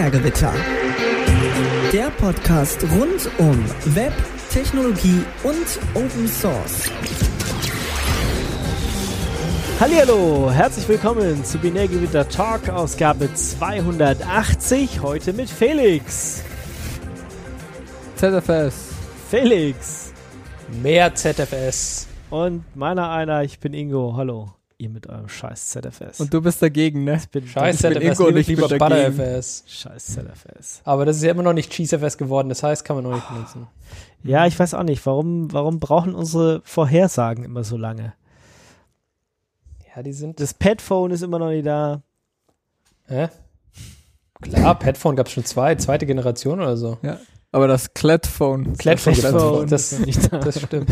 Binärgewitter. 0.00 0.54
Der 1.92 2.08
Podcast 2.12 2.82
rund 2.84 3.30
um 3.36 3.62
Web, 3.94 4.14
Technologie 4.50 5.22
und 5.42 5.78
Open 5.92 6.26
Source. 6.26 6.90
Hallihallo, 9.78 10.50
herzlich 10.50 10.88
willkommen 10.88 11.44
zu 11.44 11.58
Binärgewitter 11.58 12.26
Talk 12.26 12.70
Ausgabe 12.70 13.28
280, 13.34 15.02
heute 15.02 15.34
mit 15.34 15.50
Felix. 15.50 16.44
ZFS. 18.16 18.94
Felix. 19.28 20.14
Mehr 20.82 21.14
ZFS. 21.14 22.08
Und 22.30 22.64
meiner 22.74 23.10
einer, 23.10 23.42
ich 23.42 23.58
bin 23.60 23.74
Ingo. 23.74 24.14
Hallo, 24.16 24.50
ihr 24.80 24.88
mit 24.88 25.08
eurem 25.08 25.28
scheiß 25.28 25.70
ZFS. 25.70 26.20
Und 26.20 26.32
du 26.32 26.40
bist 26.40 26.62
dagegen, 26.62 27.04
ne? 27.04 27.16
ich 27.16 27.28
bin 27.28 27.46
Scheiß 27.46 27.76
Ich 27.76 27.82
bin 27.82 27.92
ZFS, 27.92 28.18
Ingo 28.18 28.28
und 28.28 28.36
ich 28.36 28.46
bin 28.46 28.56
lieber 28.56 28.68
dagegen. 28.68 29.16
ButterFS. 29.16 29.64
scheiß 29.66 30.06
ZFS. 30.06 30.80
Aber 30.84 31.04
das 31.04 31.16
ist 31.16 31.22
ja 31.22 31.30
immer 31.30 31.42
noch 31.42 31.52
nicht 31.52 31.70
CheeseFS 31.70 32.18
geworden, 32.18 32.48
das 32.48 32.62
heißt, 32.62 32.84
kann 32.84 32.96
man 32.96 33.04
noch 33.04 33.14
nicht 33.14 33.28
benutzen. 33.28 33.66
Ja, 34.22 34.46
ich 34.46 34.58
weiß 34.58 34.74
auch 34.74 34.82
nicht, 34.82 35.04
warum, 35.06 35.52
warum 35.52 35.80
brauchen 35.80 36.14
unsere 36.14 36.62
Vorhersagen 36.64 37.44
immer 37.44 37.64
so 37.64 37.76
lange? 37.76 38.14
Ja, 39.94 40.02
die 40.02 40.12
sind. 40.12 40.40
Das 40.40 40.54
Padphone 40.54 41.10
ist 41.10 41.22
immer 41.22 41.38
noch 41.38 41.50
nicht 41.50 41.66
da. 41.66 42.02
Hä? 43.06 43.28
Klar, 44.40 44.78
Padphone 44.78 45.16
gab 45.16 45.26
es 45.26 45.32
schon 45.32 45.44
zwei, 45.44 45.74
zweite 45.74 46.06
Generation 46.06 46.60
oder 46.60 46.76
so. 46.76 46.98
Aber 47.52 47.66
das 47.66 47.92
Clatphone. 47.94 48.76
Clatphone, 48.76 49.14
Clatphone 49.14 49.68
das, 49.68 49.92
ist 49.92 49.98
noch 49.98 50.06
nicht 50.06 50.32
da. 50.32 50.38
das 50.38 50.60
stimmt. 50.60 50.90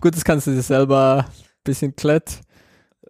Gut, 0.00 0.16
das 0.16 0.24
kannst 0.24 0.46
du 0.46 0.50
dir 0.50 0.62
selber 0.62 1.26
ein 1.28 1.32
bisschen 1.64 1.94
Clat 1.94 2.40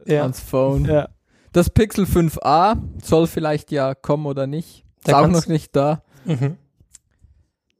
Ja. 0.08 0.22
ans 0.22 0.40
Phone. 0.40 0.84
Ja. 0.84 1.08
Das 1.52 1.70
Pixel 1.70 2.04
5a 2.04 2.76
soll 3.02 3.26
vielleicht 3.26 3.70
ja 3.70 3.94
kommen 3.94 4.26
oder 4.26 4.46
nicht. 4.46 4.84
Ist 4.98 5.08
Da 5.08 5.18
auch 5.18 5.22
kannst- 5.22 5.42
noch 5.42 5.46
nicht 5.52 5.74
da. 5.76 6.02
Mhm. 6.24 6.56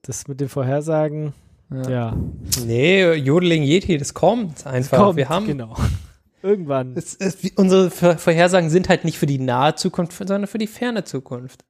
Das 0.02 0.26
mit 0.28 0.40
den 0.40 0.48
Vorhersagen, 0.48 1.34
Ja. 1.70 1.90
ja. 1.90 2.16
Nee, 2.64 3.12
Jodeling 3.14 3.62
Yeti, 3.62 3.98
das 3.98 4.14
kommt 4.14 4.66
einfach. 4.66 4.98
Kommt, 4.98 5.16
Wir 5.16 5.28
haben. 5.28 5.46
Genau. 5.46 5.76
Irgendwann. 6.42 6.96
Es, 6.96 7.14
es, 7.16 7.38
unsere 7.56 7.90
Vorhersagen 7.90 8.70
sind 8.70 8.88
halt 8.88 9.04
nicht 9.04 9.18
für 9.18 9.26
die 9.26 9.38
nahe 9.40 9.74
Zukunft, 9.74 10.16
sondern 10.16 10.46
für 10.46 10.58
die 10.58 10.68
ferne 10.68 11.04
Zukunft. 11.04 11.64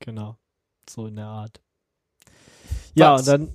Genau. 0.00 0.36
So 0.88 1.08
in 1.08 1.16
der 1.16 1.26
Art. 1.26 1.60
Ja, 2.94 3.14
Was? 3.14 3.22
und 3.22 3.26
dann 3.28 3.48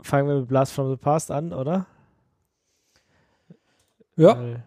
fangen 0.00 0.28
wir 0.28 0.36
mit 0.36 0.46
Blast 0.48 0.72
from 0.72 0.88
the 0.90 0.96
Past 0.96 1.32
an, 1.32 1.52
oder? 1.52 1.86
Ja. 4.16 4.38
Weil- 4.38 4.62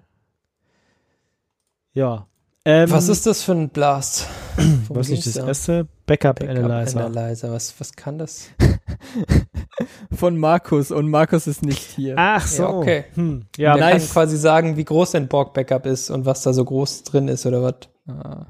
ja. 1.96 2.28
Ähm, 2.68 2.90
Was 2.90 3.10
ist 3.10 3.26
das 3.28 3.44
für 3.44 3.52
ein 3.52 3.70
Blast? 3.70 4.26
Worum 4.56 4.98
was 4.98 5.08
ist 5.10 5.24
ging's 5.24 5.26
das 5.26 5.34
da? 5.36 5.48
erste? 5.48 5.88
Backup, 6.08 6.40
Backup 6.40 6.56
Analyzer. 6.58 7.06
Analyzer. 7.06 7.52
Was, 7.52 7.74
was 7.80 7.94
kann 7.94 8.18
das? 8.18 8.50
Von 10.12 10.38
Markus. 10.38 10.92
Und 10.92 11.10
Markus 11.10 11.46
ist 11.48 11.64
nicht 11.64 11.80
hier. 11.80 12.16
Ach 12.18 12.46
so. 12.48 12.64
Ja, 12.64 12.70
okay. 12.70 13.06
Hm. 13.16 13.46
Ja, 13.58 13.76
Der 13.76 13.86
nice. 13.86 14.06
kann 14.06 14.14
quasi 14.14 14.38
sagen, 14.38 14.78
wie 14.78 14.86
groß 14.86 15.16
ein 15.16 15.28
Borg-Backup 15.28 15.86
ist 15.86 16.10
und 16.10 16.26
was 16.26 16.42
da 16.44 16.54
so 16.54 16.64
groß 16.66 17.04
drin 17.04 17.28
ist 17.28 17.46
oder 17.46 17.62
was. 17.62 17.76
Ah. 18.08 18.46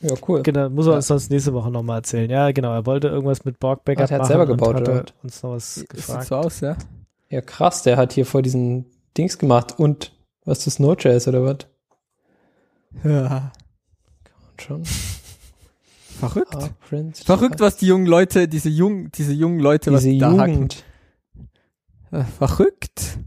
Ja, 0.00 0.14
cool. 0.26 0.42
genau, 0.42 0.68
muss 0.68 0.86
er 0.86 0.90
Ja. 0.92 0.96
uns 0.96 1.06
sonst 1.06 1.30
nächste 1.30 1.52
Woche 1.52 1.70
nochmal 1.70 1.98
erzählen. 1.98 2.28
Ja, 2.28 2.50
genau, 2.50 2.72
er 2.74 2.84
wollte 2.86 3.06
irgendwas 3.08 3.44
mit 3.44 3.60
Borg 3.60 3.84
Backup 3.84 4.04
Ach, 4.04 4.08
der 4.08 4.14
hat 4.16 4.22
machen 4.22 4.28
selber 4.28 4.46
gebaut, 4.46 4.74
und 4.74 4.82
oder 4.82 4.94
hatte 4.96 5.12
uns 5.22 5.40
noch 5.44 5.52
was 5.52 5.76
Sieht 5.76 5.90
gefragt. 5.90 6.26
so 6.26 6.34
aus, 6.34 6.58
ja? 6.60 6.76
Ja, 7.30 7.40
krass, 7.40 7.82
der 7.84 7.96
hat 7.96 8.12
hier 8.12 8.26
vor 8.26 8.42
diesen 8.42 8.86
Dings 9.16 9.38
gemacht 9.38 9.78
und 9.78 10.10
was 10.44 10.64
das 10.64 10.80
Node.js 10.80 11.28
oder 11.28 11.44
was? 11.44 11.58
Ja. 13.04 13.52
Und 14.50 14.62
schon. 14.62 14.84
Verrückt. 16.18 16.54
Ah. 16.54 16.70
Verrückt, 17.24 17.60
was 17.60 17.76
die 17.76 17.86
jungen 17.86 18.06
Leute, 18.06 18.46
diese 18.46 18.68
jungen, 18.68 19.10
diese 19.12 19.32
jungen 19.32 19.58
Leute, 19.58 19.92
was 19.92 20.02
Diese 20.02 20.12
die 20.12 20.18
da 20.20 20.36
hacken. 20.36 20.52
Jugend. 20.54 20.84
Äh, 22.12 22.24
Verrückt. 22.24 23.18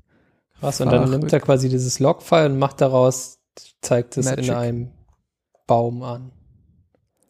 Krass, 0.60 0.80
und 0.80 0.92
dann 0.92 1.10
nimmt 1.10 1.34
er 1.34 1.40
quasi 1.42 1.68
dieses 1.68 2.00
Log-File 2.00 2.52
und 2.52 2.60
macht 2.60 2.80
daraus, 2.80 3.40
zeigt 3.82 4.18
es 4.18 4.28
in 4.28 4.36
Magic. 4.36 4.56
einem 4.56 4.92
Baum 5.68 6.04
an. 6.04 6.32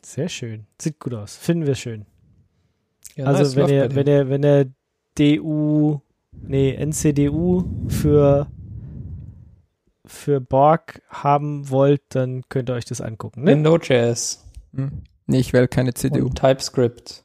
Sehr 0.03 0.29
schön. 0.29 0.67
Sieht 0.79 0.99
gut 0.99 1.15
aus. 1.15 1.35
Finden 1.35 1.65
wir 1.65 1.75
schön. 1.75 2.05
Ja, 3.15 3.25
also 3.25 3.43
nice, 3.43 3.55
wenn 3.55 3.69
ihr, 3.69 3.95
wenn 3.95 4.07
ihr, 4.07 4.29
wenn 4.29 4.43
ihr 4.43 4.73
DU, 5.17 5.99
nee, 6.31 6.75
NCDU 6.75 7.63
für 7.87 8.47
für 10.07 10.39
Borg 10.41 11.01
haben 11.09 11.69
wollt, 11.69 12.01
dann 12.09 12.43
könnt 12.49 12.69
ihr 12.69 12.73
euch 12.75 12.85
das 12.85 13.01
angucken. 13.01 13.47
in 13.47 13.61
Ne? 13.61 13.69
Node.js 13.69 14.43
Hm. 14.73 15.03
Nee, 15.27 15.39
ich 15.39 15.53
wähle 15.53 15.67
keine 15.67 15.93
CDU. 15.93 16.25
und 16.27 16.35
TypeScript. 16.39 17.23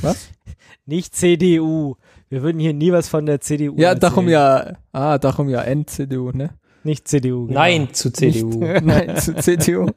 Was? 0.00 0.28
Nicht 0.86 1.14
CDU. 1.14 1.96
Wir 2.28 2.42
würden 2.42 2.58
hier 2.58 2.72
nie 2.72 2.92
was 2.92 3.08
von 3.08 3.26
der 3.26 3.40
CDU 3.40 3.74
Ja, 3.76 3.90
erzählen. 3.90 4.00
darum 4.00 4.28
ja, 4.28 4.72
ah, 4.92 5.18
darum 5.18 5.48
ja 5.50 5.62
NCDU, 5.62 6.30
ne? 6.32 6.50
Nicht 6.84 7.06
CDU. 7.06 7.46
Genau. 7.46 7.60
Nein 7.60 7.92
zu 7.94 8.10
CDU. 8.10 8.58
Nicht, 8.58 8.82
nein, 8.84 9.16
zu 9.18 9.34
CDU. 9.36 9.86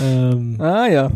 Ähm, 0.00 0.56
Ah, 0.60 0.86
ja. 0.86 1.10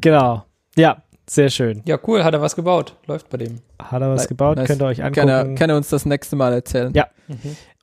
genau. 0.00 0.44
Ja, 0.76 1.02
sehr 1.28 1.48
schön. 1.50 1.82
Ja, 1.86 1.98
cool, 2.06 2.24
hat 2.24 2.34
er 2.34 2.40
was 2.40 2.56
gebaut. 2.56 2.96
Läuft 3.06 3.28
bei 3.30 3.38
dem. 3.38 3.60
Hat 3.78 4.00
er 4.02 4.10
was 4.10 4.22
Nice. 4.22 4.28
gebaut? 4.28 4.56
Nice. 4.56 4.66
Könnt 4.66 4.82
ihr 4.82 4.86
euch 4.86 5.02
angucken. 5.02 5.28
Kann 5.28 5.48
er, 5.50 5.54
kann 5.54 5.70
er 5.70 5.76
uns 5.76 5.88
das 5.88 6.06
nächste 6.06 6.36
Mal 6.36 6.52
erzählen? 6.52 6.92
Ja. 6.94 7.06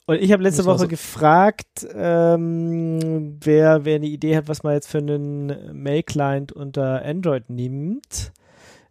Und 0.06 0.16
ich 0.20 0.32
habe 0.32 0.42
letzte 0.42 0.64
Woche 0.64 0.78
so- 0.80 0.88
gefragt, 0.88 1.86
ähm, 1.94 3.38
wer, 3.42 3.84
wer 3.84 3.96
eine 3.96 4.06
Idee 4.06 4.36
hat, 4.36 4.48
was 4.48 4.62
man 4.62 4.74
jetzt 4.74 4.88
für 4.88 4.98
einen 4.98 5.52
Mail-Client 5.72 6.52
unter 6.52 7.04
Android 7.04 7.50
nimmt. 7.50 8.32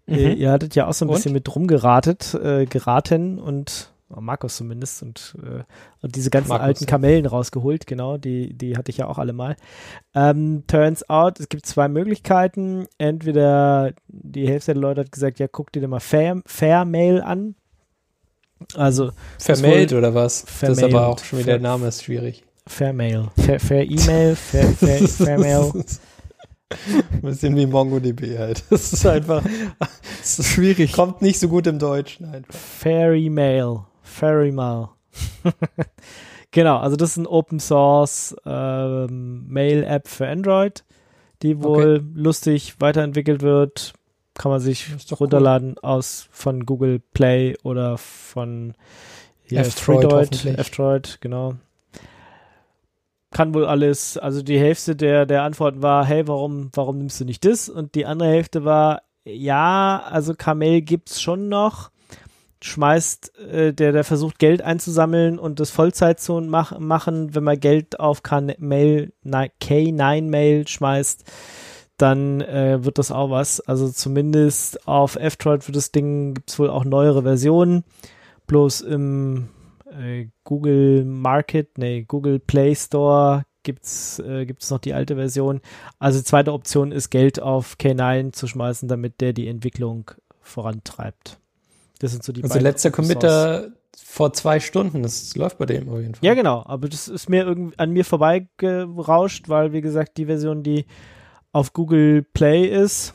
Äh, 0.08 0.34
Mhm. 0.34 0.38
ihr 0.38 0.52
hattet 0.52 0.76
ja 0.76 0.88
auch 0.88 0.94
so 0.94 1.06
ein 1.06 1.10
Und? 1.10 1.16
bisschen 1.16 1.34
mit 1.34 1.54
rumgeratet, 1.56 2.34
äh, 2.36 2.66
geraten 2.66 3.40
und 3.40 3.92
Markus 4.22 4.58
zumindest 4.58 5.04
und, 5.04 5.36
äh, 5.44 5.64
und 6.02 6.16
diese 6.16 6.30
ganzen 6.30 6.50
Markus, 6.50 6.66
alten. 6.66 6.86
Kamellen 6.86 7.26
rausgeholt, 7.26 7.88
genau, 7.88 8.18
die, 8.18 8.54
die 8.54 8.78
hatte 8.78 8.92
ich 8.92 8.98
ja 8.98 9.08
auch 9.08 9.18
alle 9.18 9.34
mal. 9.34 9.56
Ähm, 10.14 10.64
turns 10.68 11.10
out, 11.10 11.40
es 11.40 11.50
gibt 11.50 11.66
zwei 11.66 11.88
Möglichkeiten. 11.88 12.88
Entweder 12.98 13.94
die 14.08 14.48
Hälfte 14.48 14.74
der 14.74 14.82
Leute 14.82 15.02
hat 15.02 15.12
gesagt, 15.12 15.40
ja, 15.40 15.48
guck 15.48 15.72
dir 15.72 15.82
doch 15.82 15.88
mal 15.88 16.00
Fair, 16.00 16.42
Fairmail 16.46 17.22
an. 17.22 17.56
Also 18.76 19.12
Vermailt 19.38 19.94
oder 19.94 20.14
was? 20.14 20.46
Das 20.62 20.78
ist 20.78 20.84
aber 20.84 21.08
auch 21.08 21.20
schon 21.20 21.40
wieder, 21.40 21.54
der 21.54 21.62
Name 21.62 21.88
ist 21.88 22.04
schwierig. 22.04 22.44
Fairmail. 22.68 23.28
Fair, 23.38 23.60
fair 23.60 23.84
E-Mail, 23.84 24.36
fair, 24.36 24.68
fair, 24.70 25.08
Fairmail. 25.08 25.72
Ein 27.12 27.22
bisschen 27.22 27.56
wie 27.56 27.68
MongoDB 27.68 28.38
halt. 28.40 28.64
Das 28.70 28.92
ist 28.92 29.06
einfach, 29.06 29.44
es 30.22 30.46
Schwierig. 30.54 30.94
kommt 30.94 31.22
nicht 31.22 31.40
so 31.40 31.48
gut 31.48 31.68
im 31.68 31.78
Deutschen 31.78 32.26
einfach. 32.26 32.56
Fairy 32.56 33.30
Mail. 33.30 33.82
Fairy 34.16 34.52
Mail. 34.52 34.90
genau, 36.52 36.78
also 36.78 36.96
das 36.96 37.12
ist 37.12 37.18
ein 37.18 37.28
Open 37.28 37.60
Source 37.60 38.36
ähm, 38.46 39.46
Mail-App 39.48 40.08
für 40.08 40.28
Android, 40.28 40.86
die 41.42 41.62
wohl 41.62 42.04
lustig 42.14 42.76
weiterentwickelt 42.80 43.42
wird. 43.42 43.94
Kann 44.34 44.52
man 44.52 44.60
sich 44.60 44.88
runterladen 45.12 45.78
aus 45.78 46.28
von 46.32 46.66
Google 46.66 47.00
Play 47.00 47.56
oder 47.64 47.98
von 47.98 48.74
hier, 49.44 49.60
F-Droid. 49.60 50.46
F-Droid, 50.46 51.20
genau. 51.22 51.56
Kann 53.32 53.54
wohl 53.54 53.66
alles, 53.66 54.18
also 54.18 54.42
die 54.42 54.60
Hälfte 54.60 54.96
der, 54.96 55.26
der 55.26 55.44
Antworten 55.44 55.82
war, 55.82 56.06
hey, 56.06 56.28
warum, 56.28 56.70
warum 56.74 56.98
nimmst 56.98 57.20
du 57.20 57.26
nicht 57.26 57.44
das? 57.46 57.70
Und 57.70 57.96
die 57.96 58.06
andere 58.06 58.30
Hälfte 58.30 58.64
war, 58.64 59.02
ja, 59.26 60.04
also 60.10 60.36
Kamel 60.36 60.82
gibt's 60.82 61.22
schon 61.22 61.50
noch. 61.50 61.92
Schmeißt, 62.66 63.38
äh, 63.38 63.74
der, 63.74 63.92
der 63.92 64.04
versucht 64.04 64.40
Geld 64.40 64.64
einzusammeln 64.64 65.38
und 65.38 65.60
das 65.60 65.70
Vollzeit 65.70 66.20
zu 66.20 66.42
mach, 66.42 66.80
machen, 66.80 67.36
wenn 67.36 67.44
man 67.44 67.60
Geld 67.60 68.00
auf 68.00 68.24
Mail, 68.58 69.14
K9-Mail 69.24 70.68
schmeißt, 70.68 71.24
dann 71.98 72.42
äh, 72.42 72.84
wird 72.84 72.98
das 72.98 73.12
auch 73.12 73.30
was. 73.30 73.62
Also 73.62 73.88
zumindest 73.90 74.88
auf 74.88 75.16
F-Droid 75.16 75.64
für 75.64 75.74
das 75.74 75.92
Ding 75.92 76.34
gibt's 76.34 76.58
wohl 76.58 76.72
auch 76.72 76.86
neuere 76.86 77.22
Versionen. 77.22 77.84
Bloß 78.48 78.82
im 78.82 79.50
äh, 79.86 80.26
Google 80.44 81.06
Market, 81.06 81.78
nee, 81.78 82.02
Google 82.02 82.40
Play 82.40 82.74
Store 82.74 83.46
gibt's 83.62 84.18
äh, 84.18 84.52
noch 84.72 84.80
die 84.80 84.96
alte 84.96 85.16
Version. 85.16 85.62
Also 86.00 86.20
zweite 86.24 86.52
Option 86.52 86.92
ist 86.92 87.12
Geld 87.12 87.40
auf 87.40 87.76
K9 87.80 88.34
zu 88.34 88.48
schmeißen, 88.48 88.90
damit 88.90 89.22
der 89.22 89.34
die 89.34 89.48
Entwicklung 89.48 90.10
vorantreibt. 90.42 91.40
Das 92.00 92.12
sind 92.12 92.24
so 92.24 92.34
die 92.34 92.44
Also 92.44 92.60
letzter. 92.60 92.92
Committer 92.92 93.70
vor 94.04 94.34
zwei 94.34 94.60
Stunden. 94.60 95.04
Das 95.04 95.36
läuft 95.36 95.58
bei 95.58 95.66
dem 95.66 95.90
auf 95.90 96.00
jeden 96.00 96.16
Fall. 96.16 96.26
Ja, 96.26 96.34
genau, 96.34 96.64
aber 96.66 96.88
das 96.90 97.08
ist 97.08 97.30
mir 97.30 97.46
irgendwie 97.46 97.78
an 97.78 97.92
mir 97.92 98.06
vorbeigerauscht, 98.06 99.50
weil 99.50 99.74
wie 99.74 99.82
gesagt, 99.82 100.18
die 100.18 100.26
Version, 100.26 100.64
die 100.64 100.86
auf 101.52 101.74
Google 101.74 102.24
Play 102.24 102.66
ist, 102.66 103.14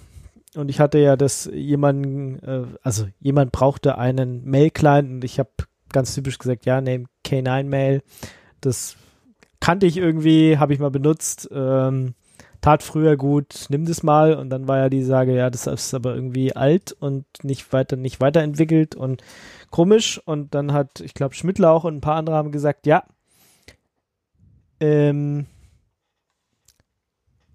und 0.57 0.69
ich 0.69 0.81
hatte 0.81 0.99
ja 0.99 1.17
das 1.17 1.49
jemanden, 1.53 2.39
äh, 2.41 2.67
also 2.83 3.07
jemand 3.21 3.53
brauchte 3.53 3.99
einen 3.99 4.45
Mail-Client 4.45 5.09
und 5.09 5.25
ich 5.25 5.39
habe 5.39 5.51
ganz 5.93 6.15
typisch 6.15 6.39
gesagt, 6.39 6.67
ja, 6.67 6.81
nehme 6.81 7.05
K9 7.25 7.65
Mail. 7.65 8.03
Das 8.61 8.97
kannte 9.61 9.87
ich 9.87 9.97
irgendwie, 9.97 10.59
habe 10.59 10.73
ich 10.73 10.81
mal 10.81 10.91
benutzt. 10.91 11.49
Ähm, 11.53 12.15
tat 12.61 12.83
früher 12.83 13.17
gut, 13.17 13.67
nimm 13.69 13.87
das 13.87 14.03
mal 14.03 14.35
und 14.35 14.51
dann 14.51 14.69
war 14.69 14.79
ja 14.79 14.89
die 14.89 15.03
Sage, 15.03 15.35
ja, 15.35 15.51
das 15.51 15.67
ist 15.67 15.95
aber 15.95 16.15
irgendwie 16.15 16.55
alt 16.55 16.93
und 16.93 17.25
nicht 17.43 17.73
weiter, 17.73 17.97
nicht 17.97 18.21
weiterentwickelt 18.21 18.95
und 18.95 19.23
komisch 19.71 20.21
und 20.25 20.55
dann 20.55 20.73
hat, 20.73 21.01
ich 21.01 21.15
glaube, 21.15 21.35
Schmidtler 21.35 21.71
auch 21.71 21.85
und 21.85 21.97
ein 21.97 22.01
paar 22.01 22.17
andere 22.17 22.37
haben 22.37 22.53
gesagt, 22.53 22.87
ja, 22.87 23.05
ähm, 24.81 25.47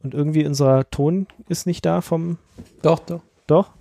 und 0.04 0.14
irgendwie 0.14 0.46
unser 0.46 0.90
Ton 0.92 1.28
ist 1.50 1.66
nicht 1.66 1.86
da 1.86 2.02
vom, 2.02 2.38
Doch, 2.82 3.00
doch. 3.00 3.22
doch? 3.48 3.72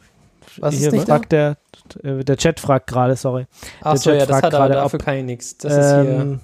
Was 0.59 0.75
Hier 0.75 0.89
ist 0.89 0.95
nicht 0.95 1.07
fragt 1.07 1.33
der, 1.33 1.57
äh, 2.03 2.25
der 2.25 2.37
Chat 2.37 2.61
fragt 2.61 2.87
gerade, 2.87 3.17
sorry. 3.17 3.47
Achso, 3.81 4.11
Chat 4.11 4.21
ja, 4.21 4.27
das 4.27 4.43
hat 4.43 4.51
gerade, 4.51 4.75
dafür 4.75 5.01
ob, 5.01 5.05
kann 5.05 5.17
ich 5.17 5.25
nichts. 5.25 5.57
Das 5.59 5.73
ist 5.73 6.03
hier, 6.03 6.21
Ähm, 6.21 6.41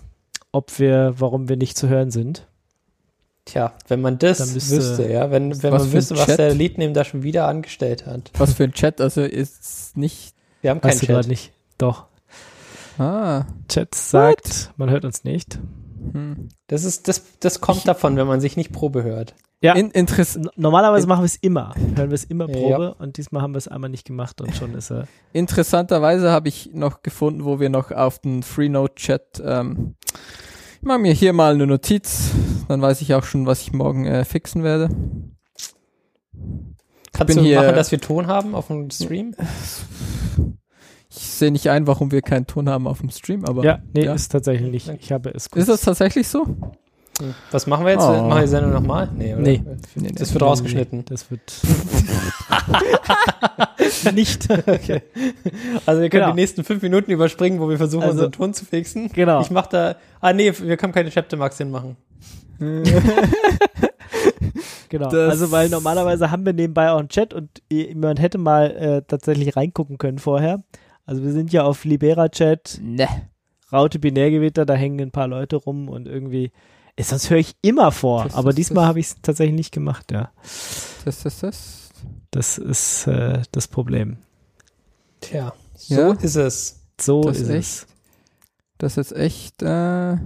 ob 0.52 0.78
wir, 0.78 1.14
warum 1.18 1.48
wir 1.48 1.56
nicht 1.56 1.76
zu 1.76 1.88
hören 1.88 2.10
sind. 2.10 2.46
Tja, 3.44 3.72
wenn 3.88 4.00
man 4.00 4.18
das 4.18 4.52
müsste- 4.54 4.76
wüsste, 4.76 5.10
ja, 5.10 5.30
wenn, 5.30 5.62
wenn 5.62 5.72
man 5.72 5.92
wüsste, 5.92 6.16
was 6.16 6.26
Chat? 6.26 6.38
der 6.38 6.54
Leadname 6.54 6.92
da 6.92 7.04
schon 7.04 7.22
wieder 7.22 7.46
angestellt 7.48 8.06
hat. 8.06 8.30
Was 8.38 8.54
für 8.54 8.64
ein 8.64 8.72
Chat, 8.72 9.00
also 9.00 9.22
ist 9.22 9.96
nicht. 9.96 10.34
Wir 10.62 10.70
haben 10.70 10.80
keinen 10.80 10.98
Chat. 10.98 11.26
nicht? 11.28 11.52
Doch. 11.78 12.06
Ah. 12.98 13.44
Chat 13.68 13.94
sagt, 13.94 14.72
man 14.76 14.90
hört 14.90 15.04
uns 15.04 15.24
nicht. 15.24 15.58
Hm. 16.12 16.48
Das 16.66 16.84
ist, 16.84 17.08
das, 17.08 17.22
das 17.40 17.60
kommt 17.60 17.86
davon, 17.88 18.16
wenn 18.16 18.26
man 18.26 18.40
sich 18.40 18.56
nicht 18.56 18.72
Probe 18.72 19.02
hört. 19.02 19.34
Ja, 19.62 19.74
In, 19.74 19.92
normalerweise 20.56 21.06
machen 21.06 21.20
wir 21.20 21.26
es 21.26 21.36
immer. 21.36 21.74
Hören 21.94 22.08
wir 22.10 22.14
es 22.14 22.24
immer 22.24 22.48
Ja. 22.48 22.56
Probe 22.56 22.94
und 22.94 23.18
diesmal 23.18 23.42
haben 23.42 23.52
wir 23.52 23.58
es 23.58 23.68
einmal 23.68 23.90
nicht 23.90 24.06
gemacht 24.06 24.40
und 24.40 24.54
schon 24.56 24.74
ist 24.74 24.90
er. 24.90 25.06
interessanterweise 25.34 26.30
habe 26.30 26.48
ich 26.48 26.70
noch 26.72 27.02
gefunden, 27.02 27.44
wo 27.44 27.60
wir 27.60 27.68
noch 27.68 27.90
auf 27.90 28.18
den 28.20 28.42
Freenode-Chat. 28.42 29.42
Ähm, 29.44 29.96
ich 30.80 30.86
mache 30.86 30.98
mir 30.98 31.12
hier 31.12 31.32
mal 31.32 31.54
eine 31.54 31.66
Notiz, 31.66 32.30
dann 32.68 32.80
weiß 32.80 33.00
ich 33.02 33.14
auch 33.14 33.24
schon, 33.24 33.46
was 33.46 33.62
ich 33.62 33.72
morgen 33.72 34.06
äh, 34.06 34.24
fixen 34.24 34.62
werde. 34.62 34.88
Kannst 37.12 37.34
bin 37.34 37.36
du 37.38 37.42
hier- 37.42 37.60
machen, 37.60 37.74
dass 37.74 37.90
wir 37.92 38.00
Ton 38.00 38.26
haben 38.26 38.54
auf 38.54 38.68
dem 38.68 38.90
Stream? 38.90 39.34
Ich 41.10 41.16
sehe 41.18 41.50
nicht 41.50 41.68
ein, 41.68 41.86
warum 41.86 42.12
wir 42.12 42.22
keinen 42.22 42.46
Ton 42.46 42.68
haben 42.68 42.86
auf 42.86 43.00
dem 43.00 43.10
Stream, 43.10 43.44
aber 43.44 43.64
Ja, 43.64 43.80
nee, 43.92 44.04
ja. 44.04 44.14
ist 44.14 44.30
tatsächlich 44.30 44.70
nicht. 44.70 44.88
Ich 45.02 45.12
habe 45.12 45.30
es 45.34 45.48
ist 45.54 45.68
das 45.68 45.80
tatsächlich 45.82 46.28
so? 46.28 46.46
Was 47.50 47.66
machen 47.66 47.84
wir 47.86 47.92
jetzt? 47.92 48.04
Oh. 48.04 48.12
Machen 48.12 48.28
wir 48.36 48.40
die 48.42 48.48
Sendung 48.48 48.72
nochmal? 48.72 49.08
Nee, 49.16 49.32
oder? 49.34 49.42
Nee. 49.42 49.62
Nee, 49.94 50.12
Das 50.14 50.32
wird 50.32 50.42
rausgeschnitten. 50.42 51.04
Das 51.06 51.30
wird 51.30 51.40
nicht. 54.14 54.48
Okay. 54.50 55.02
Also 55.86 56.02
wir 56.02 56.10
können 56.10 56.22
Genau. 56.22 56.30
die 56.30 56.40
nächsten 56.40 56.64
fünf 56.64 56.82
Minuten 56.82 57.10
überspringen, 57.10 57.60
wo 57.60 57.68
wir 57.68 57.78
versuchen, 57.78 58.02
Also- 58.02 58.12
unseren 58.14 58.32
Ton 58.32 58.54
zu 58.54 58.64
fixen. 58.64 59.10
Genau. 59.12 59.40
Ich 59.40 59.50
mach 59.50 59.66
da. 59.66 59.96
Ah 60.20 60.32
nee, 60.32 60.52
wir 60.58 60.76
können 60.76 60.92
keine 60.92 61.10
Chapter 61.10 61.36
Max 61.36 61.58
hinmachen. 61.58 61.96
Genau. 64.88 65.08
Das- 65.08 65.30
also, 65.30 65.52
weil 65.52 65.68
normalerweise 65.68 66.32
haben 66.32 66.44
wir 66.44 66.52
nebenbei 66.52 66.90
auch 66.90 66.98
einen 66.98 67.08
Chat 67.08 67.32
und 67.32 67.48
man 67.94 68.16
hätte 68.16 68.38
mal 68.38 68.70
äh, 68.72 69.02
tatsächlich 69.06 69.54
reingucken 69.56 69.98
können 69.98 70.18
vorher. 70.18 70.64
Also, 71.06 71.22
wir 71.22 71.30
sind 71.30 71.52
ja 71.52 71.62
auf 71.62 71.84
Libera-Chat, 71.84 72.80
Ne. 72.82 73.06
Raute 73.72 74.00
Binärgewitter, 74.00 74.66
da 74.66 74.74
hängen 74.74 75.00
ein 75.00 75.12
paar 75.12 75.28
Leute 75.28 75.54
rum 75.56 75.88
und 75.88 76.08
irgendwie. 76.08 76.50
Äh, 76.96 77.02
sonst 77.02 77.30
höre 77.30 77.38
ich 77.38 77.54
immer 77.62 77.92
vor, 77.92 78.24
Das 78.24 78.34
aber 78.34 78.50
ist- 78.50 78.56
diesmal 78.58 78.82
das- 78.82 78.88
habe 78.88 79.00
ich 79.00 79.06
es 79.06 79.16
tatsächlich 79.22 79.56
nicht 79.56 79.72
gemacht, 79.72 80.10
ja. 80.12 80.30
Das, 81.04 81.22
das, 81.22 81.38
das. 81.40 81.90
Das 82.30 82.58
ist 82.58 83.06
äh, 83.06 83.42
das 83.52 83.68
Problem. 83.68 84.18
Tja, 85.20 85.52
so 85.76 85.94
Ja. 85.94 86.12
ist 86.12 86.36
es. 86.36 86.80
So 87.00 87.22
Das 87.22 87.38
ist 87.40 87.48
ist 87.48 87.50
es. 87.50 87.86
Das 88.78 88.96
ist 88.96 89.12
echt 89.12 89.62
äh, 89.62 90.16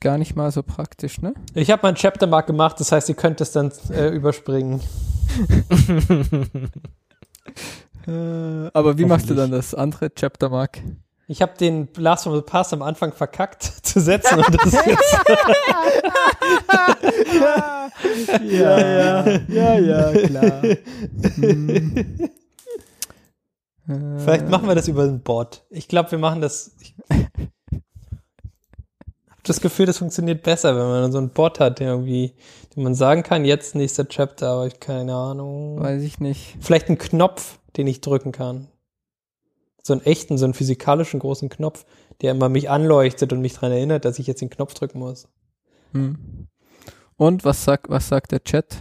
gar 0.00 0.18
nicht 0.18 0.34
mal 0.36 0.50
so 0.50 0.62
praktisch, 0.62 1.20
ne? 1.20 1.34
Ich 1.54 1.70
habe 1.70 1.80
mein 1.82 1.94
Chapter 1.94 2.26
Mark 2.26 2.46
gemacht, 2.46 2.80
das 2.80 2.90
heißt, 2.92 3.08
ihr 3.08 3.14
könnt 3.14 3.40
es 3.40 3.52
dann 3.52 3.70
äh, 3.90 4.08
überspringen. 4.08 4.80
Äh, 8.06 8.70
aber 8.74 8.98
wie 8.98 9.06
machst 9.06 9.30
du 9.30 9.34
dann 9.34 9.50
das 9.50 9.74
andere 9.74 10.12
Chapter, 10.14 10.50
Mark? 10.50 10.78
Ich 11.26 11.40
habe 11.40 11.54
den 11.58 11.88
Last 11.96 12.24
from 12.24 12.34
the 12.34 12.42
Past 12.42 12.74
am 12.74 12.82
Anfang 12.82 13.12
verkackt 13.12 13.62
zu 13.82 14.00
setzen 14.00 14.38
und 14.38 14.54
das 14.54 14.66
ist 14.66 14.86
jetzt 14.86 15.16
ja, 18.50 18.78
ja, 18.78 19.40
ja, 19.48 19.78
ja, 19.78 20.12
klar. 20.26 20.62
Vielleicht 24.18 24.48
machen 24.48 24.68
wir 24.68 24.74
das 24.74 24.88
über 24.88 25.02
einen 25.02 25.20
Bot. 25.20 25.62
Ich 25.70 25.88
glaube, 25.88 26.10
wir 26.10 26.18
machen 26.18 26.40
das. 26.40 26.74
Ich 26.80 26.94
habe 27.10 27.26
das 29.44 29.60
Gefühl, 29.60 29.86
das 29.86 29.98
funktioniert 29.98 30.42
besser, 30.42 30.76
wenn 30.76 30.86
man 30.86 31.12
so 31.12 31.18
einen 31.18 31.30
Bot 31.30 31.60
hat, 31.60 31.80
der 31.80 31.90
irgendwie, 31.90 32.34
den 32.74 32.82
man 32.82 32.94
sagen 32.94 33.22
kann, 33.22 33.44
jetzt 33.44 33.74
nächster 33.74 34.08
Chapter, 34.08 34.48
aber 34.48 34.66
ich 34.66 34.80
keine 34.80 35.14
Ahnung. 35.14 35.80
Weiß 35.80 36.02
ich 36.02 36.20
nicht. 36.20 36.56
Vielleicht 36.60 36.88
einen 36.88 36.98
Knopf, 36.98 37.58
den 37.76 37.86
ich 37.86 38.00
drücken 38.00 38.32
kann. 38.32 38.68
So 39.86 39.92
einen 39.92 40.02
echten, 40.02 40.38
so 40.38 40.46
einen 40.46 40.54
physikalischen 40.54 41.20
großen 41.20 41.50
Knopf, 41.50 41.84
der 42.22 42.32
immer 42.32 42.48
mich 42.48 42.70
anleuchtet 42.70 43.32
und 43.34 43.40
mich 43.42 43.54
daran 43.54 43.72
erinnert, 43.72 44.04
dass 44.06 44.18
ich 44.18 44.26
jetzt 44.26 44.40
den 44.40 44.48
Knopf 44.50 44.72
drücken 44.72 44.98
muss. 44.98 45.28
Hm. 45.92 46.48
Und 47.16 47.44
was 47.44 47.64
sagt, 47.64 47.90
was 47.90 48.08
sagt 48.08 48.32
der 48.32 48.42
Chat? 48.42 48.76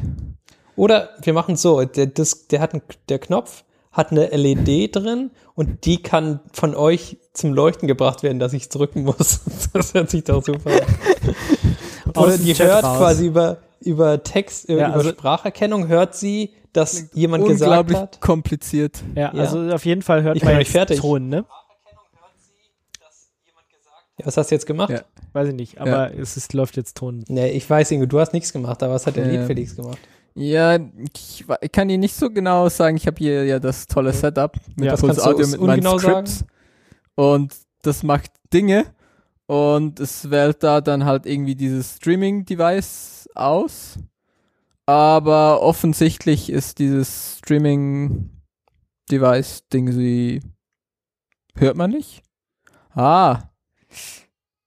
Oder 0.76 1.10
wir 1.22 1.34
machen 1.34 1.56
es 1.56 1.62
so, 1.62 1.84
der, 1.84 2.08
das, 2.08 2.48
der, 2.48 2.62
hat 2.62 2.74
einen, 2.74 2.84
der 3.10 3.20
Knopf 3.20 3.66
hat 3.92 4.12
eine 4.12 4.28
LED 4.28 4.96
drin 4.96 5.32
und 5.56 5.86
die 5.86 6.02
kann 6.02 6.40
von 6.52 6.74
euch 6.74 7.18
zum 7.34 7.54
Leuchten 7.54 7.88
gebracht 7.88 8.24
werden, 8.24 8.40
dass 8.40 8.54
ich 8.54 8.64
es 8.64 8.70
drücken 8.70 9.04
muss. 9.04 9.42
Das 9.74 9.94
hört 9.94 10.10
sich 10.10 10.24
doch 10.24 10.44
super 10.44 10.72
an. 10.72 12.16
Oder 12.16 12.38
die 12.38 12.54
hört 12.54 12.84
raus. 12.84 12.98
quasi 12.98 13.28
über, 13.28 13.58
über 13.82 14.24
Text, 14.24 14.70
Ja, 14.70 14.76
über 14.88 14.94
also- 14.94 15.10
Spracherkennung, 15.10 15.88
hört 15.88 16.16
sie, 16.16 16.54
dass 16.74 17.10
jemand 17.14 17.46
gesagt 17.46 17.62
Unglaublich 17.70 17.98
hat. 17.98 18.22
kompliziert. 18.22 19.02
Ja, 19.16 19.34
Ja. 19.34 19.42
also 19.42 19.60
auf 19.74 19.86
jeden 19.86 20.02
Fall 20.02 20.24
hört 20.24 20.36
Ich 20.38 20.44
man 20.44 20.58
nicht 20.58 20.72
fertig. 20.72 21.00
Ton, 21.00 21.30
ne? 21.30 21.46
Ja, 24.20 24.26
was 24.28 24.38
hast 24.38 24.52
du 24.52 24.56
jetzt 24.56 24.66
gemacht? 24.66 24.92
Ja. 24.92 25.02
Weiß 25.34 25.48
ich 25.50 25.56
nicht, 25.56 25.80
aber 25.82 26.14
es 26.16 26.38
ist, 26.38 26.54
läuft 26.54 26.78
jetzt 26.78 26.96
Ton. 26.98 27.24
Nee, 27.28 27.50
ich 27.52 27.68
weiß, 27.68 27.90
Ingo, 27.92 28.06
du 28.06 28.20
hast 28.20 28.34
nichts 28.34 28.54
gemacht, 28.54 28.84
aber 28.84 28.94
was 28.94 29.08
hat 29.08 29.16
der 29.16 29.26
Ähm, 29.26 29.32
Lied 29.32 29.48
Felix 29.48 29.76
gemacht? 29.76 29.98
Ja, 30.36 30.78
ich, 31.16 31.46
ich 31.62 31.72
kann 31.72 31.88
dir 31.88 31.98
nicht 31.98 32.16
so 32.16 32.30
genau 32.30 32.70
sagen. 32.70 32.98
Ich 32.98 33.06
habe 33.08 33.18
hier 33.18 33.46
ja 33.46 33.60
das 33.60 33.86
tolle 33.88 34.14
Setup 34.14 34.56
mit 34.76 34.86
Ja, 34.86 34.96
du 34.96 35.08
Audio 35.08 35.48
mit 35.48 35.62
meinen 35.62 36.00
Scripts. 36.00 36.46
Und 37.16 37.56
das 37.84 38.04
macht 38.04 38.32
Dinge. 38.52 38.86
Und 39.46 40.00
es 40.00 40.30
wählt 40.32 40.64
da 40.64 40.82
dann 40.82 41.06
halt 41.06 41.26
irgendwie 41.26 41.56
dieses 41.56 41.98
Streaming-Device 41.98 43.30
aus. 43.36 43.98
Aber 44.86 45.62
offensichtlich 45.62 46.50
ist 46.50 46.80
dieses 46.80 47.38
Streaming-Device-Ding 47.40 49.92
sie. 49.92 50.42
Hört 51.56 51.78
man 51.78 51.92
nicht? 51.92 52.24
Ah. 52.92 53.44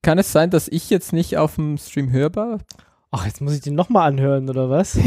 Kann 0.03 0.19
es 0.19 0.33
sein, 0.33 0.51
dass 0.51 0.69
ich 0.69 0.89
jetzt 0.89 1.13
nicht 1.13 1.37
auf 1.37 1.57
dem 1.57 1.77
Stream 1.79 2.13
hörbar? 2.13 2.61
Ach, 3.11 3.27
jetzt 3.27 3.41
muss 3.41 3.55
ich 3.55 3.61
den 3.61 3.75
nochmal 3.75 4.07
anhören, 4.09 4.49
oder 4.49 4.71
was? 4.71 4.97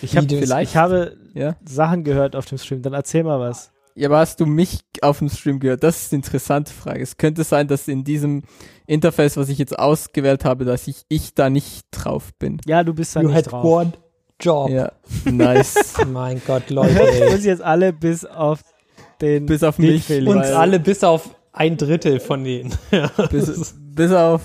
Ich, 0.00 0.16
hab, 0.16 0.24
ich 0.32 0.76
habe 0.76 1.18
ja. 1.34 1.54
Sachen 1.66 2.02
gehört 2.02 2.34
auf 2.34 2.46
dem 2.46 2.56
Stream, 2.56 2.80
dann 2.80 2.94
erzähl 2.94 3.24
mal 3.24 3.38
was. 3.38 3.72
Ja, 3.94 4.08
aber 4.08 4.18
hast 4.18 4.40
du 4.40 4.46
mich 4.46 4.80
auf 5.02 5.18
dem 5.18 5.28
Stream 5.28 5.60
gehört? 5.60 5.82
Das 5.82 6.02
ist 6.02 6.12
die 6.12 6.16
interessante 6.16 6.72
Frage. 6.72 7.02
Es 7.02 7.16
könnte 7.16 7.44
sein, 7.44 7.68
dass 7.68 7.88
in 7.88 8.04
diesem 8.04 8.42
Interface, 8.86 9.36
was 9.36 9.48
ich 9.48 9.58
jetzt 9.58 9.78
ausgewählt 9.78 10.44
habe, 10.44 10.64
dass 10.64 10.88
ich, 10.88 11.02
ich 11.08 11.34
da 11.34 11.50
nicht 11.50 11.86
drauf 11.90 12.30
bin. 12.38 12.58
Ja, 12.66 12.84
du 12.84 12.94
bist 12.94 13.14
da 13.16 13.20
You 13.20 13.28
nicht 13.28 13.36
had 13.36 13.52
drauf. 13.52 13.64
one 13.64 13.92
job. 14.40 14.70
Ja, 14.70 14.92
nice. 15.24 15.94
Mein 16.10 16.40
Gott, 16.46 16.70
Leute. 16.70 16.92
Ich 17.12 17.20
ey. 17.20 17.30
muss 17.32 17.44
jetzt 17.44 17.62
alle 17.62 17.92
bis 17.92 18.24
auf 18.24 18.60
den 19.20 19.46
Bis 19.46 19.62
auf 19.62 19.78
mich. 19.78 20.04
Felix. 20.04 20.34
Uns 20.34 20.46
alle 20.48 20.80
bis 20.80 21.04
auf 21.04 21.30
ein 21.52 21.76
Drittel 21.76 22.18
von 22.18 22.42
denen. 22.44 22.74
Ja, 22.90 23.08
Bis, 23.30 23.74
bis 23.94 24.10
auf, 24.12 24.40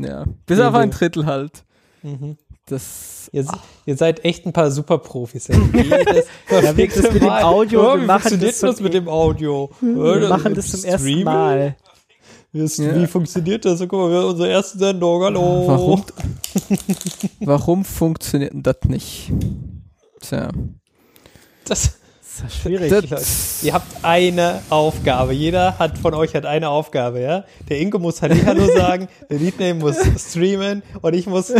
ja, 0.00 0.24
bis 0.46 0.60
auf 0.60 0.74
ein. 0.74 0.90
Drittel 0.90 1.26
halt. 1.26 1.64
mhm. 2.02 2.36
Das, 2.66 3.28
Ihr, 3.32 3.46
ihr 3.84 3.96
seid 3.96 4.24
echt 4.24 4.46
ein 4.46 4.52
paar 4.52 4.70
Superprofis. 4.70 5.48
ey. 5.50 5.56
Verfickte 6.46 7.02
das 7.02 7.12
mit 7.12 7.22
dem. 7.22 7.28
Audio, 7.30 7.82
Ja, 7.82 8.00
wir 8.00 8.06
machen 8.06 8.40
das 8.40 8.58
das 8.60 8.80
mit 8.80 8.94
dem 8.94 9.08
Audio? 9.08 9.70
Wir 9.80 10.28
machen 10.28 10.54
das 10.54 10.70
zum 10.70 10.84
ersten 10.84 11.00
Streaming? 11.06 11.24
Mal. 11.24 11.76
Wie, 12.52 12.64
Ja. 12.64 12.94
wie 13.02 13.06
funktioniert 13.06 13.64
das? 13.64 13.80
Guck 13.80 13.92
mal, 13.92 14.10
wir 14.10 14.18
haben 14.18 14.28
unsere 14.28 14.48
erste 14.48 14.78
Sendung. 14.78 15.22
Hallo. 15.24 15.66
warum, 15.66 16.04
warum 17.40 17.84
funktioniert 17.84 18.52
das 18.54 18.76
nicht? 18.86 19.32
Tja. 20.20 20.48
Das, 21.66 21.98
Das 22.42 22.52
ist 22.52 22.64
ja 22.64 22.70
schwierig. 22.70 23.08
Das, 23.10 23.62
ihr 23.62 23.72
habt 23.74 23.86
eine 24.02 24.60
Aufgabe. 24.70 25.32
Jeder 25.32 25.78
hat 25.78 25.98
von 25.98 26.14
euch 26.14 26.34
hat 26.34 26.46
eine 26.46 26.68
Aufgabe, 26.68 27.20
ja? 27.20 27.44
Der 27.68 27.80
Ingo 27.80 27.98
muss 27.98 28.22
Hallihallo 28.22 28.66
sagen, 28.74 29.08
der 29.30 29.38
Liedname 29.38 29.74
muss 29.74 29.96
streamen 30.18 30.82
und 31.00 31.14
ich 31.14 31.26
muss 31.26 31.52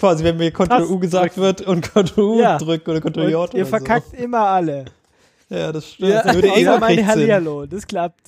quasi, 0.00 0.24
wenn 0.24 0.36
mir 0.36 0.50
Ctrl 0.50 0.68
Das 0.80 0.88
U 0.90 0.98
gesagt 0.98 1.38
wird 1.38 1.62
und 1.62 1.82
Ctrl 1.82 2.20
U 2.20 2.40
Ja. 2.40 2.58
drücken 2.58 2.90
oder 2.90 3.00
Ctrl 3.00 3.30
J 3.30 3.48
Und 3.48 3.54
ihr 3.54 3.64
verkackt 3.66 4.12
immer 4.14 4.40
alle. 4.40 4.84
So. 5.48 5.56
Ja, 5.56 5.72
das 5.72 5.88
stimmt. 5.92 6.10
Ja, 6.12 6.22
Das 6.22 6.34
würde 6.34 6.48
Sinn. 6.54 7.06
Hallihallo, 7.06 7.64
das 7.66 7.86
klappt. 7.86 8.20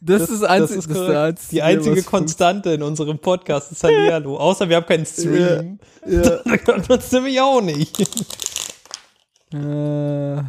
Das, 0.00 0.22
ist 0.22 0.30
das 0.30 0.42
einzige, 0.44 0.78
ist 0.78 0.88
das 0.88 0.96
korrekt. 0.96 1.12
der 1.14 1.22
einzige, 1.24 1.50
Die 1.50 1.62
einzige 1.62 2.02
Konstante 2.04 2.70
in 2.74 2.82
unserem 2.82 3.18
Podcast 3.18 3.72
ist 3.72 3.82
Hallihallo. 3.82 4.36
Außer 4.38 4.68
wir 4.68 4.76
haben 4.76 4.86
keinen 4.86 5.06
Stream. 5.06 5.78
Ja. 6.06 6.20
da 6.44 6.56
können 6.58 6.86
wir 6.88 6.94
uns 6.96 7.10
nämlich 7.10 7.40
auch 7.40 7.60
nicht. 7.60 8.00
Äh, 9.52 10.42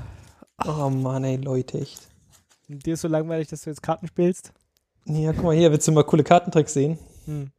Oh 0.64 0.90
Mann, 0.90 1.24
ey, 1.24 1.36
Leute, 1.38 1.80
echt. 1.82 2.00
Dir 2.68 2.94
ist 2.94 3.02
so 3.02 3.08
langweilig, 3.08 3.48
dass 3.50 3.62
du 3.62 3.70
jetzt 3.70 3.84
Karten 3.84 4.08
spielst? 4.08 4.52
Ja, 5.06 5.34
guck 5.34 5.44
mal 5.44 5.56
hier, 5.56 5.72
willst 5.72 5.88
du 5.88 5.92
mal 5.92 6.04
coole 6.04 6.24
Kartentricks 6.24 6.74
sehen? 6.74 6.98
Hm. 7.26 7.52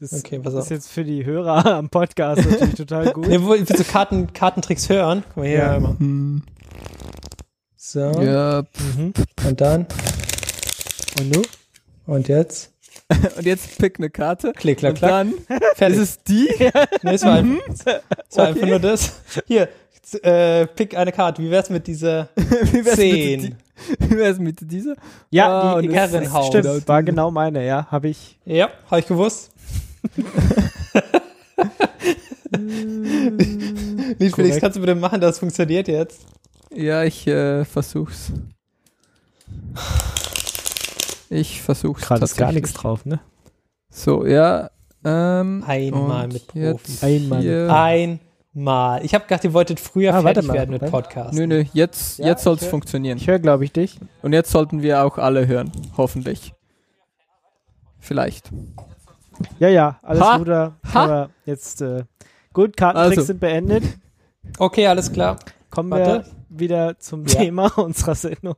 Das 0.00 0.12
Okay, 0.12 0.38
pass 0.38 0.54
ist 0.54 0.60
auf. 0.60 0.70
jetzt 0.70 0.88
für 0.90 1.04
die 1.04 1.24
Hörer 1.24 1.66
am 1.74 1.90
Podcast 1.90 2.48
natürlich 2.48 2.74
total 2.76 3.12
gut. 3.12 3.26
Ne, 3.26 3.42
wo, 3.42 3.50
willst 3.50 3.76
du 3.78 3.84
Karten, 3.84 4.32
Kartentricks 4.32 4.88
hören? 4.88 5.24
Guck 5.28 5.36
mal 5.38 5.46
hier, 5.48 5.58
Ja. 5.58 5.80
mal. 5.80 5.98
hm, 5.98 6.42
So, 7.76 8.00
ja. 8.22 8.62
Mhm. 8.96 9.12
und 9.46 9.60
dann, 9.60 9.86
Und 11.20 11.34
du? 11.34 11.42
und 12.06 12.28
jetzt. 12.28 12.72
Und 13.38 13.46
jetzt 13.46 13.78
pick 13.78 13.98
eine 13.98 14.10
Karte. 14.10 14.52
Klick, 14.52 14.78
klack, 14.78 14.90
und 14.92 14.98
klack. 14.98 15.10
dann 15.10 15.34
Fertig. 15.76 15.98
ist 15.98 16.10
es 16.18 16.22
die. 16.24 16.48
Nee, 17.02 17.14
es 17.14 17.22
war, 17.22 17.34
einfach, 17.34 17.64
es 17.74 17.86
war 17.86 18.00
Okay. 18.28 18.42
einfach 18.48 18.66
nur 18.68 18.78
das. 18.80 19.12
Hier, 19.46 19.68
äh, 20.14 20.66
pick 20.66 20.96
eine 20.96 21.12
Karte. 21.12 21.42
Wie 21.42 21.50
wär's 21.50 21.70
mit 21.70 21.86
dieser 21.86 22.28
Wie 22.36 22.84
wär's 22.84 22.96
10? 22.96 23.40
mit, 23.42 23.50
die- 23.50 23.54
wie 24.10 24.16
wär's 24.18 24.38
mit 24.38 24.58
dieser? 24.70 24.94
Ja, 25.30 25.48
Ah, 25.76 25.80
die, 25.80 25.88
das- 25.88 25.96
Herrenhaus. 25.96 26.46
Stimmt, 26.48 26.88
war 26.88 27.02
genau 27.02 27.30
meine, 27.30 27.64
ja. 27.66 27.86
Habe 27.90 28.08
ich. 28.08 28.38
Ja, 28.44 28.68
habe 28.90 29.00
ich 29.00 29.06
gewusst. 29.06 29.50
Lied 34.18 34.34
Felix, 34.34 34.58
kannst 34.58 34.76
du 34.76 34.80
bitte 34.80 34.94
machen, 34.94 35.20
das 35.20 35.38
funktioniert 35.38 35.88
jetzt? 35.88 36.20
Ja, 36.74 37.04
ich 37.04 37.26
äh, 37.26 37.64
versuch's. 37.64 38.32
Ich 41.30 41.60
versuch's 41.62 42.02
Gerade 42.02 42.24
ist 42.24 42.36
gar 42.36 42.52
nichts 42.52 42.72
drauf, 42.72 43.04
ne? 43.04 43.20
So, 43.90 44.26
ja. 44.26 44.70
Ähm, 45.04 45.62
Einmal 45.66 46.28
mit 46.28 46.46
Profis. 46.48 47.02
Einmal 47.02 47.42
mit 47.42 47.48
Einmal. 48.54 49.04
Ich 49.04 49.14
habe 49.14 49.24
gedacht, 49.24 49.44
ihr 49.44 49.52
wolltet 49.52 49.78
früher 49.78 50.14
Ah, 50.14 50.22
fertig 50.22 50.46
mal, 50.46 50.54
werden 50.54 50.70
mit 50.70 50.80
warte. 50.82 50.90
Podcast. 50.92 51.34
Nö, 51.34 51.46
nö, 51.46 51.64
jetzt, 51.72 52.18
Ja, 52.18 52.26
jetzt 52.28 52.40
ich 52.40 52.46
hör- 52.46 52.56
funktionieren. 52.70 53.18
Ich 53.18 53.26
höre, 53.28 53.38
glaube 53.38 53.64
ich, 53.64 53.72
dich. 53.72 53.98
Und 54.22 54.32
jetzt 54.32 54.50
sollten 54.50 54.82
wir 54.82 55.04
auch 55.04 55.18
alle 55.18 55.46
hören. 55.46 55.70
Hoffentlich. 55.96 56.54
Vielleicht. 57.98 58.50
Ja, 59.58 59.68
ja, 59.68 59.98
alles 60.02 60.22
Ha. 60.22 60.38
guter. 60.38 60.74
Ha. 60.94 61.04
Aber 61.04 61.30
jetzt, 61.46 61.82
äh, 61.82 62.04
gut, 62.52 62.76
Kartentricks 62.76 63.18
Also. 63.18 63.26
sind 63.28 63.40
beendet. 63.40 63.84
Okay, 64.58 64.86
alles 64.86 65.12
klar. 65.12 65.38
Kommen 65.70 65.90
Warte. 65.90 66.24
wir 66.48 66.58
wieder 66.60 66.98
zum 66.98 67.26
Ja. 67.26 67.34
Thema 67.40 67.66
unserer 67.78 68.14
Sendung. 68.14 68.56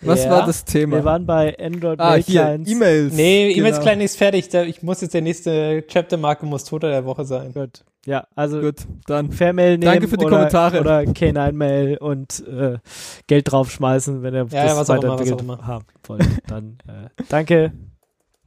Was 0.00 0.24
Ja. 0.24 0.30
war 0.30 0.46
das 0.46 0.64
Thema? 0.64 0.96
Wir 0.96 1.04
waren 1.04 1.26
bei 1.26 1.56
Android 1.58 1.98
ah, 2.00 2.14
hier, 2.14 2.42
Clients. 2.42 2.70
E-Mails. 2.70 3.14
Nee, 3.14 3.50
E-Mails 3.52 3.76
Genau. 3.78 3.82
klein 3.82 4.00
ist 4.00 4.16
fertig. 4.16 4.52
Ich 4.54 4.82
muss 4.82 5.00
jetzt 5.00 5.12
der 5.14 5.22
nächste 5.22 5.82
Chaptermarke 5.82 6.46
muss 6.46 6.64
Toter 6.64 6.88
der 6.90 7.04
Woche 7.04 7.24
sein. 7.24 7.52
Gut. 7.52 7.84
Ja, 8.06 8.26
also 8.36 8.60
Gut, 8.60 8.76
dann. 9.06 9.32
Fairmail 9.32 9.72
nehmen 9.72 9.82
Danke 9.82 10.08
für 10.08 10.16
die 10.16 10.24
oder, 10.24 10.36
Kommentare. 10.36 10.80
oder 10.80 11.00
K9-Mail 11.00 11.98
und 11.98 12.46
äh, 12.46 12.78
Geld 13.26 13.50
draufschmeißen, 13.50 14.22
wenn 14.22 14.34
ihr 14.34 14.46
Ja, 14.50 14.66
ja, 14.66 14.76
was 14.76 14.88
auch 14.88 14.94
immer, 14.94 15.02
was 15.18 15.18
weiterentwickelt 15.20 15.34
auch 15.34 15.40
immer. 15.42 15.66
haben 15.66 15.84
wollt. 16.04 16.26
Dann 16.46 16.78
äh, 16.86 17.08
danke. 17.28 17.72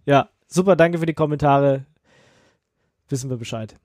Ja, 0.06 0.30
super, 0.48 0.76
danke 0.76 0.98
für 1.00 1.06
die 1.06 1.14
Kommentare. 1.14 1.86
Wissen 3.10 3.30
wir 3.30 3.38
Bescheid. 3.38 3.76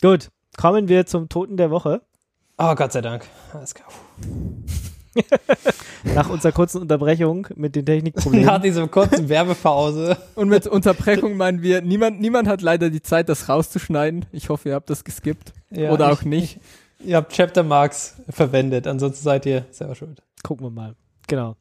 Gut, 0.00 0.30
kommen 0.56 0.88
wir 0.88 1.04
zum 1.06 1.28
Toten 1.28 1.56
der 1.56 1.70
Woche. 1.70 2.00
Oh, 2.56 2.74
Gott 2.74 2.90
sei 2.92 3.02
Dank. 3.02 3.26
Alles 3.52 3.74
klar. 3.74 3.88
Nach 6.14 6.28
unserer 6.28 6.52
kurzen 6.52 6.80
Unterbrechung 6.82 7.46
mit 7.56 7.74
den 7.76 7.84
Technikproblemen. 7.86 8.46
Nach 8.46 8.60
dieser 8.60 8.86
kurzen 8.88 9.28
Werbepause. 9.28 10.16
Und 10.34 10.48
mit 10.48 10.66
Unterbrechung 10.66 11.36
meinen 11.36 11.62
wir, 11.62 11.80
niemand, 11.82 12.20
niemand 12.20 12.48
hat 12.48 12.62
leider 12.62 12.90
die 12.90 13.02
Zeit, 13.02 13.28
das 13.28 13.48
rauszuschneiden. 13.48 14.26
Ich 14.32 14.48
hoffe, 14.48 14.70
ihr 14.70 14.74
habt 14.74 14.90
das 14.90 15.04
geskippt. 15.04 15.52
Ja, 15.70 15.90
Oder 15.90 16.10
ich- 16.10 16.18
auch 16.18 16.22
nicht. 16.22 16.60
Ihr 17.04 17.16
habt 17.16 17.32
Chaptermarks 17.32 18.16
verwendet, 18.28 18.86
ansonsten 18.88 19.22
seid 19.22 19.46
ihr 19.46 19.66
selber 19.70 19.94
schuld. 19.94 20.20
Gucken 20.42 20.66
wir 20.66 20.70
mal. 20.70 20.94
Genau. 21.28 21.56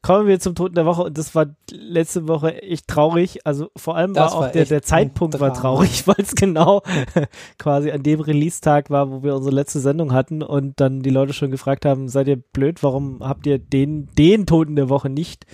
Kommen 0.00 0.28
wir 0.28 0.38
zum 0.38 0.54
Toten 0.54 0.76
der 0.76 0.86
Woche 0.86 1.02
und 1.02 1.18
das 1.18 1.34
war 1.34 1.46
letzte 1.72 2.28
Woche 2.28 2.62
echt 2.62 2.86
traurig. 2.86 3.44
Also 3.44 3.70
vor 3.76 3.96
allem 3.96 4.14
Das 4.14 4.30
war 4.30 4.38
auch 4.38 4.42
war 4.42 4.48
der, 4.50 4.64
der 4.64 4.82
Zeitpunkt 4.82 5.40
war 5.40 5.52
traurig, 5.52 6.06
weil 6.06 6.16
es 6.18 6.36
genau 6.36 6.82
quasi 7.58 7.90
an 7.90 8.04
dem 8.04 8.20
Release-Tag 8.20 8.90
war, 8.90 9.10
wo 9.10 9.24
wir 9.24 9.34
unsere 9.34 9.54
letzte 9.54 9.80
Sendung 9.80 10.12
hatten 10.12 10.42
und 10.42 10.80
dann 10.80 11.02
die 11.02 11.10
Leute 11.10 11.32
schon 11.32 11.50
gefragt 11.50 11.84
haben, 11.84 12.08
seid 12.08 12.28
ihr 12.28 12.36
blöd, 12.36 12.82
warum 12.84 13.18
habt 13.20 13.44
ihr 13.46 13.58
den, 13.58 14.08
den 14.16 14.46
Toten 14.46 14.76
der 14.76 14.88
Woche 14.88 15.10
nicht 15.10 15.46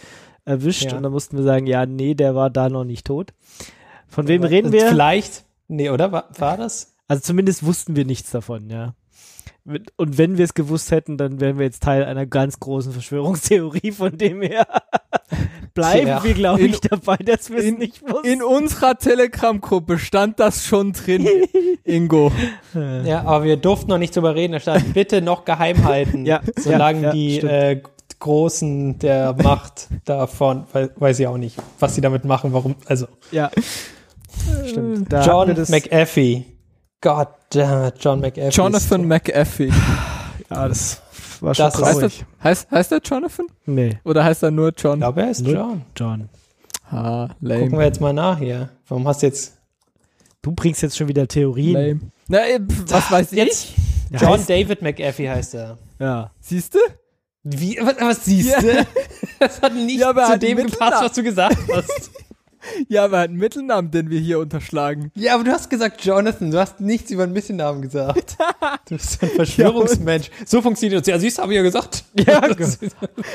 erwischt? 0.44 0.90
Ja. 0.90 0.98
Und 0.98 1.04
dann 1.04 1.12
mussten 1.12 1.38
wir 1.38 1.44
sagen, 1.44 1.66
ja, 1.66 1.86
nee, 1.86 2.14
der 2.14 2.34
war 2.34 2.50
da 2.50 2.68
noch 2.68 2.84
nicht 2.84 3.06
tot. 3.06 3.32
Von 4.08 4.28
wem 4.28 4.44
reden 4.44 4.72
wir? 4.72 4.88
Vielleicht, 4.88 5.44
nee, 5.68 5.88
oder? 5.88 6.12
War, 6.12 6.28
war 6.38 6.58
das? 6.58 6.94
Also 7.08 7.22
zumindest 7.22 7.64
wussten 7.64 7.96
wir 7.96 8.04
nichts 8.04 8.30
davon, 8.30 8.68
ja. 8.68 8.94
Und 9.96 10.18
wenn 10.18 10.36
wir 10.36 10.44
es 10.44 10.52
gewusst 10.52 10.90
hätten, 10.90 11.16
dann 11.16 11.40
wären 11.40 11.56
wir 11.58 11.64
jetzt 11.64 11.82
Teil 11.82 12.04
einer 12.04 12.26
ganz 12.26 12.60
großen 12.60 12.92
Verschwörungstheorie, 12.92 13.92
von 13.92 14.16
dem 14.18 14.42
her 14.42 14.66
bleiben 15.74 16.04
Tja. 16.06 16.22
wir, 16.22 16.34
glaube 16.34 16.60
ich, 16.60 16.74
In- 16.82 16.88
dabei, 16.90 17.16
dass 17.16 17.48
wir 17.50 17.58
es 17.58 17.72
nicht 17.78 18.02
wussten. 18.02 18.26
In 18.26 18.42
unserer 18.42 18.98
Telegram-Gruppe 18.98 19.98
stand 19.98 20.38
das 20.38 20.66
schon 20.66 20.92
drin, 20.92 21.26
Ingo. 21.84 22.30
Äh, 22.74 23.08
Ja, 23.08 23.22
aber 23.22 23.44
wir 23.44 23.56
durften 23.56 23.88
noch 23.90 23.98
nicht 23.98 24.14
drüber 24.14 24.34
reden. 24.34 24.52
Da 24.52 24.60
stand, 24.60 24.92
bitte 24.92 25.22
noch 25.22 25.46
geheim 25.46 25.82
halten, 25.84 26.26
Ja, 26.26 26.40
solange 26.58 27.00
ja, 27.00 27.06
ja, 27.08 27.12
die 27.12 27.38
äh, 27.38 27.82
Großen 28.20 28.98
der 28.98 29.34
Macht 29.42 29.88
davon, 30.04 30.64
weil, 30.72 30.90
weiß 30.96 31.18
ich 31.20 31.26
auch 31.26 31.36
nicht, 31.38 31.56
was 31.78 31.94
sie 31.94 32.00
damit 32.02 32.24
machen, 32.26 32.52
warum, 32.52 32.74
also 32.86 33.06
ja. 33.32 33.50
Stimmt. 34.66 35.12
Da 35.12 35.24
John 35.24 35.54
McAfee. 35.68 36.44
God 37.04 37.28
damn 37.50 37.86
it, 37.88 37.94
John 38.00 38.20
McAfee. 38.20 38.48
Jonathan 38.50 39.06
McAfee. 39.06 39.68
ja, 40.50 40.68
das 40.68 41.02
war 41.40 41.54
schon 41.54 41.66
Das 41.66 41.74
traurig. 41.74 42.24
er, 42.40 42.44
heißt, 42.50 42.70
heißt 42.70 42.92
er 42.92 43.00
Jonathan? 43.04 43.46
Nee, 43.66 43.98
Oder 44.04 44.24
heißt 44.24 44.42
er 44.42 44.50
nur 44.50 44.68
Ich 44.74 44.82
John? 44.82 44.98
glaube, 45.00 45.22
er 45.22 45.30
ist 45.30 45.42
Nur- 45.42 45.52
John. 45.54 45.82
John. 45.96 46.28
Ah, 46.90 47.28
Gucken 47.28 47.48
lame. 47.48 47.70
wir 47.72 47.84
jetzt 47.84 48.00
mal 48.00 48.12
nach 48.12 48.38
hier. 48.38 48.70
Warum 48.88 49.06
hast 49.06 49.22
du 49.22 49.26
jetzt 49.26 49.58
Du 50.42 50.52
bringst 50.52 50.82
jetzt 50.82 50.96
schon 50.96 51.08
wieder 51.08 51.26
Theorien. 51.28 51.74
lame. 51.74 52.00
Na, 52.28 52.38
äh, 52.48 52.60
was 52.88 53.10
weiß 53.10 53.30
jetzt? 53.32 53.64
ich? 53.64 53.74
Der 54.10 54.20
John 54.20 54.38
heißt- 54.40 54.48
David 54.48 54.80
McAfee 54.82 55.28
heißt 55.28 55.54
er. 55.54 55.78
Ja. 55.98 56.30
Siehst 56.40 56.74
du? 56.74 56.78
Wie, 57.42 57.78
was, 57.82 57.96
was 58.00 58.24
siehst 58.24 58.62
du? 58.62 58.86
Das 59.38 59.60
hat 59.60 59.74
nicht 59.74 60.00
Ja, 60.00 60.14
zu 60.32 60.38
dem 60.38 60.56
gepasst, 60.56 61.02
was 61.04 61.12
du 61.12 61.22
gesagt 61.22 61.58
hast. 61.74 62.10
Ja, 62.88 63.04
aber 63.04 63.16
er 63.18 63.22
hat 63.24 63.28
einen 63.30 63.38
Mittelnamen, 63.38 63.90
den 63.90 64.10
wir 64.10 64.18
hier 64.20 64.38
unterschlagen. 64.38 65.10
ja, 65.14 65.34
aber 65.34 65.44
du 65.44 65.50
hast 65.52 65.68
gesagt 65.70 66.04
Jonathan, 66.04 66.50
du 66.50 66.58
hast 66.58 66.80
nichts 66.80 67.10
über 67.10 67.24
einen 67.24 67.32
Mittelnamen 67.32 67.82
gesagt. 67.82 68.36
Du 68.86 68.96
bist 68.96 69.22
ein 69.22 69.30
Verschwörungsmensch. 69.30 70.30
so 70.44 70.60
funktioniert 70.60 71.00
das. 71.00 71.06
Ja, 71.08 71.18
siehst 71.18 71.38
du, 71.38 71.42
habe 71.42 71.52
ich 71.52 71.56
ja 71.56 71.62
gesagt. 71.62 72.04
Ja, 72.18 72.40
Das- 72.54 72.78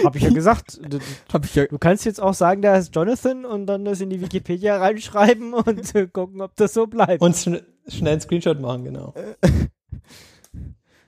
Hab 0.04 0.16
ich 0.16 0.22
ja 0.24 0.30
gesagt. 0.30 0.80
Du, 0.88 1.00
Hab 1.34 1.46
ich 1.46 1.56
ja. 1.56 1.66
du 1.66 1.78
kannst 1.80 2.06
jetzt 2.06 2.22
auch 2.22 2.34
sagen, 2.36 2.62
der 2.62 2.74
heißt 2.74 2.94
Jonathan 2.96 3.46
und 3.46 3.66
dann 3.66 3.84
das 3.86 4.00
in 4.02 4.10
die 4.12 4.22
Wikipedia 4.22 4.78
reinschreiben 4.78 5.54
und 5.56 5.96
äh, 5.96 6.08
gucken, 6.08 6.42
ob 6.42 6.56
das 6.56 6.74
so 6.74 6.86
bleibt. 6.88 7.22
Und 7.22 7.36
schn 7.36 7.60
schnell 7.88 8.12
einen 8.14 8.22
Screenshot 8.22 8.60
machen, 8.60 8.84
genau. 8.84 9.14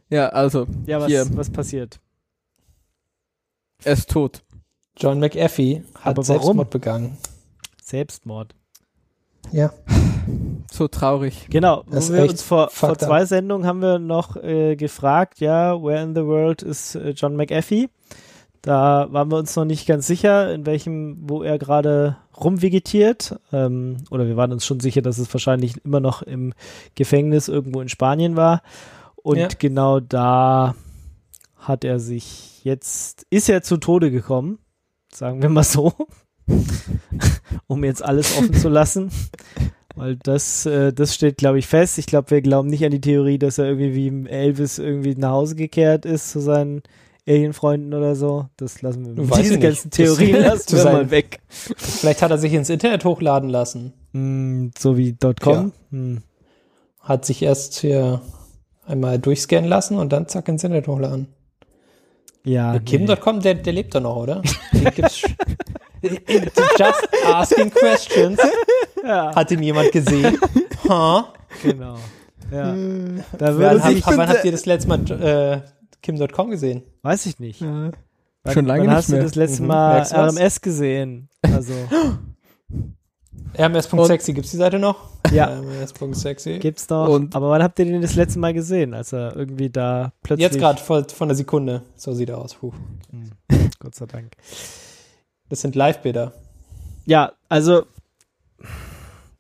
Ja, 0.10 0.30
also, 0.30 0.66
ja, 0.88 1.00
was, 1.00 1.08
hier, 1.08 1.26
was 1.38 1.50
passiert? 1.52 2.00
er 3.84 3.94
ist 3.94 4.10
tot. 4.10 4.44
John 4.98 5.20
McAfee 5.20 5.84
hat? 6.02 6.24
Selbstmord 6.26 6.70
begangen. 6.70 7.18
Selbstmord. 7.92 8.56
Ja. 9.52 9.72
So 10.72 10.88
traurig. 10.88 11.48
Genau, 11.50 11.84
Das 11.90 12.10
wo 12.10 12.14
ist 12.14 12.22
wir 12.24 12.30
uns 12.30 12.42
vor, 12.44 12.70
vor 12.70 12.90
up. 12.92 13.02
zwei 13.02 13.26
Sendungen 13.26 13.66
haben 13.68 13.82
wir 13.82 13.98
noch 14.00 14.38
äh, 14.38 14.76
gefragt, 14.76 15.40
ja, 15.40 15.82
where 15.82 16.02
in 16.02 16.14
the 16.16 16.24
world 16.24 16.62
is 16.62 16.96
äh, 16.96 17.10
John 17.10 17.36
McAfee? 17.36 17.90
Da 18.62 19.08
waren 19.12 19.30
wir 19.32 19.38
uns 19.38 19.56
noch 19.56 19.66
nicht 19.66 19.88
ganz 19.88 20.06
sicher, 20.08 20.54
in 20.54 20.66
welchem, 20.68 21.18
wo 21.28 21.42
er 21.42 21.58
gerade 21.58 22.18
rumvegetiert. 22.40 23.40
Ähm, 23.52 23.98
oder 24.12 24.28
wir 24.28 24.38
waren 24.38 24.52
uns 24.54 24.66
schon 24.66 24.80
sicher, 24.80 25.02
dass 25.02 25.18
es 25.18 25.34
wahrscheinlich 25.34 25.84
immer 25.84 26.00
noch 26.00 26.22
im 26.22 26.54
Gefängnis 26.96 27.48
irgendwo 27.48 27.82
in 27.82 27.90
Spanien 27.90 28.36
war. 28.36 28.62
Und 29.16 29.38
Ja. 29.40 29.48
genau 29.58 30.00
da 30.00 30.76
hat 31.58 31.84
er 31.84 32.00
sich 32.00 32.64
jetzt, 32.64 33.26
ist 33.32 33.50
er 33.50 33.64
zu 33.64 33.78
Tode 33.78 34.12
gekommen, 34.12 34.60
sagen 35.12 35.42
wir 35.42 35.50
mal 35.50 35.64
so, 35.64 35.92
um 37.68 37.84
jetzt 37.84 38.04
alles 38.04 38.38
offen 38.38 38.54
zu 38.54 38.70
lassen. 38.70 39.12
Weil 39.96 40.16
das, 40.16 40.66
äh, 40.66 40.94
das 40.94 41.14
steht, 41.16 41.38
glaube 41.38 41.60
ich, 41.60 41.68
fest. 41.68 41.98
Ich 41.98 42.06
glaube, 42.06 42.32
wir 42.32 42.42
glauben 42.42 42.70
nicht 42.70 42.84
an 42.86 42.92
die 42.92 43.02
Theorie, 43.02 43.38
dass 43.38 43.58
er 43.58 43.66
irgendwie 43.66 43.94
wie 43.94 44.30
Elvis 44.30 44.78
irgendwie 44.80 45.16
nach 45.16 45.32
Hause 45.32 45.56
gekehrt 45.56 46.06
ist 46.06 46.32
zu 46.32 46.40
seinen 46.40 46.82
Alienfreunden 47.28 47.94
oder 47.94 48.16
so. 48.16 48.48
Das 48.58 48.82
lassen 48.82 49.06
wir. 49.18 49.30
Weiß 49.30 49.40
Diese 49.40 49.54
ich 49.56 49.60
nicht. 49.60 49.68
ganzen 49.68 49.92
Theorien 49.92 50.34
Das- 50.44 50.70
lassen 50.72 50.86
wir 50.86 50.92
mal 50.94 51.12
weg. 51.12 51.40
Vielleicht 51.50 52.22
hat 52.22 52.32
er 52.32 52.38
sich 52.38 52.54
ins 52.54 52.70
Internet 52.70 53.04
hochladen 53.06 53.50
lassen. 53.50 53.94
Mm, 54.14 54.70
so 54.78 54.98
wie 54.98 55.16
.com. 55.42 55.54
Ja. 55.54 55.72
Hm. 55.92 56.22
Hat 57.02 57.26
sich 57.26 57.42
erst 57.42 57.80
hier 57.80 58.22
einmal 58.86 59.20
durchscannen 59.20 59.70
lassen 59.70 59.98
und 59.98 60.14
dann 60.14 60.28
zack 60.28 60.48
ins 60.48 60.64
Internet 60.64 60.88
hochladen. 60.88 61.28
Ja. 62.44 62.80
Kim.com, 62.80 63.42
der, 63.42 63.56
der 63.56 63.74
lebt 63.74 63.94
doch 63.94 64.02
noch, 64.02 64.16
oder? 64.16 64.42
Den 64.74 64.86
gibt's 64.96 65.22
Just 66.78 67.10
asking 67.26 67.72
questions. 67.72 68.40
Ja, 69.04 69.36
Hat 69.36 69.52
ihn 69.52 69.62
jemand 69.64 69.92
gesehen? 69.92 70.38
Huh? 70.88 71.24
genau. 71.64 71.96
Ja. 72.52 72.74
Da 72.74 72.76
Wann, 73.48 73.58
würde 73.58 73.84
hab, 73.84 73.92
sich, 73.94 74.06
wann 74.06 74.30
habt 74.30 74.44
ihr 74.46 74.52
das 74.52 74.66
letzte 74.66 74.90
Mal 74.90 75.12
äh, 75.12 75.62
Kim.com 76.02 76.50
gesehen? 76.50 76.84
weiß 77.04 77.26
ich 77.28 77.40
nicht. 77.40 77.62
Ja. 77.62 77.92
Wann, 78.44 78.54
Schon 78.54 78.66
lange 78.66 78.82
wann 78.82 78.88
nicht 78.88 78.96
hast 78.98 79.10
mehr. 79.10 79.20
du 79.20 79.26
das 79.26 79.36
letzte 79.36 79.62
Mhm. 79.62 79.68
Mal? 79.68 80.02
RMS 80.12 80.62
gesehen? 80.62 81.30
Also, 81.44 81.74
rms.sexy, 83.58 84.34
gibt's 84.34 84.52
die 84.52 84.58
Seite 84.58 84.80
noch? 84.80 85.10
ja, 85.32 85.46
rms.sexy. 85.60 86.60
gibt's 86.60 86.90
noch. 86.90 87.08
Und- 87.10 87.36
Aber 87.36 87.50
wann 87.50 87.62
habt 87.64 87.78
ihr 87.80 87.86
den 87.86 88.02
das 88.02 88.16
letzte 88.16 88.40
Mal 88.40 88.54
gesehen, 88.54 88.94
als 88.94 89.14
er 89.14 89.36
irgendwie 89.36 89.70
da 89.70 90.12
plötzlich... 90.24 90.50
Jetzt 90.52 90.60
gerade 90.60 90.82
von, 90.82 91.08
von 91.08 91.28
der 91.30 91.36
Sekunde. 91.36 91.84
So 91.96 92.14
sieht 92.14 92.30
er 92.30 92.38
aus. 92.40 92.56
Puh. 92.56 92.72
Gott 93.80 93.96
sei 93.96 94.06
Dank. 94.08 94.32
Das 95.52 95.60
sind 95.62 95.76
Live-Bilder. 95.76 96.32
Ja, 97.06 97.34
also, 97.50 97.84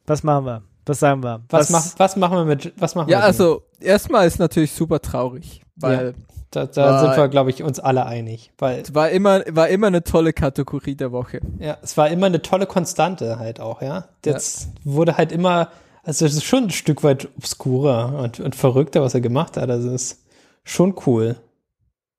was 0.05 0.23
machen 0.23 0.45
wir? 0.45 0.61
Was 0.85 0.99
sagen 0.99 1.23
wir? 1.23 1.41
Was, 1.49 1.69
mach, 1.69 1.85
was 1.97 2.15
machen 2.17 2.37
wir 2.37 2.45
mit, 2.45 2.73
was 2.77 2.95
machen 2.95 3.09
Ja, 3.09 3.19
wir 3.19 3.23
also 3.23 3.61
erstmal 3.79 4.27
ist 4.27 4.39
natürlich 4.39 4.73
super 4.73 4.99
traurig, 4.99 5.61
weil 5.77 6.15
Da, 6.49 6.65
da 6.65 6.81
War- 6.85 6.99
sind 6.99 7.17
wir, 7.17 7.27
glaube 7.29 7.49
ich, 7.51 7.63
uns 7.63 7.79
alle 7.79 8.05
einig. 8.05 8.51
Weil 8.57 8.81
es 8.81 8.93
war 8.93 9.09
immer, 9.09 9.41
war 9.51 9.69
immer 9.69 9.87
eine 9.87 10.03
tolle 10.03 10.33
Kategorie 10.33 10.95
der 10.95 11.13
Woche. 11.13 11.39
ja, 11.59 11.77
es 11.81 11.95
war 11.95 12.09
immer 12.09 12.25
eine 12.25 12.41
tolle 12.41 12.65
Konstante 12.65 13.39
halt 13.39 13.61
auch, 13.61 13.81
ja. 13.81 14.09
Jetzt 14.25 14.67
wurde 14.83 15.15
halt 15.15 15.31
immer, 15.31 15.69
also 16.03 16.25
es 16.25 16.33
ist 16.33 16.43
schon 16.43 16.65
ein 16.65 16.69
Stück 16.71 17.03
weit 17.03 17.29
obskurer 17.37 18.19
und, 18.21 18.41
und 18.41 18.53
verrückter, 18.55 19.01
was 19.01 19.13
er 19.13 19.21
gemacht 19.21 19.55
hat. 19.55 19.69
Also 19.69 19.91
es 19.91 20.11
ist 20.11 20.23
schon 20.65 20.93
cool. 21.05 21.37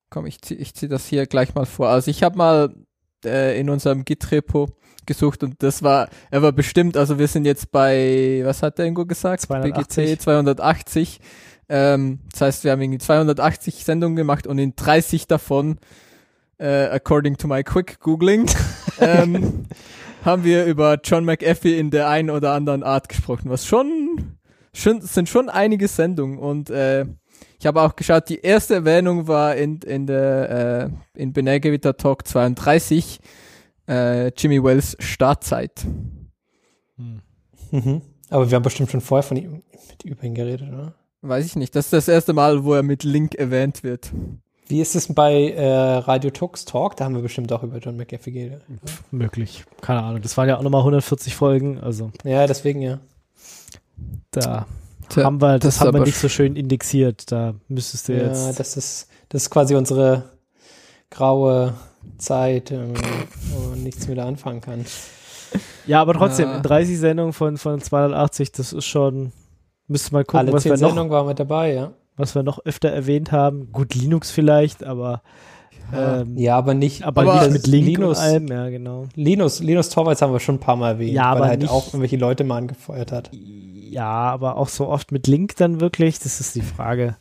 Komm, 0.09 0.25
ich 0.25 0.41
zieh, 0.41 0.55
ich 0.55 0.73
zieh 0.75 0.89
das 0.89 1.05
hier 1.05 1.27
gleich 1.27 1.55
mal 1.55 1.67
vor. 1.67 1.89
Also 1.89 2.11
ich 2.11 2.23
habe 2.23 2.39
mal 2.39 2.75
äh, 3.25 3.59
in 3.59 3.71
unserem 3.71 4.05
Git-Repo 4.05 4.69
gesucht 5.07 5.43
und 5.43 5.63
das 5.63 5.83
war, 5.83 6.09
er 6.31 6.43
war 6.43 6.53
bestimmt, 6.53 6.97
also 6.97 7.19
wir 7.19 7.29
sind 7.29 7.45
jetzt 7.45 7.73
bei, 7.73 8.43
was 8.45 8.63
hat 8.63 8.79
der 8.79 8.87
Ingo 8.87 9.05
gesagt? 9.07 9.43
280. 9.43 9.97
BGC 9.97 10.21
280. 10.21 11.21
Ähm, 11.69 12.21
das 12.31 12.41
heißt, 12.41 12.65
wir 12.65 12.73
haben 12.73 12.81
irgendwie 12.81 12.99
280 12.99 13.85
Sendungen 13.85 14.17
gemacht 14.17 14.47
und 14.47 14.59
in 14.59 14.75
30 14.77 15.27
davon, 15.27 15.79
äh, 16.59 16.85
according 16.87 17.37
to 17.37 17.49
my 17.49 17.65
quick 17.65 17.99
Googling, 18.01 18.51
ähm, 19.01 19.65
haben 20.25 20.45
wir 20.45 20.67
über 20.67 20.99
John 21.03 21.25
McAfee 21.25 21.79
in 21.79 21.91
der 21.91 22.09
einen 22.09 22.31
oder 22.31 22.53
anderen 22.53 22.83
Art 22.83 23.09
gesprochen, 23.09 23.51
was 23.51 23.67
schon, 23.67 24.37
schon 24.73 25.01
sind 25.01 25.29
schon 25.29 25.49
einige 25.49 25.89
Sendungen 25.89 26.39
und 26.39 26.71
äh, 26.71 27.07
ich 27.63 27.67
habe 27.67 27.81
auch 27.81 27.95
geschaut, 27.95 28.29
die 28.29 28.41
erste 28.41 28.75
Erwähnung 28.75 29.29
war 29.29 29.55
in, 29.55 29.79
in 29.83 30.09
der 30.09 30.91
äh, 31.15 31.21
in 31.23 31.33
Benegevita 31.33 31.93
Talk 31.93 32.27
32 32.27 33.21
äh, 33.89 34.33
Jimmy 34.37 34.65
Wells 34.65 34.97
Startzeit. 34.99 35.87
Mhm. 36.97 38.03
Aber 38.31 38.51
wir 38.51 38.57
haben 38.57 38.65
bestimmt 38.65 38.91
schon 38.91 39.01
vorher 39.01 39.23
von 39.23 39.37
ihm 39.37 39.63
mit 39.89 40.03
über 40.05 40.25
ihn 40.25 40.35
geredet, 40.35 40.73
oder? 40.73 40.95
Weiß 41.21 41.47
ich 41.47 41.55
nicht. 41.55 41.77
Das 41.77 41.85
ist 41.85 41.93
das 41.93 42.09
erste 42.09 42.33
Mal, 42.33 42.65
wo 42.65 42.75
er 42.75 42.83
mit 42.83 43.05
Link 43.05 43.37
erwähnt 43.37 43.85
wird. 43.85 44.11
Wie 44.67 44.81
ist 44.81 44.97
es 44.97 45.15
bei 45.15 45.51
äh, 45.53 45.99
Radio 45.99 46.31
Tux 46.31 46.65
Talk? 46.65 46.97
Da 46.97 47.05
haben 47.05 47.15
wir 47.15 47.23
bestimmt 47.23 47.53
auch 47.53 47.63
über 47.63 47.79
John 47.79 47.97
McAfee 47.97 48.33
geredet. 48.33 48.65
Möglich. 49.13 49.65
Keine 49.81 50.03
Ahnung. 50.03 50.21
Das 50.21 50.37
waren 50.37 50.49
ja 50.49 50.59
auch 50.59 50.63
nochmal 50.63 50.81
140 50.81 51.37
Folgen. 51.37 51.79
Also 51.79 52.11
Ja, 52.25 52.45
deswegen 52.49 52.83
ja. 52.83 52.99
da 54.33 54.67
Tja, 55.09 55.25
haben 55.25 55.41
wir, 55.41 55.59
das, 55.59 55.77
das 55.77 55.81
haben 55.87 55.95
wir 55.95 56.05
nicht 56.05 56.17
so 56.19 56.29
schön 56.29 56.57
indexiert. 56.57 57.31
Da 57.31 57.55
müsstest 57.69 58.09
du 58.09 58.15
Ja, 58.17 58.27
jetzt. 58.29 58.59
das 58.59 58.77
ist, 58.77 59.09
das 59.29 59.43
ist 59.43 59.51
quasi 59.51 59.75
unsere 59.75 60.25
graue 61.11 61.75
Zeit, 62.19 62.71
ähm, 62.71 62.95
wo 63.51 63.71
man 63.71 63.83
nichts 63.83 64.07
mehr 64.07 64.17
da 64.17 64.27
anfangen 64.27 64.61
kann. 64.61 64.85
ja, 65.87 66.01
aber 66.01 66.15
trotzdem, 66.15 66.49
Ja. 66.49 66.57
in 66.57 66.63
30 66.63 66.99
Sendungen 66.99 67.33
von, 67.33 67.57
von 67.59 67.81
280, 67.81 68.53
das 68.53 68.73
ist 68.73 68.87
schon. 68.87 69.33
Müsste 69.89 70.13
mal 70.15 70.25
gucken, 70.25 70.39
Alle 70.41 70.53
was 70.53 70.65
wir, 70.65 70.73
noch, 70.73 70.79
Sendungen 70.79 71.11
waren 71.11 71.27
mit 71.27 71.39
dabei, 71.39 71.75
ja. 71.75 71.93
was 72.17 72.35
wir 72.35 72.43
noch 72.43 72.65
öfter 72.65 72.89
erwähnt 72.89 73.31
haben. 73.33 73.71
Gut, 73.73 73.95
Linux 73.95 74.31
vielleicht, 74.31 74.85
aber. 74.85 75.23
Ähm, 75.95 76.39
Ja, 76.39 76.57
aber 76.57 76.73
nicht, 76.73 77.03
aber, 77.03 77.23
Aber 77.23 77.43
nicht 77.43 77.53
mit 77.53 77.67
Link 77.67 77.87
Linus, 77.89 78.19
und 78.19 78.25
allem, 78.25 78.47
ja, 78.47 78.71
genau. 78.71 79.07
Linus, 79.15 79.61
Linus 79.61 79.91
Torvalds 79.91 80.23
haben 80.23 80.33
wir 80.33 80.41
schon 80.41 80.55
ein 80.55 80.61
paar 80.61 80.77
Mal 80.77 80.93
erwähnt, 80.93 81.13
Ja, 81.13 81.25
aber 81.25 81.41
weil 81.41 81.47
er 81.49 81.51
halt 81.51 81.69
auch 81.69 81.89
irgendwelche 81.89 82.17
Leute 82.17 82.45
mal 82.45 82.57
angefeuert 82.59 83.13
hat. 83.13 83.31
Ja, 83.93 84.09
aber 84.09 84.57
auch 84.57 84.69
so 84.69 84.89
oft 84.89 85.13
mit 85.13 85.27
Link 85.27 85.57
dann 85.57 85.81
wirklich, 85.81 86.19
das 86.19 86.41
ist 86.41 86.55
die 86.55 86.63
Frage. 86.63 87.17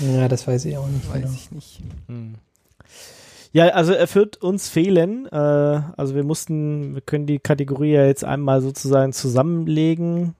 Ja, 0.00 0.28
das 0.28 0.46
weiß 0.46 0.64
ich 0.66 0.76
auch 0.76 0.86
nicht. 0.86 1.08
Weiß 1.08 1.22
genau. 1.22 1.34
ich 1.34 1.50
nicht. 1.50 1.80
Ja, 3.52 3.68
also 3.68 3.92
er 3.92 4.12
wird 4.14 4.42
uns 4.42 4.68
fehlen. 4.68 5.26
Äh, 5.26 5.36
also 5.36 6.14
wir 6.14 6.24
mussten, 6.24 6.94
wir 6.94 7.00
können 7.02 7.26
die 7.26 7.38
Kategorie 7.38 7.92
ja 7.92 8.04
jetzt 8.04 8.24
einmal 8.24 8.60
sozusagen 8.60 9.12
zusammenlegen. 9.12 10.34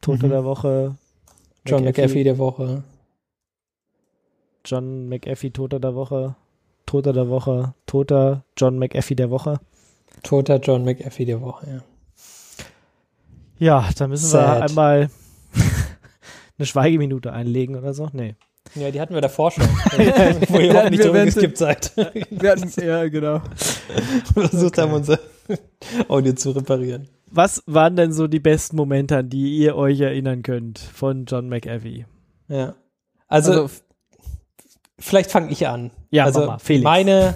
Tote 0.00 0.26
Mhm. 0.26 0.30
der 0.30 0.44
Woche. 0.44 0.94
John 1.66 1.84
McAfee 1.84 2.24
der 2.24 2.38
Woche. 2.38 2.82
John 4.64 5.08
McAfee, 5.08 5.50
Toter 5.50 5.80
der 5.80 5.94
Woche. 5.94 6.34
Toter 6.86 7.12
der 7.12 7.28
Woche. 7.28 7.74
Toter 7.86 8.44
John 8.56 8.78
McAfee 8.78 9.14
der 9.14 9.30
Woche. 9.30 9.60
Toter 10.22 10.56
John 10.60 10.84
McAfee 10.84 11.24
der 11.24 11.40
Woche, 11.40 11.66
ja. 11.70 11.80
Ja, 13.58 13.88
da 13.96 14.06
müssen 14.08 14.24
wir 14.24 14.28
Sad. 14.28 14.70
einmal 14.70 15.10
eine 16.58 16.66
Schweigeminute 16.66 17.32
einlegen 17.32 17.76
oder 17.76 17.94
so. 17.94 18.08
Nee. 18.12 18.34
Ja, 18.74 18.90
die 18.90 19.00
hatten 19.00 19.14
wir 19.14 19.20
davor 19.22 19.50
schon. 19.50 19.64
wo 20.48 20.58
ihr 20.58 20.84
auch 20.84 20.90
nicht 20.90 21.02
wir 21.02 21.12
werden- 21.14 21.30
zurückgeskippt 21.32 21.56
seid. 21.58 21.92
Wir 22.30 22.50
hatten, 22.50 22.70
ja, 22.84 23.08
genau. 23.08 23.40
Versucht 24.34 24.76
haben, 24.78 24.92
unser 24.92 25.18
Audio 26.08 26.34
zu 26.34 26.50
reparieren. 26.50 27.08
Was 27.30 27.62
waren 27.66 27.96
denn 27.96 28.12
so 28.12 28.26
die 28.26 28.40
besten 28.40 28.76
Momente, 28.76 29.16
an 29.16 29.30
die 29.30 29.56
ihr 29.56 29.74
euch 29.76 30.00
erinnern 30.00 30.42
könnt 30.42 30.78
von 30.78 31.24
John 31.24 31.48
McAfee? 31.48 32.04
Ja. 32.48 32.74
Also, 33.26 33.52
Also, 33.52 33.70
vielleicht 34.98 35.30
fange 35.30 35.50
ich 35.50 35.66
an. 35.66 35.90
Ja, 36.10 36.24
also 36.24 36.40
mach 36.40 36.46
mal, 36.46 36.58
Felix. 36.58 36.84
meine 36.84 37.34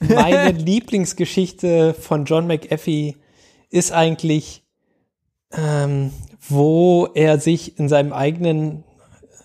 meine 0.00 0.50
Lieblingsgeschichte 0.58 1.94
von 1.94 2.24
John 2.24 2.48
McAfee 2.48 3.16
ist 3.70 3.92
eigentlich, 3.92 4.61
ähm, 5.56 6.12
wo 6.48 7.08
er 7.14 7.38
sich 7.38 7.78
in 7.78 7.88
seinem 7.88 8.12
eigenen 8.12 8.84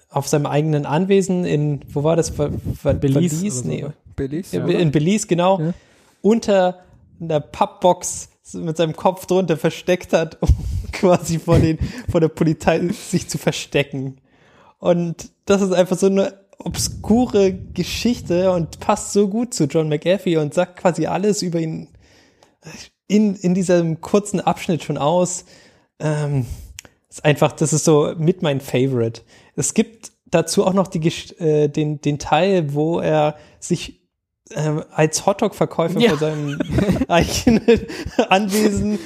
auf 0.09 0.27
seinem 0.27 0.45
eigenen 0.45 0.85
Anwesen 0.85 1.45
in 1.45 1.81
wo 1.93 2.03
war 2.03 2.15
das 2.15 2.29
Ver, 2.29 2.49
Ver, 2.81 2.93
Belize 2.93 3.41
oder 3.45 3.51
so, 3.51 3.67
Nee, 3.67 3.81
ne? 3.83 3.93
Billis. 4.15 4.53
in, 4.53 4.67
in 4.67 4.91
Belize 4.91 5.27
genau 5.27 5.59
Ja. 5.59 5.73
unter 6.21 6.79
einer 7.19 7.39
Pappbox 7.39 8.29
mit 8.53 8.77
seinem 8.77 8.95
Kopf 8.95 9.25
drunter 9.25 9.57
versteckt 9.57 10.13
hat, 10.13 10.37
um 10.41 10.49
quasi 10.93 11.37
vor 11.39 11.59
den 11.59 11.77
vor 12.09 12.21
der 12.21 12.29
Polizei 12.29 12.87
sich 12.89 13.27
zu 13.27 13.37
verstecken. 13.37 14.17
Und 14.79 15.29
das 15.45 15.61
ist 15.61 15.73
einfach 15.73 15.97
so 15.97 16.05
eine 16.07 16.33
obskure 16.59 17.53
Geschichte 17.53 18.51
und 18.51 18.79
passt 18.79 19.13
so 19.13 19.27
gut 19.27 19.53
zu 19.53 19.65
John 19.65 19.89
McAfee 19.89 20.37
und 20.37 20.53
sagt 20.53 20.77
quasi 20.77 21.05
alles 21.05 21.41
über 21.41 21.59
ihn 21.59 21.89
in, 23.07 23.35
in 23.35 23.53
diesem 23.53 24.01
kurzen 24.01 24.39
Abschnitt 24.39 24.83
schon 24.83 24.97
aus. 24.97 25.45
Ähm, 25.99 26.45
ist 27.09 27.25
einfach, 27.25 27.51
das 27.53 27.73
ist 27.73 27.85
so 27.85 28.13
mit 28.17 28.41
mein 28.41 28.61
Favorite. 28.61 29.21
Es 29.55 29.73
gibt 29.73 30.11
dazu 30.25 30.65
auch 30.65 30.73
noch 30.73 30.87
die, 30.87 31.07
äh, 31.39 31.67
den, 31.69 32.01
den 32.01 32.19
Teil, 32.19 32.73
wo 32.73 32.99
er 32.99 33.35
sich 33.59 34.01
ähm, 34.55 34.83
als 34.93 35.25
Hotdog-Verkäufer 35.25 35.99
Ja. 35.99 36.09
vor 36.09 36.19
seinem 36.19 36.59
eigenen 37.09 37.81
Anwesen 38.29 38.97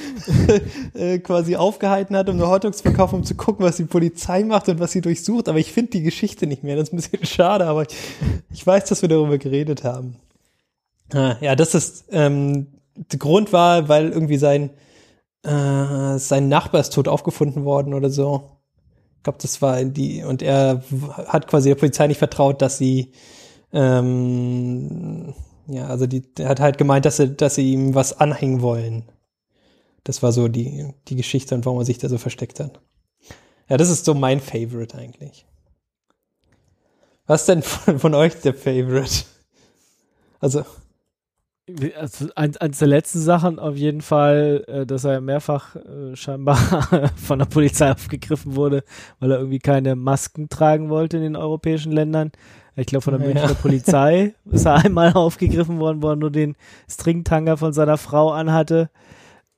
äh, 0.94 1.18
quasi 1.18 1.56
aufgehalten 1.56 2.16
hat, 2.16 2.28
um 2.28 2.36
nur 2.36 2.48
Hotdogs 2.48 2.76
zu 2.78 2.82
verkaufen, 2.84 3.16
um 3.16 3.24
zu 3.24 3.34
gucken, 3.34 3.64
was 3.64 3.76
die 3.76 3.84
Polizei 3.84 4.44
macht 4.44 4.68
und 4.68 4.78
was 4.78 4.92
sie 4.92 5.00
durchsucht. 5.00 5.48
Aber 5.48 5.58
ich 5.58 5.72
finde 5.72 5.92
die 5.92 6.02
Geschichte 6.02 6.46
nicht 6.46 6.62
mehr. 6.62 6.76
Das 6.76 6.88
ist 6.88 6.92
ein 6.92 6.96
bisschen 6.96 7.26
schade, 7.26 7.66
aber 7.66 7.82
ich, 7.82 7.96
ich 8.52 8.66
weiß, 8.66 8.84
dass 8.84 9.02
wir 9.02 9.08
darüber 9.08 9.38
geredet 9.38 9.82
haben. 9.84 10.16
Ah, 11.12 11.36
ja, 11.40 11.56
das 11.56 11.74
ist 11.74 12.04
ähm, 12.12 12.68
der 12.94 13.18
Grund 13.18 13.52
war, 13.52 13.88
weil 13.88 14.10
irgendwie 14.10 14.36
sein 14.38 14.70
äh, 15.42 16.18
sein 16.18 16.48
Nachbar 16.48 16.80
ist 16.80 16.92
tot 16.92 17.08
aufgefunden 17.08 17.64
worden 17.64 17.94
oder 17.94 18.10
so. 18.10 18.58
Ich 19.18 19.22
glaube, 19.24 19.38
das 19.40 19.62
war 19.62 19.84
die 19.84 20.24
und 20.24 20.42
er 20.42 20.82
hat 21.26 21.46
quasi 21.46 21.68
der 21.68 21.76
Polizei 21.76 22.06
nicht 22.06 22.18
vertraut, 22.18 22.60
dass 22.60 22.78
sie 22.78 23.12
ähm, 23.72 25.34
ja, 25.66 25.86
also 25.86 26.06
die, 26.06 26.22
der 26.34 26.48
hat 26.48 26.60
halt 26.60 26.78
gemeint, 26.78 27.04
dass 27.04 27.16
sie, 27.16 27.34
dass 27.34 27.54
sie 27.54 27.72
ihm 27.72 27.94
was 27.94 28.18
anhängen 28.18 28.62
wollen. 28.62 29.04
Das 30.04 30.22
war 30.22 30.32
so 30.32 30.48
die, 30.48 30.92
die 31.08 31.16
Geschichte 31.16 31.54
und 31.54 31.64
warum 31.64 31.78
er 31.78 31.84
sich 31.84 31.98
da 31.98 32.08
so 32.08 32.18
versteckt 32.18 32.60
hat. 32.60 32.80
Ja, 33.68 33.76
das 33.76 33.88
ist 33.88 34.04
so 34.04 34.14
mein 34.14 34.40
Favorite 34.40 34.96
eigentlich. 34.98 35.46
Was 37.26 37.46
denn 37.46 37.62
von, 37.62 37.98
von 37.98 38.14
euch 38.14 38.34
der 38.40 38.54
Favorite? 38.54 39.24
Also, 40.40 40.64
Also 41.96 42.26
ein, 42.34 42.56
eins 42.56 42.78
der 42.80 42.88
letzten 42.88 43.20
Sachen 43.20 43.60
auf 43.60 43.76
jeden 43.76 44.00
Fall, 44.00 44.64
äh, 44.66 44.84
dass 44.84 45.04
er 45.04 45.20
mehrfach 45.20 45.76
äh, 45.76 46.16
scheinbar 46.16 46.56
von 47.16 47.38
der 47.38 47.46
Polizei 47.46 47.92
aufgegriffen 47.92 48.56
wurde, 48.56 48.82
weil 49.20 49.30
er 49.30 49.38
irgendwie 49.38 49.60
keine 49.60 49.94
Masken 49.94 50.48
tragen 50.48 50.88
wollte 50.90 51.18
in 51.18 51.22
den 51.22 51.36
europäischen 51.36 51.92
Ländern. 51.92 52.32
Ich 52.74 52.86
glaube, 52.86 53.02
von 53.02 53.16
der 53.16 53.28
Ja. 53.28 53.32
Münchner 53.34 53.54
Polizei 53.54 54.34
ist 54.50 54.66
er 54.66 54.84
einmal 54.84 55.12
aufgegriffen 55.14 55.78
worden, 55.78 56.02
wo 56.02 56.08
er 56.08 56.16
nur 56.16 56.32
den 56.32 56.56
Stringtanger 56.90 57.56
von 57.56 57.72
seiner 57.72 57.96
Frau 57.96 58.32
anhatte. 58.32 58.90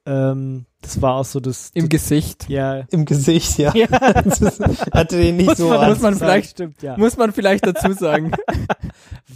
Ähm, 0.07 0.67
das 0.83 1.01
war 1.01 1.15
auch 1.15 1.25
so 1.25 1.41
das. 1.41 1.71
Im 1.73 1.85
das, 1.89 2.03
Gesicht. 2.03 2.49
ja. 2.51 2.81
Im 2.91 3.05
Gesicht, 3.07 3.57
ja. 3.59 3.73
ja. 3.75 3.87
Hatte 4.93 5.17
den 5.17 5.37
nicht 5.39 5.47
Muss 5.49 5.57
so 5.59 5.69
man- 5.69 5.79
an. 5.81 5.89
muss 5.91 6.01
man 6.01 6.15
vielleicht- 6.17 6.51
Stimmt, 6.51 6.83
ja. 6.83 6.97
Muss 6.99 7.17
man 7.17 7.33
vielleicht 7.33 7.67
dazu 7.67 7.93
sagen. 7.93 8.33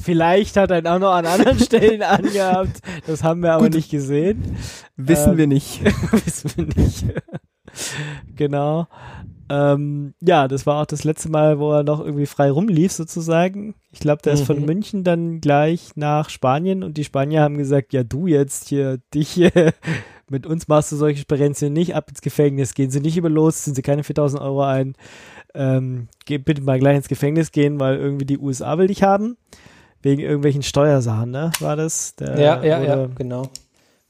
Vielleicht 0.00 0.56
hat 0.56 0.70
er 0.70 0.78
ihn 0.78 0.86
auch 0.86 0.98
noch 0.98 1.12
an 1.12 1.26
anderen 1.26 1.58
Stellen 1.58 2.02
angehabt. 2.02 2.80
Das 3.06 3.22
haben 3.24 3.42
wir 3.42 3.52
aber 3.52 3.64
Gut. 3.64 3.74
nicht 3.74 3.90
gesehen. 3.90 4.56
Wissen 4.96 5.32
Ähm, 5.32 5.36
wir 5.38 5.46
nicht. 5.46 5.82
Wissen 6.24 6.52
wir 6.56 6.64
nicht. 6.84 7.04
genau. 8.36 8.86
Ähm, 9.50 10.14
ja, 10.20 10.46
das 10.46 10.66
war 10.66 10.80
auch 10.82 10.86
das 10.86 11.04
letzte 11.04 11.30
Mal, 11.30 11.58
wo 11.58 11.72
er 11.72 11.82
noch 11.82 12.00
irgendwie 12.04 12.26
frei 12.26 12.50
rumlief, 12.50 12.92
sozusagen. 12.92 13.74
Ich 13.90 14.00
glaube, 14.00 14.22
der 14.22 14.34
ist 14.34 14.44
von 14.44 14.60
Mhm. 14.60 14.66
München 14.66 15.04
dann 15.04 15.40
gleich 15.40 15.90
nach 15.96 16.28
Spanien 16.30 16.82
und 16.82 16.96
die 16.98 17.04
Spanier 17.04 17.42
haben 17.42 17.56
gesagt, 17.56 17.92
ja, 17.92 18.04
du 18.04 18.26
jetzt 18.26 18.68
hier, 18.68 18.98
dich 19.14 19.30
hier, 19.30 19.50
mit 20.30 20.46
uns 20.46 20.68
machst 20.68 20.92
du 20.92 20.96
solche 20.96 21.20
Sperenzien 21.20 21.72
nicht, 21.72 21.94
ab 21.94 22.08
ins 22.08 22.20
Gefängnis, 22.20 22.74
gehen 22.74 22.90
sie 22.90 23.00
nicht 23.00 23.16
über 23.16 23.28
los, 23.28 23.64
sind 23.64 23.74
sie 23.74 23.82
keine 23.82 24.04
4000 24.04 24.42
Euro 24.42 24.62
ein, 24.62 24.94
ähm, 25.54 26.08
geh 26.26 26.38
bitte 26.38 26.62
mal 26.62 26.78
gleich 26.78 26.96
ins 26.96 27.08
Gefängnis 27.08 27.52
gehen, 27.52 27.80
weil 27.80 27.96
irgendwie 27.96 28.26
die 28.26 28.38
USA 28.38 28.78
will 28.78 28.88
dich 28.88 29.02
haben. 29.02 29.36
Wegen 30.00 30.22
irgendwelchen 30.22 30.62
Steuersachen, 30.62 31.32
ne? 31.32 31.50
War 31.58 31.74
das? 31.74 32.14
Der, 32.14 32.38
Ja, 32.38 32.62
ja, 32.62 32.82
ja, 32.82 33.06
genau. 33.06 33.48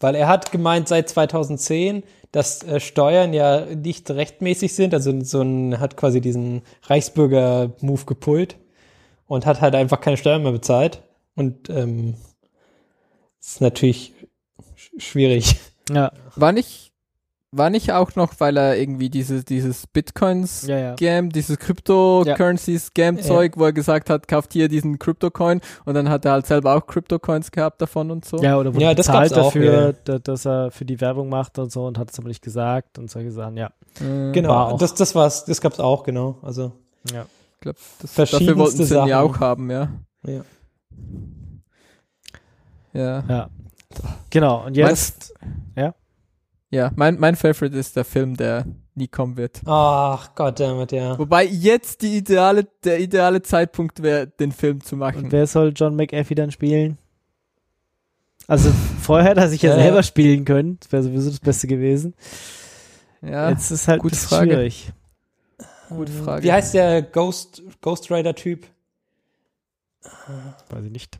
Weil 0.00 0.14
er 0.14 0.28
hat 0.28 0.52
gemeint 0.52 0.86
seit 0.86 1.08
2010, 1.08 2.02
dass 2.30 2.62
äh, 2.62 2.78
Steuern 2.78 3.32
ja 3.32 3.64
nicht 3.64 4.10
rechtmäßig 4.10 4.74
sind. 4.74 4.92
Also 4.92 5.18
so 5.22 5.40
ein, 5.40 5.80
hat 5.80 5.96
quasi 5.96 6.20
diesen 6.20 6.62
Reichsbürger-Move 6.82 8.04
gepullt 8.04 8.58
und 9.26 9.46
hat 9.46 9.60
halt 9.60 9.74
einfach 9.74 10.00
keine 10.00 10.18
Steuern 10.18 10.42
mehr 10.42 10.52
bezahlt. 10.52 11.02
Und 11.34 11.70
ähm, 11.70 12.14
ist 13.40 13.60
natürlich 13.60 14.12
sch 14.76 14.90
schwierig. 14.98 15.56
Ja, 15.90 16.12
War 16.36 16.52
nicht, 16.52 16.92
war 17.50 17.70
nicht 17.70 17.92
auch 17.92 18.14
noch, 18.14 18.34
weil 18.40 18.58
er 18.58 18.76
irgendwie 18.76 19.08
dieses, 19.08 19.44
dieses 19.46 19.86
Bitcoins 19.86 20.66
ja, 20.66 20.94
ja. 21.00 21.22
Dieses 21.22 21.58
Cryptocurrency 21.58 22.78
Scam 22.78 23.18
Zeug, 23.22 23.54
wo 23.56 23.64
er 23.64 23.72
gesagt 23.72 24.10
hat, 24.10 24.28
kauft 24.28 24.52
hier 24.52 24.68
diesen 24.68 24.98
Crypto-Coin 24.98 25.62
und 25.86 25.94
dann 25.94 26.10
hat 26.10 26.26
er 26.26 26.32
halt 26.32 26.46
selber 26.46 26.76
auch 26.76 26.86
Crypto-Coins 26.86 27.50
gehabt 27.50 27.80
davon 27.80 28.10
und 28.10 28.26
so. 28.26 28.36
Ja, 28.42 28.58
oder 28.58 28.74
wurde 28.74 28.84
Ja, 28.84 28.92
das 28.94 29.06
bezahlt 29.06 29.32
auch, 29.32 29.44
dafür, 29.46 29.86
ja. 29.88 29.92
da- 30.04 30.18
dass 30.18 30.44
er 30.46 30.70
für 30.70 30.84
die 30.84 31.00
Werbung 31.00 31.30
macht 31.30 31.58
und 31.58 31.72
so 31.72 31.86
und 31.86 31.96
hat 31.96 32.10
es 32.10 32.18
aber 32.18 32.28
nicht 32.28 32.42
gesagt 32.42 32.98
und 32.98 33.10
solche 33.10 33.30
Sachen, 33.30 33.56
ja. 33.56 33.70
War 34.00 34.32
Genau, 34.32 34.52
auch. 34.54 34.78
das, 34.78 34.94
das 34.94 35.14
war's, 35.14 35.46
das 35.46 35.60
gab's 35.62 35.80
auch, 35.80 36.02
genau. 36.04 36.36
Also, 36.42 36.72
ja. 37.12 37.24
Ich 37.54 37.60
glaube, 37.62 37.78
dafür 38.14 38.56
wollten 38.58 38.84
sie 38.84 38.94
ihn 38.94 39.06
ja 39.08 39.20
auch 39.20 39.40
haben, 39.40 39.70
ja. 39.70 39.88
ja. 40.26 40.42
Ja. 42.92 43.24
Ja. 43.28 43.48
Genau, 44.30 44.64
und 44.66 44.76
jetzt, 44.76 45.34
Ja, 46.70 46.92
mein, 46.96 47.18
mein 47.18 47.34
Favorite 47.34 47.74
ist 47.78 47.96
der 47.96 48.04
Film, 48.04 48.36
der 48.36 48.66
nie 48.94 49.08
kommen 49.08 49.38
wird. 49.38 49.62
Ach, 49.64 50.34
goddammit, 50.34 50.92
ja. 50.92 51.18
Wobei 51.18 51.46
jetzt 51.46 52.02
die 52.02 52.18
ideale, 52.18 52.64
der 52.84 53.00
ideale 53.00 53.40
Zeitpunkt 53.40 54.02
wäre, 54.02 54.26
den 54.26 54.52
Film 54.52 54.82
zu 54.84 54.94
machen. 54.96 55.24
und 55.24 55.32
wer 55.32 55.46
soll 55.46 55.72
John 55.74 55.96
McAfee 55.96 56.34
dann 56.34 56.50
spielen? 56.50 56.98
Also 58.46 58.70
vorher 59.00 59.30
hätte 59.30 59.40
er 59.40 59.48
sich 59.48 59.62
ja 59.62 59.72
Äh. 59.76 59.82
selber 59.82 60.02
spielen 60.02 60.44
können, 60.44 60.76
das 60.80 60.92
wäre 60.92 61.02
sowieso 61.04 61.30
das 61.30 61.40
Beste 61.40 61.68
gewesen. 61.68 62.14
ja, 63.22 63.48
jetzt 63.48 63.70
ist 63.70 63.88
halt 63.88 64.02
gute 64.02 64.16
Frage. 64.16 64.50
schwierig. 64.52 64.92
gute 65.88 66.12
Frage. 66.12 66.42
Wie 66.42 66.52
heißt 66.52 66.74
der 66.74 67.00
Ghost, 67.00 67.62
Ghost 67.80 68.10
Rider-Typ? 68.10 68.66
Weiß 70.68 70.84
ich 70.84 70.90
nicht. 70.92 71.18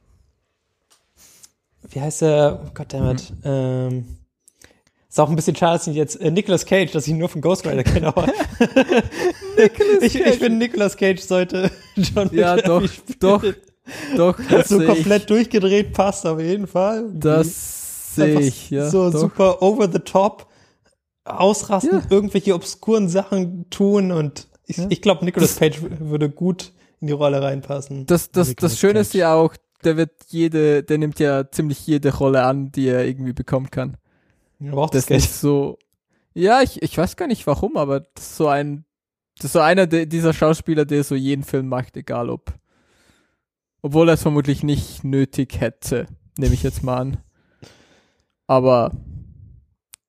Wie 1.90 2.01
heißt 2.01 2.22
der? 2.22 2.61
Oh, 2.64 2.70
Goddammit. 2.74 3.33
Ähm, 3.44 4.05
ist 5.09 5.18
auch 5.18 5.31
ein 5.31 5.37
bisschen 5.37 5.57
schade, 5.57 5.79
dass 5.79 5.87
ich 5.87 5.96
jetzt 5.96 6.20
äh, 6.20 6.31
Nicolas 6.31 6.66
Cage, 6.66 6.92
dass 6.92 7.07
ich 7.07 7.11
ihn 7.12 7.18
nur 7.18 7.29
von 7.31 7.40
Ghost 7.40 7.66
Rider 7.66 7.83
kenne, 7.83 8.09
aber 8.09 8.27
ich, 10.03 10.14
ich 10.20 10.38
finde, 10.38 10.59
Nicolas 10.59 10.96
Cage 10.96 11.20
sollte 11.20 11.70
John 11.96 12.29
Ja, 12.33 12.57
doch, 12.57 12.83
doch, 13.18 13.42
doch, 14.16 14.38
das 14.51 14.68
so 14.68 14.79
sehe 14.79 14.87
ich. 14.87 14.92
komplett 14.94 15.31
durchgedreht 15.31 15.92
passt 15.94 16.27
auf 16.27 16.40
jeden 16.40 16.66
Fall. 16.66 17.09
Das 17.14 18.14
sehe 18.14 18.38
ich, 18.40 18.70
ja. 18.70 18.90
So 18.90 19.11
doch. 19.11 19.18
super 19.20 19.62
over 19.62 19.90
the 19.90 19.98
top, 20.01 20.46
ausrasten, 21.24 22.01
Ja. 22.01 22.07
irgendwelche 22.11 22.55
obskuren 22.55 23.09
Sachen 23.09 23.68
tun 23.70 24.12
und 24.12 24.46
ich, 24.66 24.77
Ja. 24.77 24.87
ich 24.90 25.01
glaube, 25.01 25.24
Nicolas 25.24 25.57
Cage 25.57 25.81
würde 26.01 26.29
gut 26.29 26.72
in 27.01 27.07
die 27.07 27.12
Rolle 27.14 27.40
reinpassen. 27.40 28.05
Das, 28.07 28.31
das, 28.31 28.48
Nicolas 28.48 28.72
das 28.72 28.79
Schöne 28.81 29.01
ist 29.01 29.12
Cage. 29.12 29.20
ja 29.20 29.35
auch, 29.35 29.55
der 29.85 29.97
wird 29.97 30.12
jede, 30.29 30.83
der 30.83 30.99
nimmt 30.99 31.19
ja 31.21 31.51
ziemlich 31.51 31.87
jede 31.87 32.14
Rolle 32.17 32.43
an, 32.45 32.73
die 32.73 32.88
er 32.88 33.07
irgendwie 33.07 33.33
bekommen 33.33 33.71
kann. 33.71 33.97
Er 34.61 34.73
braucht 34.73 34.95
Das 34.95 35.03
das 35.05 35.07
Geld. 35.09 35.21
ist 35.25 35.41
so. 35.41 35.79
Ja, 36.35 36.62
ich, 36.62 36.83
ich 36.83 36.97
weiß 36.97 37.17
gar 37.17 37.27
nicht 37.29 37.47
warum, 37.47 37.77
aber 37.77 38.01
das 38.01 38.25
ist 38.25 38.37
so 38.37 38.49
ein, 38.49 38.85
das 39.37 39.47
ist 39.47 39.53
so 39.53 39.61
einer 39.61 39.87
der, 39.87 40.07
dieser 40.07 40.33
Schauspieler, 40.33 40.85
der 40.85 41.03
so 41.05 41.14
jeden 41.14 41.45
Film 41.45 41.69
macht, 41.69 41.97
egal 41.97 42.29
ob. 42.31 42.55
Obwohl 43.83 44.09
er 44.09 44.14
es 44.14 44.23
vermutlich 44.23 44.62
nicht 44.62 45.05
nötig 45.05 45.61
hätte, 45.61 46.07
nehme 46.37 46.55
ich 46.55 46.62
jetzt 46.64 46.83
mal 46.83 46.97
an. 46.99 47.17
Aber 48.47 48.93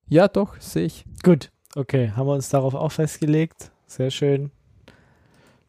ja, 0.08 0.28
doch, 0.28 0.60
sehe 0.60 0.86
ich. 0.86 1.06
Gut, 1.24 1.52
okay, 1.76 2.12
haben 2.16 2.28
wir 2.28 2.34
uns 2.34 2.50
darauf 2.50 2.74
auch 2.74 2.92
festgelegt. 2.92 3.72
Sehr 3.86 4.10
schön. 4.12 4.52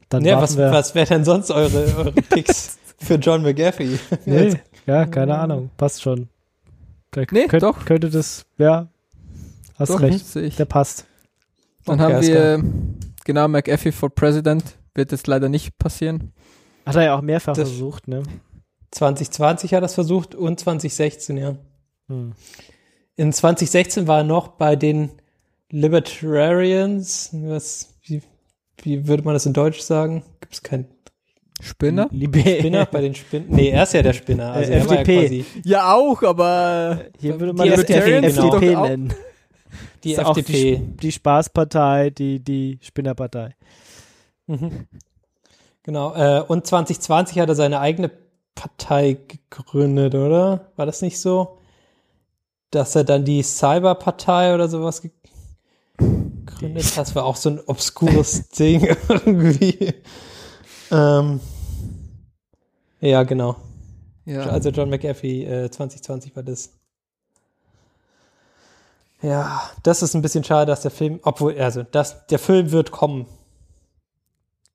Dann 0.08 0.24
Ja, 0.24 0.40
was, 0.40 0.56
wir. 0.56 0.70
was 0.72 0.94
wären 0.94 1.08
denn 1.08 1.24
sonst 1.24 1.50
eure, 1.50 1.94
eure 1.96 2.12
Picks 2.30 2.78
für 3.00 3.14
John 3.16 3.42
McAfee? 3.42 3.98
Nee, 4.26 4.54
ja, 4.86 5.06
keine 5.06 5.38
Ahnung, 5.38 5.70
passt 5.76 6.02
schon. 6.02 6.28
Der 7.14 7.26
Nee, 7.32 7.46
könnt, 7.46 7.62
doch. 7.62 7.84
Könnte 7.84 8.08
das, 8.10 8.46
ja, 8.58 8.88
hast 9.76 9.90
doch, 9.90 10.00
recht, 10.00 10.58
der 10.58 10.64
passt. 10.64 11.06
Dann 11.86 12.00
Okay, 12.00 12.14
haben 12.14 12.22
wir, 12.26 12.64
genau, 13.24 13.48
McAfee 13.48 13.92
for 13.92 14.10
President. 14.10 14.62
Wird 14.94 15.12
jetzt 15.12 15.26
leider 15.26 15.48
nicht 15.48 15.78
passieren. 15.78 16.32
Hat 16.86 16.96
er 16.96 17.04
ja 17.04 17.14
auch 17.16 17.22
mehrfach 17.22 17.54
Das- 17.54 17.68
versucht, 17.68 18.06
ne? 18.08 18.22
2020 18.92 19.72
hat 19.72 19.78
er 19.78 19.80
das 19.82 19.94
versucht 19.94 20.34
und 20.34 20.58
2016, 20.58 21.36
ja. 21.36 21.56
Hm. 22.08 22.32
In 23.16 23.32
2016 23.32 24.08
war 24.08 24.18
er 24.18 24.24
noch 24.24 24.48
bei 24.48 24.74
den 24.76 25.10
Libertarians. 25.70 27.30
Was, 27.32 27.94
wie, 28.02 28.22
wie 28.82 29.06
würde 29.06 29.22
man 29.22 29.34
das 29.34 29.46
in 29.46 29.52
Deutsch 29.52 29.80
sagen? 29.80 30.24
Gibt 30.40 30.54
es 30.54 30.62
keinen 30.62 30.86
Spinner? 31.60 32.08
Liebe, 32.10 32.40
Spinner 32.40 32.86
bei 32.86 33.00
den 33.02 33.14
Spinnen? 33.14 33.46
Nee, 33.50 33.68
er 33.70 33.82
ist 33.84 33.94
ja 33.94 34.02
der 34.02 34.12
Spinner. 34.12 34.52
Also 34.52 34.72
Äh, 34.72 34.76
FDP. 34.76 35.44
Ja, 35.64 35.94
auch, 35.94 36.22
aber 36.22 37.00
Hier 37.18 37.38
würde 37.38 37.52
man 37.52 37.66
Die 37.66 37.72
FDP, 37.72 38.18
FDP, 38.26 38.58
genau. 38.60 38.86
nennen. 38.86 39.14
die 40.04 40.14
FDP. 40.14 40.76
Die, 40.76 40.96
die 40.96 41.12
Spaßpartei, 41.12 42.10
die, 42.10 42.40
die 42.42 42.78
Spinnerpartei. 42.82 43.54
Mhm. 44.46 44.86
Genau. 45.82 46.14
Äh, 46.14 46.42
und 46.46 46.66
2020 46.66 47.38
hat 47.38 47.48
er 47.48 47.54
seine 47.54 47.80
eigene 47.80 48.10
Partei 48.54 49.16
gegründet, 49.50 50.14
oder? 50.14 50.72
War 50.76 50.86
das 50.86 51.02
nicht 51.02 51.20
so? 51.20 51.58
Dass 52.70 52.94
er 52.94 53.04
dann 53.04 53.24
die 53.24 53.42
Cyberpartei 53.42 54.54
oder 54.54 54.68
sowas 54.68 55.02
ge 55.02 55.10
gegründet 55.98 56.84
hat. 56.84 56.98
Das 56.98 57.14
war 57.14 57.24
auch 57.24 57.36
so 57.36 57.50
ein 57.50 57.60
obskures 57.66 58.48
Ding 58.58 58.88
irgendwie. 59.08 59.94
Ähm, 60.90 61.40
ja, 63.00 63.22
genau. 63.22 63.56
ja. 64.24 64.42
Also 64.42 64.70
John 64.70 64.90
McAfee 64.90 65.44
äh, 65.44 65.70
2020 65.70 66.34
war 66.36 66.42
das. 66.42 66.70
Ja, 69.22 69.70
das 69.82 70.02
ist 70.02 70.14
ein 70.14 70.22
bisschen 70.22 70.44
schade, 70.44 70.66
dass 70.66 70.80
der 70.80 70.90
Film, 70.90 71.20
obwohl, 71.22 71.58
also 71.58 71.82
das, 71.82 72.26
der 72.28 72.38
Film 72.38 72.72
wird 72.72 72.90
kommen. 72.90 73.26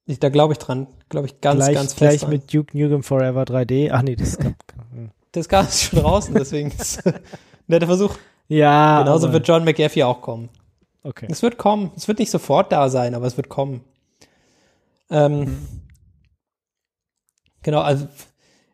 Ich, 0.06 0.19
da 0.19 0.30
glaube 0.30 0.54
ich 0.54 0.60
dran, 0.60 0.86
glaube 1.10 1.25
ich 1.28 1.41
ganz, 1.41 1.58
gleich 1.65 1.73
ganz 1.75 1.93
fest 1.93 1.97
gleich 1.99 2.21
dran. 2.21 2.30
mit 2.30 2.54
Duke 2.54 2.78
Nukem 2.78 3.01
Forever 3.01 3.41
3D. 3.43 3.89
Ach 3.91 4.04
nee, 4.04 4.15
das 4.15 4.38
gab. 4.38 4.54
Das 5.32 5.47
ist 5.75 5.82
schon 5.84 5.99
draußen, 5.99 6.34
deswegen 6.34 6.71
ist 6.71 7.06
ein 7.06 7.19
netter 7.67 7.88
Versuch. 7.88 8.15
Ja. 8.47 8.99
Genauso 8.99 9.25
aber- 9.28 9.34
wird 9.34 9.47
John 9.47 9.65
McAfee 9.65 10.04
auch 10.04 10.21
kommen. 10.21 10.49
Okay. 11.04 11.28
Es 11.30 11.41
wird 11.41 11.58
kommen. 11.58 11.91
Es 11.95 12.08
wird 12.08 12.19
nicht 12.19 12.32
sofort 12.32 12.71
da 12.71 12.88
sein, 12.89 13.15
aber 13.15 13.25
es 13.28 13.36
wird 13.36 13.49
kommen. 13.49 13.82
Ähm, 15.10 15.58
Genau, 17.65 17.82
also 17.82 18.08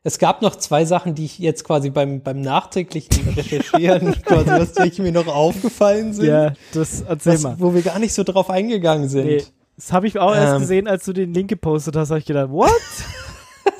es 0.03 0.19
gab 0.19 0.41
noch 0.41 0.57
zwei 0.57 0.83
Sachen, 0.83 1.15
die 1.15 1.23
ich 1.23 1.39
jetzt 1.39 1.63
quasi 1.63 1.89
beim, 1.91 2.21
beim 2.21 2.41
nachträglichen 2.41 3.29
Recherchieren 3.35 4.21
quasi, 4.25 4.47
was 4.49 4.73
die 4.73 5.01
mir 5.01 5.13
noch 5.13 5.27
aufgefallen 5.27 6.11
sind, 6.13 6.25
Ja, 6.25 6.51
das 6.73 6.99
erzähl 7.01 7.35
was, 7.35 7.43
mal. 7.43 7.55
wo 7.57 7.73
wir 7.73 7.83
gar 7.83 7.99
nicht 7.99 8.13
so 8.13 8.23
drauf 8.23 8.49
eingegangen 8.49 9.07
sind. 9.07 9.27
Nee, 9.27 9.45
das 9.77 9.93
habe 9.93 10.07
ich 10.07 10.19
auch 10.19 10.35
erst 10.35 10.55
Ähm. 10.55 10.59
gesehen, 10.59 10.87
als 10.89 11.05
du 11.05 11.13
den 11.13 11.33
Link 11.33 11.47
gepostet 11.49 11.95
hast, 11.95 12.09
habe 12.09 12.19
ich 12.19 12.25
gedacht, 12.25 12.49
what? 12.51 12.69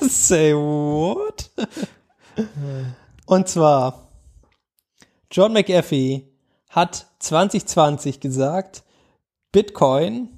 Say 0.00 0.54
what? 0.54 1.50
Und 3.26 3.48
zwar, 3.48 4.08
John 5.30 5.52
McAfee 5.52 6.26
hat 6.70 7.06
2020 7.18 8.18
gesagt, 8.20 8.82
Bitcoin 9.52 10.30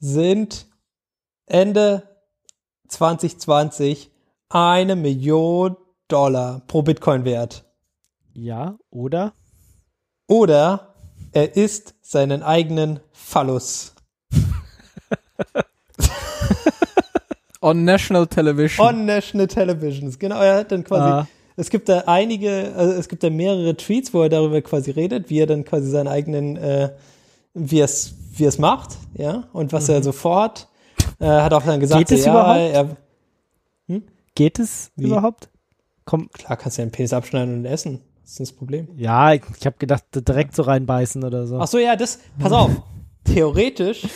sind 0.00 0.66
Ende 1.46 2.07
2020 2.88 4.10
eine 4.48 4.96
Million 4.96 5.76
Dollar 6.08 6.62
pro 6.66 6.82
Bitcoin 6.82 7.24
wert. 7.24 7.64
Ja, 8.32 8.78
oder? 8.90 9.32
Oder 10.26 10.94
er 11.32 11.56
isst 11.56 11.94
seinen 12.02 12.42
eigenen 12.42 13.00
Phallus. 13.12 13.94
On 17.60 17.84
National 17.84 18.26
Television. 18.26 18.86
On 18.86 19.04
National 19.04 19.46
Televisions. 19.46 20.18
Genau, 20.18 20.40
er 20.40 20.58
hat 20.58 20.72
dann 20.72 20.84
quasi. 20.84 21.02
Ah. 21.02 21.26
Es 21.56 21.70
gibt 21.70 21.88
da 21.88 22.04
einige, 22.06 22.72
also 22.76 22.92
es 22.94 23.08
gibt 23.08 23.24
da 23.24 23.30
mehrere 23.30 23.76
Tweets, 23.76 24.14
wo 24.14 24.22
er 24.22 24.28
darüber 24.28 24.62
quasi 24.62 24.92
redet, 24.92 25.28
wie 25.28 25.40
er 25.40 25.46
dann 25.46 25.64
quasi 25.64 25.90
seinen 25.90 26.06
eigenen, 26.06 26.56
äh, 26.56 26.90
wie 27.52 27.80
es, 27.80 28.14
wie 28.36 28.44
es 28.44 28.58
macht, 28.58 28.96
ja, 29.14 29.48
und 29.52 29.72
was 29.72 29.88
er 29.88 30.00
so 30.04 30.12
vorhat. 30.12 30.68
Äh, 31.18 31.26
hat 31.26 31.52
auch 31.52 31.64
dann 31.64 31.80
gesagt. 31.80 32.08
Geht 32.08 32.18
es 32.18 32.24
ja, 32.24 32.32
überhaupt? 32.32 32.58
er, 32.58 32.96
Geht 34.38 34.60
es 34.60 34.92
Wie? 34.94 35.06
überhaupt? 35.06 35.48
Komm, 36.04 36.30
klar 36.30 36.56
kannst 36.56 36.78
du 36.78 36.82
ja 36.82 36.84
einen 36.84 36.92
Penis 36.92 37.12
abschneiden 37.12 37.58
und 37.58 37.64
essen. 37.64 38.02
Das 38.22 38.34
ist 38.34 38.40
das 38.40 38.52
Problem. 38.52 38.86
ja, 38.96 39.32
ich, 39.32 39.42
ich 39.58 39.66
habe 39.66 39.76
gedacht, 39.78 40.04
direkt 40.14 40.54
so 40.54 40.62
reinbeißen 40.62 41.24
oder 41.24 41.48
so. 41.48 41.58
Ach 41.58 41.66
so, 41.66 41.78
ja, 41.78 41.96
das, 41.96 42.20
pass 42.38 42.52
auf. 42.52 42.70
Theoretisch 43.24 44.06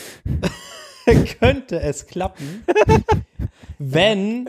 könnte 1.40 1.80
es 1.80 2.06
klappen, 2.06 2.64
wenn 3.78 4.46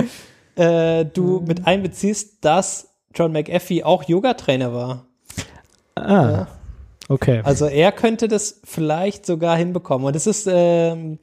äh, 0.58 1.06
du 1.06 1.40
mit 1.40 1.66
einbeziehst, 1.66 2.46
dass 2.46 2.90
John 3.16 3.32
McAfee 3.32 3.84
auch 3.84 4.04
Yoga-Trainer 4.04 4.74
war. 4.74 5.08
ah, 5.96 6.46
okay. 7.10 7.42
Also 7.44 7.66
er 7.66 7.92
könnte 7.92 8.28
das 8.28 8.62
vielleicht 8.64 9.26
sogar 9.26 9.58
hinbekommen. 9.58 10.06
Und 10.06 10.16
es 10.16 10.28
ist, 10.28 10.48
ähm, 10.48 11.18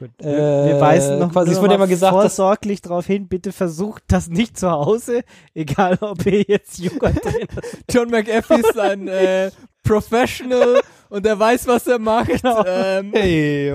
Gut. 0.00 0.10
äh, 0.22 0.24
Wir, 0.26 0.64
wir 0.66 0.80
weisen 0.80 1.18
noch, 1.18 1.30
quasi, 1.30 1.52
es 1.52 1.58
wurde 1.58 1.68
mal 1.68 1.74
immer 1.74 1.86
gesagt, 1.86 2.12
vorsorglich 2.14 2.80
darauf 2.80 3.04
hin, 3.06 3.28
bitte 3.28 3.52
versucht 3.52 4.02
das 4.08 4.28
nicht 4.30 4.58
zu 4.58 4.70
Hause, 4.70 5.20
egal 5.54 5.98
ob 6.00 6.24
ihr 6.24 6.42
jetzt 6.42 6.78
Yoga 6.78 7.10
Trainer 7.22 7.62
John 7.90 8.08
McAfee 8.10 8.60
ist 8.60 8.78
ein 8.78 9.08
äh, 9.08 9.50
Professional 9.82 10.80
und 11.10 11.26
er 11.26 11.38
weiß, 11.38 11.66
was 11.66 11.86
er 11.86 11.98
macht. 11.98 12.28
Genau. 12.28 12.64
Ähm, 12.66 13.10
hey. 13.14 13.74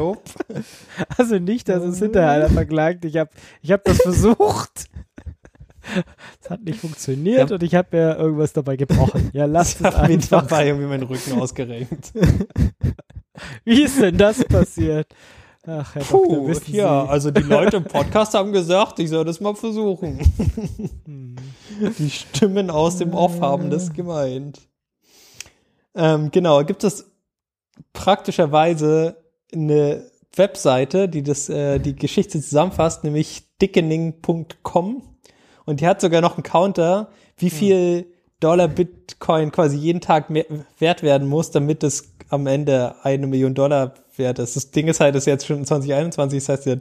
Also 1.18 1.38
nicht, 1.40 1.70
dass 1.70 1.84
es 1.84 2.00
hinterher 2.00 2.32
einer 2.32 2.50
verklagt. 2.50 3.06
Ich 3.06 3.18
habe 3.18 3.30
ich 3.62 3.72
hab 3.72 3.84
das 3.84 3.98
versucht. 4.02 4.86
Es 6.42 6.50
hat 6.50 6.64
nicht 6.64 6.80
funktioniert 6.80 7.50
Ja. 7.52 7.56
und 7.56 7.62
ich 7.64 7.76
habe 7.76 7.90
mir 7.92 8.16
irgendwas 8.18 8.54
dabei 8.54 8.76
gebrochen. 8.78 9.30
Ja, 9.34 9.46
lasst 9.46 9.80
Ich 9.82 9.86
es 9.88 9.94
habe 9.96 10.08
mir 10.08 10.14
einfach. 10.16 10.42
dabei 10.48 10.68
irgendwie 10.68 10.88
meinen 10.88 11.04
Rücken 11.04 11.40
ausgerenkt. 11.40 12.12
Wie 13.66 13.84
ist 13.84 14.02
denn 14.02 14.18
das 14.18 14.44
passiert? 14.46 15.08
Ach, 15.68 15.96
Herr 15.96 16.04
Doktor, 16.04 16.28
Puh, 16.28 16.48
wissen 16.48 16.76
ja, 16.76 17.06
Sie. 17.06 17.10
also 17.10 17.32
die 17.32 17.42
Leute 17.42 17.78
im 17.78 17.86
Podcast 17.86 18.34
haben 18.36 18.52
gesagt, 18.52 19.00
ich 19.00 19.10
soll 19.10 19.26
das 19.26 19.40
mal 19.40 19.56
versuchen. 19.56 20.20
Hm. 21.06 21.36
Die 22.00 22.10
Stimmen 22.10 22.70
aus 22.70 22.98
dem 22.98 23.14
Off 23.14 23.42
haben 23.42 23.70
das 23.70 23.92
gemeint. 23.92 24.62
Ähm, 25.94 26.30
genau, 26.32 26.64
gibt 26.64 26.84
es 26.84 27.12
praktischerweise 27.94 29.18
eine 29.54 30.10
Webseite, 30.36 31.10
die 31.10 31.24
das, 31.24 31.50
äh, 31.50 31.80
die 31.80 31.96
Geschichte 31.96 32.40
zusammenfasst, 32.42 33.04
nämlich 33.04 33.44
dickening.com. 33.62 35.04
Und 35.66 35.82
die 35.82 35.88
hat 35.88 36.02
sogar 36.02 36.22
noch 36.22 36.36
einen 36.36 36.44
Counter, 36.44 37.10
wie 37.38 37.50
viel 37.50 38.08
Dollar 38.40 38.68
Bitcoin 38.68 39.52
quasi 39.52 39.78
jeden 39.78 40.02
Tag 40.02 40.30
mehr 40.30 40.46
wert 40.78 41.04
werden 41.04 41.28
muss, 41.28 41.52
damit 41.52 41.84
es 41.84 42.14
am 42.30 42.48
Ende 42.48 42.96
eine 43.04 43.28
Million 43.28 43.54
Dollar 43.54 43.94
wert 44.18 44.40
ist. 44.40 44.56
Das 44.56 44.72
Ding 44.72 44.88
ist 44.88 45.00
halt, 45.00 45.16
das 45.16 45.24
ist 45.24 45.28
jetzt 45.28 45.46
schon 45.46 45.66
2021, 45.66 46.44
das 46.46 46.50
heißt, 46.66 46.80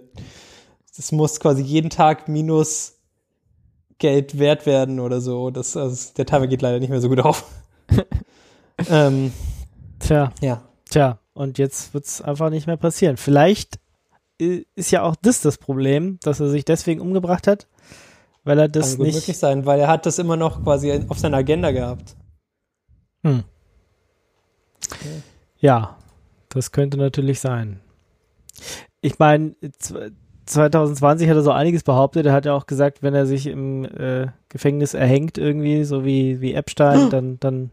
das 0.96 1.12
muss 1.12 1.40
quasi 1.40 1.62
jeden 1.62 1.90
Tag 1.90 2.28
minus 2.28 2.94
Geld 3.98 4.38
wert 4.38 4.66
werden 4.66 5.00
oder 5.00 5.20
so. 5.20 5.50
Das, 5.50 5.76
also 5.76 6.12
der 6.16 6.26
Timer 6.26 6.46
geht 6.46 6.62
leider 6.62 6.80
nicht 6.80 6.90
mehr 6.90 7.00
so 7.00 7.08
gut 7.08 7.20
auf. 7.20 7.44
ähm, 8.88 9.32
Tja, 10.00 10.32
ja. 10.40 10.62
tja. 10.90 11.18
Und 11.32 11.58
jetzt 11.58 11.94
wird's 11.94 12.20
einfach 12.20 12.50
nicht 12.50 12.66
mehr 12.66 12.76
passieren. 12.76 13.16
Vielleicht 13.16 13.78
i- 14.40 14.66
ist 14.74 14.90
ja 14.90 15.02
auch 15.02 15.16
das 15.16 15.40
das 15.40 15.58
Problem, 15.58 16.18
dass 16.22 16.40
er 16.40 16.48
sich 16.48 16.64
deswegen 16.64 17.00
umgebracht 17.00 17.46
hat, 17.46 17.66
weil 18.44 18.58
er 18.58 18.68
das 18.68 18.90
Kann 18.90 18.96
gut 18.98 19.06
nicht. 19.06 19.14
möglich 19.16 19.38
sein, 19.38 19.64
weil 19.66 19.80
er 19.80 19.88
hat 19.88 20.06
das 20.06 20.18
immer 20.18 20.36
noch 20.36 20.62
quasi 20.62 21.00
auf 21.08 21.18
seiner 21.18 21.38
Agenda 21.38 21.70
gehabt. 21.70 22.14
Hm. 23.22 23.42
Ja, 25.58 25.96
das 26.54 26.72
könnte 26.72 26.96
natürlich 26.96 27.40
sein. 27.40 27.80
Ich 29.00 29.18
meine, 29.18 29.54
2020 30.46 31.28
hat 31.28 31.36
er 31.36 31.42
so 31.42 31.50
einiges 31.50 31.82
behauptet. 31.82 32.26
Er 32.26 32.32
hat 32.32 32.46
ja 32.46 32.54
auch 32.54 32.66
gesagt, 32.66 33.02
wenn 33.02 33.14
er 33.14 33.26
sich 33.26 33.46
im 33.46 33.84
äh, 33.84 34.28
Gefängnis 34.48 34.94
erhängt 34.94 35.38
irgendwie, 35.38 35.84
so 35.84 36.04
wie, 36.04 36.40
wie 36.40 36.54
Epstein, 36.54 37.10
dann, 37.10 37.40
dann 37.40 37.70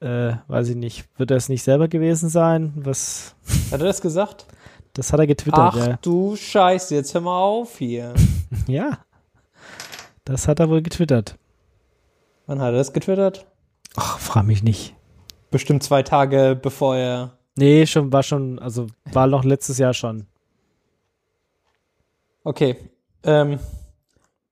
äh, 0.00 0.36
weiß 0.48 0.70
ich 0.70 0.76
nicht, 0.76 1.06
wird 1.16 1.30
er 1.30 1.36
es 1.36 1.48
nicht 1.48 1.62
selber 1.62 1.88
gewesen 1.88 2.28
sein? 2.28 2.72
Was, 2.76 3.34
Hat 3.70 3.80
er 3.80 3.86
das 3.86 4.00
gesagt? 4.00 4.46
das 4.94 5.12
hat 5.12 5.20
er 5.20 5.26
getwittert, 5.28 5.74
Ach 5.74 5.76
ja. 5.76 5.98
du 6.02 6.34
Scheiße, 6.34 6.94
jetzt 6.94 7.14
hör 7.14 7.20
mal 7.20 7.40
auf 7.40 7.78
hier. 7.78 8.14
Ja, 8.66 8.98
das 10.24 10.48
hat 10.48 10.58
er 10.58 10.70
wohl 10.70 10.80
getwittert. 10.82 11.36
Wann 12.46 12.60
hat 12.60 12.72
er 12.72 12.78
das 12.78 12.94
getwittert? 12.94 13.46
Ach, 13.94 14.18
frag 14.18 14.46
mich 14.46 14.62
nicht. 14.62 14.94
Bestimmt 15.50 15.82
zwei 15.82 16.02
Tage 16.02 16.58
bevor 16.60 16.96
er. 16.96 17.37
Nee, 17.58 17.86
schon, 17.86 18.12
war 18.12 18.22
schon, 18.22 18.58
also 18.58 18.86
war 19.12 19.26
noch 19.26 19.44
letztes 19.44 19.78
Jahr 19.78 19.94
schon. 19.94 20.26
Okay. 22.44 22.76
Ähm, 23.24 23.58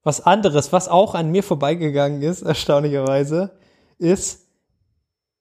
was 0.02 0.20
anderes, 0.20 0.72
was 0.72 0.88
auch 0.88 1.14
an 1.14 1.30
mir 1.30 1.42
vorbeigegangen 1.42 2.22
ist, 2.22 2.42
erstaunlicherweise, 2.54 3.52
ist, 3.98 4.46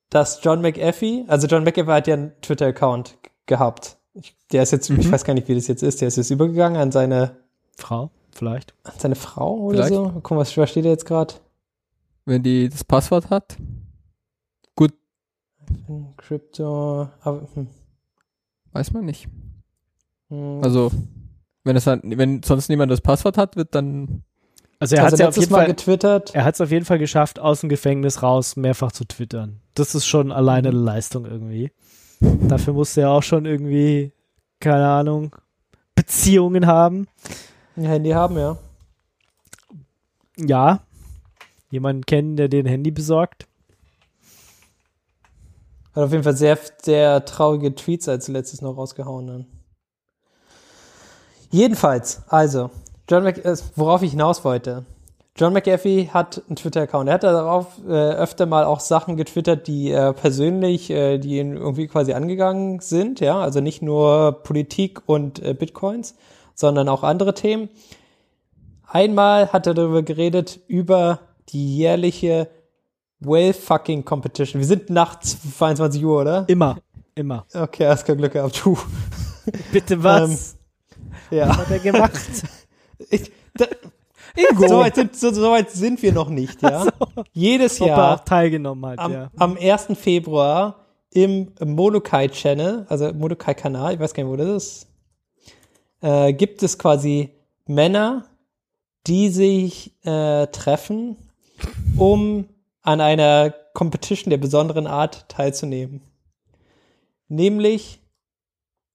dass 0.10 0.43
John 0.43 0.62
McAfee, 0.62 1.25
also 1.28 1.47
John 1.47 1.63
McAfee 1.63 1.91
hat 1.91 2.08
ja 2.08 2.13
einen 2.13 2.39
Twitter-Account 2.41 3.17
gehabt. 3.47 3.97
Ich, 4.13 4.36
der 4.51 4.63
ist 4.63 4.71
jetzt, 4.71 4.89
ich 4.89 5.12
weiß 5.12 5.23
gar 5.23 5.34
nicht, 5.34 5.47
wie 5.47 5.56
das 5.56 5.67
jetzt 5.67 5.82
ist, 5.84 6.01
der 6.01 6.08
ist 6.08 6.17
jetzt 6.17 6.30
übergegangen 6.30 6.80
an 6.80 6.91
seine, 6.91 7.38
Frau, 7.75 8.12
vielleicht. 8.32 8.73
an 8.84 8.93
seine 8.97 9.15
Frau 9.15 9.56
oder 9.58 9.86
Vielleicht. 9.88 9.93
so. 9.93 10.12
Guck 10.21 10.32
mal, 10.32 10.38
was 10.38 10.56
was 10.56 10.69
steht 10.69 10.86
da 10.86 10.89
jetzt 10.89 11.06
gerade? 11.06 11.34
wenn 12.25 12.43
die 12.43 12.69
das 12.69 12.84
Passwort 12.84 13.30
hat. 13.30 13.58
Crypto, 16.17 17.10
aber, 17.21 17.47
hm, 17.54 17.67
weiß 18.73 18.91
man 18.93 19.06
nicht. 19.06 19.28
hm. 20.30 20.62
Also, 20.63 20.91
wenn 21.63 21.75
es 21.75 21.88
halt, 21.88 22.01
wenn 22.04 22.43
sonst 22.43 22.69
niemand 22.69 22.91
das 22.91 23.01
Passwort 23.01 23.38
hat, 23.38 23.56
wird 23.56 23.73
dann 23.75 24.23
Also 24.80 24.95
er 24.95 25.04
hat 25.04 25.13
also 25.13 25.23
ja 25.23 25.30
auf 25.30 25.36
letztes 25.36 25.43
jeden 25.45 25.54
Mal 25.54 25.58
Fall, 25.60 25.67
getwittert. 25.67 26.36
er 26.36 26.43
hat 26.45 26.56
es 26.56 26.62
auf 26.62 26.71
jeden 26.71 26.86
Fall 26.86 26.99
geschafft, 26.99 27.39
aus 27.39 27.62
dem 27.62 27.69
Gefängnis 27.69 28.21
raus 28.21 28.56
mehrfach 28.56 28.91
zu 28.91 29.06
twittern. 29.06 29.62
Das 29.73 29.95
ist 29.95 30.06
schon 30.06 30.32
alleine 30.32 30.69
eine 30.69 30.78
Leistung 30.78 31.25
irgendwie. 31.25 31.71
Dafür 32.21 32.73
musste 32.73 33.01
er 33.01 33.10
auch 33.10 33.23
schon 33.23 33.45
irgendwie, 33.45 34.13
keine 34.60 34.88
Ahnung, 34.88 35.36
Beziehungen 35.95 36.65
haben. 36.67 37.08
ein 37.75 37.84
Handy 37.86 38.12
haben, 38.12 38.38
ja. 38.38 38.58
Ja. 40.38 40.82
Jemanden 41.71 42.06
kennen, 42.06 42.36
der 42.36 42.47
den 42.47 42.65
Handy 42.65 42.91
besorgt. 42.91 43.47
Hat 45.95 46.03
auf 46.03 46.12
jeden 46.12 46.23
Fall 46.23 46.36
sehr, 46.36 46.60
sehr 46.81 47.23
traurige 47.23 47.73
Tweets 47.73 48.10
als 48.10 48.27
letztes 48.27 48.62
noch 48.62 48.75
rausgehauen. 48.75 49.27
Dann. 49.27 49.45
Jedenfalls, 51.51 52.21
also, 52.27 52.69
John 53.10 53.23
Mc, 53.23 53.39
äh, 53.45 53.55
worauf 53.75 54.01
ich 54.01 54.12
hinaus 54.12 54.43
wollte. 54.43 54.86
John 55.38 55.53
McAfee 55.53 56.10
hat 56.13 56.41
einen 56.47 56.55
Twitter-Account. 56.55 57.10
Er 57.10 57.15
hat 57.15 57.23
darauf 57.23 57.79
äh, 57.86 57.91
öfter 57.91 58.45
mal 58.45 58.63
auch 58.63 58.79
Sachen 58.79 59.17
getwittert, 59.17 59.67
die 59.67 59.91
äh, 59.91 60.13
persönlich, 60.13 60.89
äh, 60.89 61.17
die 61.17 61.39
ihn 61.39 61.58
irgendwie 61.58 61.88
quasi 61.88 62.13
angegangen 62.13 62.79
sind, 62.79 63.19
ja, 63.19 63.39
also 63.39 63.60
nicht 63.60 63.81
nur 63.81 64.43
Politik 64.43 65.01
und 65.08 65.43
äh, 65.43 65.53
Bitcoins, 65.53 66.15
sondern 66.53 66.88
auch 66.88 67.03
andere 67.03 67.34
Themen. 67.34 67.67
Einmal 68.88 69.51
hat 69.51 69.67
er 69.67 69.73
darüber 69.73 70.03
geredet, 70.03 70.62
über 70.67 71.19
die 71.49 71.77
jährliche 71.77 72.47
Whale 73.26 73.54
Fucking 73.54 74.04
Competition. 74.04 74.60
Wir 74.60 74.68
sind 74.68 74.90
nach 74.90 75.20
22 75.20 76.04
Uhr, 76.04 76.22
oder? 76.22 76.46
Immer. 76.48 76.78
Immer. 77.16 77.46
Okay, 77.54 77.88
hast 77.88 78.06
kein 78.06 78.18
Glück 78.18 78.34
gehabt. 78.34 78.62
Puh. 78.62 78.78
Bitte 79.72 80.02
was? 80.04 80.58
Ja. 81.32 81.56
hat 81.58 81.70
er 81.72 81.80
gemacht? 81.80 82.20
Ich, 83.10 83.30
da, 83.54 83.66
so, 84.68 84.80
weit 84.80 84.96
sind, 84.96 85.16
so, 85.16 85.32
so 85.32 85.52
weit 85.52 85.70
sind 85.70 86.02
wir 86.02 86.14
noch 86.14 86.30
nicht, 86.30 86.62
ja. 86.62 86.88
Jedes 87.34 87.82
Ob 87.82 87.90
er 87.90 87.98
Jahr 87.98 88.14
auch 88.14 88.24
teilgenommen 88.24 88.92
hat, 88.92 89.00
am, 89.00 89.12
ja. 89.12 89.30
am 89.38 89.58
1. 89.58 89.88
Februar 90.00 90.86
im 91.12 91.52
Molokai 91.64 92.30
Channel, 92.30 92.86
also 92.90 93.14
Molokai 93.14 93.54
Kanal, 93.54 93.94
ich 93.94 94.00
weiß 94.00 94.14
gar 94.14 94.24
nicht, 94.24 94.32
wo 94.32 94.38
das 94.38 94.64
ist, 94.64 94.88
äh, 96.02 96.34
gibt 96.34 96.64
es 96.64 96.78
quasi 96.78 97.32
Männer, 97.68 98.26
die 99.08 99.30
sich 99.30 99.94
äh, 100.06 100.48
treffen, 100.48 101.18
um 101.98 102.46
an 102.86 103.02
einer 103.02 103.54
Competition 103.74 104.30
der 104.30 104.38
besonderen 104.38 104.86
Art 104.88 105.28
teilzunehmen. 105.28 106.02
Nämlich 107.28 108.00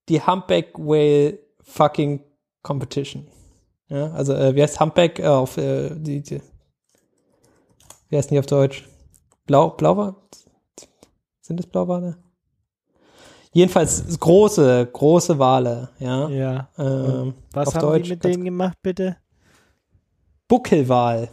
die 0.09 0.25
Humpback 0.25 0.79
Whale 0.79 1.39
Fucking 1.61 2.23
Competition. 2.63 3.27
Ja, 3.89 4.13
also 4.13 4.35
äh, 4.35 4.55
wie 4.55 4.63
heißt 4.63 4.81
Humpback 4.81 5.19
äh, 5.19 5.27
auf 5.27 5.57
äh, 5.57 5.91
die, 5.97 6.23
die 6.23 6.41
wie 8.09 8.17
heißt 8.17 8.31
die 8.31 8.39
auf 8.39 8.47
Deutsch? 8.47 8.89
Blau, 9.47 9.71
Blauwal? 9.71 10.15
Sind 11.41 11.59
das 11.59 11.67
Blauwale? 11.67 12.17
Jedenfalls 13.53 14.19
große, 14.19 14.89
große 14.93 15.39
Wale, 15.39 15.91
ja. 15.99 16.29
Ja. 16.29 16.69
Ähm, 16.79 17.35
Was 17.53 17.75
haben 17.75 17.83
Deutsch, 17.83 18.05
die 18.05 18.11
mit 18.11 18.23
denen 18.25 18.45
gemacht, 18.45 18.79
bitte? 18.83 19.17
Buckelwal. 20.47 21.29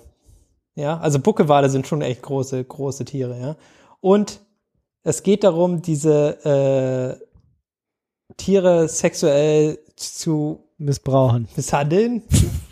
Ja, 0.78 1.00
also 1.00 1.18
Buckelwale 1.20 1.72
sind 1.72 1.88
schon 1.88 2.04
echt 2.04 2.22
große, 2.22 2.64
große 2.64 3.04
Tiere, 3.04 3.40
ja. 3.40 3.56
Und 4.00 4.42
es 5.04 5.24
geht 5.24 5.44
darum, 5.44 5.82
diese 5.82 7.18
äh, 7.20 8.34
Tiere 8.38 8.88
sexuell 8.88 9.80
zu 9.96 10.64
Missbrauchen. 10.78 11.48
misshandeln. 11.56 12.22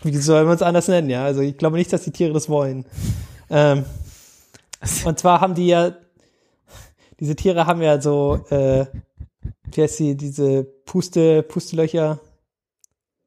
Wie 0.04 0.16
soll 0.18 0.44
man 0.44 0.54
es 0.54 0.62
anders 0.62 0.86
nennen, 0.86 1.10
ja? 1.10 1.24
Also 1.24 1.40
ich 1.40 1.56
glaube 1.58 1.76
nicht, 1.78 1.92
dass 1.92 2.04
die 2.04 2.12
Tiere 2.12 2.32
das 2.32 2.48
wollen. 2.48 2.86
Ähm, 3.50 3.84
und 5.04 5.18
zwar 5.18 5.40
haben 5.40 5.56
die 5.56 5.66
ja, 5.66 5.96
diese 7.18 7.34
Tiere 7.34 7.66
haben 7.66 7.82
ja 7.82 8.00
so, 8.00 8.44
äh, 8.50 8.86
wie 9.72 9.82
heißt 9.82 9.98
die, 9.98 10.16
diese 10.16 10.62
Puste, 10.62 11.42
Pustelöcher, 11.42 12.20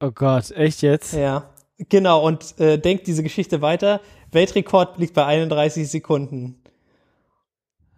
Oh 0.02 0.12
Gott, 0.12 0.52
echt 0.52 0.82
jetzt? 0.84 1.14
ja. 1.14 1.50
Genau, 1.90 2.26
und 2.26 2.60
äh, 2.60 2.78
denkt 2.78 3.08
diese 3.08 3.24
Geschichte 3.24 3.62
weiter. 3.62 4.02
Weltrekord 4.32 4.98
liegt 4.98 5.14
bei 5.14 5.26
31 5.26 5.90
Sekunden. 5.90 6.62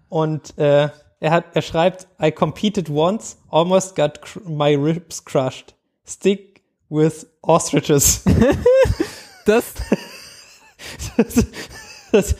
Und 0.09 0.57
äh, 0.57 0.89
er 1.19 1.31
hat, 1.31 1.45
er 1.55 1.61
schreibt, 1.61 2.07
I 2.21 2.31
competed 2.31 2.89
once, 2.89 3.37
almost 3.49 3.95
got 3.95 4.19
my 4.45 4.75
ribs 4.75 5.23
crushed. 5.23 5.75
Stick 6.05 6.63
with 6.89 7.27
ostriches. 7.41 8.23
Das, 9.43 9.73
das, 11.17 11.45
das, 12.11 12.35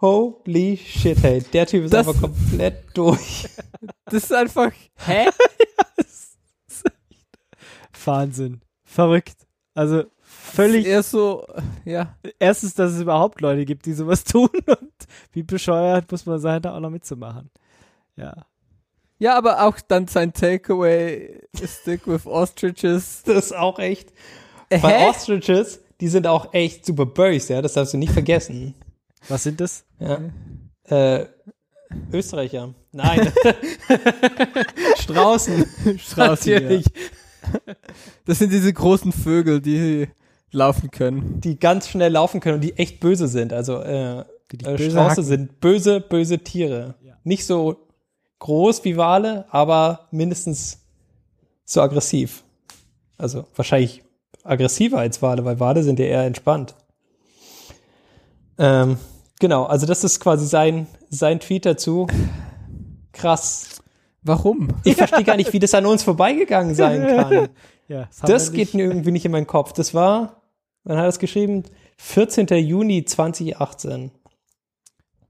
holy 0.00 0.76
shit, 0.76 1.22
hey. 1.22 1.40
Der 1.52 1.64
Typ 1.64 1.84
ist 1.84 1.94
Das- 1.94 2.08
einfach 2.08 2.20
komplett 2.22 2.86
durch. 2.94 3.46
das 4.06 4.24
ist 4.24 4.32
einfach, 4.32 4.72
hä? 5.06 5.28
Wahnsinn. 8.04 8.60
Verrückt. 8.82 9.46
Also 9.74 10.04
völlig. 10.60 10.86
Eher 10.86 11.02
so, 11.02 11.46
ja. 11.84 12.16
Erstens, 12.38 12.74
dass 12.74 12.92
es 12.92 13.00
überhaupt 13.00 13.40
Leute 13.40 13.64
gibt, 13.64 13.86
die 13.86 13.92
sowas 13.92 14.24
tun 14.24 14.50
und 14.66 14.92
wie 15.32 15.42
bescheuert 15.42 16.10
muss 16.10 16.26
man 16.26 16.38
sein, 16.38 16.62
da 16.62 16.76
auch 16.76 16.80
noch 16.80 16.90
mitzumachen. 16.90 17.50
Ja. 18.16 18.46
Ja, 19.18 19.36
aber 19.36 19.64
auch 19.64 19.78
dann 19.86 20.08
sein 20.08 20.32
Takeaway, 20.32 21.42
Stick 21.54 22.06
with 22.06 22.26
Ostriches. 22.26 23.22
Das 23.26 23.46
ist 23.46 23.56
auch 23.56 23.78
echt. 23.78 24.12
Bei 24.70 24.78
Hä? 24.78 25.08
Ostriches, 25.08 25.80
die 26.00 26.08
sind 26.08 26.26
auch 26.26 26.54
echt 26.54 26.86
super 26.86 27.04
böse, 27.06 27.54
ja. 27.54 27.62
Das 27.62 27.74
darfst 27.74 27.92
du 27.92 27.98
nicht 27.98 28.12
vergessen. 28.12 28.74
Was 29.28 29.42
sind 29.42 29.60
das? 29.60 29.84
Ja. 29.98 30.20
Äh, 30.84 31.26
Österreicher. 32.12 32.72
Nein. 32.92 33.30
Straußen. 35.00 35.66
Straußen, 35.98 36.52
Natürlich. 36.52 36.86
Das 38.24 38.38
sind 38.38 38.52
diese 38.52 38.72
großen 38.72 39.12
Vögel, 39.12 39.60
die 39.60 40.08
laufen 40.52 40.90
können. 40.90 41.40
Die 41.40 41.58
ganz 41.58 41.88
schnell 41.88 42.12
laufen 42.12 42.40
können 42.40 42.56
und 42.56 42.60
die 42.62 42.76
echt 42.76 43.00
böse 43.00 43.28
sind. 43.28 43.52
Also 43.52 43.80
äh, 43.80 44.24
Die 44.52 44.58
dich 44.58 44.68
äh, 44.68 44.76
böse 44.76 44.90
Strauße 44.90 45.10
hacken. 45.10 45.24
sind 45.24 45.60
böse, 45.60 46.00
böse 46.00 46.38
Tiere. 46.38 46.94
Ja. 47.04 47.14
Nicht 47.24 47.46
so 47.46 47.76
groß 48.40 48.84
wie 48.84 48.96
Wale, 48.96 49.44
aber 49.50 50.08
mindestens 50.10 50.80
so 51.64 51.80
aggressiv. 51.82 52.42
Also 53.18 53.44
wahrscheinlich 53.54 54.02
aggressiver 54.42 54.98
als 54.98 55.20
Wale, 55.22 55.44
weil 55.44 55.60
Wale 55.60 55.82
sind 55.82 55.98
ja 55.98 56.06
eher 56.06 56.22
entspannt. 56.24 56.74
Ähm, 58.58 58.96
genau, 59.38 59.64
also 59.64 59.86
das 59.86 60.04
ist 60.04 60.20
quasi 60.20 60.46
sein, 60.46 60.86
sein 61.10 61.40
Tweet 61.40 61.66
dazu. 61.66 62.06
Krass. 63.12 63.82
Warum? 64.22 64.68
Ich 64.84 64.96
verstehe 64.96 65.24
gar 65.24 65.36
nicht, 65.36 65.52
wie 65.52 65.58
das 65.58 65.72
an 65.74 65.86
uns 65.86 66.02
vorbeigegangen 66.02 66.74
sein 66.74 67.06
kann. 67.16 67.48
Ja, 67.88 68.06
das, 68.08 68.20
Das 68.20 68.52
geht 68.52 68.74
mir 68.74 68.84
irgendwie 68.84 69.10
nicht 69.12 69.24
in 69.24 69.32
meinen 69.32 69.46
Kopf. 69.46 69.72
Das 69.72 69.94
war, 69.94 70.39
wann 70.84 70.96
hat 70.96 71.04
er 71.04 71.08
es 71.08 71.18
geschrieben? 71.18 71.64
14. 71.98 72.46
Juni 72.48 73.04
2018. 73.04 74.10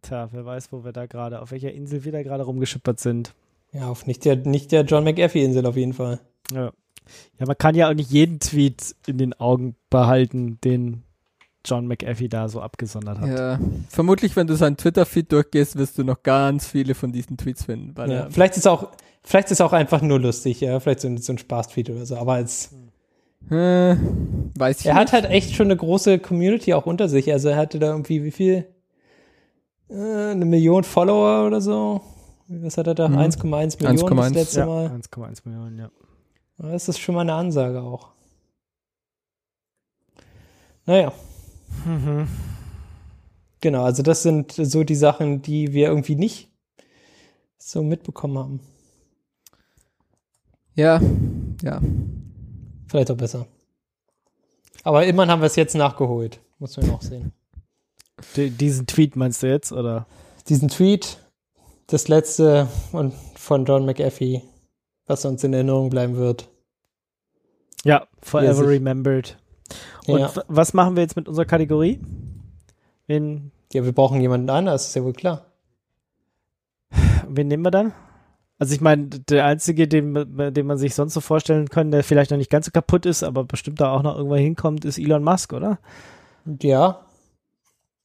Tja, 0.02 0.28
wer 0.32 0.44
weiß, 0.44 0.72
wo 0.72 0.84
wir 0.84 0.92
da 0.92 1.06
gerade, 1.06 1.42
auf 1.42 1.50
welcher 1.50 1.72
Insel 1.72 2.04
wir 2.04 2.12
da 2.12 2.22
gerade 2.22 2.44
rumgeschippert 2.44 3.00
sind. 3.00 3.34
Ja, 3.72 3.88
auf 3.88 4.06
nicht 4.06 4.24
der, 4.24 4.36
nicht 4.36 4.72
der 4.72 4.82
John 4.82 5.04
McAfee-Insel 5.04 5.66
auf 5.66 5.76
jeden 5.76 5.92
Fall. 5.92 6.20
Ja. 6.52 6.72
ja, 7.38 7.46
man 7.46 7.56
kann 7.56 7.74
ja 7.74 7.88
auch 7.88 7.94
nicht 7.94 8.10
jeden 8.10 8.40
Tweet 8.40 8.96
in 9.06 9.18
den 9.18 9.34
Augen 9.34 9.76
behalten, 9.90 10.58
den 10.62 11.02
John 11.64 11.86
McAfee 11.86 12.28
da 12.28 12.48
so 12.48 12.60
abgesondert 12.60 13.20
hat. 13.20 13.28
Ja. 13.28 13.60
Vermutlich, 13.88 14.34
wenn 14.34 14.46
du 14.46 14.54
seinen 14.54 14.76
Twitter-Feed 14.76 15.30
durchgehst, 15.30 15.76
wirst 15.76 15.98
du 15.98 16.04
noch 16.04 16.22
ganz 16.22 16.66
viele 16.66 16.94
von 16.94 17.12
diesen 17.12 17.36
Tweets 17.36 17.64
finden. 17.64 17.96
Weil 17.96 18.10
Ja, 18.10 18.16
er, 18.20 18.30
vielleicht 18.30 18.56
ist 18.56 18.66
auch, 18.66 18.88
vielleicht 19.22 19.50
ist 19.50 19.60
auch 19.60 19.72
einfach 19.72 20.00
nur 20.00 20.18
lustig, 20.18 20.60
ja, 20.62 20.80
vielleicht 20.80 21.00
so 21.00 21.08
ein, 21.08 21.18
so 21.18 21.32
ein 21.32 21.38
Spaß-Tweet 21.38 21.90
oder 21.90 22.06
so. 22.06 22.16
Aber 22.16 22.34
als, 22.34 22.74
äh, 23.48 23.96
weiß 24.58 24.80
ich 24.80 24.86
er 24.86 24.94
nicht. 24.94 25.00
hat 25.00 25.12
halt 25.12 25.24
echt 25.26 25.54
schon 25.54 25.66
eine 25.66 25.76
große 25.76 26.18
Community 26.18 26.74
auch 26.74 26.86
unter 26.86 27.08
sich. 27.08 27.32
Also 27.32 27.48
er 27.48 27.56
hatte 27.56 27.78
da 27.78 27.88
irgendwie 27.90 28.22
wie 28.24 28.30
viel? 28.30 28.66
Äh, 29.88 30.30
eine 30.30 30.44
Million 30.44 30.84
Follower 30.84 31.46
oder 31.46 31.60
so. 31.60 32.00
Was 32.48 32.76
hat 32.78 32.86
er 32.86 32.94
da? 32.94 33.08
Mhm. 33.08 33.18
1,1 33.18 33.82
Millionen 33.82 34.16
das 34.16 34.26
1,1. 34.26 34.34
letzte 34.34 34.60
Ja, 34.60 34.66
Mal. 34.66 34.86
1,1 34.86 35.42
Millionen, 35.44 35.78
ja. 35.78 35.90
Das 36.58 36.88
ist 36.88 36.98
schon 36.98 37.14
mal 37.14 37.22
eine 37.22 37.34
Ansage 37.34 37.80
auch. 37.80 38.10
Naja. 40.86 41.12
Mhm. 41.86 42.26
Genau, 43.60 43.84
also 43.84 44.02
das 44.02 44.22
sind 44.22 44.52
so 44.52 44.84
die 44.84 44.94
Sachen, 44.96 45.42
die 45.42 45.72
wir 45.72 45.88
irgendwie 45.88 46.16
nicht 46.16 46.50
so 47.58 47.82
mitbekommen 47.82 48.38
haben. 48.38 48.60
Ja, 50.74 51.00
ja. 51.62 51.80
Vielleicht 52.90 53.10
auch 53.12 53.16
besser. 53.16 53.46
Aber 54.82 55.06
immerhin 55.06 55.30
haben 55.30 55.42
wir 55.42 55.46
es 55.46 55.54
jetzt 55.54 55.76
nachgeholt. 55.76 56.40
Muss 56.58 56.76
man 56.76 56.90
auch 56.90 57.02
sehen. 57.02 57.32
D 58.36 58.50
diesen 58.50 58.86
Tweet 58.88 59.14
meinst 59.14 59.44
du 59.44 59.46
jetzt, 59.46 59.70
oder? 59.70 60.06
Diesen 60.48 60.68
Tweet, 60.68 61.18
das 61.86 62.08
letzte 62.08 62.66
und 62.90 63.14
von 63.36 63.64
John 63.64 63.86
McAfee, 63.86 64.42
was 65.06 65.24
uns 65.24 65.44
in 65.44 65.52
Erinnerung 65.54 65.88
bleiben 65.88 66.16
wird. 66.16 66.48
Ja, 67.84 68.08
forever 68.22 68.66
remembered. 68.66 69.38
Und 70.08 70.18
Ja. 70.18 70.32
was 70.48 70.74
machen 70.74 70.96
wir 70.96 71.04
jetzt 71.04 71.14
mit 71.14 71.28
unserer 71.28 71.44
Kategorie? 71.46 72.00
Wen, 73.06 73.52
ja, 73.72 73.84
wir 73.84 73.92
brauchen 73.92 74.20
jemanden 74.20 74.50
anders, 74.50 74.88
ist 74.88 74.96
ja 74.96 75.04
wohl 75.04 75.12
klar. 75.12 75.46
wen 77.28 77.46
nehmen 77.46 77.62
wir 77.62 77.70
dann? 77.70 77.92
Also 78.60 78.74
ich 78.74 78.82
meine, 78.82 79.06
der 79.08 79.46
einzige, 79.46 79.88
den, 79.88 80.14
den 80.52 80.66
man 80.66 80.76
sich 80.76 80.94
sonst 80.94 81.14
so 81.14 81.22
vorstellen 81.22 81.68
kann, 81.68 81.90
der 81.90 82.04
vielleicht 82.04 82.30
noch 82.30 82.36
nicht 82.36 82.50
ganz 82.50 82.66
so 82.66 82.70
kaputt 82.72 83.06
ist, 83.06 83.22
aber 83.22 83.44
bestimmt 83.44 83.80
da 83.80 83.90
auch 83.90 84.02
noch 84.02 84.14
irgendwann 84.16 84.40
hinkommt, 84.40 84.84
ist 84.84 84.98
Elon 84.98 85.24
Musk, 85.24 85.54
oder? 85.54 85.78
Ja. 86.60 87.00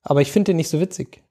Aber 0.04 0.22
ich 0.22 0.32
finde 0.32 0.52
den 0.52 0.56
nicht 0.56 0.70
so 0.70 0.80
witzig. 0.80 1.22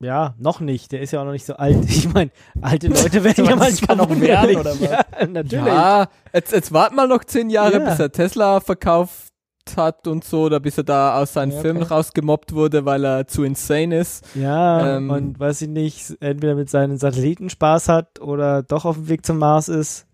Ja, 0.00 0.34
noch 0.38 0.60
nicht. 0.60 0.92
Der 0.92 1.00
ist 1.00 1.12
ja 1.12 1.20
auch 1.20 1.24
noch 1.24 1.32
nicht 1.32 1.44
so 1.44 1.54
alt. 1.54 1.76
Ich 1.88 2.12
meine, 2.12 2.30
alte 2.60 2.86
Leute 2.86 3.24
werden 3.24 3.44
ja 3.46 3.56
manchmal 3.56 3.96
noch 3.96 4.10
werden, 4.20 4.56
oder 4.56 4.70
was? 4.80 4.80
Ja, 4.80 5.26
natürlich. 5.26 5.66
Ja, 5.66 6.08
jetzt, 6.32 6.52
jetzt 6.52 6.72
warten 6.72 6.94
wir 6.94 7.08
noch 7.08 7.24
zehn 7.24 7.50
Jahre, 7.50 7.80
Ja. 7.80 7.90
bis 7.90 7.98
er 7.98 8.12
Tesla 8.12 8.60
verkauft 8.60 9.31
hat 9.76 10.06
und 10.06 10.24
so, 10.24 10.42
oder 10.42 10.60
bis 10.60 10.76
er 10.78 10.84
da 10.84 11.20
aus 11.20 11.32
seinen 11.32 11.50
Ja, 11.52 11.58
okay. 11.58 11.68
Filmen 11.68 11.82
rausgemobbt 11.82 12.52
wurde, 12.54 12.84
weil 12.84 13.04
er 13.04 13.26
zu 13.26 13.44
insane 13.44 13.98
ist. 13.98 14.24
Ja, 14.34 14.96
Ähm, 14.96 15.10
und 15.10 15.38
weiß 15.40 15.62
ich 15.62 15.68
nicht, 15.68 16.16
entweder 16.20 16.54
mit 16.54 16.68
seinen 16.70 16.98
Satelliten 16.98 17.50
Spaß 17.50 17.88
hat 17.88 18.20
oder 18.20 18.62
doch 18.62 18.84
auf 18.84 18.96
dem 18.96 19.08
Weg 19.08 19.24
zum 19.24 19.38
Mars 19.38 19.68
ist. 19.68 20.06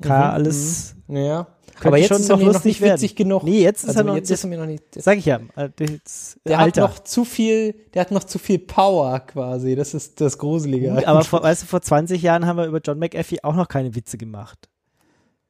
Kann 0.00 0.12
ja 0.12 0.26
Mhm, 0.28 0.34
alles. 0.34 0.96
Ja. 1.08 1.46
Könnte 1.74 1.88
Aber 1.88 1.98
jetzt 1.98 2.08
schon 2.08 2.16
ist 2.18 2.28
er 2.30 2.36
noch 2.38 2.64
nicht 2.64 2.80
witzig 2.82 3.14
genug. 3.14 3.44
Nee, 3.44 3.62
jetzt 3.62 3.82
ist 3.84 3.90
also 3.90 4.00
er 4.00 4.04
noch. 4.04 4.14
jetzt 4.16 4.30
ist 4.32 4.42
er 4.44 4.48
mir 4.50 4.58
noch 4.58 4.66
nicht. 4.66 4.82
sag 4.96 5.16
ich 5.18 5.26
ja. 5.26 5.38
äh, 5.54 5.68
Jetzt, 5.78 6.38
Der 6.44 6.58
Alter. 6.58 6.82
hat 6.82 6.90
noch 6.90 6.98
zu 7.04 7.24
viel, 7.24 7.72
der 7.94 8.00
hat 8.00 8.10
noch 8.10 8.24
zu 8.24 8.40
viel 8.40 8.58
Power 8.58 9.20
quasi. 9.20 9.76
Das 9.76 9.94
ist 9.94 10.20
das 10.20 10.38
Gruselige. 10.38 10.90
Gut, 10.90 11.04
aber 11.04 11.22
vor, 11.22 11.40
weißt 11.42 11.62
du, 11.62 11.66
vor 11.66 11.80
20 11.80 12.20
Jahren 12.20 12.46
haben 12.46 12.56
wir 12.56 12.66
über 12.66 12.80
John 12.84 12.98
McAfee 12.98 13.38
auch 13.44 13.54
noch 13.54 13.68
keine 13.68 13.94
Witze 13.94 14.18
gemacht. 14.18 14.68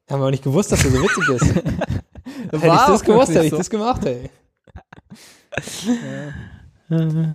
haben 0.07 0.21
wir 0.21 0.27
auch 0.27 0.31
nicht 0.31 0.43
gewusst, 0.43 0.71
dass 0.71 0.85
er 0.85 0.91
so 0.91 0.97
witzig 1.01 1.29
ist. 1.29 1.63
hätte 2.51 2.57
ich 2.57 2.61
das 2.87 3.03
gewusst, 3.03 3.29
hätte 3.33 3.45
ich 3.45 3.51
so. 3.51 3.57
das 3.57 3.69
gemacht, 3.69 4.05
ey. 4.05 4.29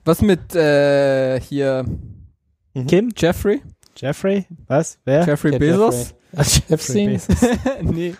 Was 0.05 0.21
mit 0.23 0.55
äh, 0.55 1.41
hier 1.41 1.85
Kim? 2.89 3.11
Jeffrey? 3.17 3.63
Jeffrey? 3.97 4.47
Was? 4.67 4.99
Wer? 5.05 5.25
Jeffrey 5.27 5.53
Ja, 5.53 5.59
Bezos? 5.59 6.15
Jeffrey. 6.33 6.63
Epstein? 6.75 7.13
Bezos. 7.13 7.37
nee. 7.83 8.15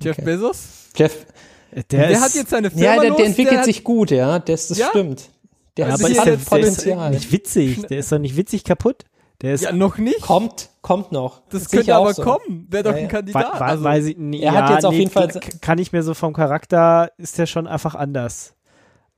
Jeff 0.00 0.18
Okay. 0.18 0.24
Bezos? 0.24 0.58
Jeff, 0.96 1.26
Der, 1.74 1.82
Der, 1.84 2.10
ist, 2.10 2.20
hat 2.22 2.34
jetzt 2.34 2.50
seine 2.50 2.70
Firma 2.70 2.84
ja, 2.84 3.00
der, 3.00 3.10
los, 3.10 3.16
der 3.18 3.26
entwickelt 3.26 3.58
hat, 3.58 3.64
sich 3.66 3.84
gut, 3.84 4.10
ja. 4.10 4.38
Das, 4.38 4.68
das 4.68 4.78
Ja? 4.78 4.88
stimmt. 4.88 5.28
Der 5.76 5.86
Ja, 5.86 5.92
hat 5.92 6.00
aber 6.00 6.10
ist 6.10 6.18
alle 6.18 6.30
der, 6.30 6.36
der 6.36 6.42
ist 6.42 6.48
Potenzial. 6.48 7.10
nicht 7.10 7.32
witzig. 7.32 7.82
Der 7.86 7.98
ist 7.98 8.10
doch 8.12 8.18
nicht 8.18 8.36
witzig 8.36 8.64
kaputt. 8.64 9.04
Der 9.42 9.54
ist 9.54 9.64
Ja, 9.64 9.72
noch 9.72 9.98
nicht. 9.98 10.20
Kommt, 10.22 10.70
kommt 10.82 11.10
noch. 11.12 11.42
Das 11.48 11.62
ich 11.64 11.68
könnte 11.70 11.94
aber 11.96 12.14
so. 12.14 12.22
kommen. 12.22 12.66
Wäre 12.70 12.84
doch 12.84 12.92
Ja, 12.92 12.98
ein. 12.98 13.08
Kandidat. 13.08 13.60
Wa- 13.60 13.66
also, 13.66 13.84
weiß 13.84 14.04
ich, 14.06 14.16
nee, 14.16 14.40
er 14.40 14.52
hat 14.52 14.68
ja, 14.68 14.74
jetzt 14.76 14.84
auf 14.86 14.92
nee, 14.92 15.00
jeden 15.00 15.10
Fall- 15.10 15.28
kann 15.60 15.78
ich 15.78 15.92
mir 15.92 16.02
so 16.04 16.14
vom 16.14 16.32
Charakter, 16.32 17.10
ist 17.18 17.36
der 17.38 17.46
schon 17.46 17.66
einfach 17.66 17.94
anders. 17.96 18.54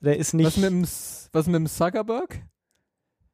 Der 0.00 0.16
ist 0.18 0.32
nicht. 0.34 0.46
was, 0.46 0.56
mit 0.56 0.70
dem, 0.70 0.82
was 1.32 1.46
mit 1.46 1.54
dem 1.56 1.66
Zuckerberg? 1.66 2.40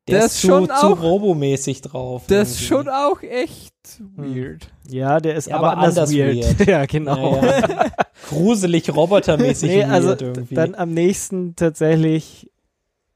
Der, 0.08 0.16
Der 0.18 0.26
ist 0.26 0.32
ist 0.34 0.40
zu, 0.40 0.46
schon 0.48 0.66
zu 0.66 0.72
auch- 0.72 1.00
robomäßig 1.02 1.82
drauf. 1.82 2.26
Der 2.26 2.42
ist 2.42 2.54
irgendwie. 2.60 2.64
schon 2.66 2.88
auch 2.88 3.22
echt 3.22 3.74
weird. 4.16 4.68
ja, 4.88 5.20
der 5.20 5.36
ist 5.36 5.46
Ja, 5.48 5.56
aber, 5.58 5.72
aber 5.72 5.78
anders, 5.82 5.98
anders 5.98 6.12
weird. 6.12 6.36
weird. 6.58 6.60
ja, 6.68 6.86
genau. 6.86 7.36
Ja, 7.36 7.58
ja. 7.68 7.84
Gruselig, 8.28 8.92
robotermäßig 8.94 9.70
nee, 9.70 9.78
weird 9.82 9.90
also 9.90 10.10
irgendwie. 10.18 10.54
dann 10.56 10.74
am 10.74 10.92
nächsten 10.92 11.54
tatsächlich, 11.54 12.50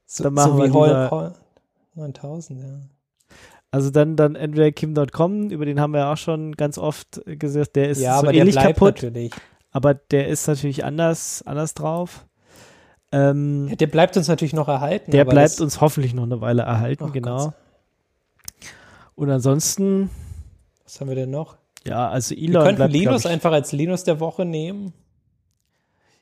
so, 0.05 0.23
dann 0.23 0.33
machen 0.33 0.51
so 0.53 0.57
wir 0.59 0.67
wie 0.69 0.71
Hol 0.71 1.33
9000, 1.95 2.59
ja. 2.61 2.79
Also 3.75 3.89
dann, 3.89 4.15
dann 4.15 4.35
entweder 4.35 4.71
Kim.com, 4.71 5.49
über 5.49 5.65
den 5.65 5.81
haben 5.81 5.91
wir 5.93 6.07
auch 6.07 6.15
schon 6.15 6.53
ganz 6.53 6.77
oft 6.77 7.21
gesagt, 7.25 7.75
der 7.75 7.89
ist 7.89 7.99
ja, 7.99 8.21
so 8.21 8.27
ähnlich 8.29 8.55
kaputt, 8.55 8.95
natürlich. 9.03 9.33
aber 9.71 9.93
der 9.95 10.29
ist 10.29 10.47
natürlich 10.47 10.85
anders, 10.85 11.43
anders 11.45 11.73
drauf. 11.73 12.25
Ähm, 13.11 13.67
Ja, 13.67 13.75
der 13.75 13.87
bleibt 13.87 14.15
uns 14.15 14.29
natürlich 14.29 14.53
noch 14.53 14.69
erhalten. 14.69 15.11
der 15.11 15.25
bleibt 15.25 15.59
uns 15.59 15.81
hoffentlich 15.81 16.13
noch 16.13 16.23
eine 16.23 16.39
Weile 16.39 16.61
erhalten, 16.61 17.03
Oh 17.03 17.11
genau. 17.11 17.37
Gott. 17.47 17.53
Und 19.15 19.29
ansonsten, 19.29 20.09
Was 20.85 21.01
haben 21.01 21.09
wir 21.09 21.15
denn 21.15 21.31
noch? 21.31 21.57
ja, 21.85 22.07
also 22.07 22.33
Wir 22.33 22.43
Elon 22.49 22.63
könnten 22.63 22.75
bleibt, 22.77 22.93
glaub 22.93 23.03
Linus 23.03 23.25
ich, 23.25 23.31
einfach 23.31 23.51
als 23.51 23.73
Linus 23.73 24.05
der 24.05 24.21
Woche 24.21 24.45
nehmen. 24.45 24.93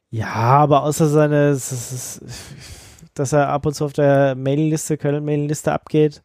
Ja, 0.10 0.34
aber 0.34 0.82
außer 0.86 1.08
seine, 1.08 1.52
dass 1.52 3.32
er 3.32 3.50
ab 3.50 3.68
und 3.68 3.76
zu 3.76 3.86
auf 3.86 3.94
der 3.94 4.34
Mailingliste, 4.34 4.98
Köln-Mailingliste 4.98 5.72
abgeht, 5.72 6.24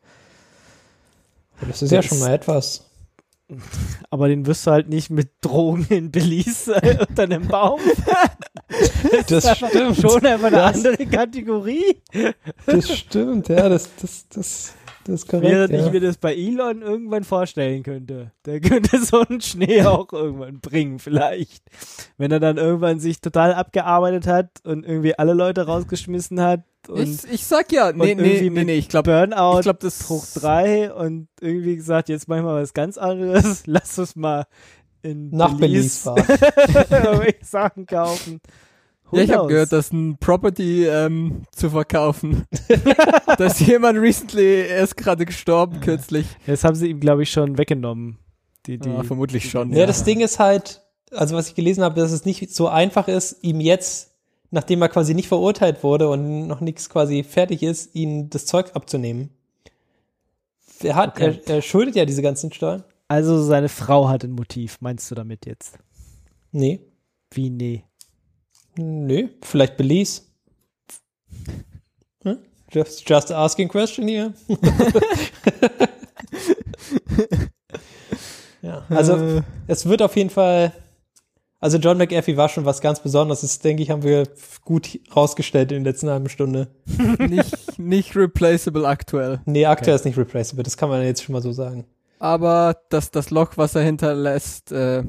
Das 1.67 1.83
ist 1.83 1.91
Der 1.91 2.01
ja 2.01 2.03
schon 2.03 2.21
mal 2.21 2.33
etwas. 2.33 2.85
aber 4.11 4.29
den 4.29 4.47
wirst 4.47 4.67
du 4.67 4.71
halt 4.71 4.89
nicht 4.89 5.11
mit 5.11 5.31
Drogen 5.41 5.87
in 5.89 6.11
Belize 6.11 6.75
unter 7.09 7.23
einem 7.25 7.47
Baum. 7.49 7.81
Das 9.29 9.57
stimmt. 9.57 9.97
Schon 9.97 10.27
einfach 10.27 10.49
eine 10.49 10.57
Das- 10.57 10.77
andere 10.85 11.07
Kategorie. 11.07 12.03
Das 12.67 12.95
stimmt, 12.99 13.49
ja, 13.49 13.69
das, 13.69 13.89
das, 14.01 14.29
das, 14.29 14.75
das 15.05 15.15
ist 15.23 15.29
korrekt. 15.29 15.51
Während 15.51 15.73
ja. 15.73 15.87
ich 15.87 15.93
mir 15.93 16.01
das 16.01 16.19
bei 16.19 16.35
Elon 16.35 16.83
irgendwann 16.83 17.25
vorstellen 17.25 17.83
könnte. 17.83 18.33
Der 18.45 18.61
könnte 18.61 19.03
so 19.03 19.21
einen 19.27 19.41
Schnee 19.41 19.83
auch 19.85 20.13
irgendwann 20.13 20.61
bringen, 20.61 20.99
vielleicht. 20.99 21.63
Wenn 22.19 22.31
er 22.31 22.41
dann 22.41 22.59
irgendwann 22.59 23.01
sich 23.01 23.21
total 23.23 23.55
abgearbeitet 23.55 24.27
hat 24.27 24.51
und 24.65 24.85
irgendwie 24.85 25.19
alle 25.19 25.33
Leute 25.33 25.65
rausgeschmissen 25.67 26.41
hat 26.41 26.61
und 26.89 27.03
Ich, 27.03 27.33
ich 27.33 27.45
sag 27.45 27.73
ja, 27.73 27.93
nee, 27.93 28.15
nee, 28.15 28.37
irgendwie 28.37 28.51
nee, 28.51 28.65
nee, 28.65 28.75
ich 28.79 28.89
glaube, 28.89 29.11
Burnout 29.11 29.59
ich 29.59 29.63
glaube, 29.63 29.79
das 29.81 30.09
hoch 30.09 30.27
drei 30.35 30.93
und 30.93 31.29
irgendwie 31.41 31.77
gesagt, 31.77 32.09
jetzt 32.09 32.29
machen 32.29 32.45
wir 32.45 32.55
was 32.55 32.75
ganz 32.75 32.99
anderes. 32.99 33.63
Lass 33.67 33.99
uns 33.99 34.17
mal 34.17 34.47
in 35.03 35.31
nach 35.31 35.55
Belize 35.55 36.01
fahren. 36.01 36.25
irgendwelche 36.91 37.45
Sachen 37.45 37.87
kaufen. 37.87 38.41
Ja, 39.13 39.23
ich 39.23 39.33
habe 39.33 39.49
gehört, 39.49 39.73
dass 39.73 39.93
ein 39.93 40.19
Property 40.19 40.87
ähm, 40.87 41.45
zu 41.53 41.71
verkaufen. 41.71 42.45
da 43.39 43.47
ist 43.47 43.61
jemand 43.61 43.99
recently 43.99 44.67
erst 44.67 44.97
gerade 44.97 45.25
gestorben 45.25 45.81
kürzlich. 45.81 46.27
Jetzt 46.47 46.65
haben 46.65 46.75
sie 46.75 46.89
ihm, 46.89 47.01
glaube 47.01 47.23
ich, 47.23 47.31
schon 47.31 47.57
weggenommen. 47.57 48.19
Die, 48.67 48.79
die, 48.79 48.91
Ja, 48.91 49.03
vermutlich 49.03 49.51
schon. 49.51 49.73
Ja, 49.73 49.87
das 49.87 50.05
Ding 50.05 50.21
ist 50.21 50.39
halt, 50.39 50.83
also 51.11 51.37
was 51.37 51.49
ich 51.49 51.55
gelesen 51.55 51.85
habe, 51.85 51.99
dass 51.99 52.13
es 52.13 52.27
nicht 52.27 52.55
so 52.55 52.69
einfach 52.69 53.09
ist, 53.09 53.39
ihm 53.43 53.61
jetzt, 53.61 54.08
nachdem 54.51 54.83
er 54.83 54.89
quasi 54.89 55.15
nicht 55.15 55.29
verurteilt 55.29 55.83
wurde 55.83 56.09
und 56.09 56.47
noch 56.47 56.61
nichts 56.61 56.89
quasi 56.89 57.23
fertig 57.23 57.63
ist, 57.63 57.95
ihn 57.95 58.31
das 58.31 58.47
Zeug 58.47 58.71
abzunehmen. 58.75 59.31
Er 60.83 60.95
hat, 60.95 61.11
Okay. 61.17 61.41
er, 61.47 61.55
er 61.57 61.63
schuldet 61.63 61.97
ja 61.97 62.05
diese 62.05 62.23
ganzen 62.23 62.53
Steuern. 62.53 62.85
also 63.09 63.43
seine 63.43 63.69
Frau 63.69 64.09
hat 64.09 64.25
ein 64.25 64.33
Motiv, 64.33 64.79
meinst 64.81 65.11
du 65.11 65.15
damit 65.15 65.45
jetzt? 65.47 65.79
Nee. 66.53 66.81
Wie 67.31 67.51
nee? 67.51 67.85
Nö, 68.77 69.29
vielleicht 69.43 69.77
Belize. 69.77 70.23
Hm? 72.23 72.39
Just, 72.73 73.09
just 73.09 73.33
asking 73.33 73.69
question 73.69 74.07
here. 74.09 74.33
ja, 78.63 78.85
also 78.89 79.15
Äh, 79.17 79.43
es 79.67 79.87
wird 79.87 80.03
auf 80.03 80.17
jeden 80.17 80.31
Fall, 80.31 80.73
also 81.61 81.79
John 81.79 81.99
McAfee 81.99 82.37
war 82.37 82.49
schon 82.49 82.65
was 82.65 82.81
ganz 82.81 83.01
Besonderes. 83.01 83.41
Das, 83.41 83.59
denke 83.59 83.83
ich, 83.83 83.91
haben 83.91 84.03
wir 84.03 84.29
gut 84.65 85.01
rausgestellt 85.15 85.73
in 85.73 85.83
der 85.83 85.93
letzten 85.93 86.09
halben 86.09 86.29
Stunde. 86.29 86.69
nicht, 87.19 87.79
nicht 87.79 88.17
replaceable 88.17 88.87
aktuell. 88.87 89.41
Nee, 89.45 89.67
aktuell 89.67 89.97
ist 89.97 90.05
nicht 90.05 90.19
replaceable, 90.19 90.63
das 90.63 90.77
kann 90.77 90.89
man 90.89 91.03
jetzt 91.03 91.23
schon 91.23 91.33
mal 91.33 91.43
so 91.43 91.53
sagen. 91.53 91.85
Aber 92.21 92.77
das, 92.91 93.11
das 93.11 93.31
Loch, 93.31 93.53
was 93.57 93.75
er 93.75 93.83
hinterlässt, 93.83 94.73
äh, 94.73 95.05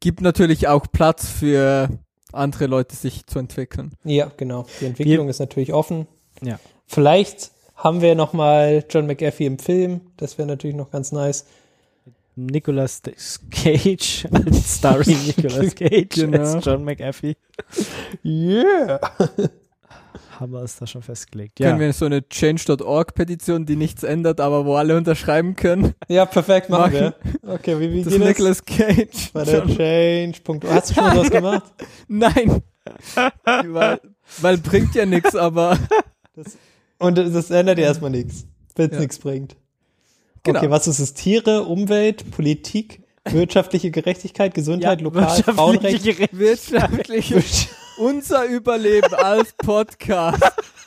gibt 0.00 0.20
natürlich 0.20 0.68
auch 0.68 0.86
Platz 0.90 1.28
für 1.28 1.88
andere 2.32 2.66
Leute, 2.66 2.96
sich 2.96 3.26
zu 3.26 3.38
entwickeln. 3.38 3.92
Ja, 4.04 4.30
genau. 4.36 4.66
Die 4.80 4.86
Entwicklung 4.86 5.28
ist 5.28 5.38
natürlich 5.38 5.72
offen. 5.72 6.06
Ja. 6.40 6.58
Vielleicht 6.86 7.52
haben 7.76 8.00
wir 8.00 8.14
noch 8.14 8.32
mal 8.32 8.84
John 8.88 9.06
McAfee 9.06 9.46
im 9.46 9.58
Film. 9.58 10.00
Das 10.16 10.38
wäre 10.38 10.48
natürlich 10.48 10.76
noch 10.76 10.90
ganz 10.90 11.12
nice. 11.12 11.46
Nicolas 12.34 13.02
Cage 13.50 14.26
als 14.32 14.78
starring 14.78 15.18
Nicolas 15.26 15.74
Cage 15.74 16.08
Genau. 16.14 16.38
als 16.38 16.64
John 16.64 16.84
McAfee. 16.84 17.36
Yeah. 18.24 19.00
Haben 20.40 20.52
wir 20.52 20.62
es 20.62 20.76
da 20.76 20.86
schon 20.86 21.02
festgelegt. 21.02 21.56
Können 21.56 21.74
Ja. 21.78 21.86
wir 21.86 21.92
so 21.92 22.06
eine 22.06 22.26
Change.org-Petition, 22.28 23.64
die 23.66 23.76
nichts 23.76 24.02
ändert, 24.02 24.40
aber 24.40 24.64
wo 24.64 24.74
alle 24.74 24.96
unterschreiben 24.96 25.54
können? 25.56 25.94
Ja, 26.08 26.24
perfekt, 26.26 26.68
machen, 26.70 26.92
Machen. 26.94 27.14
wir. 27.42 27.50
Okay, 27.54 27.78
wie, 27.78 27.92
wie 27.92 28.02
Das 28.02 28.12
geht 28.12 28.22
das? 28.22 28.28
Nicolas 28.28 28.64
Cage. 28.64 29.32
Bei 29.32 29.44
der 29.44 29.58
John- 29.64 29.76
Change. 29.76 30.38
Hast 30.68 30.90
du 30.90 30.94
schon 30.94 31.04
was 31.16 31.30
gemacht? 31.30 31.72
Nein. 32.08 32.62
weil, 33.44 34.00
weil 34.40 34.58
bringt 34.58 34.94
ja 34.94 35.06
nichts, 35.06 35.36
aber 35.36 35.78
Und 36.98 37.18
das 37.18 37.50
ändert 37.50 37.78
ja 37.78 37.84
erstmal 37.84 38.10
nichts, 38.10 38.46
wenn 38.74 38.86
es 38.88 38.94
Ja. 38.94 39.00
nichts 39.00 39.18
bringt. 39.18 39.54
Genau. 40.44 40.58
Okay, 40.58 40.70
was 40.70 40.86
ist 40.88 40.98
es? 40.98 41.14
Tiere, 41.14 41.62
Umwelt, 41.64 42.30
Politik, 42.32 43.02
wirtschaftliche 43.30 43.90
Gerechtigkeit, 43.90 44.54
Gesundheit, 44.54 45.00
lokal, 45.00 45.22
wirtschaftliche 45.22 45.54
Frauenrecht. 45.54 46.02
Gerechtigkeit. 46.04 46.38
wirtschaftlich 46.38 47.68
unser 47.98 48.44
Überleben 48.46 49.14
als 49.14 49.52
Podcast 49.52 50.42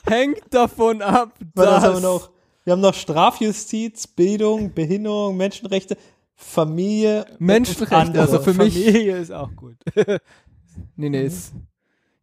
hängt 0.06 0.42
davon 0.50 1.00
ab, 1.02 1.32
Was 1.54 1.64
dass 1.66 1.82
haben 1.84 1.94
wir 1.94 2.00
noch? 2.00 2.30
Wir 2.64 2.72
haben 2.72 2.80
noch 2.80 2.94
Strafjustiz, 2.94 4.06
Bildung, 4.08 4.74
Behinderung, 4.74 5.36
Menschenrechte, 5.36 5.96
Familie. 6.34 7.24
Menschenrechte, 7.38 8.20
also 8.20 8.40
für 8.40 8.52
mich- 8.54 8.74
Familie 8.74 9.16
ist 9.18 9.32
auch 9.32 9.50
gut. 9.56 9.76
nee, 10.96 11.08
nee, 11.08 11.24
ist, 11.24 11.52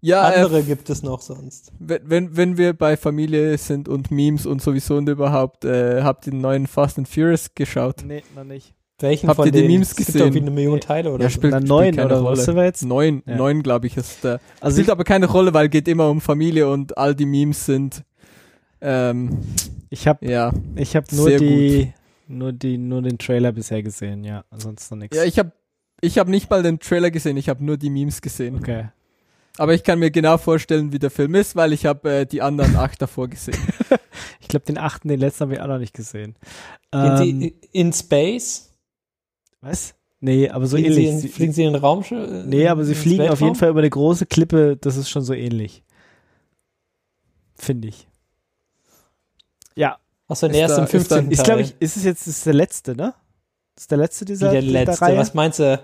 ja, 0.04 0.32
äh, 0.32 0.36
andere 0.44 0.64
gibt 0.64 0.90
es 0.90 1.02
noch 1.04 1.22
sonst. 1.22 1.72
wenn, 1.80 2.02
wenn, 2.06 2.38
wenn 2.38 2.58
wir 2.58 2.74
bei 2.74 2.98
Familie 2.98 3.58
sind 3.58 3.88
und 3.90 4.12
Memes 4.12 4.46
und 4.46 4.62
sowieso 4.62 4.98
und 4.98 5.10
überhaupt, 5.10 5.66
äh, 5.66 6.04
habt 6.04 6.28
ihr 6.28 6.32
den 6.32 6.42
neuen 6.42 6.68
Fast 6.68 6.98
and 6.98 7.08
Furious 7.08 7.56
geschaut? 7.56 8.04
nee, 8.06 8.24
noch 8.36 8.44
nicht. 8.44 8.74
Welchen 9.00 9.28
Habt 9.28 9.38
von 9.38 9.48
ihr 9.48 9.52
die 9.52 9.58
denen? 9.62 9.72
Memes 9.74 9.90
Es 9.90 9.96
gibt 9.96 10.08
gesehen? 10.08 10.28
doch 10.28 10.34
wie 10.34 10.40
eine 10.40 10.52
Million 10.52 10.80
Teile 10.80 11.12
oder 11.12 11.24
Ja, 11.24 11.30
so. 11.30 11.34
spielt, 11.36 11.54
spielt 11.54 11.68
neun 11.68 11.96
keine 11.96 12.06
oder 12.06 12.20
Rolle. 12.20 12.56
wir 12.56 12.64
jetzt? 12.64 12.86
Neun, 12.86 13.24
Ja. 13.26 13.36
neun 13.36 13.62
glaube 13.64 13.88
ich 13.88 13.98
ist 13.98 14.24
der. 14.24 14.40
Also 14.62 14.76
Spielt 14.78 14.92
aber 14.92 15.04
keine 15.04 15.26
Rolle, 15.26 15.54
weil 15.54 15.68
geht 15.68 15.88
immer 15.90 16.10
um 16.10 16.22
Familie 16.22 16.70
und 16.70 16.98
all 16.98 17.14
die 17.16 17.26
Memes 17.26 17.66
sind, 17.66 18.04
ähm, 18.82 19.40
ich 19.90 20.08
habe 20.08 20.26
ja. 20.26 20.52
ich 20.76 20.96
hab 20.96 21.12
nur 21.12 21.30
nur 22.28 22.54
die 22.54 22.78
nur 22.78 23.02
den 23.02 23.18
Trailer 23.18 23.52
bisher 23.52 23.84
gesehen, 23.84 24.24
ja, 24.24 24.46
ansonsten 24.52 25.00
nichts. 25.00 25.18
Ja, 25.18 25.24
ich 25.24 25.38
habe 25.40 25.52
ich 26.00 26.18
hab 26.18 26.28
nicht 26.30 26.50
mal 26.50 26.64
den 26.64 26.80
Trailer 26.80 27.12
gesehen, 27.12 27.36
ich 27.38 27.50
habe 27.50 27.64
nur 27.64 27.78
die 27.78 27.90
Memes 27.90 28.22
gesehen. 28.22 28.56
okay. 28.58 28.86
Aber 29.58 29.74
ich 29.74 29.84
kann 29.84 30.00
mir 30.00 30.10
genau 30.10 30.38
vorstellen, 30.38 30.92
wie 30.92 31.00
der 31.00 31.12
Film 31.12 31.36
ist, 31.36 31.56
weil 31.56 31.74
ich 31.74 31.86
habe 31.86 32.12
äh, 32.12 32.26
die 32.26 32.42
anderen 32.42 32.76
acht 32.76 33.02
davor 33.02 33.28
gesehen. 33.28 33.58
Ich 34.40 34.48
glaube, 34.50 34.66
den 34.68 34.78
achten, 34.78 35.08
den 35.08 35.20
letzten 35.20 35.42
habe 35.46 35.54
ich 35.56 35.62
auch 35.62 35.68
noch 35.68 35.80
nicht 35.80 35.94
gesehen. 35.96 36.36
Ähm, 36.92 37.18
Sie 37.18 37.56
in 37.72 37.92
Space? 37.94 38.72
was? 39.62 39.96
Nee, 40.20 40.50
aber 40.50 40.68
so 40.68 40.78
fliegen, 40.78 40.94
Sie 40.94 41.00
ähnlich. 41.06 41.14
in, 41.16 41.20
Sie- 41.22 41.28
fliegen 41.30 41.54
Sie 41.54 41.64
in 41.64 41.74
den 41.74 41.82
Raumschiff? 41.82 42.46
nee, 42.46 42.68
aber 42.68 42.84
sie 42.86 42.94
fliegen 42.94 43.28
auf 43.30 43.42
jeden 43.42 43.56
Fall 43.56 43.70
über 43.70 43.80
eine 43.80 43.90
große 43.90 44.26
Klippe, 44.28 44.78
das 44.78 44.98
ist 44.98 45.10
schon 45.10 45.24
so 45.24 45.34
ähnlich. 45.34 45.84
Finde 47.56 47.88
ich. 47.88 48.08
Ja, 49.76 49.98
Achso, 50.28 50.48
der 50.48 50.68
da- 50.68 50.78
im 50.78 50.84
ist 50.84 50.92
da- 51.12 51.18
15. 51.18 51.32
ist 51.32 51.44
glaube 51.44 51.62
ich, 51.62 51.76
ist 51.80 51.98
es 51.98 52.04
jetzt 52.04 52.28
ist 52.28 52.46
der 52.46 52.54
letzte, 52.54 52.96
ne? 52.96 53.14
Ist 53.76 53.90
der 53.90 53.98
letzte 53.98 54.26
dieser, 54.26 54.52
der 54.52 54.62
dieser 54.62 54.74
letzte. 54.86 55.02
Reihe? 55.02 55.18
Was 55.18 55.34
meinst 55.34 55.60
du? 55.60 55.80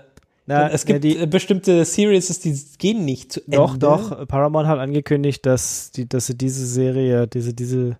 Na, 0.50 0.68
es 0.68 0.82
ja, 0.82 0.86
gibt 0.88 1.04
die, 1.04 1.16
äh, 1.16 1.26
bestimmte 1.26 1.84
Series, 1.84 2.40
die 2.40 2.60
gehen 2.78 3.04
nicht 3.04 3.34
zu 3.34 3.40
Ende. 3.44 3.56
Doch, 3.56 3.76
doch. 3.76 4.26
Paramount 4.26 4.66
hat 4.66 4.80
angekündigt, 4.80 5.46
dass, 5.46 5.92
die, 5.92 6.08
dass 6.08 6.26
sie 6.26 6.36
diese 6.36 6.66
Serie, 6.66 7.28
diese, 7.28 7.54
diese 7.54 7.98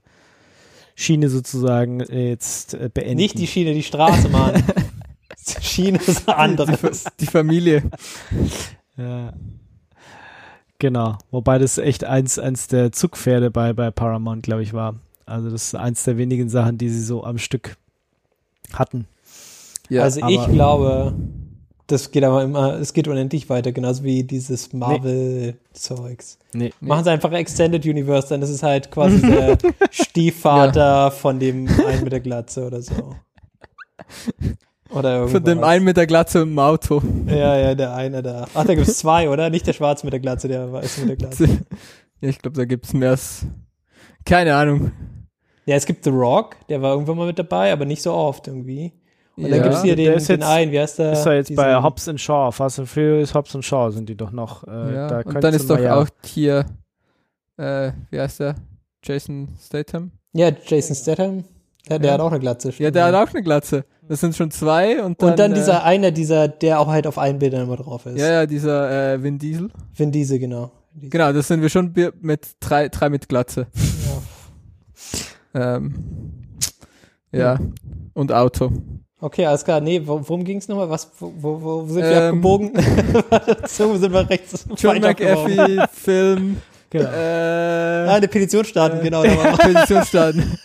Schiene 0.97 1.29
sozusagen 1.29 2.01
jetzt 2.01 2.75
äh, 2.75 2.91
beenden. 2.93 3.19
Nicht 3.19 3.39
die 3.39 3.47
Schiene, 3.47 3.73
die 3.73 3.85
Straße, 3.85 4.29
Mann. 4.29 4.63
Die 5.49 5.65
Schiene 5.65 5.99
ist 6.07 6.29
anderes. 6.29 7.05
Die 7.19 7.27
Familie. 7.27 7.85
Ja. 8.97 9.33
Genau. 10.79 11.17
Wobei 11.31 11.59
das 11.59 11.79
echt 11.79 12.05
eins, 12.05 12.39
eins 12.39 12.67
der 12.67 12.93
Zugpferde 12.93 13.51
bei, 13.51 13.73
bei 13.73 13.91
Paramount, 13.91 14.43
glaube 14.43 14.63
ich, 14.63 14.75
war. 14.75 14.97
Also 15.25 15.49
das 15.51 15.69
ist 15.69 15.75
eins 15.77 16.05
der 16.05 16.19
wenigen 16.19 16.51
Sachen, 16.51 16.77
die 16.77 16.91
sie 16.91 17.03
so 17.03 17.25
am 17.25 17.39
Stück 17.39 17.77
hatten. 18.73 19.07
Ja, 19.89 20.03
also 20.03 20.21
ich 20.29 20.47
glaube, 20.49 21.15
das 21.91 22.11
geht 22.11 22.25
aber 22.25 22.43
immer, 22.43 22.75
es 22.81 22.93
geht 22.93 23.09
unendlich 23.09 23.49
weiter, 23.51 23.73
genauso 23.73 24.05
wie 24.05 24.23
dieses 24.25 24.73
Marvel-Zeugs. 24.73 26.39
Nee. 26.53 26.73
Nee. 26.81 26.89
Machen 26.89 27.05
sie 27.05 27.11
einfach 27.11 27.33
Extended 27.33 27.85
Universe, 27.85 28.29
dann 28.29 28.43
ist 28.43 28.51
es 28.51 28.63
halt 28.63 28.91
quasi 28.91 29.21
der 29.21 29.57
Stiefvater 29.91 31.11
von 31.11 31.39
dem 31.39 31.69
einen 31.87 32.03
mit 32.05 32.13
der 32.13 32.21
Glatze 32.21 32.67
oder 32.67 32.83
so. 32.83 33.15
Oder 34.91 35.13
irgendwas. 35.19 35.33
von 35.33 35.45
dem 35.45 35.63
einen 35.65 35.85
mit 35.85 35.97
der 35.97 36.07
Glatze 36.07 36.41
im 36.41 36.59
Auto. 36.59 37.01
Ja, 37.29 37.57
ja, 37.57 37.75
der 37.77 37.95
eine 37.95 38.23
da. 38.23 38.47
Ach, 38.55 38.65
da 38.65 38.75
gibt 38.75 38.89
es 38.89 38.99
zwei, 38.99 39.29
oder? 39.31 39.49
Nicht 39.51 39.67
der 39.67 39.73
Schwarze 39.73 40.05
mit 40.05 40.13
der 40.13 40.21
Glatze, 40.21 40.49
der 40.49 40.73
Weiße 40.73 41.01
mit 41.03 41.11
der 41.11 41.17
Glatze. 41.17 41.49
Ja, 42.23 42.29
ich 42.29 42.39
glaube, 42.39 42.55
da 42.59 42.67
gibt's 42.67 42.93
mehr. 42.93 43.13
als- 43.13 43.47
Keine 44.27 44.55
Ahnung. 44.55 44.93
Ja, 45.65 45.77
es 45.77 45.87
gibt 45.87 46.05
The 46.05 46.11
Rock, 46.11 46.57
der 46.69 46.83
war 46.83 46.93
irgendwann 46.93 47.17
mal 47.17 47.27
mit 47.27 47.39
dabei, 47.39 47.73
aber 47.73 47.87
nicht 47.87 48.03
so 48.03 48.13
oft 48.13 48.47
irgendwie. 48.47 48.93
Und 49.45 49.51
dann 49.51 49.59
Ja. 49.59 49.63
gibt 49.63 49.75
es 49.75 49.83
hier 49.83 49.97
Der 49.97 50.11
den, 50.11 50.15
ist 50.19 50.29
den 50.29 50.41
jetzt- 50.41 50.49
einen, 50.49 50.73
wie 50.73 50.81
heißt 50.81 50.99
der? 50.99 51.13
Ist 51.13 51.27
ja 51.27 51.33
jetzt 51.35 51.55
bei 51.57 51.83
Hobbs 51.83 52.09
and 52.09 52.21
Shaw, 52.21 52.51
Fast 52.53 52.79
and 52.79 52.89
Furious, 52.89 53.35
Hobbs 53.35 53.55
and 53.55 53.65
Shaw 53.65 53.91
sind 53.91 54.09
die 54.09 54.17
doch 54.17 54.31
noch. 54.33 54.67
Äh, 54.67 54.95
ja. 54.95 55.09
da 55.09 55.21
Und 55.25 55.43
dann 55.43 55.55
ist 55.55 55.69
doch 55.69 55.79
ja- 55.79 55.97
auch 55.97 56.07
hier, 56.25 56.65
äh, 57.57 57.93
wie 58.11 58.21
heißt 58.21 58.41
der? 58.41 58.55
Jason 59.05 59.49
Statham? 59.61 60.11
Ja, 60.33 60.51
Jason 60.67 60.95
Statham. 60.95 61.45
Ja, 61.89 61.99
der 61.99 62.09
Ja. 62.09 62.15
hat 62.15 62.21
auch 62.21 62.31
eine 62.31 62.41
Glatze. 62.41 62.69
Ja, 62.69 62.73
stimmt, 62.75 62.95
der 62.95 63.05
hat 63.07 63.15
auch 63.15 63.33
eine 63.33 63.43
Glatze. 63.43 63.85
Das 64.07 64.21
sind 64.21 64.37
schon 64.37 64.51
zwei 64.51 65.03
und 65.03 65.23
dann. 65.23 65.31
Und 65.31 65.39
dann 65.39 65.53
äh, 65.53 65.55
dieser 65.55 65.85
eine, 65.85 66.13
dieser, 66.13 66.49
der 66.49 66.81
auch 66.81 66.89
halt 66.89 67.07
auf 67.07 67.17
allen 67.17 67.39
Bildern 67.39 67.63
immer 67.63 67.77
drauf 67.77 68.05
ist. 68.07 68.19
Ja, 68.19 68.31
ja, 68.31 68.47
dieser 68.47 69.15
äh, 69.15 69.23
Vin 69.23 69.39
Diesel. 69.39 69.71
Vin 69.95 70.11
Diesel, 70.13 70.39
genau. 70.39 70.71
Diesel. 70.93 71.11
Genau, 71.11 71.33
das 71.33 71.49
sind 71.49 71.63
wir 71.63 71.69
schon 71.69 71.95
mit 72.21 72.49
drei, 72.61 72.89
drei 72.89 73.09
mit 73.09 73.29
Glatze. 73.29 73.69
Ja. 75.55 75.77
Ähm, 75.77 75.95
ja. 77.33 77.59
Und 78.13 78.33
Auto. 78.33 78.73
Okay, 79.23 79.45
alles 79.47 79.65
klar. 79.65 79.81
Nee, 79.81 80.01
wo, 80.07 80.21
worum 80.27 80.45
ging 80.45 80.59
es 80.59 80.69
nochmal? 80.69 80.89
Was, 80.89 81.11
wo, 81.19 81.33
wo, 81.37 81.61
wo 81.61 81.87
sind 81.87 82.03
wir 82.05 82.11
Ähm, 82.11 82.29
abgebogen? 82.29 82.73
so 83.69 83.97
sind 83.97 84.13
wir 84.13 84.29
rechts 84.31 84.65
John. 84.79 84.99
McAfee, 85.01 85.85
Film, 85.93 86.57
Genau. 86.91 87.05
äh, 87.11 88.07
Ah, 88.09 88.15
eine 88.15 88.29
Petition 88.29 88.65
starten, 88.65 88.99
Äh, 89.01 89.03
genau. 89.03 89.23
Da 89.23 89.37
war 89.37 89.57
Petition 89.59 90.05
starten. 90.05 90.59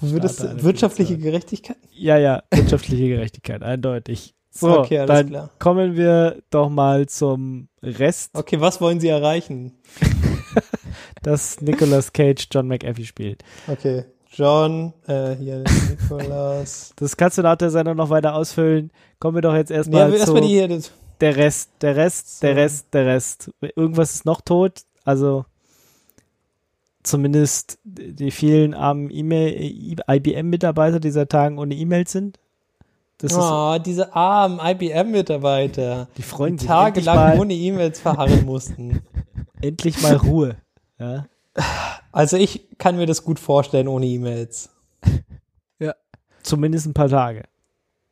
wird 0.00 0.24
es 0.24 0.40
wirtschaftliche 0.64 1.12
Petition. 1.14 1.20
Gerechtigkeit? 1.32 1.76
Ja, 1.92 2.16
ja, 2.18 2.42
wirtschaftliche 2.50 3.08
Gerechtigkeit, 3.08 3.62
eindeutig. 3.62 4.34
So, 4.50 4.80
Okay, 4.80 4.98
alles 4.98 5.08
dann 5.08 5.28
klar. 5.28 5.50
kommen 5.58 5.96
wir 5.96 6.42
doch 6.50 6.68
mal 6.68 7.06
zum 7.06 7.68
Rest, 7.82 8.30
Okay, 8.34 8.60
was 8.60 8.80
wollen 8.80 9.00
Sie 9.00 9.08
erreichen? 9.08 9.72
dass 11.22 11.60
Nicolas 11.60 12.12
Cage 12.12 12.48
John 12.50 12.66
McAfee 12.68 13.04
spielt. 13.04 13.42
Okay, 13.68 14.04
John, 14.32 14.94
äh, 15.06 15.34
hier 15.36 15.64
Nicolas. 15.90 16.92
Das 16.96 17.16
kannst 17.16 17.38
du 17.38 17.42
nach 17.42 17.56
der 17.56 17.70
Sendung 17.70 17.96
noch 17.96 18.10
weiter 18.10 18.34
ausfüllen. 18.34 18.90
Kommen 19.18 19.36
wir 19.36 19.42
doch 19.42 19.54
jetzt 19.54 19.70
erstmal 19.70 20.10
zu 20.10 20.16
erstmal 20.16 20.42
die 20.42 20.48
hier. 20.48 20.80
Der 21.20 21.36
Rest, 21.36 21.70
der 21.80 21.96
Rest, 21.96 22.42
der 22.42 22.54
So. 22.54 22.60
Rest, 22.60 22.86
der 22.94 23.06
Rest. 23.06 23.50
Irgendwas 23.76 24.14
ist 24.14 24.24
noch 24.24 24.40
tot, 24.40 24.80
also 25.04 25.44
zumindest 27.02 27.78
die 27.84 28.30
vielen 28.30 28.74
armen 28.74 29.10
E-Mail, 29.10 30.00
IBM-Mitarbeiter, 30.08 30.98
die 30.98 31.10
seit 31.10 31.30
Tagen 31.30 31.58
ohne 31.58 31.74
E-Mails 31.74 32.12
sind. 32.12 32.38
Das 33.18 33.34
oh, 33.36 33.78
diese 33.78 34.14
armen 34.16 34.58
IBM-Mitarbeiter, 34.58 36.08
die 36.16 36.22
die 36.22 36.66
tagelang 36.66 37.16
mal, 37.16 37.38
ohne 37.38 37.54
E-Mails 37.54 38.00
verharren 38.00 38.44
mussten. 38.44 39.02
endlich 39.60 40.02
mal 40.02 40.16
Ruhe. 40.16 40.56
Ja. 40.98 41.26
Also 42.12 42.36
ich 42.36 42.68
kann 42.78 42.96
mir 42.96 43.06
das 43.06 43.24
gut 43.24 43.38
vorstellen 43.38 43.88
ohne 43.88 44.06
E-Mails. 44.06 44.70
Zumindest 46.42 46.86
ein 46.86 46.94
paar 46.94 47.08
Tage. 47.08 47.44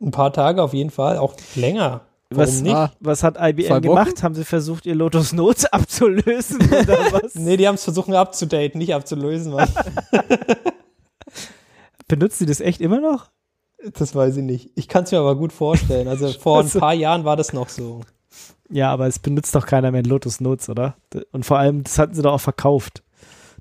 Ein 0.01 0.12
paar 0.12 0.32
Tage 0.32 0.62
auf 0.62 0.72
jeden 0.72 0.91
Fall, 0.91 1.18
auch 1.18 1.34
länger. 1.57 2.03
Warum 2.30 2.45
Was, 2.45 2.61
nicht? 2.61 2.74
Ah, 2.76 2.93
was 3.01 3.24
hat 3.24 3.36
IBM 3.41 3.80
gemacht? 3.82 4.22
Haben 4.22 4.36
sie 4.36 4.45
versucht, 4.45 4.86
ihr 4.86 4.95
Lotus 4.95 5.32
Notes 5.32 5.64
abzulösen 5.72 6.61
oder 6.68 6.97
was? 7.12 7.34
Nee, 7.34 7.57
die 7.57 7.66
haben 7.66 7.74
es 7.74 7.82
versucht 7.82 8.09
abzudaten, 8.12 8.78
nicht 8.78 8.95
abzulösen. 8.95 9.53
Mann. 9.53 9.68
Benutzen 12.09 12.38
sie 12.38 12.47
das 12.47 12.61
echt 12.61 12.80
immer 12.80 13.01
noch? 13.01 13.30
Das 13.95 14.14
weiß 14.14 14.36
ich 14.36 14.45
nicht. 14.45 14.70
Ich 14.76 14.88
kann 14.88 15.05
es 15.05 15.11
mir 15.12 15.18
aber 15.18 15.36
gut 15.36 15.53
vorstellen. 15.53 16.07
Also 16.09 16.28
vor 16.28 16.59
ein 16.59 16.64
Also- 16.66 16.78
paar 16.80 16.95
Jahren 16.95 17.24
war 17.24 17.36
das 17.36 17.53
noch 17.53 17.68
so. 17.68 18.03
Ja, 18.68 18.93
aber 18.93 19.09
es 19.09 19.18
benutzt 19.18 19.55
doch 19.57 19.66
keiner 19.66 19.91
mehr 19.91 20.05
Lotus 20.05 20.41
Notes, 20.41 20.68
oder? 20.68 20.95
Und 21.32 21.45
vor 21.45 21.59
allem, 21.59 21.82
das 21.82 21.99
hatten 21.99 22.14
sie 22.14 22.22
doch 22.22 22.34
auch 22.34 22.41
verkauft. 22.41 23.03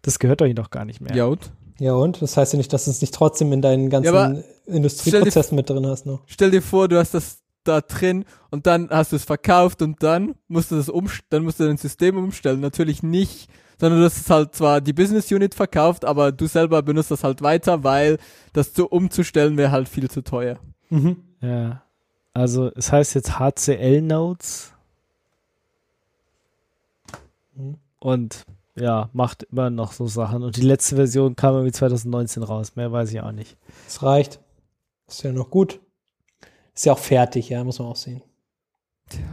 Das 0.01 0.19
gehört 0.19 0.41
euch 0.41 0.55
doch 0.55 0.69
gar 0.69 0.85
nicht 0.85 1.01
mehr. 1.01 1.15
ja 1.15 1.25
und? 1.25 1.51
Ja 1.79 1.93
und? 1.93 2.21
Das 2.21 2.35
heißt 2.35 2.53
ja 2.53 2.57
nicht, 2.57 2.73
dass 2.73 2.85
du 2.85 2.91
es 2.91 3.01
nicht 3.01 3.13
trotzdem 3.13 3.53
in 3.53 3.61
deinen 3.61 3.89
ganzen 3.89 4.13
Ja, 4.13 4.33
Industrieprozessen 4.65 5.55
mit 5.55 5.69
drin 5.69 5.85
hast 5.87 6.05
noch. 6.05 6.21
Stell 6.25 6.51
dir 6.51 6.61
vor, 6.61 6.87
du 6.87 6.97
hast 6.97 7.13
das 7.13 7.39
da 7.63 7.81
drin 7.81 8.25
und 8.51 8.67
dann 8.67 8.89
hast 8.89 9.11
du 9.11 9.15
es 9.15 9.23
verkauft 9.23 9.81
und 9.81 10.01
dann 10.03 10.35
musst 10.47 10.71
du 10.71 10.75
das 10.75 10.89
um, 10.89 11.09
dann 11.29 11.43
musst 11.43 11.59
du 11.59 11.65
dein 11.65 11.77
System 11.77 12.17
umstellen. 12.17 12.59
Natürlich 12.59 13.03
nicht, 13.03 13.49
sondern 13.79 13.99
du 13.99 14.05
hast 14.05 14.17
es 14.17 14.29
halt 14.29 14.55
zwar 14.55 14.81
die 14.81 14.93
Business 14.93 15.31
Unit 15.31 15.55
verkauft, 15.55 16.03
aber 16.03 16.31
du 16.31 16.47
selber 16.47 16.81
benutzt 16.81 17.11
das 17.11 17.23
halt 17.23 17.41
weiter, 17.41 17.83
weil 17.83 18.17
das 18.53 18.73
zu 18.73 18.87
umzustellen 18.87 19.57
wäre 19.57 19.71
halt 19.71 19.87
viel 19.87 20.09
zu 20.09 20.21
teuer. 20.21 20.59
Mhm. 20.89 21.17
Ja. 21.41 21.83
Also, 22.33 22.71
es 22.75 22.91
heißt 22.91 23.15
jetzt 23.15 23.39
HCL 23.39 24.01
Notes. 24.01 24.73
Mhm. 27.55 27.77
Und 27.99 28.45
ja, 28.79 29.09
macht 29.13 29.43
immer 29.43 29.69
noch 29.69 29.91
so 29.91 30.07
Sachen. 30.07 30.43
Und 30.43 30.57
die 30.57 30.61
letzte 30.61 30.95
Version 30.95 31.35
kam 31.35 31.55
irgendwie 31.55 31.71
2019 31.71 32.43
raus. 32.43 32.75
Mehr 32.75 32.91
weiß 32.91 33.11
ich 33.11 33.21
auch 33.21 33.31
nicht. 33.31 33.57
Das 33.85 34.03
reicht. 34.03 34.39
Ist 35.07 35.23
ja 35.23 35.31
noch 35.31 35.49
gut. 35.49 35.79
Ist 36.73 36.85
ja 36.85 36.93
auch 36.93 36.99
fertig, 36.99 37.49
ja, 37.49 37.63
muss 37.63 37.79
man 37.79 37.89
auch 37.89 37.95
sehen. 37.95 38.21
Tja. 39.09 39.25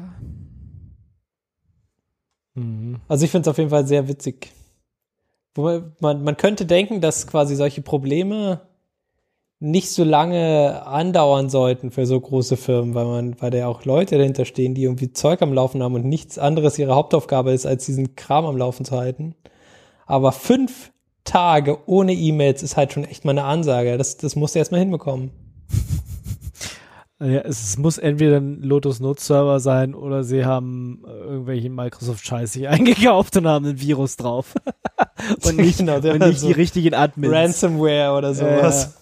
Mhm. 2.55 3.01
Also 3.09 3.25
ich 3.25 3.31
finde 3.31 3.49
es 3.49 3.51
auf 3.51 3.59
jeden 3.59 3.71
Fall 3.71 3.87
sehr 3.87 4.09
witzig. 4.09 4.53
Wobei 5.55 5.83
man, 6.01 6.25
man 6.25 6.37
könnte 6.37 6.67
denken, 6.67 7.01
dass 7.01 7.27
quasi 7.27 7.55
solche 7.55 7.83
Probleme 7.83 8.61
nicht 9.59 9.91
so 9.91 10.05
lange 10.05 10.87
andauern 10.87 11.49
sollten 11.49 11.91
für 11.91 12.07
so 12.07 12.21
große 12.21 12.57
Firmen, 12.57 12.95
weil 12.95 13.07
man, 13.07 13.41
weil 13.41 13.51
da 13.51 13.59
ja 13.59 13.69
auch 13.69 13.85
Leute 13.85 14.19
dahinter 14.19 14.45
stehen, 14.45 14.75
die 14.75 14.85
irgendwie 14.85 15.13
Zeug 15.13 15.41
am 15.41 15.53
Laufen 15.53 15.83
haben 15.83 15.95
und 15.95 16.05
nichts 16.05 16.39
anderes 16.39 16.79
ihre 16.79 16.95
Hauptaufgabe 16.95 17.53
ist, 17.53 17.67
als 17.67 17.87
diesen 17.87 18.17
Kram 18.17 18.45
am 18.45 18.57
Laufen 18.57 18.85
zu 18.85 18.97
halten. 18.97 19.35
Aber 20.05 20.33
fünf 20.33 20.93
Tage 21.25 21.79
ohne 21.87 22.13
E-Mails 22.13 22.63
ist 22.63 22.77
halt 22.77 22.93
schon 22.93 23.05
echt 23.05 23.25
mal 23.25 23.33
eine 23.33 23.45
Ansage. 23.45 23.97
Das, 23.99 24.19
das 24.19 24.37
musst 24.37 24.55
du 24.55 24.59
erstmal 24.59 24.81
hinbekommen. 24.81 25.31
Ja, 27.19 27.41
es, 27.41 27.79
muss 27.79 27.97
entweder 27.97 28.37
ein 28.37 28.61
Lotus 28.61 29.01
Notes 29.01 29.27
Server 29.27 29.59
sein 29.59 29.95
oder 29.95 30.23
sie 30.23 30.45
haben 30.45 31.03
äh, 31.07 31.11
irgendwelche 31.11 31.71
Microsoft-Scheiß 31.71 32.53
sich 32.53 32.69
eingekauft 32.69 33.39
und 33.39 33.47
haben 33.47 33.65
ein 33.65 33.81
Virus 33.81 34.17
drauf. 34.17 34.55
und 35.47 35.57
nicht, 35.57 35.79
Genau, 35.87 35.97
und 35.97 36.19
nicht 36.19 36.41
so 36.41 36.49
die 36.49 36.53
richtigen 36.53 36.95
Admins. 36.95 37.33
Ransomware 37.33 38.17
oder 38.17 38.35
sowas. 38.35 38.95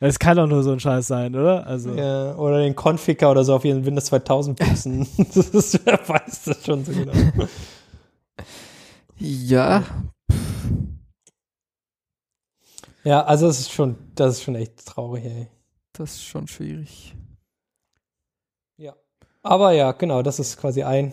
Es 0.00 0.18
kann 0.18 0.36
doch 0.38 0.46
nur 0.46 0.62
so 0.62 0.72
ein 0.72 0.80
Scheiß 0.80 1.06
sein, 1.06 1.36
oder? 1.36 1.66
Also, 1.66 1.92
Ja, 1.94 2.34
oder 2.36 2.60
den 2.60 2.74
Configure 2.74 3.30
oder 3.30 3.44
so 3.44 3.54
auf 3.54 3.64
ihren 3.64 3.84
Windows 3.84 4.06
2000 4.06 4.58
putzen. 4.58 5.06
das 5.34 5.50
ist, 5.50 5.86
wer 5.86 6.00
weiß 6.08 6.44
das 6.44 6.64
schon 6.64 6.84
so 6.84 6.92
genau. 6.92 7.12
Ja, 9.18 9.84
Ja, 13.04 13.24
also 13.24 13.46
es 13.46 13.60
ist 13.60 13.72
schon, 13.72 13.96
das 14.14 14.34
ist 14.34 14.42
schon 14.42 14.56
echt 14.56 14.84
traurig, 14.84 15.24
ey. 15.24 15.48
das 15.92 16.12
ist 16.16 16.24
schon 16.24 16.46
schwierig. 16.46 17.14
Ja. 18.76 18.94
Aber 19.42 19.72
ja, 19.72 19.92
genau, 19.92 20.22
das 20.22 20.38
ist 20.38 20.58
quasi 20.58 20.82
ein 20.82 21.12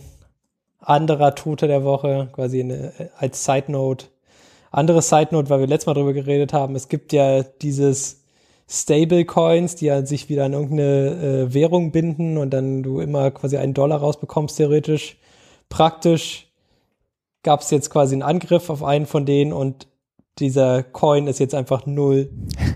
anderer 0.79 1.33
Tote 1.35 1.67
der 1.67 1.83
Woche, 1.83 2.29
quasi 2.33 2.59
eine, 2.59 3.11
als 3.17 3.45
Side 3.45 3.71
Note. 3.71 4.07
Andere 4.69 5.01
Side 5.01 5.29
Note, 5.31 5.49
weil 5.49 5.61
wir 5.61 5.67
letztes 5.67 5.87
Mal 5.87 5.93
drüber 5.93 6.13
geredet 6.13 6.51
haben, 6.51 6.75
es 6.75 6.89
gibt 6.89 7.13
ja 7.13 7.43
dieses 7.43 8.25
Stablecoins, 8.69 9.75
die 9.75 9.85
ja 9.85 10.05
sich 10.05 10.27
wieder 10.29 10.45
an 10.45 10.53
irgendeine 10.53 11.47
äh, 11.47 11.53
Währung 11.53 11.91
binden 11.91 12.37
und 12.37 12.51
dann 12.51 12.83
du 12.83 12.99
immer 12.99 13.31
quasi 13.31 13.57
einen 13.57 13.73
Dollar 13.73 13.99
rausbekommst, 13.99 14.57
theoretisch. 14.57 15.17
Praktisch 15.69 16.51
gab 17.43 17.61
es 17.61 17.71
jetzt 17.71 17.89
quasi 17.89 18.15
einen 18.15 18.23
Angriff 18.23 18.69
auf 18.69 18.83
einen 18.83 19.05
von 19.05 19.25
denen 19.25 19.53
und 19.53 19.87
dieser 20.39 20.83
Coin 20.83 21.27
ist 21.27 21.39
jetzt 21.39 21.55
einfach 21.55 21.85
null 21.85 22.29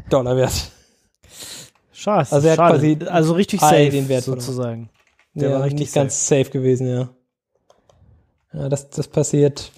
Dollar 0.10 0.38
wert. 0.38 0.72
schade. 1.92 2.28
Also 2.32 2.48
er 2.48 2.54
hat 2.54 2.58
schade. 2.58 2.78
quasi 2.78 2.98
also 3.08 3.34
richtig 3.34 3.60
safe, 3.60 3.90
den 3.90 4.10
Wert 4.10 4.24
sozusagen. 4.24 4.90
Der 5.34 5.50
ja, 5.50 5.56
war 5.56 5.64
richtig 5.64 5.80
nicht 5.80 5.94
ganz 5.94 6.28
safe 6.28 6.50
gewesen, 6.50 6.88
ja. 6.88 7.10
Ja, 8.54 8.70
das, 8.70 8.90
das 8.90 9.08
passiert 9.08 9.72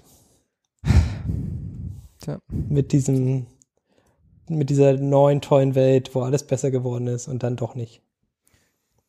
Tja. 2.19 2.39
mit 2.47 2.91
diesem, 2.91 3.47
mit 4.49 4.69
dieser 4.69 4.93
neuen 4.93 5.41
tollen 5.41 5.75
Welt, 5.75 6.13
wo 6.13 6.21
alles 6.21 6.45
besser 6.45 6.71
geworden 6.71 7.07
ist 7.07 7.27
und 7.27 7.43
dann 7.43 7.55
doch 7.55 7.75
nicht. 7.75 8.01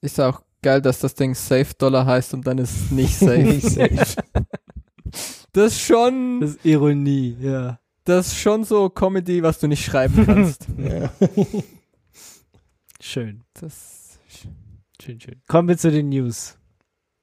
Ist 0.01 0.21
auch 0.21 0.43
geil, 0.63 0.81
dass 0.83 1.01
das 1.01 1.15
Ding 1.15 1.35
Safe 1.35 1.75
Dollar 1.77 2.07
heißt 2.07 2.35
und 2.35 2.47
dann 2.47 2.59
ist 2.59 2.71
es 2.77 2.91
nicht 2.91 3.17
safe. 3.17 3.39
Nicht 3.43 3.69
safe. 3.69 4.23
das 5.53 5.73
ist 5.73 5.81
schon. 5.81 6.41
Das 6.41 6.51
ist 6.51 6.65
Ironie, 6.65 7.37
ja. 7.41 7.79
das 8.05 8.29
ist 8.29 8.39
schon 8.39 8.65
so 8.65 8.89
Comedy, 8.91 9.43
was 9.43 9.59
du 9.61 9.69
nicht 9.69 9.85
schreiben 9.85 10.25
kannst. 10.27 10.67
Ja. 10.79 11.13
Schön. 13.01 13.43
das 13.55 14.19
Schön, 15.01 15.21
schön. 15.21 15.43
Kommen 15.49 15.69
wir 15.69 15.77
zu 15.77 15.91
den 15.91 16.09
News. 16.09 16.57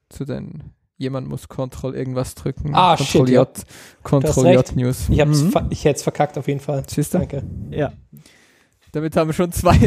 zu 0.08 0.24
den 0.24 0.72
jemand 1.02 1.28
muss 1.28 1.48
Ctrl 1.48 1.94
irgendwas 1.94 2.34
drücken. 2.34 2.74
Ah, 2.74 2.94
Ctrl 2.96 3.04
shit, 3.26 3.28
J, 3.28 3.48
hast 3.48 3.66
Ctrl. 4.04 4.54
J 4.54 4.76
News. 4.76 5.08
Ich, 5.10 5.20
hab's 5.20 5.42
Mhm. 5.42 5.66
ich 5.70 5.84
hätte 5.84 5.96
es 5.96 6.02
verkackt 6.02 6.38
auf 6.38 6.48
jeden 6.48 6.60
Fall. 6.60 6.84
Siehst 6.86 7.12
du? 7.12 7.18
Danke. 7.18 7.42
Ja. 7.70 7.92
Damit 8.92 9.16
haben 9.16 9.28
wir 9.28 9.34
schon 9.34 9.52
zwei, 9.52 9.78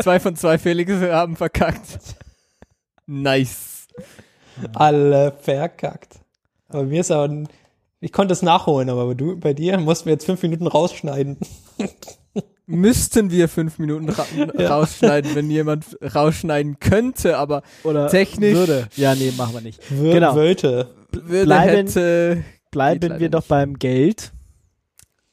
zwei 0.00 0.18
von 0.18 0.34
zwei 0.36 0.58
Felix 0.58 0.92
haben 0.92 1.36
verkackt. 1.36 1.98
Nice. 3.06 3.86
Alle 4.74 5.36
verkackt. 5.40 6.20
Aber 6.68 6.82
mir 6.84 7.00
ist 7.00 7.10
auch 7.10 7.24
ein, 7.24 7.48
ich 8.00 8.12
konnte 8.12 8.32
es 8.32 8.42
nachholen, 8.42 8.90
aber 8.90 9.14
du, 9.14 9.38
bei 9.38 9.54
dir 9.54 9.78
mussten 9.78 10.06
wir 10.06 10.12
jetzt 10.12 10.26
fünf 10.26 10.42
Minuten 10.42 10.66
rausschneiden. 10.66 11.38
Müssten 12.70 13.30
wir 13.30 13.48
fünf 13.48 13.78
Minuten 13.78 14.08
ra 14.10 14.26
Ja. 14.58 14.68
rausschneiden, 14.76 15.34
wenn 15.34 15.50
jemand 15.50 15.86
rausschneiden 16.14 16.78
könnte, 16.78 17.38
aber 17.38 17.62
Oder 17.82 18.08
Technisch- 18.08 18.54
Würde. 18.54 18.86
Ja, 18.94 19.14
nee, 19.14 19.32
machen 19.36 19.54
wir 19.54 19.60
nicht. 19.62 19.80
Wir 19.90 20.12
Genau. 20.12 20.34
Würde 20.36 20.88
Bleiben- 21.10 21.86
hätte. 21.88 22.44
Bleiben 22.70 23.18
wir 23.18 23.30
doch 23.30 23.40
nicht. 23.40 23.48
beim 23.48 23.78
Geld. 23.78 24.32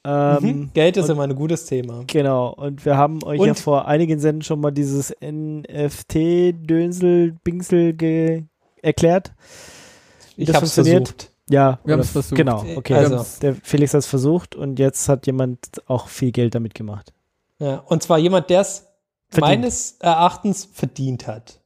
Ähm, 0.06 0.38
Mhm. 0.42 0.70
Geld 0.74 0.96
ist 0.98 1.06
und- 1.06 1.12
immer 1.12 1.24
ein 1.24 1.36
gutes 1.36 1.66
Thema. 1.66 2.04
Genau, 2.08 2.54
und 2.54 2.86
wir 2.86 2.96
haben 2.96 3.22
euch 3.24 3.42
ja 3.42 3.48
Und- 3.50 3.60
vor 3.60 3.88
einigen 3.88 4.20
Senden 4.20 4.44
schon 4.44 4.62
mal 4.62 4.72
dieses 4.72 5.12
NFT-Dönsel-Bingsel 6.66 7.94
ge- 7.94 8.44
erklärt. 8.82 9.34
Wie 10.36 10.44
Ich 10.44 10.48
das 10.48 10.56
habe 10.58 10.66
es 10.66 10.74
funktioniert? 10.76 11.08
versucht. 11.10 11.32
Ja, 11.50 11.80
Wir 11.84 11.86
oder- 11.86 11.94
haben's 11.94 12.10
versucht. 12.12 12.36
Genau, 12.38 12.66
okay. 12.76 12.94
Also- 12.94 13.26
Der 13.42 13.56
Felix 13.56 13.94
hat 13.94 14.00
es 14.00 14.08
versucht 14.08 14.56
und 14.56 14.80
jetzt 14.80 15.08
hat 15.10 15.26
jemand 15.28 15.60
auch 15.88 16.08
viel 16.08 16.32
Geld 16.32 16.56
damit 16.56 16.74
gemacht. 16.74 17.12
Ja, 17.60 17.78
und 17.78 18.04
zwar 18.04 18.18
jemand, 18.18 18.50
der 18.50 18.62
es 18.62 18.86
meines 19.40 19.98
Erachtens 20.00 20.66
verdient 20.66 21.28
hat. 21.28 21.60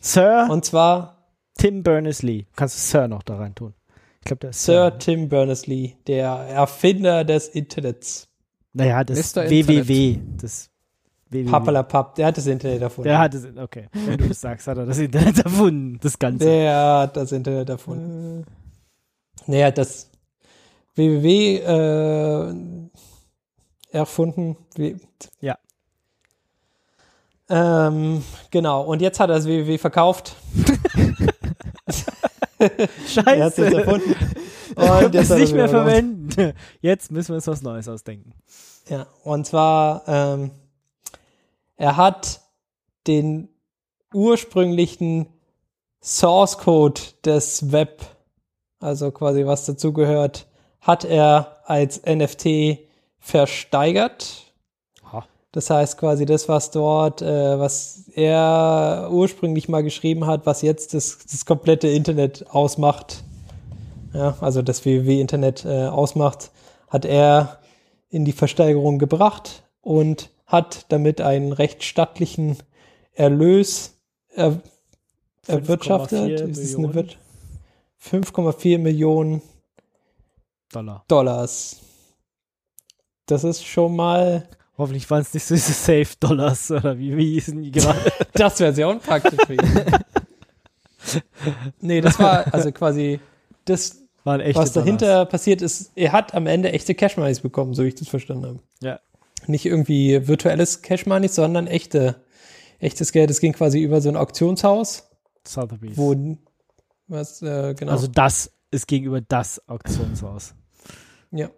Sir 0.00 0.48
Und 0.50 0.64
zwar 0.64 1.18
Tim 1.58 1.82
Berners-Lee. 1.82 2.46
Kannst 2.56 2.76
du 2.76 2.80
Sir 2.80 3.08
noch 3.08 3.22
da 3.22 3.36
rein 3.36 3.54
tun? 3.54 3.74
Ich 4.20 4.24
glaube, 4.24 4.40
der 4.40 4.50
ist 4.50 4.64
Sir 4.64 4.98
Tim 4.98 5.28
Berners-Lee, 5.28 5.96
der 6.06 6.28
Erfinder 6.28 7.24
des 7.24 7.48
Internets. 7.48 8.28
Naja, 8.72 9.04
das 9.04 9.34
Mr. 9.34 9.50
WWW. 9.50 10.18
Das 10.40 10.70
WWW. 11.28 11.50
Pappalapapp, 11.50 12.14
der 12.14 12.26
hat 12.26 12.36
das 12.38 12.46
Internet 12.46 12.82
erfunden. 12.82 13.08
Der 13.08 13.18
hat 13.18 13.34
es, 13.34 13.46
okay. 13.56 13.88
Wenn 13.92 14.18
du 14.18 14.24
es 14.26 14.40
sagst, 14.40 14.66
hat 14.66 14.78
er 14.78 14.86
das 14.86 14.98
Internet 14.98 15.38
erfunden. 15.44 15.98
Das 16.00 16.18
Ganze. 16.18 16.46
Der 16.46 16.98
hat 17.00 17.16
das 17.16 17.32
Internet 17.32 17.68
erfunden. 17.68 18.46
Naja, 19.46 19.70
das 19.70 20.10
www 20.94 21.56
äh, 21.56 22.54
erfunden. 23.92 24.56
Wie- 24.74 24.96
Ja. 25.40 25.58
Ähm, 27.48 28.22
genau, 28.52 28.82
und 28.82 29.02
jetzt 29.02 29.18
hat 29.18 29.28
er 29.30 29.36
das 29.36 29.44
www 29.46 29.76
verkauft. 29.78 30.36
Er 30.64 30.66
hat 31.86 31.88
es 31.88 32.06
jetzt 32.58 33.12
Scheiße. 33.12 33.74
erfunden. 33.76 34.14
Und 34.76 35.14
er 35.14 35.36
nicht 35.36 35.52
mehr 35.54 35.68
verwenden. 35.68 36.52
Jetzt 36.80 37.10
müssen 37.10 37.30
wir 37.30 37.36
uns 37.36 37.46
was 37.48 37.62
Neues 37.62 37.88
ausdenken. 37.88 38.34
Ja, 38.88 39.06
und 39.24 39.46
zwar, 39.46 40.04
ähm, 40.06 40.52
er 41.76 41.96
hat 41.96 42.40
den 43.08 43.48
ursprünglichen 44.14 45.26
Source 46.02 46.58
Code 46.58 47.00
des 47.24 47.72
Web, 47.72 48.02
also 48.78 49.10
quasi 49.10 49.44
was 49.44 49.66
dazugehört, 49.66 50.46
hat 50.80 51.04
er 51.04 51.62
als 51.64 52.02
NFT 52.04 52.78
versteigert. 53.20 54.52
Ha. 55.12 55.24
Das 55.52 55.70
heißt 55.70 55.98
quasi 55.98 56.26
das, 56.26 56.48
was 56.48 56.70
dort, 56.70 57.22
äh, 57.22 57.58
was 57.58 58.04
er 58.14 59.08
ursprünglich 59.12 59.68
mal 59.68 59.82
geschrieben 59.82 60.26
hat, 60.26 60.46
was 60.46 60.62
jetzt 60.62 60.94
das, 60.94 61.18
das 61.30 61.44
komplette 61.44 61.88
Internet 61.88 62.46
ausmacht, 62.50 63.22
ja, 64.12 64.36
also 64.40 64.62
das 64.62 64.84
www-Internet 64.84 65.64
äh, 65.64 65.86
ausmacht, 65.86 66.50
hat 66.88 67.04
er 67.04 67.60
in 68.08 68.24
die 68.24 68.32
Versteigerung 68.32 68.98
gebracht 68.98 69.62
und 69.82 70.30
hat 70.46 70.86
damit 70.88 71.20
einen 71.20 71.52
recht 71.52 71.84
stattlichen 71.84 72.56
Erlös 73.12 73.94
er, 74.34 74.60
erwirtschaftet. 75.46 76.40
5,4 76.40 76.48
Ist 76.50 76.58
es 76.58 76.74
eine 76.76 76.86
Millionen? 76.88 77.08
Wir- 77.08 78.20
5,4 78.22 78.78
Millionen 78.78 79.42
Dollar. 80.72 81.04
Dollars. 81.06 81.76
Das 83.30 83.44
ist 83.44 83.64
schon 83.64 83.96
mal, 83.96 84.46
Hoffentlich 84.80 85.10
waren 85.10 85.20
es 85.20 85.34
nicht 85.34 85.44
so 85.44 85.54
diese 85.54 85.74
Safe-Dollars 85.74 86.70
oder 86.70 86.98
wie, 86.98 87.14
wie 87.14 87.34
hießen 87.34 87.62
die 87.62 87.70
gerade? 87.70 88.00
das 88.32 88.58
wäre 88.60 88.72
sehr 88.72 88.88
unpraktisch 88.88 89.38
für 89.46 89.52
ihn. 89.52 89.60
nee, 91.82 92.00
das 92.00 92.18
war 92.18 92.54
also 92.54 92.72
quasi 92.72 93.20
das, 93.66 94.00
was 94.24 94.42
Dollars. 94.42 94.72
dahinter 94.72 95.26
passiert 95.26 95.60
ist. 95.60 95.92
Er 95.96 96.12
hat 96.12 96.32
am 96.32 96.46
Ende 96.46 96.72
echte 96.72 96.94
Cash 96.94 97.18
Moneys 97.18 97.40
bekommen, 97.40 97.74
so 97.74 97.84
wie 97.84 97.88
ich 97.88 97.94
das 97.94 98.08
verstanden 98.08 98.46
habe. 98.46 98.60
Ja. 98.80 99.00
Nicht 99.46 99.66
irgendwie 99.66 100.26
virtuelles 100.26 100.80
Cash 100.80 101.04
Money, 101.04 101.28
sondern 101.28 101.66
echte, 101.66 102.24
echtes 102.78 103.12
Geld. 103.12 103.30
Es 103.30 103.40
ging 103.40 103.52
quasi 103.52 103.82
über 103.82 104.00
so 104.00 104.08
ein 104.08 104.16
Auktionshaus, 104.16 105.10
Sotheby's. 105.46 105.98
wo 105.98 106.16
was 107.06 107.42
äh, 107.42 107.74
genau. 107.74 107.92
Also 107.92 108.06
das 108.06 108.50
ist 108.70 108.88
gegenüber 108.88 109.20
das 109.20 109.60
Auktionshaus. 109.68 110.54
ja. 111.32 111.50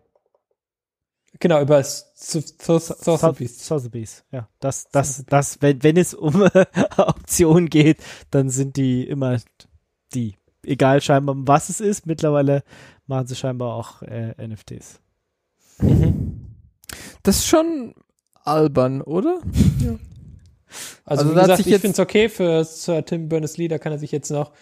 Genau, 1.42 1.60
über 1.60 1.82
Sotheby's. 1.82 3.66
Sotheby's. 3.66 4.22
Ja, 4.30 4.48
das, 4.60 4.86
das, 4.92 5.24
das, 5.26 5.60
wenn, 5.60 5.82
wenn 5.82 5.96
es 5.96 6.14
um 6.14 6.48
Auktionen 6.96 7.68
geht, 7.68 7.98
dann 8.30 8.48
sind 8.48 8.76
die 8.76 9.02
immer 9.08 9.38
die. 10.14 10.36
Egal 10.64 11.00
scheinbar, 11.00 11.34
was 11.38 11.68
es 11.68 11.80
ist. 11.80 12.06
Mittlerweile 12.06 12.62
machen 13.08 13.26
sie 13.26 13.34
scheinbar 13.34 13.74
auch 13.74 14.02
äh, 14.02 14.34
NFTs. 14.46 15.00
Mhm. 15.80 16.54
Das 17.24 17.38
ist 17.38 17.48
schon 17.48 17.96
albern, 18.44 19.02
oder? 19.02 19.40
Also, 21.04 21.24
Also 21.24 21.30
wie 21.30 21.40
gesagt, 21.40 21.66
ich 21.66 21.74
finde 21.74 21.88
es 21.88 21.98
okay 21.98 22.28
für 22.28 22.64
Sir 22.64 23.04
Tim 23.04 23.28
Berners-Lee, 23.28 23.66
da 23.66 23.78
kann 23.78 23.90
er 23.90 23.98
sich 23.98 24.12
jetzt 24.12 24.30
noch 24.30 24.52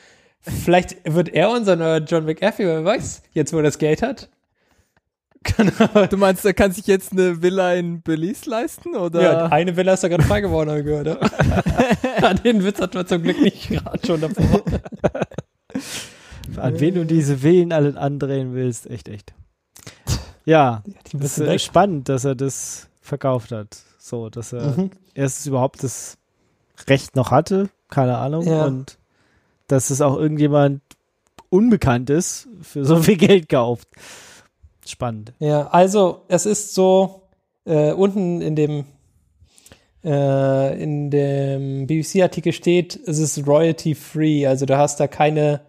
Vielleicht 0.41 0.97
wird 1.05 1.29
er 1.29 1.51
unser 1.51 1.77
neuer 1.77 1.99
John 1.99 2.25
McAfee, 2.25 2.65
wer 2.65 2.83
weiß, 2.83 3.23
jetzt 3.35 3.53
wo 3.53 3.59
er 3.59 3.63
das 3.65 3.77
Geld 3.77 4.01
hat. 4.01 4.31
Du 6.11 6.17
meinst, 6.19 6.45
er 6.45 6.53
kann 6.53 6.71
sich 6.73 6.87
jetzt 6.87 7.13
eine 7.13 7.41
Villa 7.43 7.73
in 7.75 8.03
Belize 8.03 8.49
leisten, 8.49 8.95
oder? 8.95 9.23
ja, 9.23 9.47
eine 9.47 9.75
Villa 9.77 9.95
ist 9.95 10.05
da 10.05 10.09
gerade 10.09 10.23
frei 10.23 10.43
geworden, 10.43 10.69
habe 10.69 10.81
ich 10.81 10.85
gehört. 10.87 11.07
ja. 11.07 11.17
An 12.29 12.37
den 12.45 12.63
Witz 12.63 12.79
hat 12.81 12.95
man 12.95 13.07
zum 13.07 13.23
Glück 13.23 13.41
nicht 13.41 13.69
gerade 13.71 14.07
schon 14.07 14.21
davor. 14.21 14.63
An 16.57 16.79
wen 16.81 16.95
du 16.95 17.07
diese 17.07 17.39
Villen 17.39 17.73
alle 17.73 17.97
andrehen 17.99 18.55
willst, 18.55 18.89
echt, 18.91 19.09
echt. 19.09 19.33
Ja, 20.45 20.83
das 21.13 21.39
ist 21.39 21.47
weg. 21.47 21.61
spannend, 21.61 22.09
dass 22.09 22.25
er 22.25 22.35
das 22.35 22.89
verkauft 23.01 23.53
hat. 23.53 23.79
So, 23.99 24.29
dass 24.31 24.53
er 24.53 24.77
Mhm. 24.77 24.91
erstens 25.15 25.47
überhaupt 25.47 25.83
das 25.83 26.17
Recht 26.89 27.17
noch 27.17 27.31
hatte, 27.31 27.71
keine 27.89 28.19
Ahnung, 28.19 28.47
Ja. 28.47 28.65
und 28.67 28.99
dass 29.69 29.91
es 29.91 30.01
auch 30.01 30.17
irgendjemand 30.17 30.83
Unbekanntes 31.51 32.49
für 32.63 32.85
so 32.85 32.97
viel 33.03 33.17
Geld 33.17 33.49
kauft. 33.49 33.89
Spannend. 34.91 35.33
Ja, 35.39 35.69
also 35.69 36.23
es 36.29 36.47
ist 36.47 36.75
so, 36.75 37.23
äh, 37.65 37.93
unten 37.93 38.41
in 38.41 38.57
dem 38.57 38.85
äh, 40.05 40.83
in 40.83 41.11
dem 41.11 41.87
BBC-Artikel 41.87 42.53
steht, 42.53 42.99
es 43.07 43.19
ist 43.19 43.47
royalty-free, 43.47 44.47
also 44.47 44.67
du 44.67 44.77
hast 44.77 44.99
da 44.99 45.07
keine, 45.07 45.61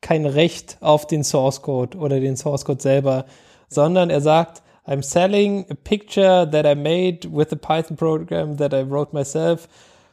kein 0.00 0.26
Recht 0.26 0.76
auf 0.80 1.06
den 1.06 1.24
Source 1.24 1.62
Code 1.62 1.96
oder 1.98 2.20
den 2.20 2.36
Source 2.36 2.64
Code 2.64 2.82
selber, 2.82 3.24
sondern 3.68 4.10
er 4.10 4.20
sagt, 4.20 4.62
I'm 4.86 5.02
selling 5.02 5.66
a 5.70 5.74
picture 5.74 6.50
that 6.50 6.64
I 6.64 6.74
made 6.74 7.28
with 7.30 7.52
a 7.52 7.56
Python 7.56 7.96
program 7.96 8.56
that 8.56 8.72
I 8.72 8.82
wrote 8.82 9.12
myself 9.12 9.68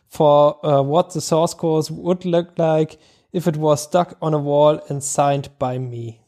for 0.07 0.65
uh, 0.65 0.81
what 0.81 1.13
the 1.13 1.21
source 1.21 1.55
code 1.55 1.89
would 1.91 2.25
look 2.25 2.57
like 2.57 2.97
if 3.31 3.47
it 3.47 3.57
was 3.57 3.83
stuck 3.83 4.17
on 4.21 4.33
a 4.33 4.37
wall 4.37 4.81
and 4.89 5.01
signed 5.01 5.49
by 5.57 5.77
me. 5.77 6.19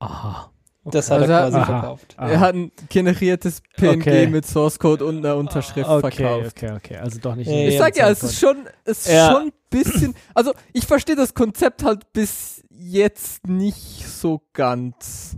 Aha. 0.00 0.50
Das 0.84 1.10
hat 1.10 1.20
Also 1.20 1.32
er 1.32 1.38
quasi 1.40 1.56
Aha. 1.58 1.64
verkauft. 1.80 2.16
Er 2.18 2.40
hat 2.40 2.54
ein 2.54 2.72
generiertes 2.88 3.60
PNG 3.76 4.00
Okay. 4.00 4.26
mit 4.28 4.46
Source 4.46 4.78
Code 4.78 5.04
und 5.04 5.18
einer 5.18 5.36
Unterschrift 5.36 5.88
Okay, 5.88 6.10
verkauft. 6.16 6.56
okay, 6.56 6.72
okay. 6.74 6.96
Also 6.96 7.18
doch 7.20 7.34
nicht. 7.34 7.48
Ja, 7.48 7.68
Ich 7.68 7.76
sag 7.78 7.96
ja, 7.96 8.08
es 8.08 8.22
ist 8.22 8.38
schon, 8.40 8.66
es 8.84 9.06
ist 9.06 9.12
Ja. 9.12 9.30
schon 9.30 9.42
ein 9.48 9.52
bisschen, 9.68 10.14
also 10.34 10.52
ich 10.72 10.86
verstehe 10.86 11.16
das 11.16 11.34
Konzept 11.34 11.84
halt 11.84 12.10
bis 12.14 12.62
jetzt 12.70 13.46
nicht 13.46 14.06
so 14.08 14.40
ganz. 14.54 15.36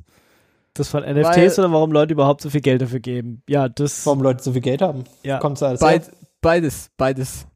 das 0.75 0.89
von 0.89 1.03
NFTs 1.03 1.59
Weil- 1.59 1.65
oder 1.67 1.73
warum 1.75 1.93
Leute 1.93 2.13
überhaupt 2.15 2.41
so 2.41 2.49
viel 2.49 2.61
Geld 2.63 2.81
dafür 2.81 3.01
geben? 3.01 3.43
Ja, 3.49 3.69
das. 3.69 4.07
Warum 4.07 4.23
Leute 4.23 4.43
so 4.43 4.53
viel 4.53 4.63
Geld 4.63 4.81
haben? 4.81 5.05
ja. 5.23 5.39
Kommt 5.39 5.61
alles 5.63 5.81
Beid, 5.81 6.11
beides, 6.41 6.89
beides. 6.97 7.47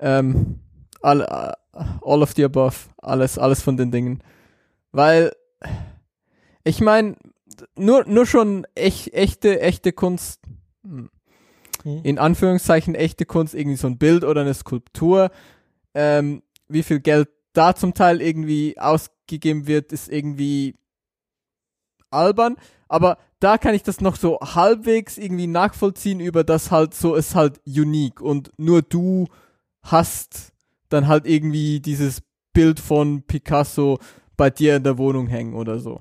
Ähm, 0.00 0.58
all, 1.02 1.22
all 1.22 2.22
of 2.22 2.32
the 2.34 2.44
above. 2.44 2.74
Alles, 3.02 3.38
alles 3.38 3.62
von 3.62 3.76
den 3.76 3.92
Dingen. 3.92 4.20
Weil, 4.90 5.32
ich 6.64 6.80
meine, 6.80 7.14
nur, 7.76 8.04
nur 8.06 8.26
schon 8.26 8.66
echt, 8.74 9.12
echte, 9.12 9.60
echte 9.60 9.92
Kunst, 9.92 10.40
hm, 10.82 11.10
in 12.02 12.18
Anführungszeichen 12.18 12.94
echte 12.94 13.26
Kunst, 13.26 13.54
irgendwie 13.54 13.76
so 13.76 13.86
ein 13.86 13.98
Bild 13.98 14.24
oder 14.24 14.40
eine 14.40 14.54
Skulptur, 14.54 15.30
ähm, 15.94 16.42
wie 16.68 16.82
viel 16.82 17.00
Geld 17.00 17.28
da 17.52 17.74
zum 17.74 17.94
Teil 17.94 18.20
irgendwie 18.20 18.78
ausgegeben 18.78 19.66
wird, 19.66 19.92
ist 19.92 20.08
irgendwie 20.08 20.74
albern. 22.10 22.56
Aber 22.88 23.18
da 23.40 23.58
kann 23.58 23.74
ich 23.74 23.82
das 23.82 24.00
noch 24.00 24.16
so 24.16 24.38
halbwegs 24.40 25.18
irgendwie 25.18 25.46
nachvollziehen 25.46 26.20
über 26.20 26.44
das 26.44 26.70
halt 26.70 26.94
so 26.94 27.14
ist 27.14 27.34
halt 27.34 27.60
unique 27.66 28.20
und 28.20 28.52
nur 28.56 28.82
du 28.82 29.26
hast 29.82 30.52
dann 30.88 31.06
halt 31.06 31.26
irgendwie 31.26 31.80
dieses 31.80 32.22
Bild 32.52 32.80
von 32.80 33.22
Picasso 33.22 33.98
bei 34.36 34.50
dir 34.50 34.76
in 34.76 34.84
der 34.84 34.98
Wohnung 34.98 35.26
hängen 35.26 35.54
oder 35.54 35.78
so. 35.78 36.00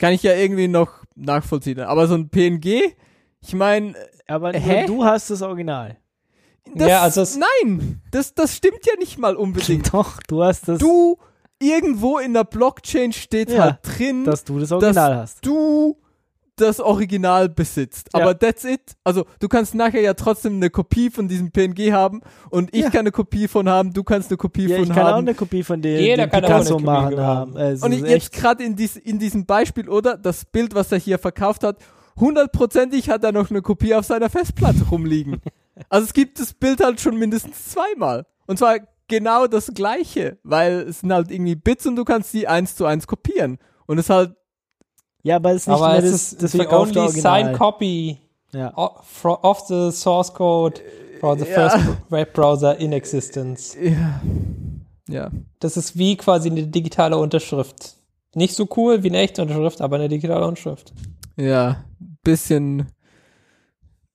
Kann 0.00 0.12
ich 0.12 0.22
ja 0.24 0.34
irgendwie 0.34 0.66
noch 0.66 0.90
nachvollziehen. 1.14 1.78
Aber 1.80 2.08
so 2.08 2.14
ein 2.14 2.28
PNG, 2.28 2.94
ich 3.40 3.54
meine, 3.54 3.94
Aber 4.26 4.52
Hä? 4.52 4.84
du 4.86 5.04
hast 5.04 5.30
das 5.30 5.42
Original. 5.42 5.96
das, 6.74 6.88
Ja, 6.88 7.02
also 7.02 7.20
es- 7.22 7.36
nein, 7.38 8.00
das, 8.10 8.34
das 8.34 8.56
stimmt 8.56 8.84
ja 8.86 8.94
nicht 8.98 9.18
mal 9.18 9.36
unbedingt. 9.36 9.88
Doch, 9.94 10.18
du 10.26 10.42
hast 10.42 10.66
das, 10.68 10.78
Du, 10.78 11.16
irgendwo 11.60 12.18
in 12.18 12.32
der 12.34 12.44
Blockchain 12.44 13.12
steht 13.12 13.50
Ja, 13.50 13.62
halt 13.62 13.78
drin, 13.82 14.24
dass 14.24 14.42
du 14.44 14.58
das 14.58 14.72
Original 14.72 15.16
hast. 15.16 15.44
du 15.46 15.96
das 16.60 16.80
Original 16.80 17.48
besitzt. 17.48 18.08
Ja. 18.14 18.20
Aber 18.22 18.38
that's 18.38 18.64
it. 18.64 18.80
Also 19.04 19.24
du 19.40 19.48
kannst 19.48 19.74
nachher 19.74 20.00
ja 20.00 20.14
trotzdem 20.14 20.56
eine 20.56 20.70
Kopie 20.70 21.10
von 21.10 21.28
diesem 21.28 21.50
PNG 21.50 21.92
haben 21.92 22.20
und 22.50 22.74
ich 22.74 22.82
Ja. 22.82 22.90
kann 22.90 23.00
eine 23.00 23.12
Kopie 23.12 23.48
von 23.48 23.68
haben, 23.68 23.92
du 23.92 24.02
kannst 24.04 24.30
eine 24.30 24.36
Kopie 24.36 24.66
Ja, 24.66 24.76
von 24.76 24.84
ich 24.84 24.90
kann 24.90 24.98
auch 25.02 25.10
haben. 25.12 25.18
eine 25.26 25.34
Kopie 25.34 25.62
von 25.62 25.80
dem, 25.82 25.98
Jeder 26.00 26.28
kann 26.28 26.44
auch 26.44 26.48
Picasso 26.48 26.76
eine 26.76 26.84
Kopie 26.84 26.84
machen 26.86 27.20
haben. 27.20 27.54
haben. 27.54 27.56
Es 27.56 27.82
und 27.82 27.92
jetzt 27.92 28.32
gerade 28.32 28.62
in, 28.64 28.76
dies, 28.76 28.96
in 28.96 29.18
diesem 29.18 29.46
Beispiel, 29.46 29.88
oder? 29.88 30.16
Das 30.16 30.44
Bild, 30.44 30.74
was 30.74 30.92
er 30.92 30.98
hier 30.98 31.18
verkauft 31.18 31.64
hat, 31.64 31.78
hundertprozentig 32.18 33.10
hat 33.10 33.24
er 33.24 33.32
noch 33.32 33.50
eine 33.50 33.62
Kopie 33.62 33.94
auf 33.94 34.04
seiner 34.04 34.30
Festplatte 34.30 34.84
rumliegen. 34.90 35.40
also 35.88 36.04
es 36.06 36.12
gibt 36.12 36.38
das 36.40 36.52
Bild 36.54 36.82
halt 36.82 37.00
schon 37.00 37.16
mindestens 37.16 37.70
zweimal. 37.70 38.26
Und 38.46 38.58
zwar 38.58 38.76
genau 39.08 39.46
das 39.46 39.72
gleiche, 39.74 40.38
weil 40.42 40.80
es 40.88 41.00
sind 41.00 41.12
halt 41.12 41.30
irgendwie 41.30 41.56
Bits 41.56 41.86
und 41.86 41.96
du 41.96 42.04
kannst 42.04 42.32
die 42.32 42.46
eins 42.46 42.76
zu 42.76 42.84
eins 42.86 43.06
kopieren. 43.06 43.58
Und 43.86 43.98
es 43.98 44.06
ist 44.06 44.10
halt, 44.10 44.34
ja, 45.22 45.36
aber 45.36 45.50
es 45.50 45.56
ist 45.62 45.68
nicht 45.68 45.76
Aber 45.76 45.88
mehr 45.88 45.98
es 45.98 46.10
das, 46.10 46.32
ist 46.32 46.42
das 46.42 46.52
the 46.52 46.58
verkaufte 46.58 46.98
only 46.98 47.10
Original. 47.10 47.42
signed 47.44 47.58
copy 47.58 48.18
ja. 48.52 48.72
of 48.76 49.60
the 49.68 49.90
source 49.92 50.32
code 50.32 50.80
for 51.20 51.38
the 51.38 51.44
Ja. 51.46 51.68
first 51.68 51.78
web 52.10 52.32
browser 52.32 52.78
in 52.78 52.92
existence. 52.92 53.76
ja, 53.82 54.20
ja. 55.08 55.30
Das 55.58 55.76
ist 55.76 55.96
wie 55.98 56.16
quasi 56.16 56.50
eine 56.50 56.66
digitale 56.66 57.16
Unterschrift. 57.18 57.96
Nicht 58.34 58.54
so 58.54 58.68
cool 58.76 59.02
wie 59.02 59.08
eine 59.08 59.18
echte 59.18 59.42
Unterschrift, 59.42 59.80
aber 59.80 59.96
eine 59.96 60.08
digitale 60.08 60.46
Unterschrift. 60.46 60.92
Ja, 61.36 61.84
bisschen, 62.22 62.86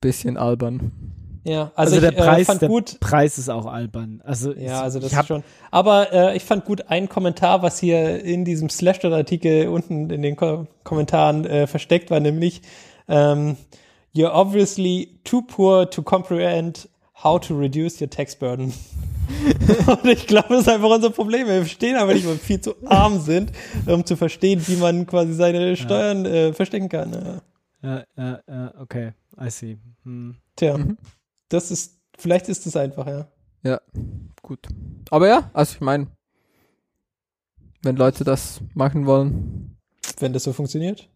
bisschen 0.02 0.38
albern. 0.38 0.92
Ja, 1.46 1.72
also, 1.76 1.96
Also, 1.96 2.00
der 2.02 2.12
ich 2.12 2.18
äh, 2.18 2.22
Preis, 2.22 2.48
fand 2.48 2.62
der 2.64 2.70
gut. 2.70 3.00
Preis 3.00 3.38
ist 3.38 3.50
auch 3.50 3.68
albern. 3.68 4.22
Also 4.26 4.52
Ja, 4.54 4.82
also 4.82 5.00
das 5.00 5.14
ist 5.14 5.28
schon. 5.28 5.44
Aber 5.70 6.12
äh, 6.12 6.36
ich 6.36 6.44
fand 6.44 6.66
gut 6.66 6.90
einen 6.90 7.08
Kommentar, 7.08 7.62
was 7.62 7.80
hier 7.80 8.24
in 8.24 8.46
diesem 8.46 8.70
Slashdot-Artikel 8.70 9.68
unten 9.68 10.10
in 10.10 10.24
den 10.24 10.36
Ko 10.36 10.66
Kommentaren 10.84 11.46
äh, 11.46 11.68
versteckt 11.68 12.10
war, 12.10 12.20
nämlich 12.20 12.62
ähm, 13.08 13.58
You're 14.16 14.34
obviously 14.34 15.20
too 15.24 15.42
poor 15.44 15.90
to 15.90 16.02
comprehend 16.02 16.90
how 17.24 17.40
to 17.40 17.56
reduce 17.56 18.02
your 18.02 18.10
tax 18.10 18.36
burden. 18.36 18.74
Und 19.88 20.06
ich 20.06 20.26
glaube, 20.28 20.48
das 20.50 20.62
ist 20.62 20.70
einfach 20.70 20.90
unser 20.90 21.10
Problem. 21.10 21.48
Wir 21.48 21.58
verstehen 21.62 21.96
aber 21.96 22.14
nicht, 22.14 22.26
weil 22.26 22.34
wir 22.34 22.40
viel 22.40 22.62
zu 22.62 22.76
arm 22.86 23.20
sind, 23.20 23.52
um 23.86 24.06
zu 24.06 24.16
verstehen, 24.16 24.62
wie 24.68 24.78
man 24.78 25.06
quasi 25.06 25.34
seine 25.34 25.76
Steuern 25.76 26.26
äh, 26.26 26.54
verstecken 26.54 26.90
kann. 26.90 27.42
Ja. 27.84 27.90
ja, 27.90 28.04
ja, 28.18 28.40
ja, 28.48 28.74
okay, 28.80 29.12
I 29.40 29.50
see. 29.50 29.78
Hm. 30.04 30.36
Tja, 30.56 30.78
Mhm. 30.78 30.98
Das 31.50 31.72
ist, 31.72 32.00
vielleicht 32.18 32.50
ist 32.50 32.66
es 32.66 32.76
einfach, 32.76 33.08
ja. 33.08 33.28
Ja, 33.64 33.82
gut. 34.42 34.68
Aber 35.10 35.28
ja, 35.28 35.50
also 35.54 35.74
ich 35.76 35.82
meine, 35.82 36.08
wenn 37.82 37.96
Leute 37.96 38.24
das 38.24 38.62
machen 38.74 39.06
wollen, 39.06 39.78
Wenn 40.20 40.34
das 40.34 40.44
so 40.44 40.54
funktioniert. 40.54 41.10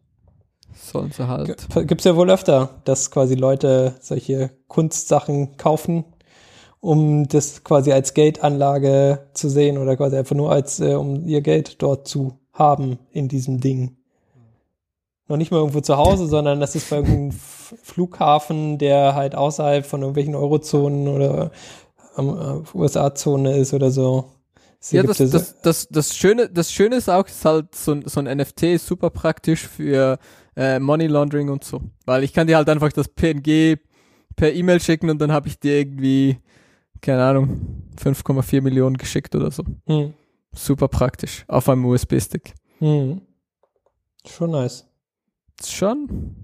sollen 0.74 1.12
sie 1.12 1.28
halt. 1.28 1.68
Gibt 1.88 2.02
es 2.02 2.06
ja 2.06 2.16
wohl 2.16 2.30
öfter, 2.30 2.82
dass 2.86 3.12
quasi 3.12 3.36
Leute 3.36 3.96
solche 4.02 4.52
Kunstsachen 4.68 5.58
kaufen, 5.58 6.06
um 6.80 7.28
das 7.28 7.64
quasi 7.64 7.92
als 7.92 8.14
Geldanlage 8.14 9.28
zu 9.34 9.50
sehen 9.50 9.78
oder 9.78 9.96
quasi 9.98 10.18
einfach 10.18 10.36
nur 10.36 10.52
als, 10.52 10.80
äh, 10.80 10.94
um 10.96 11.26
ihr 11.28 11.42
Geld 11.42 11.82
dort 11.82 12.08
zu 12.08 12.40
haben 12.54 13.00
in 13.12 13.28
diesem 13.28 13.60
Ding. 13.62 13.98
Noch 15.30 15.38
nicht 15.38 15.52
mal 15.52 15.58
irgendwo 15.60 15.80
zu 15.80 15.96
Hause, 15.96 16.28
sondern 16.28 16.60
das 16.60 16.76
ist 16.76 16.90
bei 16.90 16.98
irgendeinem 16.98 17.32
Flughafen, 17.84 18.78
der 18.78 19.16
halt 19.16 19.36
außerhalb 19.36 19.86
von 19.86 20.02
irgendwelchen 20.02 20.36
Eurozonen 20.36 21.08
oder 21.08 21.52
ähm, 22.18 22.30
äh, 22.30 22.78
USA-Zone 22.78 23.56
ist 23.58 23.74
oder 23.74 23.92
so. 23.92 24.32
Es 24.82 24.92
Ja, 24.92 25.04
das, 25.04 25.18
das, 25.18 25.62
das, 25.62 25.88
das 25.90 26.16
Schöne, 26.18 26.50
das 26.50 26.72
Schöne 26.72 26.96
ist 26.96 27.10
auch, 27.10 27.28
ist 27.28 27.46
halt 27.46 27.76
so, 27.76 27.92
ein- 27.94 28.04
so 28.08 28.20
ein 28.22 28.26
NFT 28.38 28.64
ist 28.74 28.88
super 28.88 29.10
praktisch 29.10 29.68
für 29.68 30.18
äh, 30.56 30.80
Money 30.80 31.08
Laundering 31.08 31.50
und 31.50 31.64
so. 31.64 31.82
Weil 32.06 32.24
ich 32.24 32.34
kann 32.34 32.48
dir 32.48 32.58
halt 32.58 32.70
einfach 32.70 32.92
das 32.92 33.08
PNG 33.08 33.78
per 34.36 34.52
E-Mail 34.54 34.80
schicken 34.82 35.10
und 35.10 35.20
dann 35.20 35.32
habe 35.32 35.48
ich 35.48 35.60
dir 35.60 35.78
irgendwie, 35.80 36.38
keine 37.02 37.24
Ahnung, 37.24 37.84
5,4 38.02 38.62
Millionen 38.62 38.98
geschickt 38.98 39.36
oder 39.36 39.52
so. 39.52 39.64
hm, 39.86 40.14
Super 40.56 40.88
praktisch. 40.88 41.44
Auf 41.48 41.70
einem 41.70 41.86
USB-Stick. 41.86 42.54
hm. 42.80 43.22
Schon 44.26 44.52
nice. 44.52 44.86
Schon. 45.68 46.36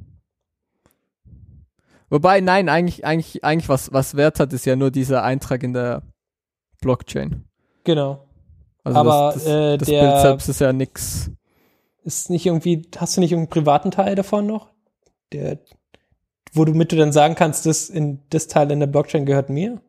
Wobei, 2.10 2.40
nein, 2.42 2.70
eigentlich, 2.70 3.04
eigentlich, 3.06 3.44
eigentlich 3.44 3.70
was, 3.70 3.92
was 3.92 4.16
Wert 4.16 4.40
hat, 4.40 4.54
ist 4.54 4.66
ja 4.66 4.76
nur 4.76 4.92
dieser 4.92 5.24
Eintrag 5.24 5.64
in 5.64 5.74
der 5.74 6.04
Blockchain. 6.82 7.46
Genau. 7.84 8.28
Also 8.84 9.00
Aber, 9.00 9.32
das, 9.34 9.44
das, 9.44 9.48
äh, 9.54 9.78
das 9.78 9.90
Bild 9.90 10.22
selbst 10.22 10.50
ist 10.50 10.62
ja 10.62 10.72
nix. 10.72 11.32
Ist 12.04 12.30
nicht 12.30 12.46
irgendwie, 12.46 12.88
hast 12.98 13.18
du 13.18 13.22
nicht 13.22 13.32
irgendeinen 13.32 13.50
privaten 13.50 13.92
Teil 13.92 14.14
davon 14.16 14.46
noch? 14.46 14.70
Der, 15.34 15.58
wo 16.54 16.64
du 16.66 16.74
mit 16.74 16.92
du 16.92 16.96
dann 16.96 17.12
sagen 17.12 17.34
kannst, 17.34 17.66
das 17.66 17.90
in 17.90 18.20
das 18.30 18.48
Teil 18.48 18.70
in 18.72 18.80
der 18.80 18.88
Blockchain 18.88 19.26
gehört 19.26 19.50
mir? 19.50 19.82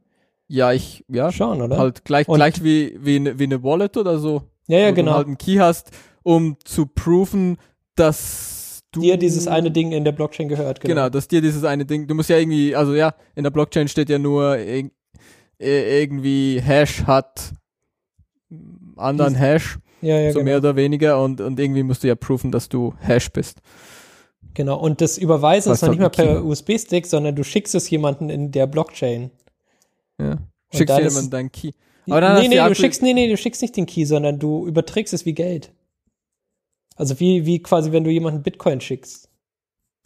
Ja, 0.48 0.72
ich, 0.72 1.04
ja, 1.08 1.30
Schon, 1.30 1.60
oder? 1.60 1.76
halt 1.76 2.04
gleich, 2.04 2.26
Und- 2.28 2.36
gleich 2.36 2.62
wie, 2.64 2.96
wie, 3.04 3.16
eine, 3.16 3.38
wie 3.38 3.44
eine 3.44 3.62
Wallet 3.62 3.96
oder 3.98 4.18
so. 4.18 4.44
ja, 4.68 4.78
ja, 4.78 4.90
wo 4.90 4.94
genau. 4.94 5.10
du 5.12 5.16
halt 5.18 5.26
einen 5.26 5.38
Key 5.38 5.56
hast, 5.56 5.90
um 6.22 6.56
zu 6.64 6.86
proven, 6.86 7.58
dass 7.96 8.55
du 8.96 9.00
Dir 9.02 9.16
dieses 9.16 9.46
eine 9.48 9.70
Ding 9.70 9.92
in 9.92 10.04
der 10.04 10.12
Blockchain 10.12 10.48
gehört, 10.48 10.80
Genau. 10.80 10.94
genau. 10.94 11.08
dass 11.08 11.28
dir 11.28 11.40
dieses 11.40 11.64
eine 11.64 11.84
Ding, 11.84 12.06
du 12.06 12.14
musst 12.14 12.28
ja 12.30 12.38
irgendwie, 12.38 12.74
also 12.74 12.94
ja, 12.94 13.14
in 13.34 13.44
der 13.44 13.50
Blockchain 13.50 13.88
steht 13.88 14.08
ja 14.10 14.18
nur 14.18 14.54
irg- 14.54 14.90
irgendwie 15.58 16.60
Hash 16.60 17.04
hat 17.04 17.52
anderen 18.96 19.34
Dies- 19.34 19.40
Hash, 19.40 19.78
Ja, 20.02 20.18
ja, 20.20 20.30
so 20.32 20.38
genau. 20.38 20.44
mehr 20.50 20.58
oder 20.58 20.76
weniger 20.76 21.22
und, 21.22 21.40
und 21.40 21.58
irgendwie 21.58 21.82
musst 21.82 22.04
du 22.04 22.08
ja 22.08 22.14
proven, 22.14 22.52
dass 22.52 22.68
du 22.68 22.94
Hash 23.00 23.30
bist. 23.30 23.60
genau. 24.54 24.78
Und 24.78 25.00
das 25.00 25.18
Überweisen 25.18 25.70
Was 25.70 25.78
ist 25.78 25.82
noch 25.82 25.90
nicht 25.90 26.00
mal 26.00 26.08
per 26.10 26.44
USB-Stick, 26.44 27.06
sondern 27.06 27.34
du 27.34 27.42
schickst 27.44 27.74
es 27.74 27.88
jemanden 27.90 28.30
in 28.30 28.50
der 28.52 28.66
Blockchain. 28.66 29.30
Ja. 30.20 30.38
Schickst 30.72 30.90
dann 30.90 31.00
dir 31.02 31.06
ist- 31.06 31.14
jemand 31.14 31.32
deinen 31.32 31.52
Key. 31.52 31.72
Aber 32.08 32.20
dann 32.20 32.40
nee, 32.40 32.48
nee, 32.48 32.56
du 32.68 32.74
schickst, 32.74 33.02
nee, 33.02 33.12
nee, 33.14 33.28
du 33.28 33.36
schickst 33.36 33.60
nicht 33.62 33.76
den 33.76 33.84
Key, 33.86 34.04
sondern 34.04 34.38
du 34.38 34.64
überträgst 34.66 35.12
es 35.12 35.26
wie 35.26 35.32
Geld. 35.34 35.72
Also 36.96 37.20
wie, 37.20 37.44
wie 37.46 37.62
quasi, 37.62 37.92
wenn 37.92 38.04
du 38.04 38.10
jemanden 38.10 38.42
Bitcoin 38.42 38.80
schickst. 38.80 39.28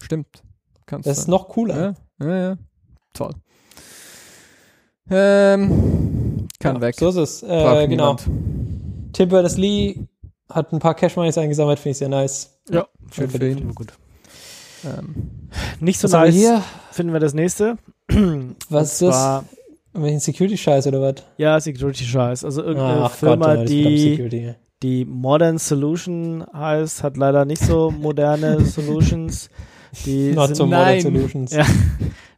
Stimmt. 0.02 0.42
Kannst 0.86 1.08
Das 1.08 1.18
ist 1.18 1.28
noch 1.28 1.48
cooler. 1.48 1.94
ja, 2.20 2.26
ja, 2.26 2.36
ja. 2.50 2.56
Toll. 3.14 3.32
Ähm, 5.10 6.48
kann 6.58 6.76
Ja, 6.76 6.80
weg. 6.82 6.94
So 6.96 7.08
ist 7.08 7.16
es. 7.16 7.42
Äh, 7.42 7.86
genau. 7.88 8.16
niemand. 8.16 8.28
Tim 9.12 9.28
Berners-Lee 9.28 10.06
hat 10.48 10.72
ein 10.72 10.78
paar 10.78 10.94
Cash 10.94 11.16
Moneys 11.16 11.38
eingesammelt, 11.38 11.78
finde 11.78 11.90
ich 11.92 11.98
sehr 11.98 12.08
nice. 12.08 12.60
Ja, 12.70 12.86
Schön 13.12 13.30
für 13.30 13.48
ihn. 13.48 13.74
Gut. 13.74 13.92
Ähm, 14.84 15.48
Nicht 15.80 16.00
so 16.00 16.08
nice 16.08 16.34
hier? 16.34 16.62
finden 16.92 17.12
wir 17.12 17.20
das 17.20 17.34
nächste. 17.34 17.76
Was 18.68 18.92
ist 18.92 19.02
das? 19.02 19.44
Welchen 19.92 20.20
Security-Scheiß 20.20 20.86
oder 20.86 21.00
was? 21.00 21.24
Ja, 21.36 21.58
Security 21.58 22.04
Scheiß. 22.04 22.44
Also 22.44 22.62
irgendeine 22.62 23.02
Ach 23.02 23.10
Firma, 23.12 23.56
Gott, 23.56 23.68
die, 23.68 24.10
Security. 24.10 24.54
Die 24.82 25.04
Modern 25.04 25.58
Solution 25.58 26.44
heißt, 26.54 27.02
hat 27.02 27.16
leider 27.16 27.44
nicht 27.44 27.62
so 27.62 27.90
moderne 27.90 28.60
Solutions. 28.64 29.50
Die 30.06 30.32
Not 30.32 30.48
sind, 30.48 30.54
so 30.56 30.66
modern 30.66 30.82
Nein. 30.82 31.00
Solutions. 31.00 31.52
Ja. 31.52 31.66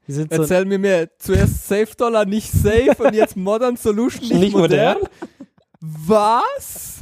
die 0.08 0.12
sind 0.12 0.32
so, 0.34 0.42
Erzähl 0.42 0.64
mir 0.64 0.78
mehr. 0.78 1.08
Zuerst 1.18 1.68
Safe 1.68 1.88
Dollar 1.96 2.24
nicht 2.24 2.50
safe 2.50 2.96
und 2.98 3.14
jetzt 3.14 3.36
Modern 3.36 3.76
Solution 3.76 4.22
nicht, 4.28 4.40
Nicht 4.40 4.56
modern. 4.56 4.98
modern? 4.98 5.08
Was? 5.80 7.00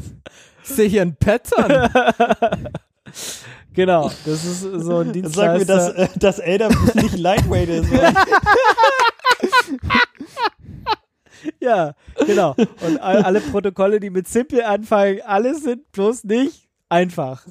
Ich 0.64 0.70
sehe 0.70 0.88
hier 0.88 1.02
ein 1.02 1.14
Pattern. 1.16 1.90
genau, 3.74 4.10
das 4.24 4.44
ist 4.44 4.60
so 4.62 4.98
ein 4.98 5.14
Jetzt 5.14 5.34
Sag 5.34 5.52
mir, 5.58 5.64
Dienstleister. 5.64 5.94
dass, 5.94 5.94
äh, 5.94 6.18
dass 6.18 6.40
Ada 6.40 6.68
nicht 6.94 7.18
lightweight 7.18 7.68
ist. 7.68 7.90
Ja, 11.60 11.94
genau. 12.26 12.54
Und 12.86 12.98
all, 13.00 13.22
alle 13.22 13.40
Protokolle, 13.40 14.00
die 14.00 14.10
mit 14.10 14.26
Simple 14.28 14.66
anfangen, 14.66 15.20
alle 15.24 15.54
sind 15.54 15.90
bloß 15.92 16.24
nicht 16.24 16.68
einfach. 16.88 17.46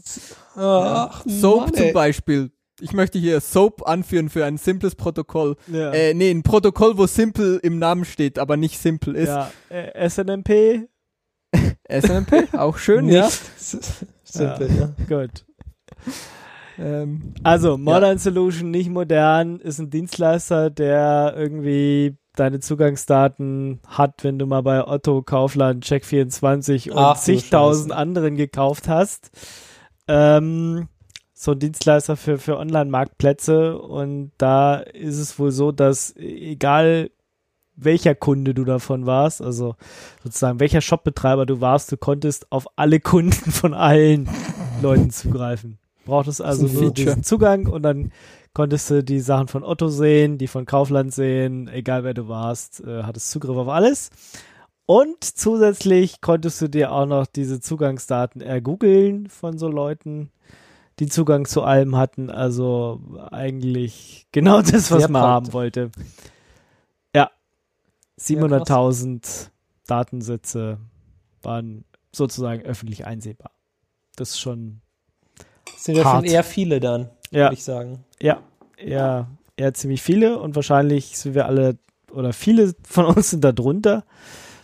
Ach, 0.55 1.23
Soap 1.27 1.61
Mann, 1.67 1.73
zum. 1.73 1.93
Beispiel. 1.93 2.51
Ich 2.81 2.93
möchte 2.93 3.19
hier 3.19 3.41
Soap 3.41 3.87
anführen 3.87 4.29
für 4.29 4.45
ein 4.45 4.57
simples 4.57 4.95
Protokoll. 4.95 5.55
Ja. 5.67 5.91
Äh, 5.91 6.13
nee, 6.13 6.31
ein 6.31 6.43
Protokoll, 6.43 6.97
wo 6.97 7.07
simple 7.07 7.57
im 7.57 7.77
Namen 7.77 8.05
steht, 8.05 8.39
aber 8.39 8.55
nicht 8.57 8.79
simple 8.79 9.17
ist. 9.17 9.27
ja. 9.27 9.51
Äh, 9.69 10.09
SNMP, 10.09 10.87
SNMP, 11.89 12.53
auch 12.53 12.77
schön, 12.77 13.05
Nicht 13.07 13.15
ja. 13.17 13.25
s- 13.27 14.05
simpel, 14.23 14.69
ja. 14.77 15.17
gut. 15.17 15.45
Ähm, 16.77 17.33
Also, 17.43 17.77
Modern 17.77 18.17
Solution, 18.17 18.71
nicht 18.71 18.89
modern, 18.89 19.59
ist 19.59 19.79
ein 19.79 19.89
Dienstleister, 19.89 20.69
der 20.69 21.33
irgendwie 21.37 22.15
deine 22.39 22.59
Zugangsdaten 22.59 23.79
hat, 23.87 24.23
wenn 24.23 24.39
du 24.39 24.45
mal 24.45 24.61
bei 24.61 24.85
Otto, 24.87 25.21
Kaufland, 25.21 25.85
Check24 25.85 26.91
und 26.91 26.97
Ach 26.97 27.17
zigtausend 27.17 27.91
anderen 27.91 28.35
gekauft 28.35 28.87
hast. 28.87 29.31
Ähm, 30.07 30.87
so 31.33 31.51
ein 31.51 31.59
Dienstleister 31.59 32.17
für, 32.17 32.37
für 32.37 32.57
Online-Marktplätze 32.57 33.77
und 33.77 34.31
da 34.37 34.75
ist 34.75 35.17
es 35.17 35.39
wohl 35.39 35.51
so, 35.51 35.71
dass 35.71 36.15
egal 36.17 37.11
welcher 37.75 38.13
Kunde 38.15 38.53
du 38.53 38.65
davon 38.65 39.05
warst, 39.05 39.41
also 39.41 39.75
sozusagen 40.23 40.59
welcher 40.59 40.81
Shopbetreiber 40.81 41.45
du 41.45 41.61
warst, 41.61 41.91
du 41.91 41.97
konntest 41.97 42.51
auf 42.51 42.67
alle 42.75 42.99
Kunden 42.99 43.51
von 43.51 43.73
allen 43.73 44.29
Leuten 44.81 45.11
zugreifen. 45.11 45.77
Brauchtest 46.05 46.41
also 46.41 46.67
nur 46.67 46.91
diesen 46.91 47.23
Zugang 47.23 47.67
und 47.67 47.83
dann 47.83 48.11
konntest 48.53 48.89
du 48.89 49.03
die 49.03 49.19
Sachen 49.19 49.47
von 49.47 49.63
Otto 49.63 49.87
sehen, 49.89 50.37
die 50.37 50.47
von 50.47 50.65
Kaufland 50.65 51.13
sehen, 51.13 51.67
egal 51.67 52.03
wer 52.03 52.13
du 52.13 52.27
warst, 52.27 52.81
äh, 52.81 53.03
hattest 53.03 53.31
Zugriff 53.31 53.55
auf 53.57 53.67
alles. 53.67 54.09
Und 54.85 55.23
zusätzlich 55.23 56.19
konntest 56.19 56.59
du 56.61 56.67
dir 56.67 56.91
auch 56.91 57.05
noch 57.05 57.27
diese 57.27 57.59
Zugangsdaten 57.61 58.41
ergoogeln 58.41 59.29
von 59.29 59.59
so 59.59 59.67
Leuten, 59.67 60.31
die 60.97 61.05
Zugang 61.07 61.45
zu 61.45 61.61
allem 61.61 61.95
hatten. 61.95 62.29
Also 62.31 62.99
eigentlich 63.31 64.25
genau 64.31 64.61
das, 64.63 64.89
was 64.91 64.99
Sehr 65.03 65.09
man 65.11 65.21
haben 65.21 65.45
praktisch. 65.45 65.53
wollte. 65.53 65.91
Ja, 67.15 67.29
700.000 68.19 69.49
Datensätze 69.87 70.79
waren 71.41 71.85
sozusagen 72.11 72.63
öffentlich 72.63 73.05
einsehbar. 73.05 73.51
Das 74.15 74.31
ist 74.31 74.39
schon, 74.39 74.81
Das 75.71 75.83
sind 75.83 75.95
ja 75.95 76.03
Hart. 76.03 76.15
schon 76.15 76.25
eher 76.25 76.43
viele 76.43 76.79
dann, 76.79 77.09
ja, 77.31 77.45
würde 77.45 77.53
ich 77.55 77.63
sagen. 77.63 78.03
ja, 78.21 78.39
eher, 78.77 79.27
eher 79.57 79.73
ziemlich 79.73 80.01
viele 80.01 80.39
und 80.39 80.55
wahrscheinlich 80.55 81.17
sind 81.17 81.35
wir 81.35 81.45
alle 81.45 81.77
oder 82.11 82.33
viele 82.33 82.73
von 82.83 83.05
uns 83.05 83.29
sind 83.29 83.43
da 83.43 83.51
drunter, 83.51 84.03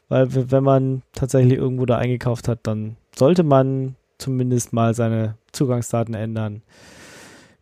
weil 0.09 0.27
wenn 0.51 0.63
man 0.63 1.01
tatsächlich 1.13 1.53
irgendwo 1.57 1.85
da 1.85 1.97
eingekauft 1.97 2.47
hat, 2.47 2.59
dann 2.63 2.97
sollte 3.15 3.43
man 3.43 3.95
zumindest 4.17 4.73
mal 4.73 4.93
seine 4.93 5.35
Zugangsdaten 5.51 6.13
ändern. 6.15 6.61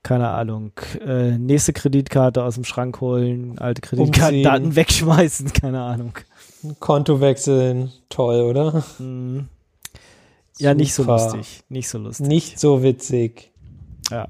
Keine 0.03 0.29
Ahnung, 0.29 0.71
äh, 1.05 1.37
nächste 1.37 1.71
Kreditkarte 1.71 2.43
aus 2.43 2.55
dem 2.55 2.65
Schrank 2.65 2.99
holen, 2.99 3.57
alte 3.59 3.79
Kreditkartendaten 3.81 4.65
Umziehen. 4.65 4.75
wegschmeißen, 4.75 5.53
keine 5.61 5.81
Ahnung. 5.81 6.13
Konto 6.79 7.21
wechseln, 7.21 7.91
toll, 8.09 8.41
oder? 8.41 8.83
Hm. 8.97 9.47
Ja, 10.59 10.73
nicht 10.73 10.93
so 10.93 11.03
Super. 11.03 11.13
lustig, 11.13 11.63
nicht 11.69 11.87
so 11.87 11.97
lustig. 11.97 12.27
Nicht 12.27 12.59
so 12.59 12.83
witzig. 12.83 13.51
Ja. 14.11 14.27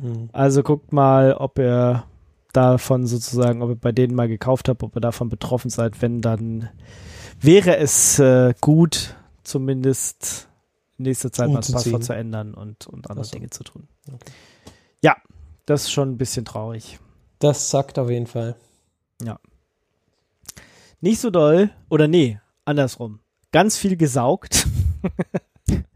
Hm. 0.00 0.30
Also 0.32 0.62
guckt 0.62 0.92
mal, 0.92 1.34
ob 1.34 1.58
ihr 1.58 2.04
davon 2.52 3.06
sozusagen, 3.06 3.62
ob 3.62 3.70
ihr 3.70 3.76
bei 3.76 3.92
denen 3.92 4.14
mal 4.14 4.28
gekauft 4.28 4.68
habt, 4.68 4.82
ob 4.82 4.96
ihr 4.96 5.00
davon 5.00 5.28
betroffen 5.28 5.70
seid. 5.70 6.00
Wenn, 6.02 6.20
dann 6.20 6.68
wäre 7.40 7.76
es 7.76 8.18
äh, 8.18 8.54
gut, 8.60 9.16
zumindest 9.42 10.48
in 10.98 11.04
nächster 11.04 11.32
Zeit 11.32 11.48
mal 11.48 11.56
das. 11.56 11.72
Passwort 11.72 12.04
zu 12.04 12.14
ändern 12.14 12.54
und, 12.54 12.86
und 12.86 13.10
andere 13.10 13.24
so. 13.24 13.32
Dinge 13.32 13.50
zu 13.50 13.64
tun. 13.64 13.88
Okay. 14.06 14.32
Ja, 15.02 15.16
das 15.66 15.84
ist 15.84 15.92
schon 15.92 16.10
ein 16.10 16.18
bisschen 16.18 16.44
traurig. 16.44 16.98
Das 17.38 17.70
sagt 17.70 17.98
auf 17.98 18.10
jeden 18.10 18.26
Fall. 18.26 18.56
Nicht 21.00 21.20
so 21.20 21.30
doll, 21.30 21.70
oder 21.88 22.08
nee, 22.08 22.40
andersrum. 22.64 23.20
Ganz 23.52 23.76
viel 23.76 23.96
gesaugt. 23.96 24.66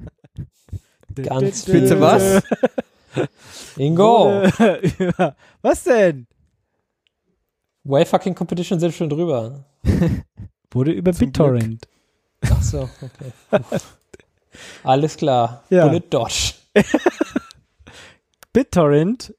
Ganz 1.16 1.64
Bitte 1.66 1.88
viel. 1.88 2.00
was? 2.00 2.42
Ingo, 3.76 4.42
was 5.62 5.84
denn? 5.84 6.26
Way 7.84 8.06
fucking 8.06 8.34
Competition 8.34 8.78
sind 8.78 8.94
schon 8.94 9.10
drüber. 9.10 9.64
Wurde 10.70 10.92
über 10.92 11.12
Zum 11.12 11.26
BitTorrent. 11.26 11.88
Ach 12.42 12.62
so, 12.62 12.88
okay. 13.00 13.32
Alles 14.84 15.16
klar. 15.16 15.64
Ja. 15.70 15.86
Bullet 15.86 16.02
Dodge. 16.10 16.54
BitTorrent 18.52 19.34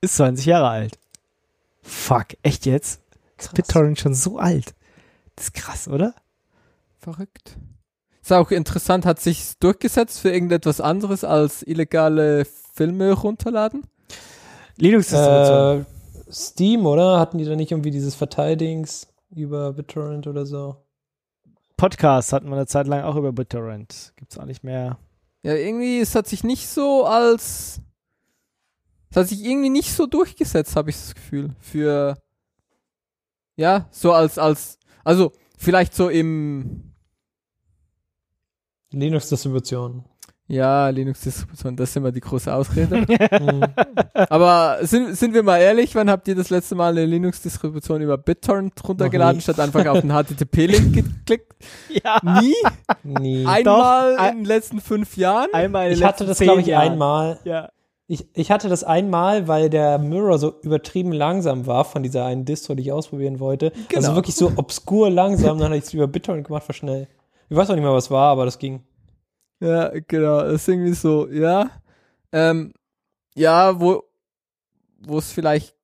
ist 0.00 0.16
20 0.16 0.46
Jahre 0.46 0.68
alt. 0.68 0.98
Fuck, 1.82 2.36
echt 2.42 2.66
jetzt? 2.66 3.00
Ist 3.36 3.48
Krass. 3.48 3.52
BitTorrent 3.54 3.98
schon 3.98 4.14
so 4.14 4.38
alt? 4.38 4.74
Das 5.36 5.46
ist 5.46 5.54
krass, 5.54 5.88
oder? 5.88 6.14
verrückt. 7.00 7.56
Ist 8.28 8.32
auch 8.34 8.50
interessant, 8.50 9.06
hat 9.06 9.20
sich 9.20 9.56
durchgesetzt 9.58 10.20
für 10.20 10.28
irgendetwas 10.28 10.82
anderes 10.82 11.24
als 11.24 11.62
illegale 11.66 12.44
Filme 12.74 13.12
runterladen? 13.14 13.86
Linux-Distribution. 14.76 15.86
Äh, 16.26 16.30
Steam, 16.30 16.84
oder? 16.84 17.20
Hatten 17.20 17.38
die 17.38 17.46
da 17.46 17.56
nicht 17.56 17.70
irgendwie 17.70 17.90
dieses 17.90 18.14
Verteildings 18.14 19.08
über 19.34 19.72
BitTorrent 19.72 20.26
oder 20.26 20.44
so? 20.44 20.76
Podcast 21.78 22.34
hatten 22.34 22.50
wir 22.50 22.56
eine 22.56 22.66
Zeit 22.66 22.86
lang 22.86 23.02
auch 23.02 23.16
über 23.16 23.32
BitTorrent. 23.32 24.12
Gibt's 24.16 24.38
auch 24.38 24.44
nicht 24.44 24.62
mehr. 24.62 24.98
Ja, 25.42 25.54
irgendwie, 25.54 25.98
es 25.98 26.14
hat 26.14 26.26
sich 26.26 26.44
nicht 26.44 26.68
so 26.68 27.06
als. 27.06 27.80
Es 29.08 29.16
hat 29.16 29.28
sich 29.28 29.42
irgendwie 29.42 29.70
nicht 29.70 29.94
so 29.94 30.04
durchgesetzt, 30.04 30.76
habe 30.76 30.90
ich 30.90 30.96
das 30.96 31.14
Gefühl. 31.14 31.56
Für. 31.60 32.18
Ja, 33.56 33.88
so 33.90 34.12
als, 34.12 34.36
als. 34.36 34.78
Also, 35.02 35.32
vielleicht 35.56 35.94
so 35.94 36.10
im. 36.10 36.87
Linux-Distribution. 38.92 40.04
Ja, 40.50 40.88
Linux-Distribution, 40.88 41.76
das 41.76 41.90
ist 41.90 41.96
immer 41.96 42.10
die 42.10 42.20
große 42.20 42.52
Ausrede. 42.52 43.04
Hm. 43.38 43.62
Aber 44.30 44.78
sind, 44.82 45.16
sind 45.16 45.34
wir 45.34 45.42
mal 45.42 45.58
ehrlich, 45.58 45.94
wann 45.94 46.10
habt 46.10 46.26
ihr 46.26 46.34
das 46.34 46.50
letzte 46.50 46.74
Mal 46.74 46.92
eine 46.92 47.04
Linux-Distribution 47.04 48.00
über 48.00 48.16
BitTorrent 48.18 48.72
runtergeladen, 48.88 49.40
statt 49.40 49.60
einfach 49.60 49.86
auf 49.86 50.00
den 50.00 50.10
HTTP-Link 50.10 50.94
geklickt? 50.94 51.52
ja. 52.02 52.18
Nie? 52.40 52.54
Nie. 53.04 53.46
Einmal 53.46 54.16
Doch, 54.16 54.30
in 54.30 54.36
den 54.38 54.44
letzten 54.46 54.80
fünf 54.80 55.16
Jahren? 55.16 55.48
Einmal 55.52 55.84
in 55.84 55.90
den 55.90 55.98
Ich 55.98 56.04
hatte 56.04 56.24
das, 56.26 56.38
glaube 56.38 56.62
ich, 56.62 56.66
Jahren. 56.68 56.92
einmal. 56.92 57.38
Ja. 57.44 57.68
Ich, 58.06 58.26
ich 58.34 58.50
hatte 58.50 58.68
das 58.70 58.82
einmal, 58.84 59.46
weil 59.48 59.68
der 59.68 59.98
Mirror 59.98 60.38
so 60.38 60.54
übertrieben 60.62 61.12
langsam 61.12 61.66
war 61.66 61.84
von 61.84 62.02
dieser 62.02 62.24
einen 62.24 62.46
Distro, 62.46 62.74
die 62.74 62.82
ich 62.84 62.92
ausprobieren 62.92 63.38
wollte. 63.38 63.70
Genau. 63.70 63.96
Also 63.96 64.14
wirklich 64.14 64.34
so 64.34 64.52
obskur 64.56 65.10
langsam. 65.10 65.58
Dann 65.58 65.68
hatte 65.68 65.76
ich 65.78 65.84
es 65.84 65.92
über 65.94 66.06
BitTorrent 66.08 66.46
gemacht, 66.46 66.66
war 66.66 66.74
schnell. 66.74 67.06
Ich 67.48 67.56
weiß 67.56 67.70
auch 67.70 67.74
nicht 67.74 67.84
mehr, 67.84 67.92
was 67.92 68.10
war, 68.10 68.30
aber 68.30 68.44
das 68.44 68.58
ging. 68.58 68.82
Ja, 69.60 69.90
genau. 70.06 70.42
Das 70.42 70.54
ist 70.54 70.68
irgendwie 70.68 70.92
so, 70.92 71.28
ja. 71.28 71.70
Ähm, 72.32 72.72
ja, 73.34 73.80
wo, 73.80 74.04
wo 75.00 75.18
es 75.18 75.32
vielleicht, 75.32 75.74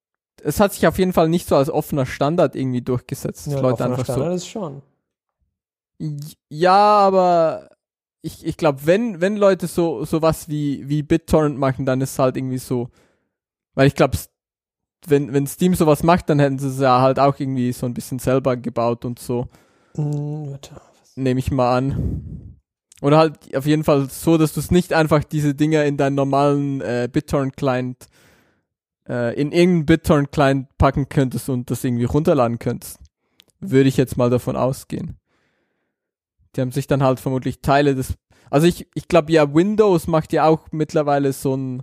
es 0.43 0.61
hat 0.61 0.73
sich 0.73 0.87
auf 0.87 0.99
jeden 0.99 1.13
Fall 1.13 1.29
nicht 1.29 1.49
so 1.49 1.57
als 1.57 1.71
offener 1.71 2.07
Standard 2.07 2.55
irgendwie 2.55 2.83
durchgesetzt. 2.83 3.47
Ja, 3.47 3.61
Leute 3.61 3.85
einfach 3.85 4.05
Standard 4.05 4.31
so. 4.31 4.35
ist 4.37 4.49
schon. 4.49 4.83
Ja, 6.49 6.99
aber 6.99 7.69
ich, 8.21 8.45
ich 8.45 8.57
glaube, 8.57 8.81
wenn, 8.85 9.21
wenn 9.21 9.37
Leute 9.37 9.67
so, 9.67 10.05
so 10.05 10.23
was 10.23 10.49
wie, 10.49 10.89
wie 10.89 11.03
BitTorrent 11.03 11.59
machen, 11.59 11.87
dann 11.87 12.01
ist 12.01 12.13
es 12.13 12.19
halt 12.19 12.37
irgendwie 12.37 12.59
so, 12.59 12.91
weil 13.75 13.87
ich 13.87 13.95
glaube, 13.95 14.19
wenn, 15.07 15.33
wenn 15.33 15.47
Steam 15.47 15.75
sowas 15.75 16.03
macht, 16.03 16.29
dann 16.29 16.39
hätten 16.39 16.59
sie 16.59 16.69
es 16.69 16.81
ja 16.81 17.01
halt 17.01 17.19
auch 17.19 17.39
irgendwie 17.39 17.73
so 17.73 17.87
ein 17.87 17.95
bisschen 17.95 18.19
selber 18.19 18.57
gebaut 18.57 19.05
und 19.05 19.19
so. 19.19 19.49
Hm, 19.95 20.51
warte. 20.51 20.81
Nehme 21.17 21.41
ich 21.41 21.51
mal 21.51 21.77
an. 21.77 22.59
Oder 23.03 23.19
halt 23.19 23.55
auf 23.57 23.67
jeden 23.67 23.85
Fall 23.85 24.09
so, 24.09 24.39
dass 24.39 24.55
du 24.55 24.61
es 24.61 24.71
nicht 24.71 24.93
einfach 24.93 25.25
diese 25.25 25.55
Dinger 25.55 25.85
in 25.85 25.97
deinen 25.97 26.15
normalen 26.15 26.81
äh, 26.81 27.09
BitTorrent-Client 27.13 28.07
äh, 29.09 29.39
in 29.39 29.53
irgendeinen 29.53 29.87
BitTorrent-Client 29.87 30.69
packen 30.79 31.09
könntest 31.09 31.49
und 31.49 31.71
das 31.71 31.85
irgendwie 31.85 32.05
runterladen 32.05 32.59
könntest. 32.59 32.99
Würde 33.61 33.89
ich 33.89 33.97
jetzt 33.97 34.17
mal 34.17 34.31
davon 34.31 34.57
ausgehen. 34.57 35.19
Die 36.55 36.61
haben 36.61 36.73
sich 36.73 36.87
dann 36.87 37.03
halt 37.03 37.21
vermutlich 37.21 37.61
Teile 37.61 37.95
des. 37.95 38.15
Also 38.51 38.67
ich, 38.67 38.87
ich 38.95 39.09
glaube 39.09 39.33
ja, 39.33 39.53
Windows 39.55 40.07
macht 40.07 40.33
ja 40.33 40.47
auch 40.47 40.69
mittlerweile 40.71 41.33
so 41.33 41.57
ein. 41.57 41.83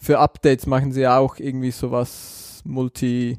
Für 0.00 0.20
Updates 0.20 0.66
machen 0.66 0.92
sie 0.92 1.00
ja 1.00 1.18
auch 1.18 1.38
irgendwie 1.38 1.72
sowas 1.72 2.62
Multi. 2.64 3.38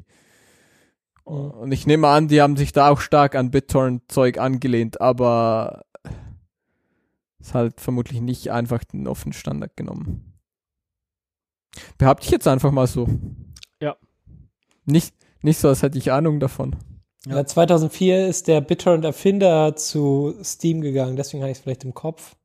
Mhm. 1.30 1.50
Und 1.50 1.72
ich 1.72 1.86
nehme 1.86 2.08
an, 2.08 2.28
die 2.28 2.42
haben 2.42 2.56
sich 2.56 2.72
da 2.72 2.90
auch 2.90 3.00
stark 3.00 3.34
an 3.34 3.50
BitTorrent-Zeug 3.50 4.38
angelehnt, 4.38 5.00
aber 5.00 5.84
ist 7.38 7.54
halt 7.54 7.80
vermutlich 7.80 8.20
nicht 8.20 8.50
einfach 8.50 8.84
den 8.84 9.06
offenen 9.06 9.32
Standard 9.32 9.76
genommen. 9.76 10.34
Behaupte 11.96 12.24
ich 12.24 12.30
jetzt 12.30 12.48
einfach 12.48 12.70
mal 12.70 12.86
so. 12.86 13.08
Ja. 13.80 13.96
Nicht, 14.84 15.14
nicht 15.42 15.58
so, 15.58 15.68
als 15.68 15.82
hätte 15.82 15.98
ich 15.98 16.12
Ahnung 16.12 16.40
davon. 16.40 16.76
Ja. 17.26 17.36
Ja. 17.36 17.46
2004 17.46 18.26
ist 18.26 18.48
der 18.48 18.60
BitTorrent-Erfinder 18.60 19.76
zu 19.76 20.34
Steam 20.42 20.80
gegangen, 20.80 21.16
deswegen 21.16 21.42
habe 21.42 21.52
ich 21.52 21.58
es 21.58 21.62
vielleicht 21.62 21.84
im 21.84 21.94
Kopf. 21.94 22.36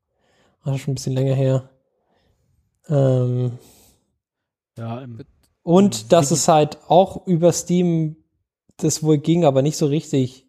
Das 0.64 0.76
ist 0.76 0.82
schon 0.82 0.94
ein 0.94 0.96
bisschen 0.96 1.14
länger 1.14 1.36
her. 1.36 1.70
Ähm, 2.88 3.58
Ja, 4.78 5.02
im, 5.02 5.24
und 5.64 6.12
dass 6.12 6.32
es 6.32 6.48
halt 6.48 6.78
auch 6.88 7.26
über 7.26 7.52
Steam 7.52 8.18
das 8.78 9.04
wohl 9.04 9.18
ging, 9.18 9.46
aber 9.46 9.62
nicht 9.62 9.78
so 9.78 9.86
richtig. 9.88 10.46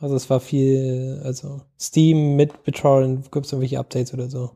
Also 0.00 0.16
es 0.16 0.28
war 0.30 0.40
viel, 0.40 1.20
also 1.24 1.60
Steam 1.78 2.34
mit 2.36 2.64
BitTorrent, 2.64 3.30
gibt 3.30 3.46
es 3.46 3.52
irgendwelche 3.52 3.78
Updates 3.78 4.12
oder 4.12 4.28
so. 4.28 4.50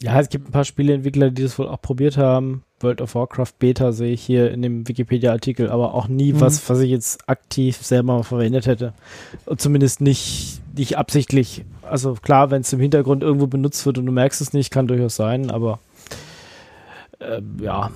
ja, 0.00 0.20
es 0.20 0.28
gibt 0.28 0.48
ein 0.48 0.52
paar 0.52 0.64
Spieleentwickler, 0.64 1.30
die 1.32 1.42
das 1.42 1.58
wohl 1.58 1.66
auch 1.66 1.82
probiert 1.82 2.16
haben. 2.16 2.62
World 2.78 3.00
of 3.00 3.16
Warcraft 3.16 3.54
Beta 3.58 3.90
sehe 3.90 4.12
ich 4.12 4.22
hier 4.22 4.52
in 4.52 4.62
dem 4.62 4.86
Wikipedia-Artikel, 4.86 5.68
aber 5.68 5.94
auch 5.94 6.06
nie 6.06 6.32
Mhm. 6.34 6.40
was, 6.40 6.68
was 6.70 6.78
ich 6.78 6.90
jetzt 6.90 7.28
aktiv 7.28 7.76
selber 7.78 8.14
mal 8.14 8.22
verwendet 8.22 8.66
hätte. 8.68 8.94
Und 9.46 9.60
zumindest 9.60 10.00
nicht, 10.00 10.60
nicht 10.76 10.96
absichtlich. 10.96 11.64
Also 11.82 12.14
klar, 12.14 12.52
wenn 12.52 12.60
es 12.60 12.72
im 12.72 12.78
Hintergrund 12.78 13.24
irgendwo 13.24 13.48
benutzt 13.48 13.84
wird 13.84 13.98
und 13.98 14.06
du 14.06 14.12
merkst 14.12 14.40
es 14.40 14.52
nicht, 14.52 14.70
kann 14.70 14.86
durchaus 14.86 15.16
sein, 15.16 15.50
aber 15.50 15.80
äh, 17.18 17.42
ja, 17.60 17.90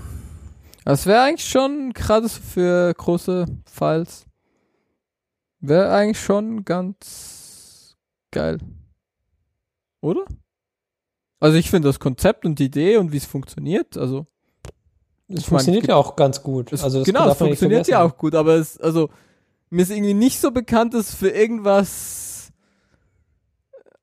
Das 0.85 1.07
wäre 1.07 1.23
eigentlich 1.23 1.49
schon, 1.49 1.93
gerade 1.93 2.29
für 2.29 2.93
große 2.95 3.47
Files, 3.67 4.27
wäre 5.61 5.93
eigentlich 5.93 6.21
schon 6.21 6.65
ganz 6.65 7.97
geil. 8.33 8.59
Oder? 10.01 10.25
Also 11.41 11.57
ich 11.57 11.71
finde 11.71 11.89
das 11.89 12.01
Konzept 12.01 12.45
und 12.45 12.59
die 12.59 12.65
Idee 12.65 12.97
und 12.97 13.13
wie 13.13 13.17
es 13.17 13.27
funktioniert, 13.27 13.97
also 13.97 14.27
Es 15.29 15.45
funktioniert 15.45 15.85
es 15.85 15.89
ja 15.89 15.97
auch 15.97 16.17
ganz 16.17 16.43
gut. 16.43 16.73
es, 16.73 16.83
also 16.83 16.99
das 16.99 17.07
genau, 17.07 17.29
es 17.29 17.39
funktioniert 17.39 17.89
ja 17.89 18.03
auch 18.03 18.17
gut, 18.17 18.35
aber 18.35 18.55
es, 18.55 18.79
also 18.79 19.11
mir 19.71 19.83
ist 19.83 19.91
irgendwie 19.91 20.15
nicht 20.15 20.41
so 20.41 20.51
bekannt, 20.51 20.95
dass 20.95 21.15
für 21.15 21.31
irgendwas 21.31 22.53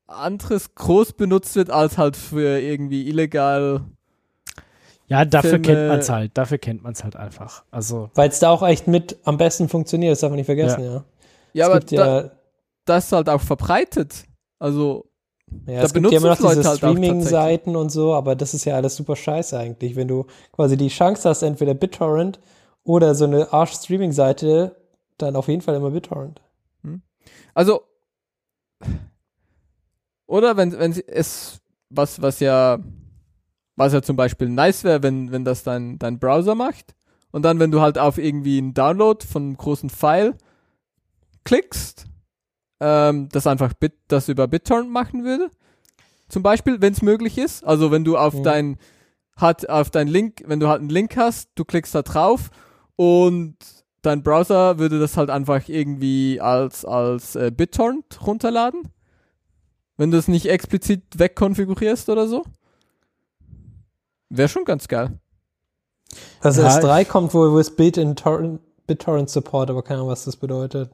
anderes 0.07 0.73
groß 0.75 1.13
benutzt 1.13 1.55
wird, 1.55 1.69
als 1.69 1.97
halt 1.97 2.17
für 2.17 2.59
irgendwie 2.59 3.07
illegal. 3.07 3.85
Ja, 5.09 5.25
dafür 5.25 5.51
Filme- 5.51 5.65
kennt 5.65 5.87
man 5.87 5.99
es 5.99 6.09
halt, 6.09 6.37
dafür 6.37 6.57
kennt 6.57 6.83
man 6.83 6.93
es 6.93 7.03
halt 7.03 7.15
einfach. 7.15 7.63
Also 7.71 8.09
Weil 8.15 8.29
es 8.29 8.39
da 8.39 8.49
auch 8.51 8.63
echt 8.63 8.87
mit 8.87 9.17
am 9.23 9.37
besten 9.37 9.67
funktioniert, 9.67 10.11
das 10.13 10.21
darf 10.21 10.29
man 10.29 10.37
nicht 10.37 10.45
vergessen, 10.45 10.83
ja. 10.83 11.03
Ja, 11.53 11.65
es 11.65 11.71
aber 11.71 11.79
da, 11.81 12.21
ja, 12.21 12.31
das 12.85 13.05
ist 13.05 13.11
halt 13.11 13.29
auch 13.29 13.41
verbreitet. 13.41 14.25
Also 14.59 15.09
ja, 15.65 15.77
da 15.79 15.83
es 15.83 15.93
gibt 15.93 16.11
ja 16.11 16.19
immer 16.19 16.27
noch 16.29 16.33
es 16.33 16.41
diese 16.41 16.55
Leute 16.55 16.69
halt 16.69 16.83
auch 16.83 16.91
Streaming-Seiten 16.91 17.75
und 17.75 17.89
so, 17.89 18.13
aber 18.13 18.35
das 18.35 18.53
ist 18.53 18.65
ja 18.65 18.75
alles 18.75 18.95
super 18.95 19.15
scheiße 19.15 19.57
eigentlich. 19.57 19.95
Wenn 19.95 20.07
du 20.07 20.25
quasi 20.51 20.77
die 20.77 20.89
Chance 20.89 21.27
hast, 21.27 21.41
entweder 21.41 21.73
BitTorrent 21.73 22.39
oder 22.83 23.15
so 23.15 23.25
eine 23.25 23.51
Arsch-Streaming-Seite, 23.51 24.75
dann 25.17 25.35
auf 25.35 25.47
jeden 25.47 25.61
Fall 25.61 25.75
immer 25.75 25.89
BitTorrent. 25.89 26.41
Also, 27.55 27.81
oder 30.27 30.55
wenn, 30.55 30.77
wenn 30.77 30.91
es, 31.07 31.59
was, 31.89 32.21
was 32.21 32.39
ja, 32.39 32.77
was 33.79 33.93
ja 33.93 34.01
zum 34.01 34.17
Beispiel 34.17 34.49
nice 34.49 34.83
wäre, 34.83 35.01
wenn, 35.01 35.31
wenn 35.31 35.45
das 35.45 35.63
dein, 35.63 35.97
dein 35.99 36.19
Browser 36.19 36.53
macht 36.53 36.93
und 37.31 37.43
dann, 37.43 37.59
wenn 37.59 37.71
du 37.71 37.79
halt 37.79 37.97
auf 37.97 38.17
irgendwie 38.17 38.57
einen 38.57 38.73
Download 38.73 39.25
von 39.25 39.43
einem 39.43 39.57
großen 39.57 39.89
File 39.89 40.35
klickst, 41.45 42.05
ähm, 42.81 43.29
das 43.31 43.47
einfach 43.47 43.73
Bit, 43.73 43.93
das 44.09 44.27
über 44.29 44.47
BitTorrent 44.47 44.91
machen 44.91 45.23
würde. 45.23 45.49
Zum 46.27 46.43
Beispiel, 46.43 46.81
wenn 46.81 46.93
es 46.93 47.01
möglich 47.01 47.37
ist. 47.37 47.63
Also, 47.65 47.89
wenn 47.89 48.03
du 48.03 48.17
auf 48.17 48.33
Mhm. 48.35 48.43
dein, 48.43 48.77
hat, 49.37 49.69
auf 49.69 49.89
dein 49.89 50.07
Link, 50.07 50.43
wenn 50.45 50.59
du 50.59 50.67
halt 50.67 50.81
einen 50.81 50.89
Link 50.89 51.15
hast, 51.15 51.49
du 51.55 51.63
klickst 51.63 51.95
da 51.95 52.01
drauf 52.01 52.51
und 52.97 53.55
dein 54.01 54.23
Browser 54.23 54.77
würde 54.77 54.99
das 54.99 55.15
halt 55.17 55.29
einfach 55.29 55.67
irgendwie 55.69 56.39
als, 56.41 56.83
als 56.85 57.35
äh, 57.35 57.49
BitTorrent 57.49 58.25
runterladen. 58.27 58.89
Wenn 59.97 60.11
du 60.11 60.17
es 60.17 60.27
nicht 60.27 60.47
explizit 60.47 61.03
wegkonfigurierst 61.17 62.09
oder 62.09 62.27
so. 62.27 62.43
Wäre 64.29 64.49
schon 64.49 64.65
ganz 64.65 64.87
geil. 64.87 65.19
Also 66.41 66.61
Ja, 66.61 66.69
S3 66.79 67.01
ich- 67.01 67.09
kommt 67.09 67.33
wohl 67.33 67.55
with 67.55 67.75
Built-in 67.75 68.15
Torrent- 68.15 68.61
BitTorrent 68.87 69.29
Support, 69.29 69.69
aber 69.69 69.83
keine 69.83 69.99
Ahnung, 69.99 70.09
was 70.09 70.25
das 70.25 70.35
bedeutet. 70.37 70.89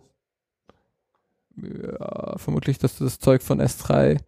Ja, 1.57 2.38
vermutlich, 2.38 2.77
dass 2.79 2.97
du 2.97 3.05
das 3.05 3.19
Zeug 3.19 3.41
von 3.41 3.61
S3 3.61 4.19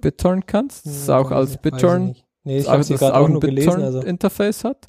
BitTorrent 0.00 0.46
kannst. 0.48 0.86
Das 0.86 0.92
ist 0.96 1.08
Hm, 1.08 1.14
auch 1.14 1.30
weiß 1.30 1.36
als 1.50 1.56
BitTorrent. 1.58 2.24
Nee, 2.42 2.58
ich 2.58 2.66
auch- 2.66 2.72
habe 2.72 2.82
sie 2.82 2.94
das 2.94 3.00
gerade 3.00 3.14
auch 3.14 3.20
auch 3.20 3.26
ein 3.26 3.32
nur 3.32 3.40
gelesen. 3.40 3.70
Also 3.70 3.98
BitTorrent-Interface 4.00 4.64
hat. 4.64 4.86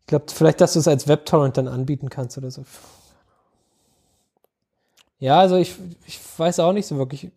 ich 0.00 0.06
glaube 0.06 0.26
vielleicht, 0.28 0.60
dass 0.60 0.74
du 0.74 0.80
es 0.80 0.88
als 0.88 1.08
WebTorrent 1.08 1.56
dann 1.56 1.66
anbieten 1.68 2.10
kannst 2.10 2.36
oder 2.36 2.50
so. 2.50 2.64
Ja, 5.18 5.38
also 5.40 5.56
ich, 5.56 5.74
ich 6.06 6.20
weiß 6.38 6.60
auch 6.60 6.72
nicht 6.74 6.86
so 6.86 6.98
wirklich. 6.98 7.30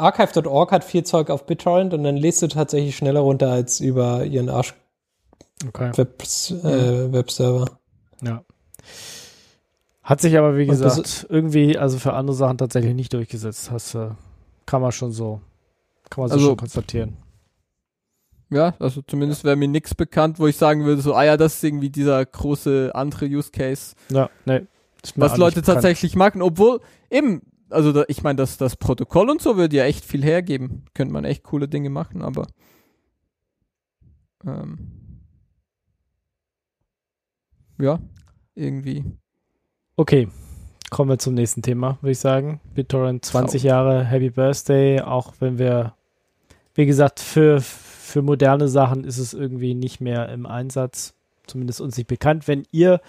Archive.org 0.00 0.72
hat 0.72 0.84
viel 0.84 1.04
Zeug 1.04 1.30
auf 1.30 1.46
BitTorrent 1.46 1.94
und 1.94 2.02
dann 2.04 2.16
lädst 2.16 2.42
du 2.42 2.48
tatsächlich 2.48 2.96
schneller 2.96 3.20
runter 3.20 3.50
als 3.50 3.80
über 3.80 4.24
ihren 4.24 4.48
Arsch 4.48 4.74
okay. 5.66 5.92
Web, 5.96 6.22
äh, 6.22 7.12
Webserver. 7.12 7.66
Ja. 8.22 8.42
Hat 10.02 10.20
sich 10.20 10.36
aber, 10.36 10.56
wie 10.56 10.62
Und 10.62 10.70
gesagt, 10.70 11.26
irgendwie, 11.28 11.78
also 11.78 11.98
für 11.98 12.14
andere 12.14 12.34
Sachen 12.34 12.58
tatsächlich 12.58 12.94
nicht 12.94 13.12
durchgesetzt. 13.12 13.70
Hast, 13.70 13.94
äh, 13.94 14.08
kann 14.66 14.82
man 14.82 14.92
schon 14.92 15.12
so, 15.12 15.40
kann 16.08 16.22
man 16.22 16.28
so 16.28 16.34
Also- 16.34 16.46
schon 16.48 16.56
konstatieren. 16.56 17.16
Ja, 18.52 18.74
also 18.80 19.00
zumindest 19.06 19.44
wäre 19.44 19.54
mir 19.54 19.68
nichts 19.68 19.94
bekannt, 19.94 20.40
wo 20.40 20.48
ich 20.48 20.56
sagen 20.56 20.84
würde, 20.84 21.00
so, 21.00 21.14
ah 21.14 21.22
ja, 21.22 21.36
das 21.36 21.54
ist 21.54 21.64
irgendwie 21.64 21.88
dieser 21.88 22.24
große 22.26 22.90
andere 22.94 23.26
Use 23.26 23.52
Case, 23.52 23.94
Ja, 24.10 24.28
nee. 24.44 24.62
was 25.14 25.36
Leute 25.36 25.62
tatsächlich 25.62 26.16
machen, 26.16 26.42
obwohl 26.42 26.80
eben, 27.10 27.42
also 27.70 27.92
da, 27.92 28.04
ich 28.08 28.22
meine, 28.22 28.36
das, 28.36 28.56
das 28.56 28.76
Protokoll 28.76 29.30
und 29.30 29.40
so 29.40 29.56
würde 29.56 29.76
ja 29.76 29.84
echt 29.84 30.04
viel 30.04 30.22
hergeben. 30.22 30.84
Könnte 30.94 31.12
man 31.12 31.24
echt 31.24 31.42
coole 31.44 31.68
Dinge 31.68 31.90
machen, 31.90 32.22
aber 32.22 32.46
ähm, 34.46 34.78
ja, 37.78 37.98
irgendwie. 38.54 39.04
Okay, 39.96 40.28
kommen 40.90 41.10
wir 41.10 41.18
zum 41.18 41.34
nächsten 41.34 41.62
Thema, 41.62 41.98
würde 42.00 42.12
ich 42.12 42.18
sagen. 42.18 42.60
BitTorrent 42.74 43.24
20 43.24 43.62
Jahre, 43.62 44.04
Happy 44.04 44.30
Birthday, 44.30 45.00
auch 45.00 45.34
wenn 45.40 45.58
wir, 45.58 45.94
wie 46.74 46.86
gesagt, 46.86 47.20
für, 47.20 47.60
für 47.60 48.22
moderne 48.22 48.68
Sachen 48.68 49.04
ist 49.04 49.18
es 49.18 49.34
irgendwie 49.34 49.74
nicht 49.74 50.00
mehr 50.00 50.28
im 50.30 50.46
Einsatz, 50.46 51.14
zumindest 51.46 51.80
uns 51.80 51.96
nicht 51.96 52.06
bekannt. 52.06 52.48
Wenn 52.48 52.64
ihr 52.70 53.00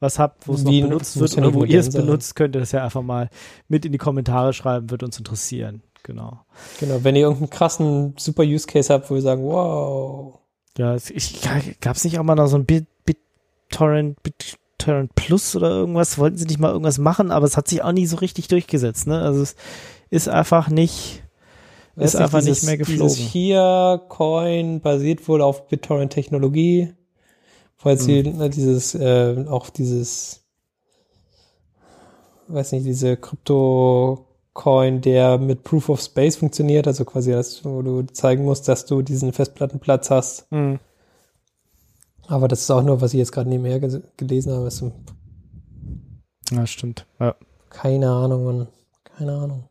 was 0.00 0.18
habt, 0.18 0.48
wo 0.48 0.54
es 0.54 0.64
noch 0.64 0.72
benutzt 0.72 1.20
wird 1.20 1.36
oder 1.36 1.54
wo 1.54 1.64
ihr 1.64 1.78
es 1.78 1.90
benutzt, 1.90 2.34
könnt 2.34 2.56
ihr 2.56 2.60
das 2.60 2.72
ja 2.72 2.82
einfach 2.82 3.02
mal 3.02 3.28
mit 3.68 3.84
in 3.84 3.92
die 3.92 3.98
Kommentare 3.98 4.52
schreiben, 4.52 4.90
wird 4.90 5.02
uns 5.02 5.18
interessieren. 5.18 5.82
Genau. 6.02 6.40
Genau, 6.80 7.04
wenn 7.04 7.14
ihr 7.14 7.22
irgendeinen 7.22 7.50
krassen 7.50 8.14
super 8.18 8.42
Use 8.42 8.66
Case 8.66 8.92
habt, 8.92 9.10
wo 9.10 9.14
ihr 9.14 9.22
sagen, 9.22 9.44
wow. 9.44 10.38
Ja, 10.78 10.96
ich, 10.96 11.40
gab 11.80 11.96
es 11.96 12.04
nicht 12.04 12.18
auch 12.18 12.24
mal 12.24 12.34
noch 12.34 12.46
so 12.46 12.56
ein 12.56 12.64
Bit, 12.64 12.86
BitTorrent, 13.04 14.16
BitTorrent 14.22 15.14
Plus 15.14 15.54
oder 15.54 15.68
irgendwas? 15.68 16.16
Wollten 16.16 16.38
sie 16.38 16.46
nicht 16.46 16.58
mal 16.58 16.70
irgendwas 16.72 16.98
machen, 16.98 17.30
aber 17.30 17.46
es 17.46 17.56
hat 17.58 17.68
sich 17.68 17.82
auch 17.82 17.92
nie 17.92 18.06
so 18.06 18.16
richtig 18.16 18.48
durchgesetzt, 18.48 19.06
ne? 19.06 19.20
Also 19.20 19.42
es 19.42 19.56
ist 20.08 20.28
einfach 20.28 20.70
nicht, 20.70 21.22
ist 21.96 22.16
einfach 22.16 22.40
dieses, 22.40 22.62
nicht 22.62 22.68
mehr 22.68 22.78
geflogen. 22.78 23.08
Dieses 23.08 23.30
hier 23.30 24.00
Coin 24.08 24.80
basiert 24.80 25.28
wohl 25.28 25.42
auf 25.42 25.68
BitTorrent-Technologie, 25.68 26.94
weil 27.82 27.98
sie 27.98 28.24
Hm. 28.24 28.38
ne, 28.38 28.50
dieses, 28.50 28.94
äh, 28.94 29.44
auch 29.48 29.70
dieses, 29.70 30.44
weiß 32.48 32.72
nicht, 32.72 32.86
diese 32.86 33.16
Krypto-Coin, 33.16 35.00
der 35.00 35.38
mit 35.38 35.64
Proof 35.64 35.88
of 35.88 36.00
Space 36.00 36.36
funktioniert, 36.36 36.86
also 36.86 37.04
quasi, 37.04 37.32
das, 37.32 37.64
wo 37.64 37.82
du 37.82 38.02
zeigen 38.02 38.44
musst, 38.44 38.68
dass 38.68 38.86
du 38.86 39.02
diesen 39.02 39.32
Festplattenplatz 39.32 40.10
hast. 40.10 40.46
Hm. 40.50 40.78
Aber 42.26 42.46
das 42.46 42.60
ist 42.60 42.70
auch 42.70 42.82
nur, 42.82 43.00
was 43.00 43.12
ich 43.12 43.18
jetzt 43.18 43.32
gerade 43.32 43.48
nebenher 43.48 43.80
gelesen 44.16 44.52
habe. 44.52 44.68
Ist 44.68 44.84
Ja, 46.52 46.66
stimmt. 46.66 47.06
Ja. 47.18 47.34
keine 47.70 48.10
Ahnung, 48.10 48.44
Mann. 48.44 48.68
Keine 49.02 49.32
Ahnung. 49.32 49.64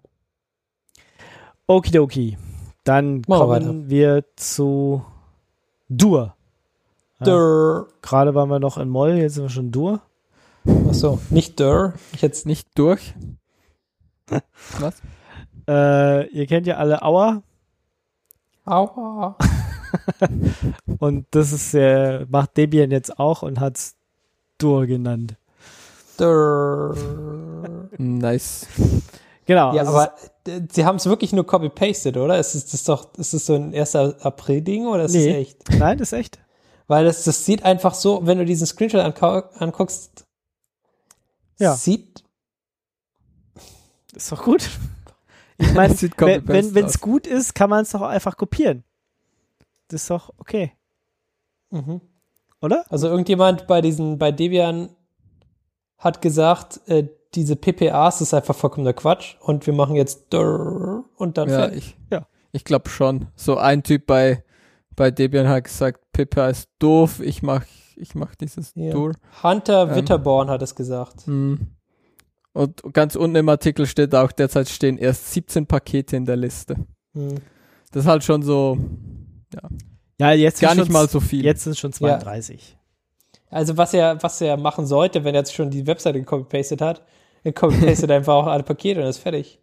Okidoki. 1.67 2.37
Dann 2.83 3.23
wir 3.27 3.37
kommen 3.37 3.89
wir 3.89 4.25
zu 4.35 5.03
Dur. 5.87 6.35
Ja. 7.19 7.25
Dur. 7.25 7.87
Gerade 8.01 8.33
waren 8.35 8.49
wir 8.49 8.59
noch 8.59 8.77
in 8.77 8.89
Moll, 8.89 9.13
jetzt 9.15 9.35
sind 9.35 9.43
wir 9.43 9.49
schon 9.49 9.71
Dur. 9.71 10.01
Achso, 10.87 11.19
nicht 11.29 11.59
Dur. 11.59 11.93
Ich 12.13 12.21
jetzt 12.21 12.45
Nicht 12.45 12.67
durch. 12.75 13.13
Was? 14.79 14.95
Äh, 15.67 16.27
ihr 16.27 16.45
kennt 16.47 16.67
ja 16.67 16.77
alle 16.77 17.01
Auer 17.01 17.43
Aua. 18.65 19.35
und 20.99 21.25
das 21.31 21.51
ist 21.51 21.73
äh, 21.73 22.25
macht 22.29 22.55
Debian 22.57 22.91
jetzt 22.91 23.17
auch 23.19 23.41
und 23.41 23.59
hat's 23.59 23.95
Dur 24.59 24.85
genannt. 24.85 25.35
Dur. 26.17 26.95
Nice. 27.97 28.67
Genau. 29.45 29.73
Ja, 29.73 29.81
also 29.81 29.93
aber 29.93 30.13
sie 30.71 30.85
haben 30.85 30.97
es 30.97 31.07
wirklich 31.07 31.33
nur 31.33 31.47
copy-pasted, 31.47 32.17
oder? 32.17 32.37
Ist 32.37 32.53
es 32.53 32.67
das 32.67 32.83
doch, 32.83 33.07
ist 33.17 33.33
es 33.33 33.47
so 33.47 33.55
ein 33.55 33.73
1. 33.73 33.95
April-Ding 33.95 34.85
oder 34.85 35.05
ist 35.05 35.15
es 35.15 35.25
Nee. 35.25 35.35
echt? 35.37 35.57
Nein, 35.79 35.97
das 35.97 36.11
ist 36.11 36.19
echt. 36.19 36.39
Weil 36.89 37.05
das, 37.05 37.23
das 37.23 37.45
sieht 37.45 37.63
einfach 37.63 37.93
so, 37.93 38.25
wenn 38.25 38.39
du 38.39 38.45
diesen 38.45 38.65
Screenshot 38.67 38.99
anguckst, 39.21 40.25
Ja. 41.59 41.75
sieht, 41.75 42.23
Ist 44.13 44.31
doch 44.31 44.43
gut. 44.43 44.67
Ich 45.59 45.71
meine, 45.73 45.93
Sieht 45.95 46.19
wenn 46.19 46.85
es 46.85 46.99
gut 46.99 47.27
ist, 47.27 47.53
kann 47.53 47.69
man 47.69 47.83
es 47.83 47.91
doch 47.91 48.01
einfach 48.01 48.35
kopieren. 48.37 48.83
Das 49.89 50.01
ist 50.01 50.09
doch 50.09 50.33
okay, 50.37 50.73
Mhm. 51.71 52.01
oder? 52.61 52.85
Also 52.89 53.07
irgendjemand 53.07 53.67
bei 53.67 53.81
diesen, 53.81 54.17
bei 54.17 54.31
Debian 54.31 54.89
hat 55.99 56.21
gesagt, 56.23 56.81
äh, 56.87 57.07
diese 57.35 57.55
PPAs 57.55 58.21
ist 58.21 58.33
einfach 58.33 58.55
vollkommener 58.55 58.93
Quatsch 58.93 59.35
und 59.41 59.67
wir 59.67 59.73
machen 59.73 59.95
jetzt 59.95 60.33
und 60.33 61.37
dann 61.37 61.49
Ja, 61.49 61.59
fertig. 61.59 61.77
ich, 61.77 61.97
Ja. 62.11 62.25
ich 62.51 62.63
glaube 62.65 62.89
schon. 62.89 63.27
So 63.35 63.57
ein 63.57 63.83
Typ 63.83 64.07
bei, 64.07 64.43
bei 64.95 65.11
Debian 65.11 65.47
hat 65.47 65.65
gesagt, 65.65 65.99
Pippa 66.19 66.49
ist 66.49 66.67
doof, 66.79 67.21
ich 67.21 67.41
mach, 67.41 67.63
ich 67.95 68.13
mach 68.13 68.35
dieses 68.35 68.73
Ja. 68.75 68.91
Tour. 68.91 69.13
Hunter 69.41 69.89
Ähm. 69.89 69.95
Witterborn 69.95 70.49
hat 70.49 70.61
es 70.61 70.75
gesagt. 70.75 71.25
Hm. 71.27 71.67
Und 72.51 72.81
ganz 72.93 73.15
unten 73.15 73.37
im 73.37 73.47
Artikel 73.47 73.85
steht 73.85 74.13
auch, 74.13 74.33
derzeit 74.33 74.67
stehen 74.67 74.97
erst 74.97 75.31
17 75.31 75.65
Pakete 75.65 76.17
in 76.17 76.25
der 76.25 76.35
Liste. 76.35 76.75
Hm. 77.13 77.35
Das 77.91 78.03
ist 78.03 78.07
halt 78.09 78.23
schon 78.25 78.43
so 78.43 78.77
Ja, 80.19 80.31
jetzt 80.33 80.59
gar 80.59 80.71
sind 80.71 80.81
nicht 80.81 80.91
mal 80.91 81.07
so 81.07 81.21
viel. 81.21 81.45
Jetzt 81.45 81.63
sind 81.63 81.71
es 81.71 81.79
schon 81.79 81.93
32. 81.93 82.75
Also 83.49 83.77
was 83.77 83.93
er, 83.93 84.21
was 84.21 84.41
er 84.41 84.57
machen 84.57 84.85
sollte, 84.85 85.23
wenn 85.23 85.33
er 85.35 85.39
jetzt 85.41 85.53
schon 85.55 85.69
die 85.69 85.87
Webseite 85.87 86.19
gecopy-pasted 86.19 86.81
hat, 86.81 87.01
er 87.43 87.53
copy-pastet 87.53 88.11
einfach 88.11 88.33
auch 88.33 88.47
alle 88.47 88.63
Pakete 88.63 88.99
und 89.01 89.07
ist 89.07 89.19
fertig. 89.19 89.59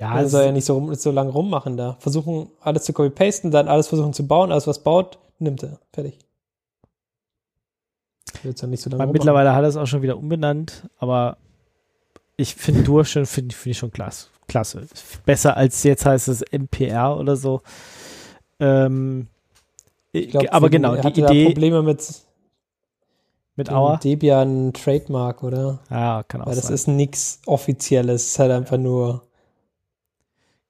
Ja, 0.00 0.12
Also 0.12 0.38
soll 0.38 0.46
er 0.46 0.52
nicht 0.52 0.64
so, 0.64 0.74
rum- 0.74 0.94
so 0.94 1.10
lange 1.10 1.30
rummachen 1.30 1.76
da. 1.76 1.96
Versuchen, 2.00 2.50
alles 2.60 2.84
zu 2.84 2.92
copy-pasten, 2.94 3.50
dann 3.50 3.68
alles 3.68 3.88
versuchen 3.88 4.12
zu 4.14 4.26
bauen, 4.26 4.50
alles 4.50 4.66
was 4.66 4.82
baut, 4.82 5.18
nimmt 5.38 5.62
er. 5.62 5.80
Fertig. 5.92 6.18
Wird's 8.42 8.60
dann 8.60 8.70
nicht 8.70 8.82
so 8.82 8.90
lange 8.90 9.02
Weil 9.04 9.12
mittlerweile 9.12 9.54
hat 9.54 9.62
er 9.62 9.68
es 9.68 9.76
auch 9.76 9.86
schon 9.86 10.02
wieder 10.02 10.16
umbenannt, 10.16 10.88
aber 10.98 11.38
ich 12.36 12.54
finde 12.54 12.82
durch 12.82 13.08
schon 13.10 13.26
finde 13.26 13.54
find 13.54 13.72
ich 13.72 13.78
schon 13.78 13.90
klasse. 13.90 14.28
Klasse. 14.46 14.86
Besser 15.26 15.56
als 15.56 15.82
jetzt 15.82 16.06
heißt 16.06 16.28
es 16.28 16.42
MPR 16.52 17.16
oder 17.18 17.36
so. 17.36 17.60
Ähm, 18.60 19.28
glaub, 20.12 20.44
aber 20.50 20.70
genau, 20.70 20.94
er 20.94 21.10
die 21.10 21.20
Idee 21.20 21.46
Probleme 21.46 21.82
mit 21.82 22.02
mit 23.56 23.70
Auer. 23.72 23.98
Debian 23.98 24.72
Trademark, 24.72 25.42
oder? 25.42 25.80
Ja, 25.90 26.22
kann 26.22 26.42
auch 26.42 26.46
Weil 26.46 26.54
das 26.54 26.66
sein. 26.66 26.74
ist 26.74 26.86
nichts 26.86 27.40
Offizielles, 27.44 28.22
es 28.22 28.28
ist 28.28 28.38
halt 28.38 28.52
einfach 28.52 28.78
nur. 28.78 29.27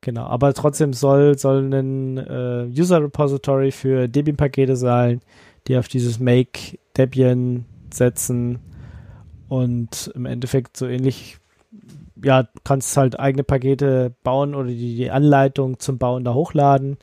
Genau, 0.01 0.27
aber 0.27 0.55
trotzdem 0.55 0.93
soll, 0.93 1.37
soll 1.39 1.73
ein 1.73 2.19
äh, 2.19 2.67
User 2.69 3.03
Repository 3.03 3.73
für 3.73 4.09
Debian-Pakete 4.09 4.77
sein, 4.77 5.21
die 5.67 5.77
auf 5.77 5.89
dieses 5.89 6.21
Make 6.21 6.79
Debian 6.97 7.65
setzen 7.93 8.61
und 9.49 10.13
im 10.15 10.27
Endeffekt 10.27 10.77
so 10.77 10.87
ähnlich, 10.87 11.39
ja, 12.23 12.45
du 12.45 12.51
kannst 12.65 12.97
halt 12.97 13.19
eigene 13.19 13.43
Pakete 13.43 14.15
bauen 14.23 14.55
oder 14.55 14.69
die, 14.69 14.97
die 14.97 15.11
Anleitung 15.11 15.81
zum 15.81 15.99
Bauen 15.99 16.25
da 16.25 16.33
hochladen, 16.35 16.97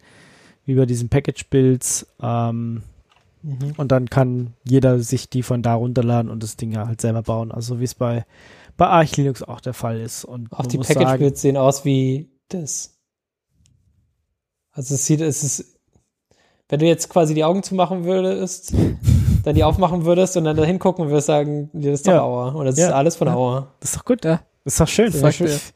wie 0.66 0.76
bei 0.76 0.86
diesen 0.86 1.10
Package-Builds. 1.10 2.08
Ähm, 2.22 2.84
Mhm. 3.46 3.74
und 3.78 3.92
dann 3.92 4.10
kann 4.10 4.54
jeder 4.68 4.98
sich 5.00 5.30
die 5.30 5.44
von 5.44 5.62
da 5.62 5.76
runterladen 5.76 6.32
und 6.32 6.42
das 6.42 6.58
Ding 6.58 6.72
ja 6.72 6.88
halt 6.88 7.00
selber 7.00 7.22
bauen. 7.22 7.52
Also 7.52 7.80
wie 7.80 7.84
es 7.84 7.94
bei, 7.94 8.26
bei 8.76 8.88
Arch 8.88 9.16
Linux 9.18 9.44
auch 9.44 9.62
der 9.62 9.76
Fall 9.76 10.00
ist. 10.00 10.26
Und 10.26 10.52
Auch 10.52 10.66
die 10.66 10.80
Package-Builds 10.80 11.42
sehen 11.42 11.56
aus 11.56 11.86
wie 11.86 12.28
das. 12.50 12.98
Also 14.72 14.96
es 14.96 15.06
sieht, 15.06 15.22
es 15.22 15.44
ist, 15.44 15.80
wenn 16.70 16.80
du 16.80 16.86
jetzt 16.86 17.10
quasi 17.10 17.34
die 17.34 17.44
Augen 17.44 17.64
zumachen 17.64 18.04
würdest, 18.04 18.74
dann 19.44 19.56
die 19.56 19.64
aufmachen 19.64 20.06
würdest 20.06 20.36
und 20.38 20.44
dann 20.46 20.56
da 20.58 20.64
hingucken 20.66 21.08
würdest, 21.10 21.28
sagen, 21.28 21.70
das 21.74 21.86
ist 22.02 22.08
doch 22.08 22.14
Ja. 22.14 22.22
Auer. 22.24 22.56
Und 22.56 22.66
das 22.66 22.78
Ja. 22.78 22.88
ist 22.88 22.94
alles 22.94 23.16
von 23.16 23.28
Ja. 23.28 23.36
Auer. 23.36 23.74
Das 23.80 23.92
ist 23.92 23.98
doch 24.00 24.06
gut. 24.06 24.26
Ja. 24.26 24.42
Das 24.64 24.74
ist 24.74 24.80
doch 24.82 24.88
schön. 24.88 25.06
Das 25.12 25.22
Das 25.22 25.38
sagt 25.38 25.42
ist 25.50 25.74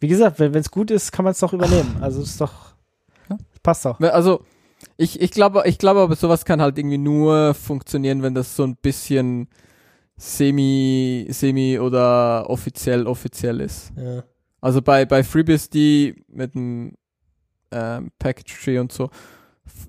Wie 0.00 0.08
gesagt, 0.08 0.38
wenn 0.38 0.54
es 0.54 0.70
gut 0.70 0.90
ist, 0.90 1.10
kann 1.12 1.24
man 1.24 1.32
es 1.32 1.40
doch 1.40 1.52
übernehmen. 1.52 1.96
Also 2.00 2.20
das 2.20 2.30
ist 2.30 2.40
doch. 2.40 2.52
Ja. 3.28 3.36
Passt 3.62 3.84
doch. 3.84 3.98
Also, 4.00 4.40
ich, 4.96 5.20
ich 5.20 5.32
glaube, 5.32 5.64
ich 5.66 5.78
glaube 5.78 6.00
aber, 6.00 6.14
sowas 6.14 6.44
kann 6.44 6.62
halt 6.62 6.78
irgendwie 6.78 6.98
nur 6.98 7.52
funktionieren, 7.54 8.22
wenn 8.22 8.34
das 8.34 8.54
so 8.54 8.62
ein 8.62 8.76
bisschen 8.76 9.48
semi, 10.16 11.26
semi 11.30 11.78
oder 11.78 12.48
offiziell, 12.48 13.06
offiziell 13.06 13.60
ist. 13.60 13.92
Ja. 13.96 14.22
Also 14.60 14.82
bei, 14.82 15.04
bei 15.04 15.22
FreeBSD 15.22 16.24
mit 16.28 16.54
dem 16.54 16.94
ähm, 17.70 18.10
Package 18.18 18.64
Tree 18.64 18.78
und 18.78 18.92
so 18.92 19.10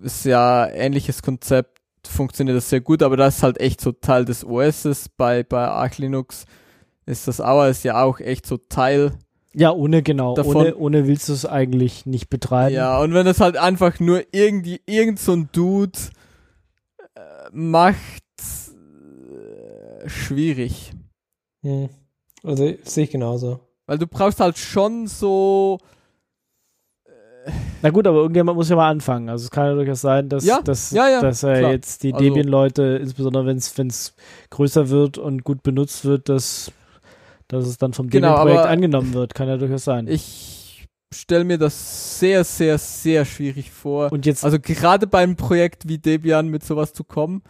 ist 0.01 0.25
ja 0.25 0.67
ähnliches 0.67 1.21
Konzept, 1.21 1.79
funktioniert 2.05 2.57
das 2.57 2.69
sehr 2.69 2.81
gut, 2.81 3.01
aber 3.03 3.17
das 3.17 3.37
ist 3.37 3.43
halt 3.43 3.59
echt 3.59 3.81
so 3.81 3.91
Teil 3.91 4.25
des 4.25 4.45
OSs. 4.45 5.09
Bei, 5.17 5.43
bei 5.43 5.67
Arch 5.67 5.97
Linux 5.97 6.45
ist 7.05 7.27
das 7.27 7.39
Auer 7.41 7.67
ist 7.69 7.83
ja 7.83 8.03
auch 8.03 8.19
echt 8.19 8.45
so 8.45 8.57
Teil. 8.57 9.13
Ja, 9.53 9.71
ohne 9.71 10.03
genau. 10.03 10.35
Davon- 10.35 10.55
Ohne, 10.57 10.75
ohne 10.75 11.07
willst 11.07 11.27
du 11.29 11.33
es 11.33 11.45
eigentlich 11.45 12.05
nicht 12.05 12.29
betreiben. 12.29 12.75
Ja, 12.75 12.99
und 12.99 13.13
wenn 13.13 13.25
das 13.25 13.39
halt 13.41 13.57
einfach 13.57 13.99
nur 13.99 14.23
irgendwie, 14.31 14.81
irgend 14.85 15.19
so 15.19 15.33
ein 15.33 15.49
Dude 15.51 15.97
äh, 17.15 17.21
macht, 17.51 17.97
äh, 20.03 20.07
schwierig. 20.09 20.93
Hm. 21.63 21.89
Also 22.43 22.73
sehe 22.83 23.03
ich 23.05 23.11
genauso. 23.11 23.59
Weil 23.89 23.97
du 23.97 24.05
brauchst 24.05 24.39
halt 24.39 24.55
schon 24.59 25.07
so, 25.07 25.79
Na 27.81 27.89
gut, 27.89 28.05
aber 28.05 28.17
irgendjemand 28.17 28.55
muss 28.55 28.69
ja 28.69 28.75
mal 28.75 28.87
anfangen. 28.89 29.29
Also 29.29 29.45
es 29.45 29.49
kann 29.51 29.65
ja 29.65 29.73
durchaus 29.73 30.01
sein, 30.01 30.29
dass, 30.29 30.45
Ja, 30.45 30.61
dass, 30.61 30.91
ja, 30.91 31.09
ja, 31.09 31.21
dass 31.21 31.41
er 31.41 31.57
klar. 31.57 31.71
jetzt 31.71 32.03
die 32.03 32.13
Also- 32.13 32.23
Debian-Leute, 32.23 32.99
insbesondere 33.01 33.47
wenn 33.47 33.57
es 33.57 34.13
größer 34.51 34.89
wird 34.89 35.17
und 35.17 35.43
gut 35.43 35.63
benutzt 35.63 36.05
wird, 36.05 36.29
dass, 36.29 36.71
dass 37.47 37.65
es 37.65 37.79
dann 37.79 37.93
vom 37.93 38.09
Genau, 38.11 38.35
Debian-Projekt 38.37 38.65
angenommen 38.67 39.13
wird. 39.15 39.33
Kann 39.33 39.47
ja 39.47 39.57
durchaus 39.57 39.85
sein. 39.85 40.07
ich 40.07 40.87
stelle 41.11 41.43
mir 41.45 41.57
das 41.57 42.19
sehr, 42.19 42.43
sehr, 42.43 42.77
sehr 42.77 43.25
schwierig 43.25 43.71
vor. 43.71 44.11
und 44.11 44.27
jetzt, 44.27 44.45
Also 44.45 44.59
gerade 44.59 45.07
beim 45.07 45.35
Projekt 45.35 45.87
wie 45.87 45.97
Debian 45.97 46.49
mit 46.49 46.63
sowas 46.63 46.93
zu 46.93 47.03
kommen. 47.03 47.41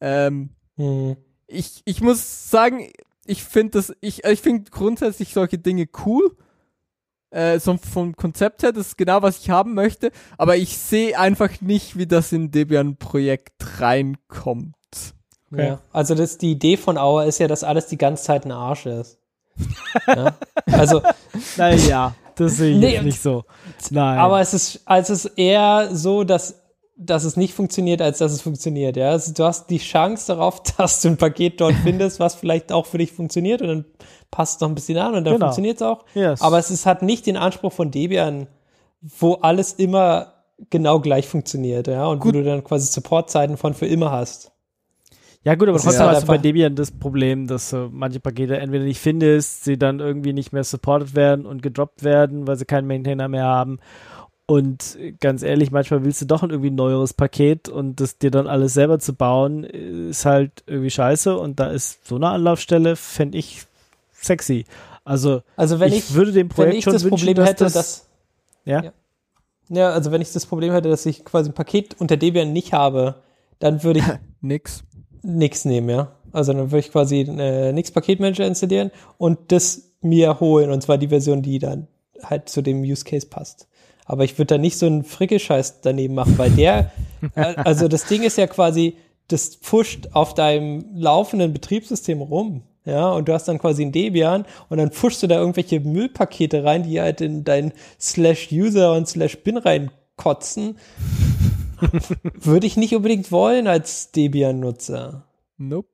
Ähm, 0.00 0.48
Hm. 0.78 1.16
ich, 1.46 1.80
ich 1.84 2.00
muss 2.00 2.50
sagen, 2.50 2.88
ich 3.26 3.44
finde 3.44 3.72
das, 3.72 3.92
ich, 4.00 4.24
ich 4.24 4.40
finde 4.40 4.70
grundsätzlich 4.70 5.32
solche 5.32 5.58
Dinge 5.58 5.86
cool. 6.04 6.36
Äh, 7.30 7.58
so 7.58 7.76
vom 7.76 8.14
Konzept 8.14 8.62
her, 8.62 8.72
das 8.72 8.88
ist 8.88 8.98
genau, 8.98 9.20
was 9.20 9.38
ich 9.38 9.50
haben 9.50 9.74
möchte, 9.74 10.12
aber 10.38 10.56
ich 10.56 10.78
sehe 10.78 11.18
einfach 11.18 11.60
nicht, 11.60 11.98
wie 11.98 12.06
das 12.06 12.32
in 12.32 12.52
Debian-Projekt 12.52 13.80
reinkommt. 13.80 14.74
Okay. 15.52 15.68
Ja. 15.68 15.80
Also 15.92 16.14
das, 16.14 16.38
die 16.38 16.52
Idee 16.52 16.76
von 16.76 16.98
Auer 16.98 17.24
ist 17.24 17.38
ja, 17.38 17.48
dass 17.48 17.64
alles 17.64 17.86
die 17.86 17.98
ganze 17.98 18.24
Zeit 18.24 18.44
ein 18.44 18.52
Arsch 18.52 18.86
ist. 18.86 19.18
ja? 20.06 20.36
Also, 20.70 21.02
naja, 21.56 22.14
das 22.36 22.56
sehe 22.58 22.74
ich 22.74 22.78
Nee, 22.78 23.00
nicht 23.02 23.20
so. 23.20 23.44
Nein. 23.90 24.18
aber 24.18 24.40
es 24.40 24.54
ist, 24.54 24.82
also 24.84 25.12
es 25.12 25.24
ist 25.24 25.38
eher 25.38 25.88
so, 25.92 26.24
dass, 26.24 26.62
dass 26.96 27.24
es 27.24 27.36
nicht 27.36 27.52
funktioniert, 27.54 28.00
als 28.00 28.18
dass 28.18 28.32
es 28.32 28.40
funktioniert. 28.40 28.96
Ja? 28.96 29.10
Also 29.10 29.32
du 29.32 29.44
hast 29.44 29.68
die 29.68 29.78
Chance 29.78 30.28
darauf, 30.28 30.62
dass 30.78 31.02
du 31.02 31.08
ein 31.08 31.16
Paket 31.16 31.60
dort 31.60 31.74
findest, 31.82 32.20
was 32.20 32.34
vielleicht 32.34 32.72
auch 32.72 32.86
für 32.86 32.98
dich 32.98 33.12
funktioniert 33.12 33.60
und 33.62 33.68
dann 33.68 33.84
passt 34.30 34.56
es 34.56 34.60
noch 34.60 34.68
ein 34.68 34.74
bisschen 34.74 34.98
an 34.98 35.14
und 35.14 35.24
dann 35.24 35.34
Genau. 35.34 35.46
funktioniert 35.46 35.76
es 35.76 35.82
auch. 35.82 36.04
Yes. 36.14 36.40
Aber 36.40 36.58
es 36.58 36.70
ist, 36.70 36.86
hat 36.86 37.02
nicht 37.02 37.26
den 37.26 37.36
Anspruch 37.36 37.72
von 37.72 37.90
Debian, 37.90 38.46
wo 39.00 39.34
alles 39.34 39.74
immer 39.74 40.32
genau 40.70 41.00
gleich 41.00 41.28
funktioniert, 41.28 41.86
ja, 41.86 42.06
und 42.06 42.24
wo 42.24 42.30
du 42.32 42.42
dann 42.42 42.64
quasi 42.64 42.86
Supportzeiten 42.90 43.58
von 43.58 43.74
für 43.74 43.86
immer 43.86 44.10
hast. 44.10 44.52
Ja 45.42 45.54
gut, 45.54 45.68
aber 45.68 45.78
trotzdem 45.78 46.06
halt 46.06 46.16
hast 46.16 46.22
du 46.24 46.26
bei 46.26 46.38
Debian 46.38 46.74
das 46.74 46.90
Problem, 46.90 47.46
dass 47.46 47.70
du 47.70 47.88
manche 47.92 48.18
Pakete 48.18 48.56
entweder 48.56 48.82
nicht 48.84 48.98
findest, 48.98 49.62
sie 49.62 49.78
dann 49.78 50.00
irgendwie 50.00 50.32
nicht 50.32 50.52
mehr 50.52 50.64
supported 50.64 51.14
werden 51.14 51.46
und 51.46 51.62
gedroppt 51.62 52.02
werden, 52.02 52.48
weil 52.48 52.56
sie 52.56 52.64
keinen 52.64 52.88
Maintainer 52.88 53.28
mehr 53.28 53.44
haben. 53.44 53.78
Und 54.48 54.96
ganz 55.18 55.42
ehrlich, 55.42 55.72
manchmal 55.72 56.04
willst 56.04 56.22
du 56.22 56.26
doch 56.26 56.44
ein 56.44 56.50
irgendwie 56.50 56.70
neueres 56.70 57.14
Paket 57.14 57.68
und 57.68 58.00
das 58.00 58.18
dir 58.18 58.30
dann 58.30 58.46
alles 58.46 58.74
selber 58.74 59.00
zu 59.00 59.12
bauen, 59.12 59.64
ist 59.64 60.24
halt 60.24 60.62
irgendwie 60.66 60.90
scheiße. 60.90 61.36
Und 61.36 61.58
da 61.58 61.70
ist 61.70 62.06
so 62.06 62.14
eine 62.14 62.28
Anlaufstelle, 62.28 62.94
fände 62.94 63.38
ich 63.38 63.66
sexy. 64.12 64.64
Also 65.04 65.42
Also 65.56 65.80
wenn 65.80 65.92
ich, 65.92 66.10
ich, 66.10 66.14
würde 66.14 66.32
dem 66.32 66.48
wenn 66.48 66.54
Projekt 66.54 66.74
ich 66.76 66.84
schon 66.84 66.92
das 66.92 67.02
wünschen, 67.02 67.18
Problem 67.18 67.36
dass 67.36 67.48
hätte, 67.48 67.64
das, 67.64 67.72
dass 67.72 68.08
ja? 68.64 68.84
ja. 68.84 68.92
ja, 69.68 69.90
also 69.90 70.12
wenn 70.12 70.20
ich 70.20 70.32
das 70.32 70.46
Problem 70.46 70.72
hätte, 70.72 70.88
dass 70.88 71.06
ich 71.06 71.24
quasi 71.24 71.50
ein 71.50 71.54
Paket 71.54 71.96
unter 72.00 72.16
Debian 72.16 72.52
nicht 72.52 72.72
habe, 72.72 73.16
dann 73.58 73.82
würde 73.82 73.98
ich 74.00 74.06
Nix. 74.40 74.84
nix 75.22 75.64
nehmen, 75.64 75.88
ja. 75.88 76.12
Also 76.32 76.52
dann 76.52 76.70
würde 76.70 76.80
ich 76.80 76.92
quasi 76.92 77.20
äh, 77.20 77.72
nix 77.72 77.90
Paketmanager 77.90 78.46
installieren 78.46 78.92
und 79.18 79.50
das 79.50 79.90
mir 80.02 80.38
holen 80.38 80.70
und 80.70 80.82
zwar 80.82 80.98
die 80.98 81.08
Version, 81.08 81.42
die 81.42 81.58
dann 81.58 81.88
halt 82.22 82.48
zu 82.48 82.62
dem 82.62 82.82
Use 82.82 83.04
Case 83.04 83.26
passt. 83.26 83.66
Aber 84.06 84.24
ich 84.24 84.38
würde 84.38 84.54
da 84.54 84.58
nicht 84.58 84.78
so 84.78 84.86
einen 84.86 85.04
Frickelscheiß 85.04 85.80
daneben 85.82 86.14
machen, 86.14 86.38
weil 86.38 86.50
der, 86.50 86.92
also 87.34 87.88
das 87.88 88.06
Ding 88.06 88.22
ist 88.22 88.38
ja 88.38 88.46
quasi, 88.46 88.96
das 89.28 89.56
pusht 89.56 90.08
auf 90.12 90.32
deinem 90.34 90.84
laufenden 90.94 91.52
Betriebssystem 91.52 92.20
rum. 92.22 92.62
Ja, 92.84 93.10
und 93.10 93.26
du 93.28 93.32
hast 93.32 93.48
dann 93.48 93.58
quasi 93.58 93.84
ein 93.84 93.90
Debian 93.90 94.44
und 94.68 94.78
dann 94.78 94.90
pushst 94.90 95.20
du 95.20 95.26
da 95.26 95.38
irgendwelche 95.40 95.80
Müllpakete 95.80 96.62
rein, 96.62 96.84
die 96.84 97.00
halt 97.00 97.20
in 97.20 97.42
dein 97.42 97.72
slash 98.00 98.52
user 98.52 98.92
und 98.92 99.08
slash 99.08 99.38
bin 99.42 99.56
reinkotzen. 99.56 100.78
Würde 102.40 102.66
ich 102.66 102.76
nicht 102.76 102.94
unbedingt 102.94 103.32
wollen 103.32 103.66
als 103.66 104.12
Debian-Nutzer. 104.12 105.24
Nope. 105.58 105.88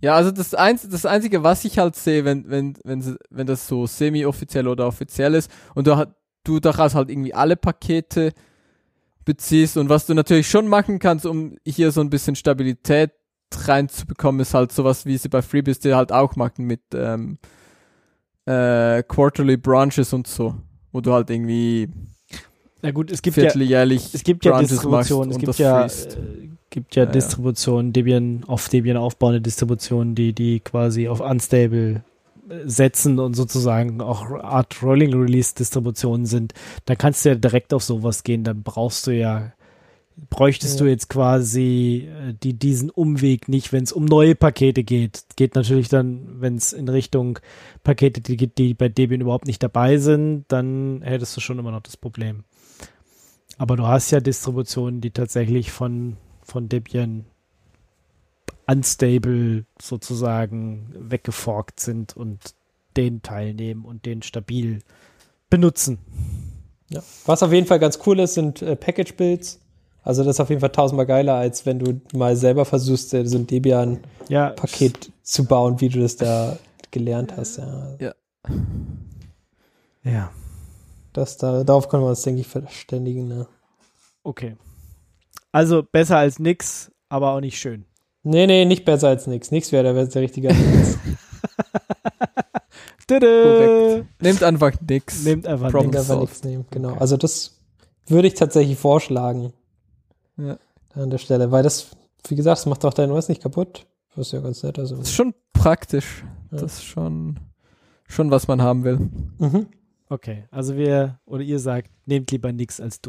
Ja, 0.00 0.14
also 0.14 0.30
das, 0.30 0.54
Einz 0.54 0.88
das 0.88 1.04
Einzige, 1.04 1.42
was 1.42 1.64
ich 1.66 1.78
halt 1.78 1.94
sehe, 1.96 2.24
wenn, 2.24 2.48
wenn, 2.48 2.78
wenn, 2.84 3.18
wenn 3.28 3.46
das 3.46 3.68
so 3.68 3.86
semi-offiziell 3.86 4.66
oder 4.66 4.86
offiziell 4.86 5.34
ist 5.34 5.50
und 5.74 5.86
du, 5.86 5.96
hat- 5.96 6.14
du 6.44 6.60
daraus 6.60 6.94
halt 6.94 7.10
irgendwie 7.10 7.34
alle 7.34 7.56
Pakete 7.56 8.32
beziehst 9.24 9.76
und 9.76 9.88
was 9.88 10.06
du 10.06 10.14
natürlich 10.14 10.48
schon 10.48 10.66
machen 10.68 10.98
kannst, 10.98 11.26
um 11.26 11.56
hier 11.66 11.92
so 11.92 12.00
ein 12.00 12.10
bisschen 12.10 12.34
Stabilität 12.36 13.12
reinzubekommen, 13.54 14.40
ist 14.40 14.54
halt 14.54 14.72
sowas, 14.72 15.06
wie 15.06 15.16
sie 15.16 15.28
bei 15.28 15.42
Freebies 15.42 15.80
dir 15.80 15.96
halt 15.96 16.12
auch 16.12 16.36
machen 16.36 16.66
mit 16.66 16.80
ähm, 16.94 17.38
äh, 18.46 19.02
Quarterly 19.02 19.56
Branches 19.56 20.12
und 20.12 20.26
so, 20.26 20.54
wo 20.92 21.00
du 21.00 21.12
halt 21.12 21.30
irgendwie 21.30 21.88
Na 22.82 22.90
gut, 22.90 23.10
es 23.10 23.22
gibt 23.22 23.36
ja, 23.36 23.44
vierteljährlich 23.44 24.14
es 24.14 24.22
gibt 24.22 24.44
ja 24.44 24.52
Branches 24.52 24.70
Distributionen, 24.70 25.30
es 25.32 25.38
gibt 25.38 25.58
ja, 25.58 25.86
äh, 25.86 25.88
gibt 26.70 26.96
ja, 26.96 27.02
Ja, 27.02 27.08
ja. 27.08 27.12
Distributionen, 27.12 27.92
Debian, 27.92 28.44
auf 28.46 28.68
Debian 28.68 28.96
aufbauende 28.96 29.40
Distributionen, 29.40 30.14
die, 30.14 30.32
die 30.32 30.60
quasi 30.60 31.08
auf 31.08 31.20
Unstable 31.20 32.04
setzen 32.64 33.18
und 33.18 33.34
sozusagen 33.34 34.00
auch 34.00 34.30
Art 34.30 34.82
Rolling 34.82 35.14
Release 35.14 35.54
Distributionen 35.54 36.26
sind. 36.26 36.52
Da 36.84 36.94
kannst 36.94 37.24
du 37.24 37.30
ja 37.30 37.34
direkt 37.34 37.72
auf 37.74 37.82
sowas 37.82 38.22
gehen, 38.24 38.44
dann 38.44 38.62
brauchst 38.62 39.06
du 39.06 39.12
ja, 39.12 39.52
bräuchtest 40.28 40.78
Ja. 40.80 40.84
du 40.84 40.90
jetzt 40.90 41.08
quasi 41.08 42.08
äh, 42.10 42.34
die, 42.42 42.54
diesen 42.54 42.90
Umweg 42.90 43.48
nicht, 43.48 43.72
wenn 43.72 43.84
es 43.84 43.92
um 43.92 44.04
neue 44.04 44.34
Pakete 44.34 44.82
geht. 44.84 45.24
Geht 45.36 45.54
natürlich 45.54 45.88
dann, 45.88 46.40
wenn 46.40 46.56
es 46.56 46.72
in 46.72 46.88
Richtung 46.88 47.38
Pakete 47.84 48.20
die 48.20 48.36
geht, 48.36 48.58
die 48.58 48.74
bei 48.74 48.88
Debian 48.88 49.20
überhaupt 49.22 49.46
nicht 49.46 49.62
dabei 49.62 49.96
sind, 49.98 50.44
dann 50.48 51.02
hättest 51.02 51.36
du 51.36 51.40
schon 51.40 51.58
immer 51.58 51.70
noch 51.70 51.82
das 51.82 51.96
Problem. 51.96 52.44
Aber 53.58 53.76
du 53.76 53.86
hast 53.86 54.10
ja 54.10 54.20
Distributionen, 54.20 55.00
die 55.00 55.10
tatsächlich 55.10 55.70
von, 55.70 56.16
von 56.42 56.68
Debian 56.68 57.26
unstable 58.70 59.64
sozusagen 59.80 60.92
weggeforkt 60.96 61.80
sind 61.80 62.16
und 62.16 62.54
den 62.96 63.22
teilnehmen 63.22 63.84
und 63.84 64.06
den 64.06 64.22
stabil 64.22 64.80
benutzen. 65.48 65.98
Ja. 66.88 67.02
Was 67.26 67.42
auf 67.42 67.52
jeden 67.52 67.66
Fall 67.66 67.78
ganz 67.78 67.98
cool 68.06 68.18
ist, 68.20 68.34
sind 68.34 68.62
äh, 68.62 68.76
Package-Builds. 68.76 69.60
Also 70.02 70.24
das 70.24 70.36
ist 70.36 70.40
auf 70.40 70.48
jeden 70.48 70.60
Fall 70.60 70.72
tausendmal 70.72 71.06
geiler, 71.06 71.34
als 71.34 71.66
wenn 71.66 71.78
du 71.78 72.00
mal 72.16 72.36
selber 72.36 72.64
versuchst, 72.64 73.12
äh, 73.14 73.26
so 73.26 73.38
ein 73.38 73.46
Debian-Paket 73.46 75.06
Ja, 75.06 75.12
zu 75.22 75.44
bauen, 75.44 75.80
wie 75.80 75.88
du 75.88 76.00
das 76.00 76.16
da 76.16 76.58
gelernt 76.90 77.36
hast. 77.36 77.60
Ja. 77.98 78.14
ja, 80.02 80.30
Das, 81.12 81.36
da, 81.36 81.62
darauf 81.64 81.88
können 81.88 82.02
wir 82.02 82.08
uns, 82.08 82.22
denke 82.22 82.40
ich, 82.40 82.46
verständigen. 82.48 83.28
Ne? 83.28 83.46
okay. 84.22 84.56
Also 85.52 85.82
besser 85.82 86.16
als 86.18 86.38
nix, 86.38 86.92
aber 87.08 87.32
auch 87.32 87.40
nicht 87.40 87.58
schön. 87.58 87.84
Nee, 88.22 88.46
nee, 88.46 88.64
nicht 88.64 88.84
besser 88.84 89.08
als 89.08 89.26
nix. 89.26 89.50
Nix 89.50 89.72
wäre 89.72 89.94
der, 89.94 90.06
der 90.06 90.22
richtige 90.22 90.50
Ansatz. 90.50 90.98
Tada! 93.06 93.26
Korrekt. 93.26 94.22
Nehmt 94.22 94.42
einfach 94.42 94.72
nix. 94.88 95.24
Nehmt 95.24 95.46
einfach 95.46 95.70
Problem 95.70 95.90
nix. 95.90 96.00
einfach 96.10 96.20
nichts 96.20 96.44
nehmen. 96.44 96.66
Genau. 96.70 96.94
Also 96.94 97.16
das 97.16 97.58
würde 98.06 98.28
ich 98.28 98.34
tatsächlich 98.34 98.78
vorschlagen. 98.78 99.52
Ja. 100.36 100.58
An 100.94 101.10
der 101.10 101.18
Stelle. 101.18 101.50
Weil 101.50 101.62
das, 101.62 101.90
wie 102.28 102.36
gesagt, 102.36 102.58
das 102.58 102.66
macht 102.66 102.84
auch 102.84 102.94
dein 102.94 103.10
OS 103.10 103.28
nicht 103.28 103.42
kaputt. 103.42 103.86
Das 104.14 104.26
ist 104.28 104.32
ja 104.32 104.40
ganz 104.40 104.62
nett. 104.62 104.78
Also. 104.78 104.96
Das 104.96 105.08
ist 105.08 105.14
schon 105.14 105.34
praktisch. 105.52 106.24
Ja. 106.50 106.58
Das 106.58 106.74
ist 106.74 106.84
schon, 106.84 107.38
schon 108.06 108.30
was 108.30 108.48
man 108.48 108.60
haben 108.62 108.84
will. 108.84 109.08
Mhm. 109.38 109.66
Okay, 110.08 110.44
also 110.50 110.76
wir, 110.76 111.20
oder 111.24 111.42
ihr 111.42 111.60
sagt, 111.60 111.88
nehmt 112.06 112.32
lieber 112.32 112.52
nix 112.52 112.80
als 112.80 113.00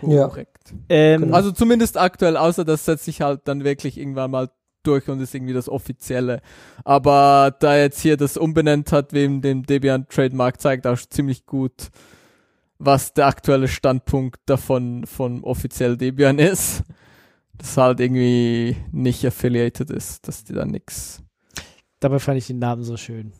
du. 0.00 0.12
Ja. 0.12 0.28
Korrekt. 0.28 0.74
Ähm, 0.88 1.32
Also 1.32 1.52
zumindest 1.52 1.96
aktuell, 1.96 2.36
außer 2.36 2.64
das 2.64 2.84
setzt 2.84 3.04
sich 3.04 3.20
halt 3.20 3.42
dann 3.44 3.64
wirklich 3.64 3.98
irgendwann 3.98 4.30
mal 4.30 4.50
durch 4.82 5.08
und 5.08 5.20
ist 5.20 5.34
irgendwie 5.34 5.52
das 5.54 5.68
Offizielle. 5.68 6.40
Aber 6.84 7.54
da 7.58 7.76
jetzt 7.76 8.00
hier 8.00 8.16
das 8.16 8.36
umbenannt 8.36 8.92
hat, 8.92 9.12
wem 9.12 9.40
dem 9.40 9.64
Debian 9.64 10.06
Trademark 10.08 10.60
zeigt 10.60 10.86
auch 10.86 10.98
ziemlich 10.98 11.46
gut, 11.46 11.88
was 12.78 13.12
der 13.12 13.26
aktuelle 13.26 13.68
Standpunkt 13.68 14.40
davon 14.46 15.04
von 15.06 15.42
offiziell 15.42 15.96
Debian 15.96 16.38
ist. 16.38 16.84
Das 17.56 17.76
halt 17.76 17.98
irgendwie 17.98 18.76
nicht 18.92 19.26
affiliated 19.26 19.90
ist, 19.90 20.28
dass 20.28 20.44
die 20.44 20.52
da 20.52 20.64
nix. 20.64 21.20
dabei 21.98 22.20
fand 22.20 22.38
ich 22.38 22.46
den 22.46 22.60
Namen 22.60 22.84
so 22.84 22.96
schön. 22.96 23.32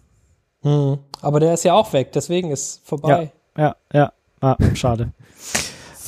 Mhm. 0.64 0.98
Aber 1.22 1.38
der 1.38 1.54
ist 1.54 1.64
ja 1.64 1.74
auch 1.74 1.92
weg, 1.92 2.10
deswegen 2.12 2.50
ist 2.50 2.84
vorbei. 2.84 3.32
Ja, 3.56 3.76
ja. 3.92 4.12
Ah, 4.40 4.56
schade. 4.74 5.12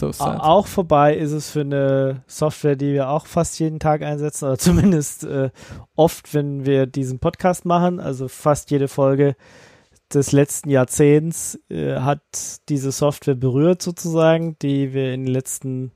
So 0.01 0.13
sad. 0.13 0.41
Auch 0.41 0.67
vorbei 0.67 1.15
ist 1.15 1.33
es 1.33 1.51
für 1.51 1.61
eine 1.61 2.23
Software, 2.27 2.75
die 2.75 2.95
wir 2.95 3.11
auch 3.11 3.27
fast 3.27 3.59
jeden 3.61 3.79
Tag 3.79 4.01
einsetzen, 4.01 4.47
oder 4.47 4.59
zumindest 4.59 5.25
äh, 5.25 5.51
oft, 5.95 6.33
wenn 6.33 6.65
wir 6.65 6.87
diesen 6.87 7.19
Podcast 7.19 7.67
machen. 7.67 8.01
Also 8.01 8.27
fast 8.29 8.71
jede 8.71 8.89
Folge 8.89 9.37
des 10.13 10.33
letzten 10.33 10.71
Jahrzehnts 10.71 11.61
äh, 11.69 11.97
hat 11.97 12.23
diese 12.71 12.93
Software 12.93 13.35
berührt, 13.35 13.83
sozusagen, 13.83 14.57
die 14.63 14.95
wir 14.95 15.13
in 15.13 15.27
den 15.27 15.33
letzten 15.33 15.93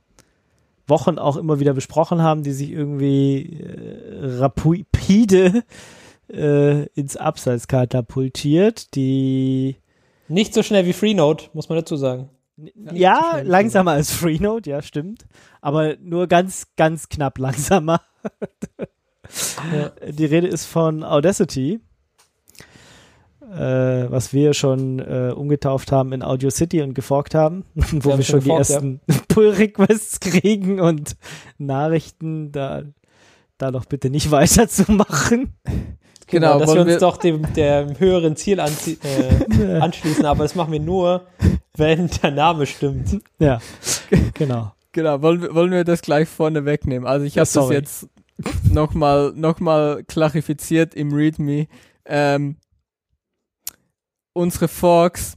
Wochen 0.87 1.17
auch 1.17 1.35
immer 1.35 1.59
wieder 1.59 1.73
besprochen 1.73 2.21
haben, 2.21 2.43
die 2.43 2.51
sich 2.51 2.69
irgendwie 2.69 3.59
äh, 3.59 4.37
rapide 4.37 5.63
äh, 6.31 6.85
ins 6.89 7.17
Abseits 7.17 7.67
katapultiert. 7.67 8.93
Die 8.93 9.77
Nicht 10.27 10.53
so 10.53 10.61
schnell 10.61 10.85
wie 10.85 10.93
Freenode, 10.93 11.45
muss 11.53 11.69
man 11.69 11.79
dazu 11.79 11.95
sagen. 11.95 12.29
Ja, 12.93 13.41
langsamer 13.43 13.91
als 13.91 14.11
Freenode, 14.11 14.69
ja, 14.69 14.81
stimmt. 14.81 15.25
Aber 15.61 15.95
nur 16.01 16.27
ganz, 16.27 16.67
ganz 16.77 17.09
knapp 17.09 17.37
langsamer. 17.37 18.01
Ja. 19.73 19.89
Die 20.11 20.25
Rede 20.25 20.45
ist 20.47 20.65
von 20.65 21.03
Audacity, 21.03 21.79
äh, 23.41 23.57
was 23.57 24.33
wir 24.33 24.53
schon 24.53 24.99
äh, 24.99 25.33
umgetauft 25.35 25.91
haben 25.91 26.13
in 26.13 26.21
Audio 26.23 26.49
City 26.51 26.81
und 26.83 26.93
geforkt 26.93 27.33
haben, 27.35 27.65
wo 27.75 28.11
haben 28.11 28.19
wir 28.19 28.23
schon 28.23 28.23
schon 28.23 28.39
die 28.41 28.45
geforkt, 28.49 28.69
ja. 28.69 28.75
ersten 28.75 29.01
Pull-Requests 29.27 30.19
kriegen 30.19 30.79
und 30.79 31.15
Nachrichten, 31.57 32.51
da, 32.51 32.83
da 33.57 33.71
doch 33.71 33.85
bitte 33.85 34.09
nicht 34.09 34.29
weiterzumachen. 34.31 35.53
Genau, 36.27 36.59
dass 36.59 36.73
wir 36.73 36.81
uns 36.81 36.89
wir- 36.89 36.99
doch 36.99 37.17
dem, 37.17 37.51
dem 37.53 37.99
höheren 37.99 38.35
Ziel 38.35 38.59
anzie- 38.59 38.97
äh, 39.03 39.79
anschließen, 39.79 40.25
aber 40.25 40.43
das 40.43 40.55
machen 40.55 40.71
wir 40.71 40.79
nur, 40.79 41.25
wenn 41.77 42.07
der 42.21 42.31
Name 42.31 42.65
stimmt. 42.65 43.19
Ja, 43.39 43.59
genau. 44.33 44.73
Genau, 44.91 45.21
wollen, 45.21 45.41
wir- 45.41 45.53
wollen 45.55 45.71
wir 45.71 45.83
das 45.83 46.01
gleich 46.01 46.27
vorne 46.29 46.63
wegnehmen? 46.65 47.05
Also 47.07 47.25
ich 47.25 47.35
Ja, 47.35 47.43
habe 47.45 47.51
das 47.53 47.69
jetzt 47.71 48.07
nochmal 48.71 49.33
noch 49.35 49.59
mal 49.59 50.03
klarifiziert 50.05 50.93
im 50.95 51.13
README. 51.13 51.67
Ähm, 52.05 52.57
unsere 54.33 54.67
Forks 54.67 55.35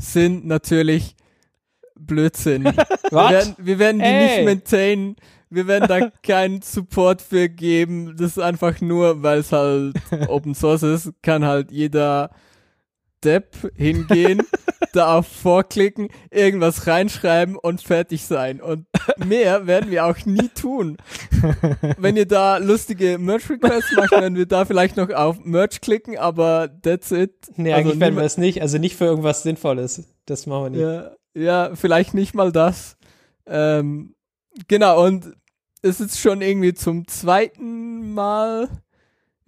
sind 0.00 0.46
natürlich 0.46 1.16
Blödsinn. 1.98 2.64
Wir 2.64 2.74
Was? 3.10 3.30
werden, 3.32 3.54
wir 3.58 3.78
werden 3.80 3.98
die 3.98 4.04
Ey. 4.04 4.36
nicht 4.36 4.44
maintainen. 4.44 5.16
Wir 5.50 5.66
werden 5.66 5.88
da 5.88 6.10
keinen 6.22 6.62
Support 6.62 7.20
für 7.20 7.48
geben. 7.48 8.14
Das 8.16 8.28
ist 8.32 8.38
einfach 8.38 8.80
nur, 8.80 9.22
weil 9.24 9.40
es 9.40 9.50
halt 9.52 9.96
Open 10.28 10.54
Source 10.54 10.84
ist, 10.84 11.12
kann 11.22 11.44
halt 11.44 11.72
jeder 11.72 12.30
Depp 13.24 13.72
hingehen, 13.76 14.42
da 14.92 15.18
auf 15.18 15.26
vorklicken, 15.26 16.08
irgendwas 16.30 16.86
reinschreiben 16.86 17.56
und 17.56 17.82
fertig 17.82 18.24
sein. 18.24 18.60
Und 18.60 18.86
mehr 19.24 19.66
werden 19.66 19.90
wir 19.90 20.06
auch 20.06 20.24
nie 20.24 20.48
tun. 20.48 20.96
Wenn 21.98 22.16
ihr 22.16 22.26
da 22.26 22.58
lustige 22.58 23.18
Merch-Requests 23.18 23.94
macht, 23.96 24.12
werden 24.12 24.36
wir 24.36 24.46
da 24.46 24.64
vielleicht 24.64 24.96
noch 24.96 25.10
auf 25.10 25.38
Merch 25.44 25.80
klicken, 25.80 26.18
aber 26.18 26.70
that's 26.82 27.10
it. 27.12 27.32
Nee, 27.56 27.72
Also 27.72 27.88
eigentlich 27.88 28.00
werden 28.00 28.16
wir 28.16 28.24
es 28.24 28.38
nicht, 28.38 28.62
also 28.62 28.78
nicht 28.78 28.96
für 28.96 29.04
irgendwas 29.06 29.42
Sinnvolles. 29.42 30.04
Das 30.26 30.46
machen 30.46 30.64
wir 30.64 30.70
nicht. 30.70 30.80
Ja, 30.80 31.10
ja, 31.34 31.76
vielleicht 31.76 32.14
nicht 32.14 32.34
mal 32.34 32.52
das. 32.52 32.96
Ähm, 33.46 34.14
genau, 34.68 35.04
und 35.04 35.32
es 35.82 36.00
ist 36.00 36.18
schon 36.18 36.42
irgendwie 36.42 36.74
zum 36.74 37.06
zweiten 37.06 38.12
Mal 38.12 38.68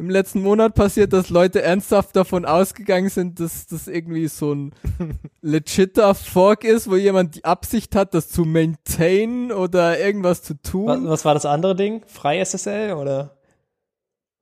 im 0.03 0.11
letzten 0.11 0.43
Monat 0.43 0.75
passiert, 0.75 1.13
dass 1.13 1.31
Leute 1.31 1.63
ernsthaft 1.63 2.17
davon 2.17 2.45
ausgegangen 2.45 3.09
sind, 3.09 3.39
dass 3.39 3.67
das 3.69 3.87
irgendwie 3.87 4.27
so 4.27 4.53
ein 4.53 4.73
legitter 5.43 6.17
Fork 6.17 6.65
ist, 6.65 6.91
wo 6.91 6.97
jemand 6.97 7.37
die 7.37 7.45
Absicht 7.45 7.95
hat, 7.95 8.13
das 8.13 8.29
zu 8.29 8.45
maintainen 8.45 9.53
oder 9.53 10.01
irgendwas 10.01 10.43
zu 10.43 10.55
Was, 10.55 10.71
tun. 10.71 11.09
was 11.09 11.25
war 11.25 11.35
das 11.35 11.47
andere 11.47 11.77
Ding? 11.77 12.03
Frei 12.07 12.41
SSL 12.45 12.95
oder? 12.95 13.37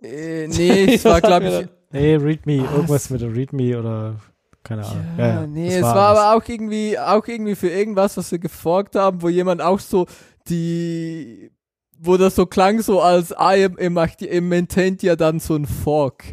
Äh, 0.03 0.49
nee, 0.49 0.95
es 0.95 1.05
war, 1.05 1.15
Was 1.15 1.21
glaube 1.23 1.47
ich, 1.47 1.69
Nee, 1.93 2.15
README, 2.15 2.63
Was? 2.63 2.73
irgendwas 2.73 3.11
mit 3.11 3.21
der 3.21 3.35
README 3.37 3.79
oder 3.79 4.17
keine 4.63 4.87
Ahnung. 4.87 5.05
Ja, 5.19 5.47
nee, 5.47 5.67
das 5.67 5.77
es 5.77 5.83
war, 5.83 6.09
alles. 6.09 6.21
aber 6.21 6.37
auch 6.37 6.49
irgendwie, 6.49 6.99
auch 6.99 7.27
irgendwie 7.27 7.55
für 7.55 7.69
irgendwas, 7.69 8.17
was 8.17 8.33
wir 8.33 8.39
geforkt 8.39 8.97
haben, 8.97 9.21
wo 9.21 9.29
jemand 9.29 9.61
auch 9.61 9.81
so 9.81 10.07
die, 10.49 11.51
wo 12.03 12.17
das 12.17 12.35
so 12.35 12.47
klang, 12.47 12.81
so 12.83 13.01
als, 13.01 13.33
ah, 13.33 13.55
ihr, 13.55 13.79
ihr 13.79 13.91
macht, 13.91 14.23
ihr 14.23 14.43
maintaint 14.43 15.03
ja 15.03 15.17
dann 15.17 15.39
so 15.41 15.55
ein 15.55 15.67
Fork. 15.67 16.25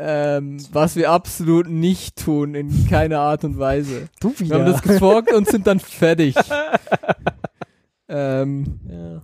Ähm, 0.00 0.58
was 0.72 0.94
wir 0.96 1.10
absolut 1.10 1.68
nicht 1.68 2.16
tun, 2.16 2.54
in 2.54 2.86
keiner 2.88 3.18
Art 3.20 3.42
und 3.44 3.58
Weise. 3.58 4.08
Du 4.20 4.30
Wir 4.30 4.40
wieder. 4.46 4.58
haben 4.60 4.66
das 4.66 4.82
geforkt 4.82 5.32
und 5.32 5.48
sind 5.48 5.66
dann 5.66 5.80
fertig. 5.80 6.36
ähm, 8.08 8.78
Ja. 8.88 9.22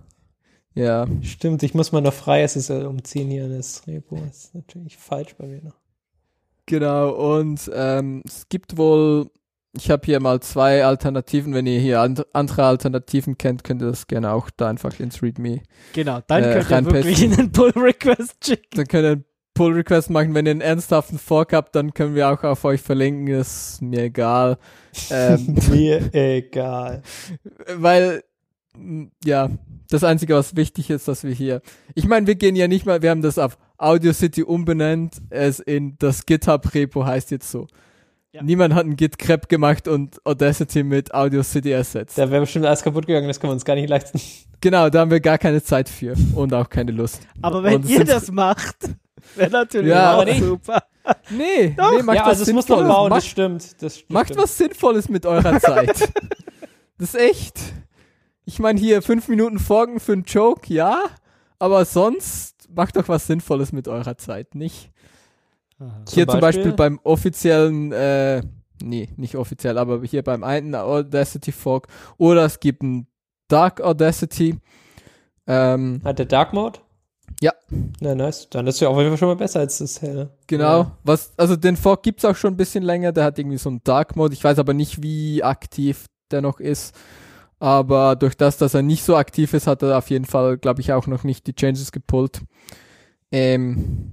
ja. 0.73 1.07
Stimmt, 1.21 1.63
ich 1.63 1.73
muss 1.73 1.91
mal 1.91 2.01
noch 2.01 2.13
frei 2.13 2.45
SSL 2.45 2.85
umziehen 2.85 3.29
hier 3.29 3.45
in 3.45 3.55
das 3.57 3.87
Repo. 3.87 4.17
Das 4.17 4.45
ist 4.45 4.55
natürlich 4.55 4.97
falsch 4.97 5.35
bei 5.37 5.45
mir 5.47 5.61
noch. 5.63 5.75
Genau, 6.65 7.11
und 7.37 7.69
ähm, 7.73 8.23
es 8.25 8.49
gibt 8.49 8.75
wohl 8.77 9.29
ich 9.77 9.89
habe 9.91 10.01
hier 10.05 10.19
mal 10.21 10.39
zwei 10.41 10.85
Alternativen. 10.85 11.53
Wenn 11.53 11.67
ihr 11.67 11.79
hier 11.79 12.01
and 12.01 12.25
andere 12.33 12.65
Alternativen 12.65 13.37
kennt, 13.37 13.63
könnt 13.63 13.81
ihr 13.81 13.87
das 13.89 14.07
gerne 14.07 14.31
auch 14.31 14.49
da 14.55 14.69
einfach 14.69 14.99
ins 14.99 15.21
README. 15.21 15.61
Genau, 15.93 16.19
dann 16.27 16.43
Äh, 16.43 16.63
könnt 16.67 16.87
ihr 16.87 16.93
wirklich 16.93 17.23
einen 17.23 17.51
Pull-Request 17.51 18.45
schicken. 18.45 18.69
Dann 18.75 18.87
könnt 18.87 19.05
ihr 19.05 19.11
einen 19.11 19.25
Pull-Request 19.53 20.09
machen. 20.09 20.33
Wenn 20.33 20.45
ihr 20.45 20.51
einen 20.51 20.61
ernsthaften 20.61 21.17
Fork 21.19 21.53
habt, 21.53 21.75
dann 21.75 21.93
können 21.93 22.15
wir 22.15 22.29
auch 22.29 22.43
auf 22.43 22.63
euch 22.65 22.81
verlinken. 22.81 23.27
Ist 23.27 23.81
mir 23.81 24.03
egal. 24.03 24.57
ähm, 25.09 25.55
Mir 25.69 26.13
egal. 26.13 27.01
weil, 27.77 28.23
ja, 29.23 29.49
das 29.89 30.03
Einzige, 30.03 30.35
was 30.35 30.55
wichtig 30.55 30.89
ist, 30.89 31.07
dass 31.07 31.23
wir 31.23 31.31
hier, 31.33 31.61
ich 31.93 32.07
meine, 32.07 32.27
wir 32.27 32.35
gehen 32.35 32.55
ja 32.55 32.67
nicht 32.67 32.85
mal, 32.85 33.01
wir 33.01 33.11
haben 33.11 33.21
das 33.21 33.37
auf 33.37 33.57
Audio 33.77 34.13
City 34.13 34.43
umbenannt, 34.43 35.15
es 35.29 35.59
in 35.59 35.95
das 35.99 36.25
GitHub-Repo 36.25 37.05
heißt 37.05 37.31
jetzt 37.31 37.49
so. 37.51 37.67
Ja. 38.35 38.43
Niemand 38.43 38.73
hat 38.73 38.85
ein 38.85 38.97
Git 38.97 39.17
Crep 39.17 39.47
gemacht 39.47 39.87
und 39.87 40.19
Audacity 40.25 40.83
mit 40.83 41.13
Audio 41.13 41.41
City 41.41 41.71
ersetzt. 41.71 42.17
Da 42.17 42.29
wäre 42.29 42.41
bestimmt 42.41 42.65
alles 42.65 42.81
kaputt 42.83 43.07
gegangen, 43.07 43.29
das 43.29 43.39
können 43.39 43.51
wir 43.51 43.53
uns 43.53 43.63
gar 43.63 43.75
nicht 43.75 43.89
leisten. 43.89 44.19
Genau, 44.61 44.89
da 44.89 45.01
haben 45.01 45.11
wir 45.11 45.19
gar 45.19 45.37
keine 45.37 45.61
Zeit 45.61 45.87
für 45.87 46.15
und 46.33 46.51
auch 46.53 46.67
keine 46.67 46.91
Lust. 46.91 47.21
Aber 47.41 47.61
wenn 47.61 47.75
Und 47.83 47.89
ihr 47.89 48.03
das 48.03 48.31
macht, 48.31 48.75
wäre 49.35 49.51
natürlich 49.51 49.89
Ja, 49.89 50.15
auch 50.17 50.27
super. 50.35 50.83
Nee, 51.29 51.75
Doch. 51.77 51.91
nee, 51.95 52.01
macht 52.01 52.15
ja, 52.17 52.25
also 52.25 52.41
es 52.41 52.51
muss 52.51 52.65
Sinnvolles. 52.65 52.89
bauen, 52.93 53.09
das 53.11 53.17
Macht, 53.23 53.27
stimmt. 53.31 53.81
Das 53.83 53.97
st- 53.99 54.03
macht 54.09 54.25
stimmt. 54.27 54.41
was 54.41 54.57
Sinnvolles 54.57 55.07
mit 55.09 55.25
eurer 55.27 55.59
Zeit. 55.59 56.09
das 56.97 57.13
ist 57.13 57.15
echt. 57.15 57.59
Ich 58.45 58.57
meine, 58.59 58.79
hier 58.79 59.01
fünf 59.03 59.27
Minuten 59.27 59.59
Folgen 59.59 59.99
für 59.99 60.13
einen 60.13 60.23
Joke, 60.23 60.73
ja, 60.73 60.97
aber 61.59 61.85
sonst 61.85 62.67
macht 62.73 62.95
doch 62.97 63.07
was 63.07 63.27
Sinnvolles 63.27 63.71
mit 63.71 63.87
eurer 63.87 64.17
Zeit, 64.17 64.55
nicht? 64.55 64.89
Hier 66.09 66.27
zum 66.27 66.39
Beispiel 66.39 66.73
beim 66.73 66.99
offiziellen, 67.03 67.91
äh, 67.91 68.41
nee, 68.81 69.09
nicht 69.17 69.35
offiziell, 69.35 69.77
aber 69.77 70.01
hier 70.03 70.23
beim 70.23 70.43
einen 70.43 70.75
Audacity 70.75 71.51
Fork 71.51 71.87
oder 72.17 72.45
es 72.45 72.59
gibt 72.59 72.81
ein 72.83 73.07
Dark 73.47 73.81
Audacity. 73.81 74.57
Ähm, 75.47 76.01
Hat 76.03 76.17
der 76.19 76.25
Dark 76.25 76.53
Mode? 76.53 76.79
Ja. 77.41 77.51
Na, 77.99 78.15
nice. 78.15 78.49
Dann 78.49 78.65
ist 78.67 78.79
ja 78.79 78.87
auf 78.87 78.97
jeden 78.97 79.09
Fall 79.09 79.17
schon 79.17 79.27
mal 79.27 79.35
besser 79.35 79.59
als 79.59 79.79
das 79.79 80.01
helle. 80.01 80.29
genau, 80.47 80.79
Ja. 80.81 80.97
was, 81.03 81.33
also 81.37 81.55
den 81.55 81.75
Fork 81.75 82.03
gibt's 82.03 82.23
auch 82.25 82.35
schon 82.35 82.53
ein 82.53 82.57
bisschen 82.57 82.83
länger, 82.83 83.11
der 83.11 83.25
hat 83.25 83.37
irgendwie 83.37 83.57
so 83.57 83.69
einen 83.69 83.81
Dark 83.83 84.15
Mode, 84.15 84.33
ich 84.33 84.43
weiß 84.43 84.57
aber 84.59 84.73
nicht, 84.73 85.03
wie 85.03 85.43
aktiv 85.43 86.05
der 86.31 86.41
noch 86.41 86.59
ist. 86.59 86.95
Aber 87.59 88.15
durch 88.15 88.35
das, 88.35 88.57
dass 88.57 88.73
er 88.73 88.81
nicht 88.81 89.03
so 89.03 89.15
aktiv 89.15 89.53
ist, 89.53 89.67
hat 89.67 89.81
er 89.81 89.97
auf 89.97 90.09
jeden 90.09 90.25
Fall, 90.25 90.57
glaube 90.57 90.81
ich, 90.81 90.93
auch 90.93 91.07
noch 91.07 91.23
nicht 91.23 91.47
die 91.47 91.53
Changes 91.55 91.91
gepullt. 91.91 92.41
Ähm, 93.31 94.11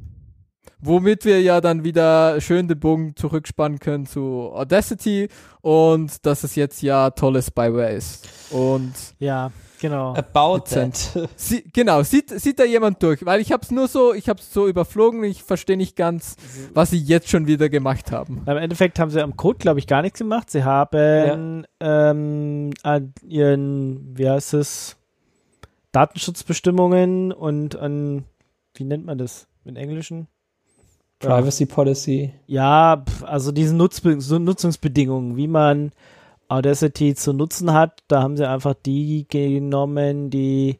womit 0.83 1.25
wir 1.25 1.41
ja 1.41 1.61
dann 1.61 1.85
wieder 1.85 2.41
schön 2.41 2.69
den 2.69 2.79
Bogen 2.79 3.17
zurückspannen 3.17 3.79
können 3.79 4.05
zu 4.05 4.51
Audacity 4.53 5.29
und 5.61 6.27
dass 6.27 6.45
es 6.45 6.57
jetzt 6.57 6.83
ja 6.83 7.11
tolles 7.11 7.47
Spyware 7.47 7.93
ist. 7.93 8.29
Und 8.51 8.93
Ja, 9.19 9.53
genau. 9.81 10.15
About 10.15 10.65
that. 10.71 10.97
sie, 11.37 11.63
genau, 11.73 12.03
sieht, 12.03 12.31
sieht 12.31 12.59
da 12.59 12.65
jemand 12.65 13.03
durch? 13.03 13.25
Weil 13.25 13.41
ich 13.41 13.53
hab's 13.53 13.71
nur 13.71 13.87
so, 13.89 14.13
ich 14.13 14.29
hab's 14.29 14.53
so 14.53 14.67
überflogen, 14.67 15.23
ich 15.25 15.43
verstehe 15.45 15.77
nicht 15.77 15.97
ganz, 15.97 16.37
was 16.75 16.91
sie 16.91 16.99
jetzt 16.99 17.29
schon 17.29 17.47
wieder 17.47 17.69
gemacht 17.69 18.11
haben. 18.11 18.43
Im 18.47 18.57
Endeffekt 18.57 18.99
haben 18.99 19.11
sie 19.11 19.23
am 19.23 19.37
Code, 19.37 19.59
glaube 19.59 19.79
ich, 19.79 19.87
gar 19.87 20.03
nichts 20.03 20.19
gemacht. 20.19 20.51
Sie 20.51 20.65
haben 20.65 21.65
ähm, 21.81 22.71
an 22.83 23.15
ihren, 23.23 24.19
wie 24.19 24.29
heißt 24.29 24.55
es, 24.55 24.97
Datenschutzbestimmungen 25.93 27.33
und 27.33 27.77
an, 27.77 28.25
wie 28.75 28.85
nennt 28.85 29.05
man 29.05 29.19
das 29.19 29.47
im 29.65 29.77
Englischen? 29.77 30.27
Privacy 31.29 31.67
Policy. 31.67 32.33
Ja, 32.47 33.05
also 33.23 33.53
diese 33.53 33.75
Nutzbe 33.75 34.21
so 34.21 34.39
Nutzungsbedingungen, 34.39 35.37
wie 35.37 35.49
man 35.49 35.93
Audacity 36.49 37.15
zu 37.15 37.33
nutzen 37.33 37.73
hat, 37.73 38.03
da 38.09 38.23
haben 38.23 38.37
sie 38.37 38.49
einfach 38.49 38.75
die 38.75 39.27
genommen, 39.29 40.31
die 40.31 40.79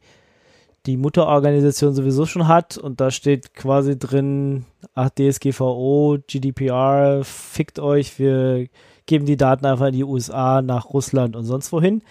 die 0.87 0.97
Mutterorganisation 0.97 1.95
sowieso 1.95 2.27
schon 2.27 2.49
hat 2.49 2.77
und 2.77 3.01
da 3.01 3.11
steht 3.11 3.55
quasi 3.55 3.99
drin, 3.99 4.65
ach 4.95 5.11
DSGVO, 5.11 6.19
GDPR, 6.27 7.21
fickt 7.23 7.79
euch, 7.79 8.19
wir 8.19 8.67
geben 9.07 9.25
die 9.25 9.37
Daten 9.37 9.65
einfach 9.65 9.87
in 9.87 9.93
die 9.95 10.05
USA, 10.05 10.61
nach 10.61 10.91
Russland 10.91 11.37
und 11.37 11.45
sonst 11.45 11.73
wohin. 11.73 12.03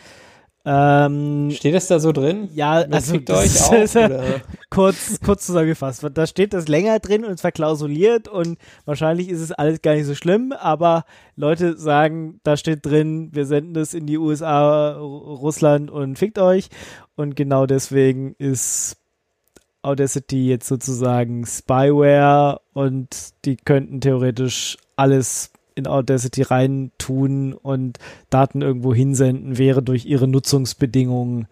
Ähm, 0.64 1.50
Steht 1.52 1.74
das 1.74 1.88
da 1.88 2.00
so 2.00 2.12
drin? 2.12 2.50
ja, 2.54 2.84
Das 2.84 2.94
also 3.10 3.14
fickt 3.14 3.30
euch 3.32 3.54
das 3.54 3.64
auch, 3.70 3.74
ist, 3.74 3.96
oder? 3.96 4.24
kurz, 4.70 5.20
kurz 5.26 5.46
zusammengefasst. 5.48 6.06
Da 6.14 6.28
steht 6.28 6.54
das 6.54 6.68
länger 6.68 7.00
drin 7.00 7.26
und 7.26 7.40
verklausuliert 7.40 8.28
und 8.28 8.58
wahrscheinlich 8.86 9.30
ist 9.30 9.42
es 9.42 9.52
alles 9.52 9.82
gar 9.82 9.96
nicht 9.96 10.06
so 10.06 10.14
schlimm, 10.14 10.52
aber 10.52 11.06
Leute 11.36 11.78
sagen, 11.78 12.40
da 12.44 12.58
steht 12.58 12.86
drin, 12.86 13.30
wir 13.34 13.46
senden 13.46 13.74
das 13.74 13.94
in 13.96 14.06
die 14.06 14.20
USA, 14.20 14.98
Ru- 14.98 15.36
Russland 15.38 15.90
und 15.90 16.18
fickt 16.20 16.38
euch. 16.38 16.70
Und 17.16 17.36
genau 17.36 17.66
deswegen 17.66 18.36
ist 18.38 18.98
Audacity 19.84 20.48
jetzt 20.48 20.68
sozusagen 20.68 21.44
Spyware 21.46 22.62
und 22.74 23.10
die 23.46 23.58
könnten 23.58 24.00
theoretisch 24.00 24.78
alles 24.96 25.51
in 25.76 25.88
Audacity 25.88 26.42
rein 26.44 26.92
tun 26.98 27.54
und 27.54 27.98
Daten 28.30 28.62
irgendwo 28.62 28.94
hinsenden, 28.94 29.58
wäre 29.58 29.82
durch 29.84 30.06
ihre 30.06 30.28
Nutzungsbedingungen 30.28 31.48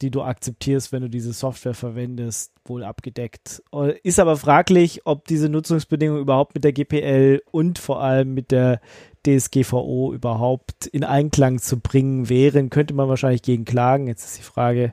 die 0.00 0.10
du 0.10 0.22
akzeptierst, 0.22 0.90
wenn 0.90 1.02
du 1.02 1.08
diese 1.08 1.32
Software 1.32 1.74
verwendest, 1.74 2.50
wohl 2.64 2.82
abgedeckt. 2.82 3.62
Äh, 3.72 3.94
Ist 4.02 4.18
aber 4.18 4.36
fraglich, 4.36 5.02
ob 5.04 5.28
diese 5.28 5.48
Nutzungsbedingungen 5.48 6.20
überhaupt 6.20 6.56
mit 6.56 6.64
der 6.64 6.72
GPL 6.72 7.40
und 7.52 7.78
vor 7.78 8.02
allem 8.02 8.34
mit 8.34 8.50
der 8.50 8.80
DSGVO 9.24 10.12
überhaupt 10.12 10.86
in 10.86 11.04
Einklang 11.04 11.60
zu 11.60 11.78
bringen 11.78 12.28
wären. 12.28 12.68
Könnte 12.68 12.94
man 12.94 13.08
wahrscheinlich 13.08 13.42
gegen 13.42 13.64
klagen. 13.64 14.08
Jetzt 14.08 14.24
ist 14.24 14.38
die 14.38 14.42
Frage, 14.42 14.92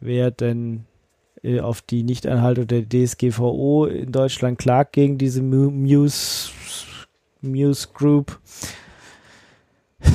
wer 0.00 0.32
denn 0.32 0.84
äh, 1.44 1.60
auf 1.60 1.80
die 1.80 2.02
Nichteinhaltung 2.02 2.66
der 2.66 2.88
DSGVO 2.88 3.86
in 3.86 4.10
Deutschland 4.10 4.58
klagt 4.58 4.94
gegen 4.94 5.18
diese 5.18 5.42
Mu- 5.42 5.70
Muse, 5.70 6.50
Muse 7.40 7.88
Group. 7.94 8.38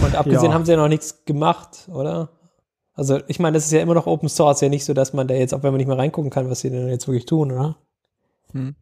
Und 0.03 0.15
abgesehen 0.15 0.51
Ja. 0.51 0.53
haben 0.53 0.65
sie 0.65 0.71
ja 0.71 0.77
noch 0.77 0.87
nichts 0.87 1.25
gemacht, 1.25 1.87
oder? 1.93 2.29
Also, 2.95 3.19
ich 3.27 3.39
meine, 3.39 3.55
das 3.55 3.65
ist 3.65 3.71
ja 3.71 3.81
immer 3.81 3.95
noch 3.95 4.05
Open 4.05 4.29
Source, 4.29 4.61
ja 4.61 4.69
nicht 4.69 4.85
so, 4.85 4.93
dass 4.93 5.13
man 5.13 5.27
da 5.27 5.33
jetzt, 5.33 5.53
auch 5.53 5.63
wenn 5.63 5.71
man 5.71 5.77
nicht 5.79 5.87
mehr 5.87 5.97
reingucken 5.97 6.29
kann, 6.29 6.49
was 6.49 6.61
sie 6.61 6.69
denn 6.69 6.87
jetzt 6.89 7.07
wirklich 7.07 7.25
tun, 7.25 7.51
oder? 7.51 7.75
Hm. 8.51 8.75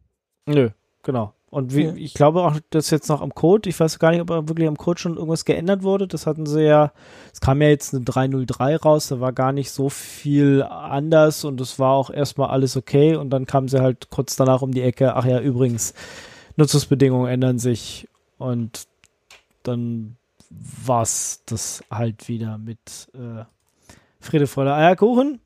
Nö, 0.46 0.70
genau. 1.02 1.32
Und 1.50 1.74
wie, 1.74 1.84
Ja. 1.84 1.94
ich 1.94 2.14
glaube 2.14 2.42
auch, 2.42 2.56
dass 2.70 2.90
jetzt 2.90 3.08
noch 3.08 3.20
am 3.20 3.34
Code, 3.34 3.68
ich 3.68 3.78
weiß 3.78 3.98
gar 3.98 4.10
nicht, 4.10 4.20
ob 4.22 4.28
wirklich 4.48 4.68
am 4.68 4.76
Code 4.78 4.98
schon 5.00 5.16
irgendwas 5.16 5.44
geändert 5.44 5.82
wurde. 5.82 6.08
Das 6.08 6.26
hatten 6.26 6.46
sie 6.46 6.62
ja, 6.62 6.92
es 7.32 7.40
kam 7.40 7.60
ja 7.60 7.68
jetzt 7.68 7.94
eine 7.94 8.04
303 8.04 8.76
raus, 8.76 9.08
da 9.08 9.20
war 9.20 9.32
gar 9.32 9.52
nicht 9.52 9.70
so 9.70 9.88
viel 9.90 10.62
anders 10.62 11.44
und 11.44 11.60
es 11.60 11.78
war 11.78 11.92
auch 11.92 12.08
erstmal 12.10 12.48
alles 12.50 12.76
okay 12.76 13.16
und 13.16 13.28
dann 13.30 13.44
kamen 13.46 13.68
sie 13.68 13.80
halt 13.82 14.08
kurz 14.10 14.34
danach 14.36 14.62
um 14.62 14.72
die 14.72 14.80
Ecke, 14.82 15.14
ach 15.14 15.26
ja, 15.26 15.40
übrigens, 15.40 15.92
Nutzungsbedingungen 16.56 17.30
ändern 17.30 17.58
sich 17.58 18.08
und 18.42 18.86
dann 19.62 20.16
war's 20.50 21.42
das 21.46 21.82
halt 21.90 22.28
wieder 22.28 22.58
mit 22.58 23.08
äh, 23.14 23.44
Friede, 24.20 24.46
Freude, 24.46 24.74
Eierkuchen. 24.74 25.40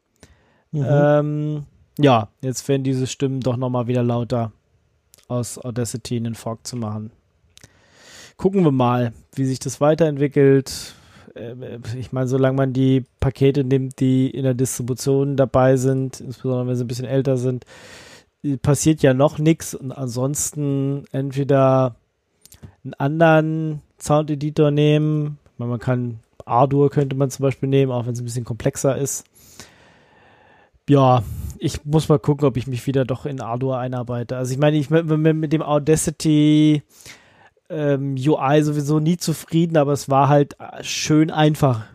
Mhm. 0.72 0.86
Ähm, 0.88 1.66
ja, 1.98 2.28
jetzt 2.42 2.68
werden 2.68 2.82
diese 2.84 3.06
Stimmen 3.06 3.40
doch 3.40 3.56
nochmal 3.56 3.86
wieder 3.86 4.02
lauter, 4.02 4.52
aus 5.28 5.58
Audacity 5.58 6.16
einen 6.16 6.34
Fork 6.34 6.66
zu 6.66 6.76
machen. 6.76 7.10
Gucken 8.36 8.64
wir 8.64 8.72
mal, 8.72 9.12
wie 9.34 9.46
sich 9.46 9.58
das 9.58 9.80
weiterentwickelt. 9.80 10.94
Ähm, 11.34 11.82
Ich 11.98 12.12
meine, 12.12 12.28
solange 12.28 12.56
man 12.56 12.72
die 12.72 13.04
Pakete 13.20 13.64
nimmt, 13.64 14.00
die 14.00 14.28
in 14.28 14.42
der 14.42 14.54
Distribution 14.54 15.36
dabei 15.36 15.76
sind, 15.76 16.20
insbesondere 16.20 16.66
wenn 16.66 16.76
sie 16.76 16.84
ein 16.84 16.88
bisschen 16.88 17.06
älter 17.06 17.38
sind, 17.38 17.64
äh, 18.42 18.56
passiert 18.58 19.02
ja 19.02 19.14
noch 19.14 19.38
nichts. 19.38 19.74
Und 19.74 19.92
ansonsten 19.92 21.04
entweder 21.12 21.96
einen 22.84 22.94
anderen 22.94 23.82
Sound-Editor 24.00 24.70
nehmen. 24.70 25.38
Meine, 25.58 25.70
Man 25.70 25.80
kann 25.80 26.20
Ardour 26.44 26.90
könnte 26.90 27.16
man 27.16 27.30
zum 27.30 27.42
Beispiel 27.42 27.68
nehmen, 27.68 27.92
auch 27.92 28.06
wenn 28.06 28.12
es 28.12 28.20
ein 28.20 28.24
bisschen 28.24 28.44
komplexer 28.44 28.96
ist. 28.96 29.24
Ja, 30.88 31.24
ich 31.58 31.84
muss 31.84 32.08
mal 32.08 32.20
gucken, 32.20 32.46
ob 32.46 32.56
ich 32.56 32.68
mich 32.68 32.86
wieder 32.86 33.04
doch 33.04 33.26
in 33.26 33.40
Ardour 33.40 33.78
einarbeite. 33.78 34.36
Also 34.36 34.52
ich 34.52 34.58
meine, 34.58 34.76
ich 34.76 34.88
bin 34.88 35.40
mit, 35.40 35.52
dem 35.52 35.62
Audacity 35.62 36.82
ähm, 37.68 38.14
UI 38.14 38.62
sowieso 38.62 39.00
nie 39.00 39.16
zufrieden, 39.16 39.76
aber 39.76 39.92
es 39.92 40.08
war 40.08 40.28
halt 40.28 40.56
äh, 40.60 40.84
schön 40.84 41.32
einfach 41.32 41.86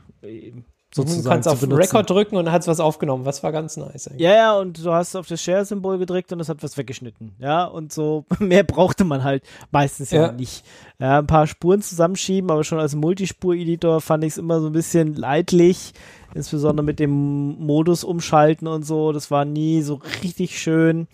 sozusagen 0.93 1.23
du 1.23 1.29
kannst 1.29 1.47
auf 1.47 1.59
benutzen. 1.61 1.81
Record 1.81 2.09
drücken 2.09 2.35
und 2.37 2.45
dann 2.45 2.53
hat 2.53 2.61
es 2.63 2.67
was 2.67 2.79
aufgenommen. 2.79 3.25
Was 3.25 3.43
war 3.43 3.51
ganz 3.51 3.77
nice 3.77 4.07
eigentlich. 4.07 4.21
Ja, 4.21 4.33
ja, 4.33 4.57
und 4.57 4.83
du 4.83 4.91
hast 4.91 5.15
auf 5.15 5.27
das 5.27 5.41
Share-Symbol 5.41 5.97
gedrückt 5.97 6.31
und 6.33 6.39
es 6.39 6.49
hat 6.49 6.61
was 6.63 6.77
weggeschnitten. 6.77 7.35
Ja, 7.39 7.65
und 7.65 7.93
so 7.93 8.25
mehr 8.39 8.63
brauchte 8.63 9.03
man 9.05 9.23
halt 9.23 9.43
meistens 9.71 10.11
ja, 10.11 10.27
Ja. 10.27 10.31
nicht. 10.31 10.65
Ja, 10.99 11.19
ein 11.19 11.27
paar 11.27 11.47
Spuren 11.47 11.81
zusammenschieben, 11.81 12.51
aber 12.51 12.63
schon 12.63 12.79
als 12.79 12.95
Multispur-Editor 12.95 14.01
fand 14.01 14.23
ich 14.23 14.33
es 14.33 14.37
immer 14.37 14.59
so 14.61 14.67
ein 14.67 14.73
bisschen 14.73 15.15
leidlich. 15.15 15.93
Insbesondere 16.33 16.85
mit 16.85 16.99
dem 16.99 17.57
Modus 17.59 18.03
umschalten 18.05 18.67
und 18.67 18.83
so. 18.85 19.11
Das 19.11 19.31
war 19.31 19.43
nie 19.43 19.81
so 19.81 19.99
richtig 20.23 20.59
schön. 20.59 21.07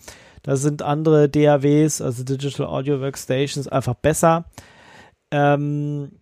Da 0.44 0.54
sind 0.56 0.82
andere 0.82 1.28
DAWs, 1.28 2.00
also 2.00 2.22
Digital 2.22 2.66
Audio 2.66 3.00
Workstations, 3.00 3.66
einfach 3.66 3.94
besser. 3.94 4.44
Ähm, 5.32 6.12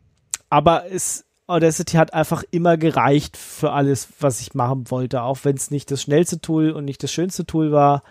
aber 0.49 0.91
es, 0.91 1.26
Audacity 1.47 1.97
hat 1.97 2.13
einfach 2.13 2.43
immer 2.51 2.77
gereicht 2.77 3.37
für 3.37 3.73
alles, 3.73 4.09
was 4.21 4.41
ich 4.41 4.55
machen 4.55 4.91
wollte, 4.91 5.23
auch 5.23 5.39
wenn 5.45 5.57
es 5.57 5.71
nicht 5.71 5.91
das 5.91 6.03
schnellste 6.03 6.41
Tool 6.41 6.71
und 6.71 6.85
nicht 6.85 7.03
das 7.03 7.13
schönste 7.13 7.47
Tool 7.47 7.71
war, 7.73 8.03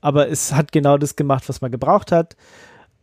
aber 0.00 0.28
es 0.28 0.52
hat 0.52 0.72
genau 0.72 0.98
das 0.98 1.16
gemacht, 1.16 1.48
was 1.48 1.60
man 1.60 1.70
gebraucht 1.70 2.12
hat. 2.12 2.36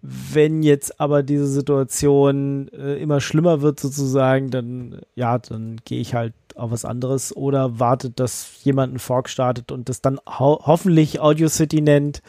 Wenn 0.02 0.64
jetzt 0.64 1.02
aber 1.02 1.24
diese 1.24 1.48
Situation 1.48 2.70
äh, 2.70 3.02
immer 3.02 3.20
schlimmer 3.20 3.62
wird 3.62 3.80
sozusagen, 3.80 4.50
dann 4.50 5.02
ja, 5.16 5.38
dann 5.40 5.78
gehe 5.84 6.00
ich 6.00 6.14
halt 6.14 6.34
auf 6.56 6.72
was 6.72 6.86
anderes 6.86 7.36
oder 7.36 7.80
wartet, 7.80 8.20
dass 8.20 8.64
jemand 8.64 8.92
einen 8.92 9.00
Fork 9.00 9.28
startet 9.30 9.72
und 9.72 9.90
das 9.90 10.02
dann 10.02 10.20
ho 10.26 10.60
hoffentlich 10.66 11.20
Audio 11.20 11.50
City 11.50 11.82
nennt. 11.82 12.22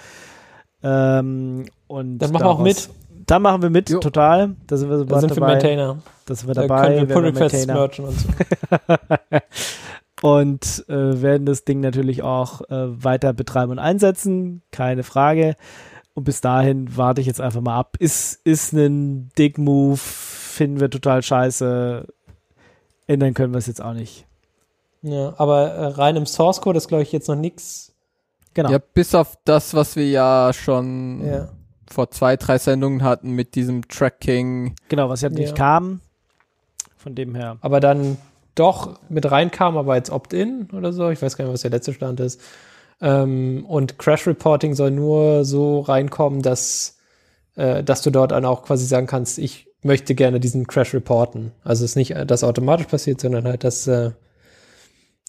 Ähm, 0.82 1.66
und 1.86 2.18
Dann 2.18 2.32
machen 2.32 2.44
wir 2.44 2.50
auch 2.50 2.60
mit. 2.60 2.88
Da 3.30 3.38
machen 3.38 3.62
wir 3.62 3.70
mit, 3.70 3.88
Jo. 3.88 4.00
total. 4.00 4.56
Da 4.66 4.76
sind 4.76 4.90
wir 4.90 4.96
Da 4.96 5.02
sofort 5.04 5.20
sind 5.20 5.30
wir 5.30 5.34
dabei. 5.36 5.52
Maintainer. 5.52 5.98
Da 6.26 6.34
sind 6.34 6.48
wir 6.48 6.54
Da 6.54 6.62
dabei. 6.62 6.86
können 6.96 7.08
wir 7.08 7.14
Pull 7.14 7.24
Requests 7.26 7.66
merchen 7.66 8.04
und 8.06 8.18
so. 8.18 8.28
und 10.28 10.84
äh, 10.88 11.22
werden 11.22 11.46
das 11.46 11.64
Ding 11.64 11.78
natürlich 11.78 12.24
auch 12.24 12.62
äh, 12.62 13.04
weiter 13.04 13.32
betreiben 13.32 13.70
und 13.70 13.78
einsetzen, 13.78 14.62
keine 14.72 15.04
Frage. 15.04 15.54
Und 16.14 16.24
bis 16.24 16.40
dahin 16.40 16.96
warte 16.96 17.20
ich 17.20 17.28
jetzt 17.28 17.40
einfach 17.40 17.60
mal 17.60 17.78
ab. 17.78 17.96
Ist, 18.00 18.40
ist 18.44 18.72
ein 18.72 19.30
Dick-Move, 19.38 19.96
finden 19.96 20.80
wir 20.80 20.90
total 20.90 21.22
scheiße. 21.22 22.08
Ändern 23.06 23.34
können 23.34 23.54
wir 23.54 23.58
es 23.58 23.68
jetzt 23.68 23.80
auch 23.80 23.94
nicht. 23.94 24.26
Ja, 25.02 25.34
aber 25.38 25.68
äh, 25.68 25.86
rein 25.86 26.16
im 26.16 26.26
Source 26.26 26.60
Code 26.60 26.78
ist, 26.78 26.88
glaube 26.88 27.04
ich, 27.04 27.12
jetzt 27.12 27.28
noch 27.28 27.36
nichts. 27.36 27.92
Genau. 28.54 28.70
Ja, 28.72 28.78
bis 28.78 29.14
auf 29.14 29.38
das, 29.44 29.72
was 29.72 29.94
wir 29.94 30.08
ja 30.10 30.50
schon 30.52 31.24
Ja. 31.24 31.48
Vor 31.90 32.10
zwei, 32.10 32.36
drei 32.36 32.58
Sendungen 32.58 33.02
hatten 33.02 33.32
mit 33.32 33.54
diesem 33.54 33.88
Tracking. 33.88 34.74
Genau, 34.88 35.08
was 35.08 35.20
ja 35.22 35.28
nicht 35.28 35.50
Ja. 35.50 35.54
kam. 35.54 36.00
Von 36.96 37.14
dem 37.14 37.34
her. 37.34 37.56
Aber 37.60 37.80
dann 37.80 38.18
doch 38.54 38.98
mit 39.08 39.30
reinkam, 39.30 39.76
aber 39.76 39.96
jetzt 39.96 40.10
Opt-in 40.10 40.68
oder 40.72 40.92
so. 40.92 41.10
Ich 41.10 41.22
weiß 41.22 41.36
gar 41.36 41.44
nicht, 41.44 41.54
was 41.54 41.62
der 41.62 41.70
letzte 41.70 41.94
Stand 41.94 42.20
ist. 42.20 42.40
Ähm, 43.00 43.64
und 43.66 43.98
Crash 43.98 44.26
Reporting 44.26 44.74
soll 44.74 44.90
nur 44.90 45.44
so 45.44 45.80
reinkommen, 45.80 46.42
dass, 46.42 46.98
äh, 47.56 47.82
dass 47.82 48.02
du 48.02 48.10
dort 48.10 48.32
dann 48.32 48.44
auch 48.44 48.62
quasi 48.64 48.84
sagen 48.84 49.06
kannst, 49.06 49.38
ich 49.38 49.66
möchte 49.82 50.14
gerne 50.14 50.40
diesen 50.40 50.66
Crash 50.66 50.92
reporten. 50.92 51.52
Also 51.64 51.84
es 51.84 51.92
ist 51.92 51.96
nicht, 51.96 52.10
äh, 52.10 52.26
dass 52.26 52.44
automatisch 52.44 52.86
passiert, 52.86 53.20
sondern 53.20 53.44
halt, 53.46 53.64
dass 53.64 53.86
äh, 53.86 54.10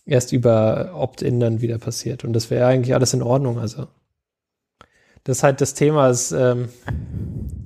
erst 0.05 0.33
über 0.33 0.91
Opt-in 0.93 1.39
dann 1.39 1.61
wieder 1.61 1.77
passiert. 1.77 2.25
Und 2.25 2.33
das 2.33 2.49
wäre 2.49 2.65
eigentlich 2.67 2.93
alles 2.93 3.13
in 3.13 3.21
Ordnung. 3.23 3.59
Also 3.59 3.87
das 5.23 5.37
ist 5.37 5.43
halt 5.43 5.61
das 5.61 5.73
Thema 5.73 6.09
ist, 6.09 6.31
ähm, 6.31 6.69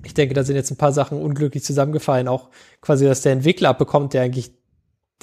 ich 0.03 0.14
denke, 0.14 0.34
da 0.34 0.44
sind 0.44 0.56
jetzt 0.56 0.72
ein 0.72 0.77
paar 0.77 0.91
Sachen 0.91 1.22
unglücklich 1.22 1.64
zusammengefallen. 1.64 2.27
Auch 2.27 2.49
quasi, 2.82 3.06
dass 3.06 3.22
der 3.22 3.32
Entwickler 3.32 3.69
abbekommt, 3.69 4.14
der 4.14 4.23
eigentlich, 4.23 4.52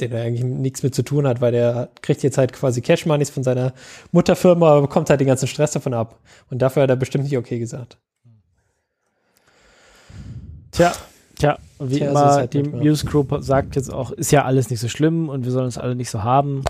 der 0.01 0.11
eigentlich 0.23 0.45
nichts 0.45 0.83
mit 0.83 0.95
zu 0.95 1.03
tun 1.03 1.27
hat, 1.27 1.41
weil 1.41 1.53
der 1.53 1.91
kriegt 2.01 2.23
jetzt 2.23 2.39
halt 2.39 2.53
quasi 2.53 2.81
Cash 2.81 3.07
Moneys 3.07 3.31
von 3.31 3.43
seiner 3.43 3.75
Mutterfirma, 4.13 4.71
aber 4.71 4.83
bekommt 4.83 5.11
halt 5.11 5.21
den 5.21 5.29
ganzen 5.29 5.47
Stress 5.47 5.73
davon 5.73 5.95
ab. 5.95 6.21
Und 6.51 6.63
dafür 6.63 6.83
hat 6.83 6.91
er 6.91 6.97
bestimmt 6.97 7.25
nicht 7.25 7.37
okay 7.37 7.59
gesagt. 7.59 7.99
Tja, 10.73 10.93
tja, 11.39 11.59
und 11.79 11.91
wie 11.91 11.97
Tja, 11.97 12.07
so 12.07 12.11
immer, 12.13 12.33
halt 12.33 12.55
die. 12.55 12.63
News 12.63 13.05
Group 13.05 13.37
sagt 13.41 13.77
jetzt 13.77 13.93
auch, 13.93 14.11
ist 14.11 14.33
ja 14.33 14.45
alles 14.47 14.71
nicht 14.71 14.81
so 14.81 14.89
schlimm 14.89 15.29
und 15.29 15.45
wir 15.45 15.53
sollen 15.53 15.69
es 15.69 15.77
alle 15.77 15.95
nicht 15.95 16.09
so 16.09 16.23
haben. 16.23 16.65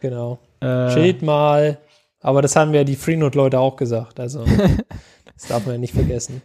Genau. 0.00 0.38
Äh, 0.60 0.90
Schild 0.90 1.22
mal. 1.22 1.78
Aber 2.22 2.40
das 2.40 2.56
haben 2.56 2.72
ja 2.72 2.84
die 2.84 2.96
Freenode-Leute 2.96 3.58
auch 3.58 3.76
gesagt. 3.76 4.20
Also, 4.20 4.44
das 5.34 5.48
darf 5.48 5.66
man 5.66 5.74
ja 5.74 5.78
nicht 5.78 5.94
vergessen. 5.94 6.40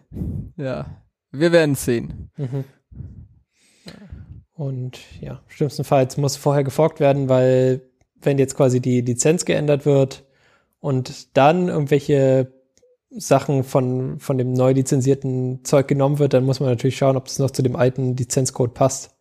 Ja, 0.58 1.04
wir 1.32 1.52
werden 1.52 1.76
sehen. 1.76 2.32
Mhm. 2.36 2.66
Und 4.54 5.00
ja, 5.22 5.44
schlimmstenfalls 5.48 6.18
muss 6.18 6.36
vorher 6.36 6.64
geforkt 6.64 7.00
werden, 7.00 7.30
weil 7.30 7.82
wenn 8.16 8.40
jetzt 8.40 8.58
quasi 8.58 8.80
die 8.80 9.02
Lizenz 9.02 9.46
geändert 9.46 9.86
wird 9.86 10.26
und 10.80 11.38
dann 11.38 11.68
irgendwelche 11.68 12.52
Sachen 13.12 13.64
von, 13.64 14.20
von 14.20 14.40
dem 14.40 14.54
neu 14.54 14.72
lizenzierten 14.72 15.64
Zeug 15.64 15.88
genommen 15.88 16.18
wird, 16.18 16.34
dann 16.34 16.44
muss 16.44 16.60
man 16.60 16.70
natürlich 16.70 16.98
schauen, 16.98 17.18
ob 17.18 17.26
das 17.26 17.38
noch 17.38 17.52
zu 17.52 17.62
dem 17.62 17.76
alten 17.76 18.18
Lizenzcode 18.18 18.74
passt. 18.74 19.16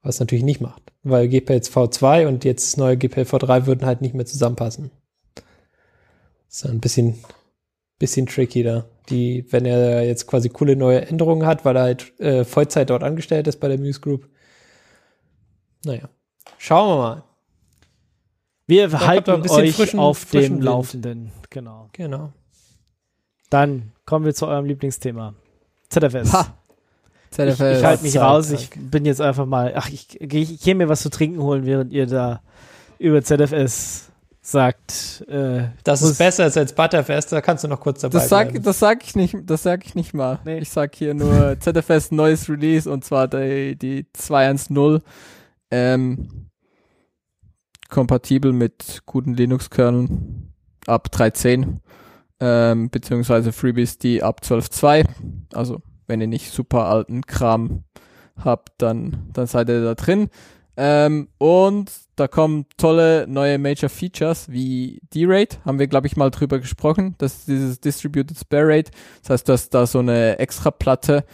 Was 0.00 0.20
natürlich 0.20 0.44
nicht 0.44 0.62
macht, 0.62 0.92
weil 1.02 1.28
GPLs 1.28 1.70
V2 1.70 2.26
und 2.26 2.44
jetzt 2.44 2.66
das 2.66 2.76
neue 2.78 2.96
GPL 2.96 3.22
V3 3.22 3.66
würden 3.66 3.84
halt 3.84 4.00
nicht 4.00 4.14
mehr 4.14 4.26
zusammenpassen. 4.26 4.90
Ist 6.48 6.66
ein 6.66 6.80
bisschen, 6.80 7.22
bisschen 7.98 8.26
tricky 8.26 8.62
da. 8.62 8.84
Die, 9.08 9.46
wenn 9.50 9.64
er 9.64 10.04
jetzt 10.04 10.26
quasi 10.26 10.48
coole 10.50 10.76
neue 10.76 11.06
Änderungen 11.06 11.46
hat, 11.46 11.64
weil 11.64 11.76
er 11.76 11.82
halt 11.82 12.18
äh, 12.20 12.44
Vollzeit 12.44 12.90
dort 12.90 13.02
angestellt 13.02 13.46
ist 13.46 13.58
bei 13.60 13.68
der 13.68 13.78
Muse 13.78 14.00
Group. 14.00 14.28
Naja. 15.84 16.08
Schauen 16.58 16.88
wir 16.90 16.96
mal. 17.02 17.22
wir 18.66 18.82
ihr 18.88 19.00
halten 19.00 19.30
ein 19.30 19.42
bisschen 19.42 19.58
euch 19.62 19.74
frischen- 19.76 19.98
auf 19.98 20.18
frischen 20.18 20.42
dem 20.48 20.54
Wind. 20.56 20.64
Laufenden. 20.64 21.32
Genau. 21.50 21.88
Genau. 21.92 22.32
Dann 23.50 23.92
kommen 24.04 24.26
wir 24.26 24.34
zu 24.34 24.46
eurem 24.46 24.66
Lieblingsthema. 24.66 25.34
ZFS. 25.88 26.32
Ha! 26.32 26.54
Ich, 27.30 27.36
ZFS. 27.36 27.60
ich 27.78 27.84
halte 27.84 28.02
mich 28.04 28.18
raus. 28.18 28.50
Ich 28.50 28.70
bin 28.74 29.04
jetzt 29.06 29.20
einfach 29.20 29.46
mal. 29.46 29.72
Ach, 29.76 29.88
ich, 29.88 30.20
ich, 30.20 30.34
ich 30.52 30.60
gehe 30.60 30.74
mir 30.74 30.88
was 30.88 31.00
zu 31.02 31.08
trinken 31.10 31.40
holen, 31.42 31.64
während 31.64 31.92
ihr 31.92 32.06
da 32.06 32.42
über 32.98 33.22
ZFS 33.22 34.07
sagt. 34.50 35.24
Äh, 35.28 35.68
Das 35.84 36.02
ist 36.02 36.18
besser 36.18 36.44
als 36.44 36.56
als 36.56 36.72
Butterfest, 36.74 37.32
da 37.32 37.40
kannst 37.40 37.64
du 37.64 37.68
noch 37.68 37.80
kurz 37.80 38.00
dabei 38.00 38.18
Das 38.18 38.28
sag, 38.28 38.48
bleiben. 38.50 38.64
das 38.64 38.78
sag 38.78 39.04
ich 39.04 39.14
nicht, 39.16 39.36
das 39.44 39.62
sag 39.62 39.84
ich 39.84 39.94
nicht 39.94 40.14
mal. 40.14 40.38
Nee. 40.44 40.58
Ich 40.58 40.70
sag 40.70 40.94
hier 40.94 41.14
nur 41.14 41.56
ZFS 41.60 42.10
neues 42.10 42.48
Release 42.48 42.90
und 42.90 43.04
zwar 43.04 43.28
die, 43.28 43.76
die 43.76 44.04
2.1.0. 44.16 45.00
Ähm, 45.70 46.48
kompatibel 47.90 48.52
mit 48.52 49.02
guten 49.06 49.34
Linux-Kerneln 49.34 50.52
ab 50.86 51.08
3.10. 51.12 51.78
Ähm, 52.40 52.90
beziehungsweise 52.90 53.52
Freebies, 53.52 53.98
die 53.98 54.22
ab 54.22 54.40
12.2. 54.44 55.04
Also, 55.52 55.82
wenn 56.06 56.20
ihr 56.20 56.26
nicht 56.26 56.52
super 56.52 56.86
alten 56.86 57.22
Kram 57.26 57.84
habt, 58.36 58.70
dann, 58.78 59.28
dann 59.32 59.46
seid 59.46 59.68
ihr 59.68 59.82
da 59.82 59.94
drin. 59.94 60.30
Ähm, 60.80 61.26
und 61.38 61.90
da 62.14 62.28
kommen 62.28 62.66
tolle 62.76 63.26
neue 63.28 63.58
Major 63.58 63.88
Features 63.88 64.48
wie 64.48 65.00
D-Rate, 65.12 65.58
haben 65.64 65.80
wir 65.80 65.88
glaube 65.88 66.06
ich 66.06 66.16
mal 66.16 66.30
drüber 66.30 66.60
gesprochen, 66.60 67.16
das 67.18 67.34
ist 67.40 67.48
dieses 67.48 67.80
Distributed 67.80 68.38
Spare 68.38 68.68
Rate, 68.68 68.92
das 69.22 69.30
heißt, 69.30 69.48
dass 69.48 69.70
da 69.70 69.86
so 69.86 69.98
eine 69.98 70.38
extra 70.38 70.70
Platte, 70.70 71.24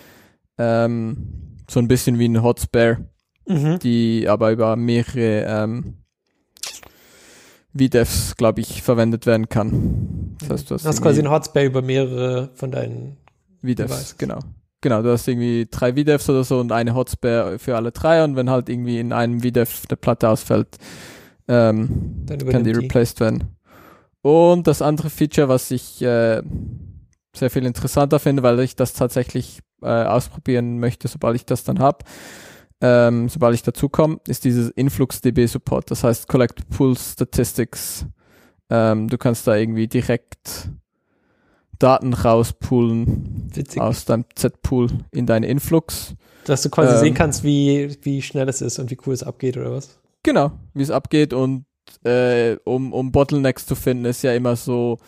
ähm, 0.56 1.58
so 1.70 1.78
ein 1.78 1.88
bisschen 1.88 2.18
wie 2.18 2.26
ein 2.28 2.42
Hotspare, 2.42 3.04
Mhm. 3.46 3.78
die 3.80 4.26
aber 4.26 4.50
über 4.50 4.76
mehrere 4.76 5.44
ähm, 5.46 5.98
VDEVs, 7.76 8.36
glaube 8.36 8.60
ich, 8.62 8.82
verwendet 8.82 9.26
werden 9.26 9.48
kann. 9.50 10.36
Das 10.40 10.48
heißt, 10.50 10.70
du 10.70 10.74
hast, 10.74 10.84
Du 10.84 10.88
hast 10.88 11.02
quasi 11.02 11.20
einen 11.20 11.30
Hotspare 11.30 11.66
über 11.66 11.82
mehrere 11.82 12.50
von 12.54 12.70
deinen. 12.70 13.16
VDEVs, 13.62 14.16
genau. 14.16 14.38
Genau, 14.84 15.00
du 15.00 15.10
hast 15.12 15.26
irgendwie 15.26 15.66
drei 15.70 15.94
VDEVs 15.94 16.28
oder 16.28 16.44
so 16.44 16.60
und 16.60 16.70
eine 16.70 16.94
Hotspare 16.94 17.58
für 17.58 17.74
alle 17.74 17.90
drei 17.90 18.22
und 18.22 18.36
wenn 18.36 18.50
halt 18.50 18.68
irgendwie 18.68 18.98
in 19.00 19.14
einem 19.14 19.40
VDEV 19.40 19.86
der 19.86 19.96
Platte 19.96 20.28
ausfällt, 20.28 20.76
ähm, 21.48 22.26
Dann 22.26 22.46
kann 22.46 22.64
die 22.64 22.74
die. 22.74 22.80
replaced 22.80 23.18
werden. 23.18 23.56
Und 24.20 24.66
das 24.66 24.82
andere 24.82 25.08
Feature, 25.08 25.48
was 25.48 25.70
ich 25.70 26.02
äh, 26.02 26.42
sehr 27.34 27.48
viel 27.48 27.64
interessanter 27.64 28.18
finde, 28.18 28.42
weil 28.42 28.60
ich 28.60 28.76
das 28.76 28.92
tatsächlich 28.92 29.60
äh, 29.80 29.86
ausprobieren 29.86 30.78
möchte, 30.80 31.08
sobald 31.08 31.36
ich 31.36 31.46
das 31.46 31.64
dann 31.64 31.78
habe, 31.78 32.04
ähm, 32.82 33.30
sobald 33.30 33.54
ich 33.54 33.62
dazu 33.62 33.88
komme, 33.88 34.18
ist 34.28 34.44
dieses 34.44 34.68
InfluxDB 34.68 35.46
Support. 35.46 35.90
Das 35.90 36.04
heißt 36.04 36.28
Collect 36.28 36.68
Pool 36.68 36.94
Statistics. 36.98 38.04
Ähm, 38.68 39.08
du 39.08 39.16
kannst 39.16 39.46
da 39.46 39.56
irgendwie 39.56 39.88
direkt 39.88 40.68
Daten 41.78 42.12
rauspoolen 42.14 43.48
Witzig. 43.54 43.80
aus 43.80 44.04
deinem 44.04 44.24
Z-Pool 44.34 44.88
in 45.10 45.26
deine 45.26 45.46
Influx. 45.46 46.14
Dass 46.44 46.62
du 46.62 46.70
quasi 46.70 46.94
Ähm. 46.94 47.00
sehen 47.00 47.14
kannst, 47.14 47.44
wie, 47.44 47.96
wie 48.02 48.22
schnell 48.22 48.48
es 48.48 48.60
ist 48.60 48.78
und 48.78 48.90
wie 48.90 48.98
cool 49.06 49.14
es 49.14 49.22
abgeht 49.22 49.56
oder 49.56 49.72
was. 49.72 49.98
Genau, 50.22 50.52
wie 50.74 50.82
es 50.82 50.90
abgeht 50.90 51.32
und 51.32 51.64
äh, 52.04 52.56
um, 52.64 52.92
um 52.92 53.12
Bottlenecks 53.12 53.66
zu 53.66 53.74
finden, 53.74 54.04
ist 54.06 54.22
ja 54.22 54.32
immer 54.34 54.56
so, 54.56 54.98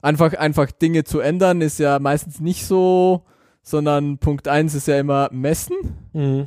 einfach, 0.00 0.32
einfach 0.34 0.70
Dinge 0.70 1.04
zu 1.04 1.20
ändern, 1.20 1.60
ist 1.60 1.78
ja 1.78 1.98
meistens 1.98 2.40
nicht 2.40 2.66
so, 2.66 3.22
sondern 3.62 4.18
Punkt 4.18 4.48
eins 4.48 4.74
ist 4.74 4.88
ja 4.88 4.98
immer 4.98 5.28
messen. 5.32 5.76
Mhm. 6.12 6.46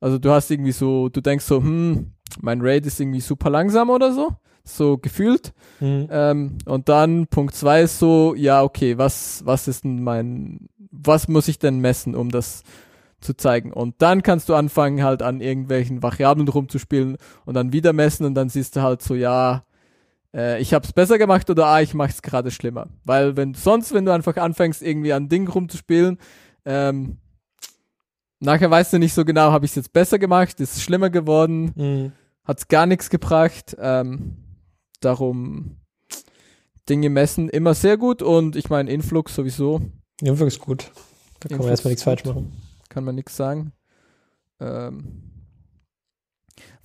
Also 0.00 0.18
du 0.18 0.30
hast 0.30 0.50
irgendwie 0.50 0.72
so, 0.72 1.08
du 1.08 1.20
denkst 1.20 1.44
so, 1.44 1.58
hm, 1.58 2.12
mein 2.40 2.60
Rate 2.62 2.86
ist 2.86 3.00
irgendwie 3.00 3.20
super 3.20 3.50
langsam 3.50 3.90
oder 3.90 4.12
so, 4.12 4.30
so 4.76 4.98
gefühlt. 4.98 5.52
Mhm. 5.80 6.08
Ähm, 6.10 6.58
und 6.66 6.88
dann 6.88 7.26
Punkt 7.26 7.54
zwei 7.54 7.82
ist 7.82 7.98
so, 7.98 8.34
ja, 8.34 8.62
okay, 8.62 8.98
was, 8.98 9.42
was 9.44 9.68
ist 9.68 9.84
denn 9.84 10.02
mein, 10.02 10.68
was 10.90 11.28
muss 11.28 11.48
ich 11.48 11.58
denn 11.58 11.80
messen, 11.80 12.14
um 12.14 12.30
das 12.30 12.62
zu 13.20 13.34
zeigen? 13.36 13.72
Und 13.72 13.96
dann 13.98 14.22
kannst 14.22 14.48
du 14.48 14.54
anfangen, 14.54 15.02
halt 15.02 15.22
an 15.22 15.40
irgendwelchen 15.40 16.02
Variablen 16.02 16.48
rumzuspielen 16.48 17.16
und 17.44 17.54
dann 17.54 17.72
wieder 17.72 17.92
messen 17.92 18.26
und 18.26 18.34
dann 18.34 18.48
siehst 18.48 18.76
du 18.76 18.82
halt 18.82 19.02
so, 19.02 19.14
ja, 19.14 19.64
äh, 20.34 20.60
ich 20.60 20.74
hab's 20.74 20.92
besser 20.92 21.18
gemacht 21.18 21.48
oder 21.50 21.66
ah, 21.66 21.80
ich 21.80 21.94
mach's 21.94 22.22
gerade 22.22 22.50
schlimmer. 22.50 22.88
Weil 23.04 23.36
wenn 23.36 23.54
sonst, 23.54 23.92
wenn 23.92 24.04
du 24.04 24.12
einfach 24.12 24.36
anfängst, 24.36 24.82
irgendwie 24.82 25.12
an 25.12 25.28
Dingen 25.28 25.48
rumzuspielen, 25.48 26.18
ähm, 26.64 27.18
nachher 28.40 28.70
weißt 28.70 28.92
du 28.92 28.98
nicht 28.98 29.14
so 29.14 29.24
genau, 29.24 29.52
habe 29.52 29.64
ich 29.64 29.72
es 29.72 29.76
jetzt 29.76 29.92
besser 29.92 30.18
gemacht, 30.18 30.60
ist 30.60 30.76
es 30.76 30.82
schlimmer 30.82 31.10
geworden, 31.10 31.72
Mhm. 31.74 32.12
hat's 32.44 32.68
gar 32.68 32.86
nichts 32.86 33.10
gebracht. 33.10 33.76
Ähm, 33.78 34.36
darum 35.00 35.76
Dinge 36.88 37.10
messen 37.10 37.48
immer 37.48 37.74
sehr 37.74 37.96
gut 37.96 38.22
und 38.22 38.56
ich 38.56 38.68
meine 38.70 38.90
Influx 38.90 39.34
sowieso 39.34 39.80
Ja, 40.20 40.38
wirklich 40.38 40.58
gut. 40.60 40.90
Da 41.40 41.48
kann 41.48 41.58
man 41.58 41.68
Influx 41.68 41.70
erstmal 41.70 41.90
nichts 41.90 42.02
ist 42.02 42.04
falsch 42.04 42.24
machen. 42.24 42.52
kann 42.88 43.04
man 43.04 43.14
nichts 43.14 43.36
sagen. 43.36 43.72
Ähm, 44.60 45.22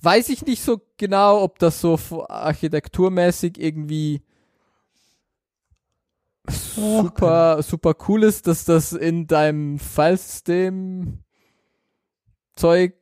weiß 0.00 0.28
ich 0.28 0.46
nicht 0.46 0.62
so 0.62 0.80
genau, 0.96 1.42
ob 1.42 1.58
das 1.58 1.80
so 1.80 1.98
architekturmäßig 2.28 3.60
irgendwie 3.60 4.22
super, 6.48 7.62
super 7.62 7.94
cool 8.08 8.22
ist, 8.22 8.46
dass 8.46 8.64
das 8.64 8.92
in 8.92 9.26
deinem 9.26 9.78
Filesystem 9.78 11.18
Zeug 12.54 12.94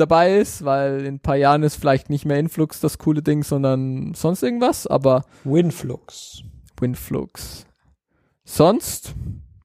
dabei 0.00 0.36
ist, 0.38 0.64
weil 0.64 1.00
in 1.04 1.14
ein 1.16 1.20
paar 1.20 1.36
Jahren 1.36 1.62
ist 1.62 1.76
vielleicht 1.76 2.10
nicht 2.10 2.24
mehr 2.24 2.38
Influx 2.38 2.80
das 2.80 2.98
coole 2.98 3.22
Ding, 3.22 3.42
sondern 3.44 4.14
sonst 4.14 4.42
irgendwas, 4.42 4.86
aber 4.86 5.24
Winflux. 5.44 6.42
Winflux. 6.80 7.66
Sonst, 8.44 9.14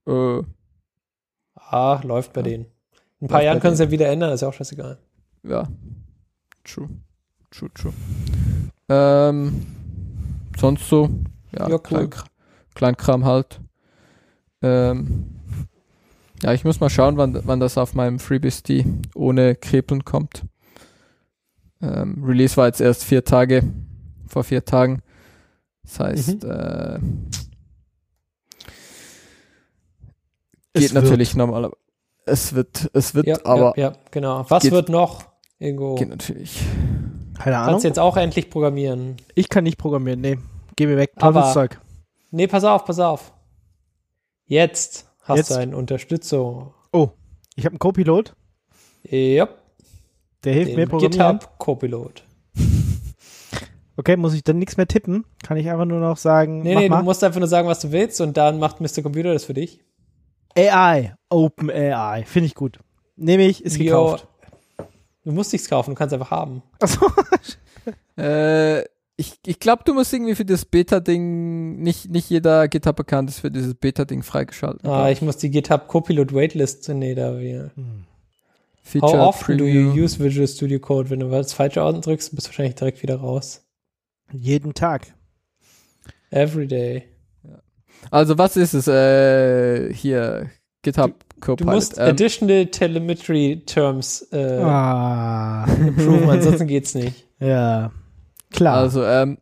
äh, 0.07 0.41
Ah, 1.55 1.99
läuft 2.03 2.33
bei 2.33 2.41
Ja. 2.41 2.47
denen. 2.47 2.65
In 3.19 3.25
ein 3.25 3.27
paar 3.29 3.41
Jahren 3.41 3.59
können 3.59 3.75
sie 3.75 3.83
ja 3.85 3.91
wieder 3.91 4.07
ändern, 4.07 4.31
ist 4.33 4.41
ja 4.41 4.47
auch 4.49 4.53
scheißegal. 4.53 4.99
ja, 5.43 5.67
true, 6.63 6.89
true, 7.49 7.69
true. 7.73 7.93
Ähm, 8.89 9.65
sonst 10.59 10.87
so, 10.87 11.09
ja, 11.57 11.69
Ja, 11.69 11.75
cool. 11.75 11.79
Kleinkram, 11.79 12.27
Kleinkram 12.75 13.25
halt. 13.25 13.59
Ähm, 14.61 15.34
ja, 16.43 16.53
ich 16.53 16.63
muss 16.63 16.79
mal 16.79 16.89
schauen, 16.89 17.17
wann, 17.17 17.39
wann 17.45 17.59
das 17.59 17.77
auf 17.77 17.93
meinem 17.93 18.19
FreeBSD 18.19 18.85
ohne 19.15 19.55
Krepeln 19.55 20.03
kommt. 20.05 20.43
Ähm, 21.81 22.23
Release 22.23 22.57
war 22.57 22.67
jetzt 22.67 22.81
erst 22.81 23.03
vier 23.03 23.23
Tage, 23.23 23.63
vor 24.27 24.43
vier 24.43 24.63
Tagen. 24.65 25.01
Das 25.83 25.99
heißt, 25.99 26.43
Mhm. 26.43 26.49
äh, 26.49 26.99
Es 30.73 30.81
geht 30.81 30.93
wird. 30.93 31.03
natürlich 31.03 31.35
normal. 31.35 31.71
Es 32.25 32.53
wird, 32.53 32.89
es 32.93 33.13
wird, 33.13 33.27
Ja, 33.27 33.37
aber 33.45 33.73
ja, 33.77 33.89
ja, 33.91 33.93
genau. 34.11 34.45
Was 34.49 34.63
geht- 34.63 34.71
wird 34.71 34.89
noch? 34.89 35.23
Ingo, 35.59 35.95
geht 35.95 36.09
natürlich. 36.09 36.59
Keine 37.37 37.57
Ahnung. 37.57 37.71
kannst 37.73 37.85
jetzt 37.85 37.99
auch 37.99 38.17
endlich 38.17 38.49
programmieren. 38.49 39.17
Ich 39.35 39.47
kann 39.49 39.63
nicht 39.63 39.77
programmieren, 39.77 40.21
nee. 40.21 40.37
Geh 40.75 40.87
mir 40.87 40.97
weg. 40.97 41.11
Teufelszeug. 41.17 41.79
Nee, 42.31 42.47
pass 42.47 42.63
auf, 42.63 42.83
pass 42.85 42.99
auf. 42.99 43.31
Jetzt 44.47 45.05
hast 45.25 45.37
Jetzt? 45.37 45.51
du 45.51 45.55
eine 45.55 45.75
Unterstützung. 45.77 46.73
Ich 47.57 47.63
habe 47.65 47.73
einen 47.73 47.79
Copilot, 47.79 48.35
Ja, 49.03 49.47
der 50.43 50.53
hilft 50.53 50.71
mir 50.71 50.85
den 50.85 50.89
programmieren. 50.89 51.39
GitHub 51.39 51.57
Copilot. 51.59 52.23
Okay, 53.97 54.17
muss 54.17 54.33
ich 54.33 54.43
dann 54.43 54.57
nichts 54.59 54.75
mehr 54.75 54.87
tippen? 54.89 55.23
Kann 55.41 55.55
ich 55.55 55.69
einfach 55.69 55.85
nur 55.85 56.01
noch 56.01 56.17
sagen, 56.17 56.61
Nee, 56.63 56.73
mach 56.73 56.81
nee, 56.81 56.89
mal. 56.89 56.97
du 56.99 57.03
musst 57.05 57.23
einfach 57.23 57.39
nur 57.39 57.47
sagen, 57.47 57.65
was 57.69 57.79
du 57.79 57.93
willst 57.93 58.19
und 58.19 58.35
dann 58.35 58.59
macht 58.59 58.81
Mr. 58.81 59.01
Computer 59.01 59.31
das 59.31 59.45
für 59.45 59.53
dich. 59.53 59.79
AI, 60.57 61.15
Open 61.29 61.71
AI, 61.71 62.25
finde 62.25 62.47
ich 62.47 62.55
gut. 62.55 62.79
Nehme 63.15 63.43
ich, 63.45 63.63
ist 63.63 63.77
Jo. 63.77 63.83
gekauft. 63.85 64.27
Du 65.23 65.31
musst 65.31 65.53
nichts 65.53 65.69
kaufen, 65.69 65.91
du 65.91 65.95
kannst 65.95 66.13
einfach 66.13 66.29
haben. 66.31 66.61
Achso. 66.81 67.05
Äh, 68.21 68.83
ich 69.17 69.35
ich 69.45 69.59
glaube, 69.59 69.83
du 69.85 69.93
musst 69.93 70.11
irgendwie 70.13 70.35
für 70.35 70.45
das 70.45 70.65
Beta-Ding, 70.65 71.77
nicht, 71.81 72.09
nicht 72.09 72.29
jeder 72.29 72.67
GitHub-Account 72.67 73.29
ist 73.29 73.39
für 73.39 73.51
dieses 73.51 73.73
Beta-Ding 73.75 74.23
freigeschaltet. 74.23 74.85
Ah, 74.85 75.09
ich 75.09 75.21
muss 75.21 75.37
die 75.37 75.49
GitHub 75.49 75.87
Copilot 75.87 76.33
Waitlist, 76.33 76.89
nee, 76.89 77.15
da 77.15 77.39
wir. 77.39 77.71
How 77.75 77.83
Feature 78.83 79.19
often 79.19 79.57
do 79.57 79.65
you 79.65 79.89
Preview. 79.91 80.03
use 80.03 80.19
Visual 80.23 80.47
Studio 80.47 80.79
Code? 80.79 81.09
Wenn 81.09 81.21
du 81.21 81.31
was 81.31 81.53
falsche 81.53 81.81
Orten 81.81 82.01
drückst, 82.01 82.35
bist 82.35 82.47
du 82.47 82.49
wahrscheinlich 82.49 82.75
direkt 82.75 83.01
wieder 83.01 83.15
raus. 83.15 83.63
Jeden 84.31 84.73
Tag. 84.73 85.07
Every 86.29 86.67
day. 86.67 87.03
Also 88.11 88.37
was 88.37 88.57
ist 88.57 88.73
es? 88.73 88.87
Äh, 88.87 89.93
hier, 89.93 90.49
GitHub 90.83 91.13
Du 91.35 91.39
Copilot. 91.41 91.73
musst 91.73 91.97
ähm, 91.97 92.03
Additional 92.09 92.65
Telemetry 92.67 93.63
Terms 93.65 94.27
äh, 94.31 94.59
Ah. 94.61 95.63
approven, 95.63 96.29
ansonsten 96.29 96.67
geht's 96.67 96.93
nicht. 96.95 97.25
ja. 97.39 97.91
Klar. 98.55 98.77
also, 98.77 99.03
ähm, 99.03 99.37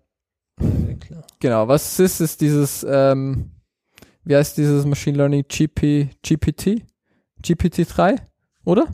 klar. 1.00 1.24
genau, 1.40 1.68
was 1.68 2.00
ist 2.00 2.20
es, 2.22 2.38
dieses, 2.38 2.86
ähm, 2.90 3.52
wie 4.24 4.36
heißt 4.36 4.58
dieses 4.58 4.86
Machine 4.86 5.18
Learning 5.18 5.44
GP, 5.48 6.10
GPT? 6.22 6.82
GPT-3, 7.44 8.20
oder? 8.66 8.88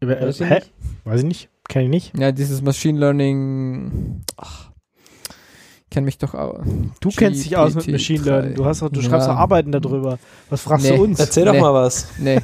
Weiß 0.00 0.40
ich 0.40 0.46
Hä? 0.48 0.54
nicht. 0.56 0.72
Weiß 1.04 1.20
ich 1.20 1.26
nicht. 1.26 1.48
Kenn 1.68 1.82
ich 1.84 1.88
nicht. 1.90 2.18
Ja, 2.18 2.32
dieses 2.32 2.62
Machine 2.62 2.98
Learning, 2.98 4.22
ach, 4.36 4.70
ich 5.84 5.90
kenn 5.90 6.04
mich 6.04 6.18
doch 6.18 6.34
auch. 6.34 6.60
Du 7.00 7.10
kennst 7.10 7.44
dich 7.44 7.56
aus 7.56 7.74
mit 7.74 7.84
GPT-3. 7.84 7.92
Machine 7.92 8.24
Learning. 8.24 8.54
Du, 8.54 8.64
hast 8.64 8.82
doch, 8.82 8.90
du 8.90 9.00
Ja. 9.00 9.08
schreibst 9.08 9.28
doch 9.28 9.36
Arbeiten 9.36 9.72
darüber. 9.72 10.18
Was 10.48 10.62
fragst 10.62 10.88
Nee. 10.90 10.96
du 10.96 11.02
uns? 11.04 11.18
Erzähl 11.18 11.44
doch 11.44 11.52
Nee. 11.52 11.60
mal 11.60 11.72
was. 11.74 12.08
Nee. 12.18 12.40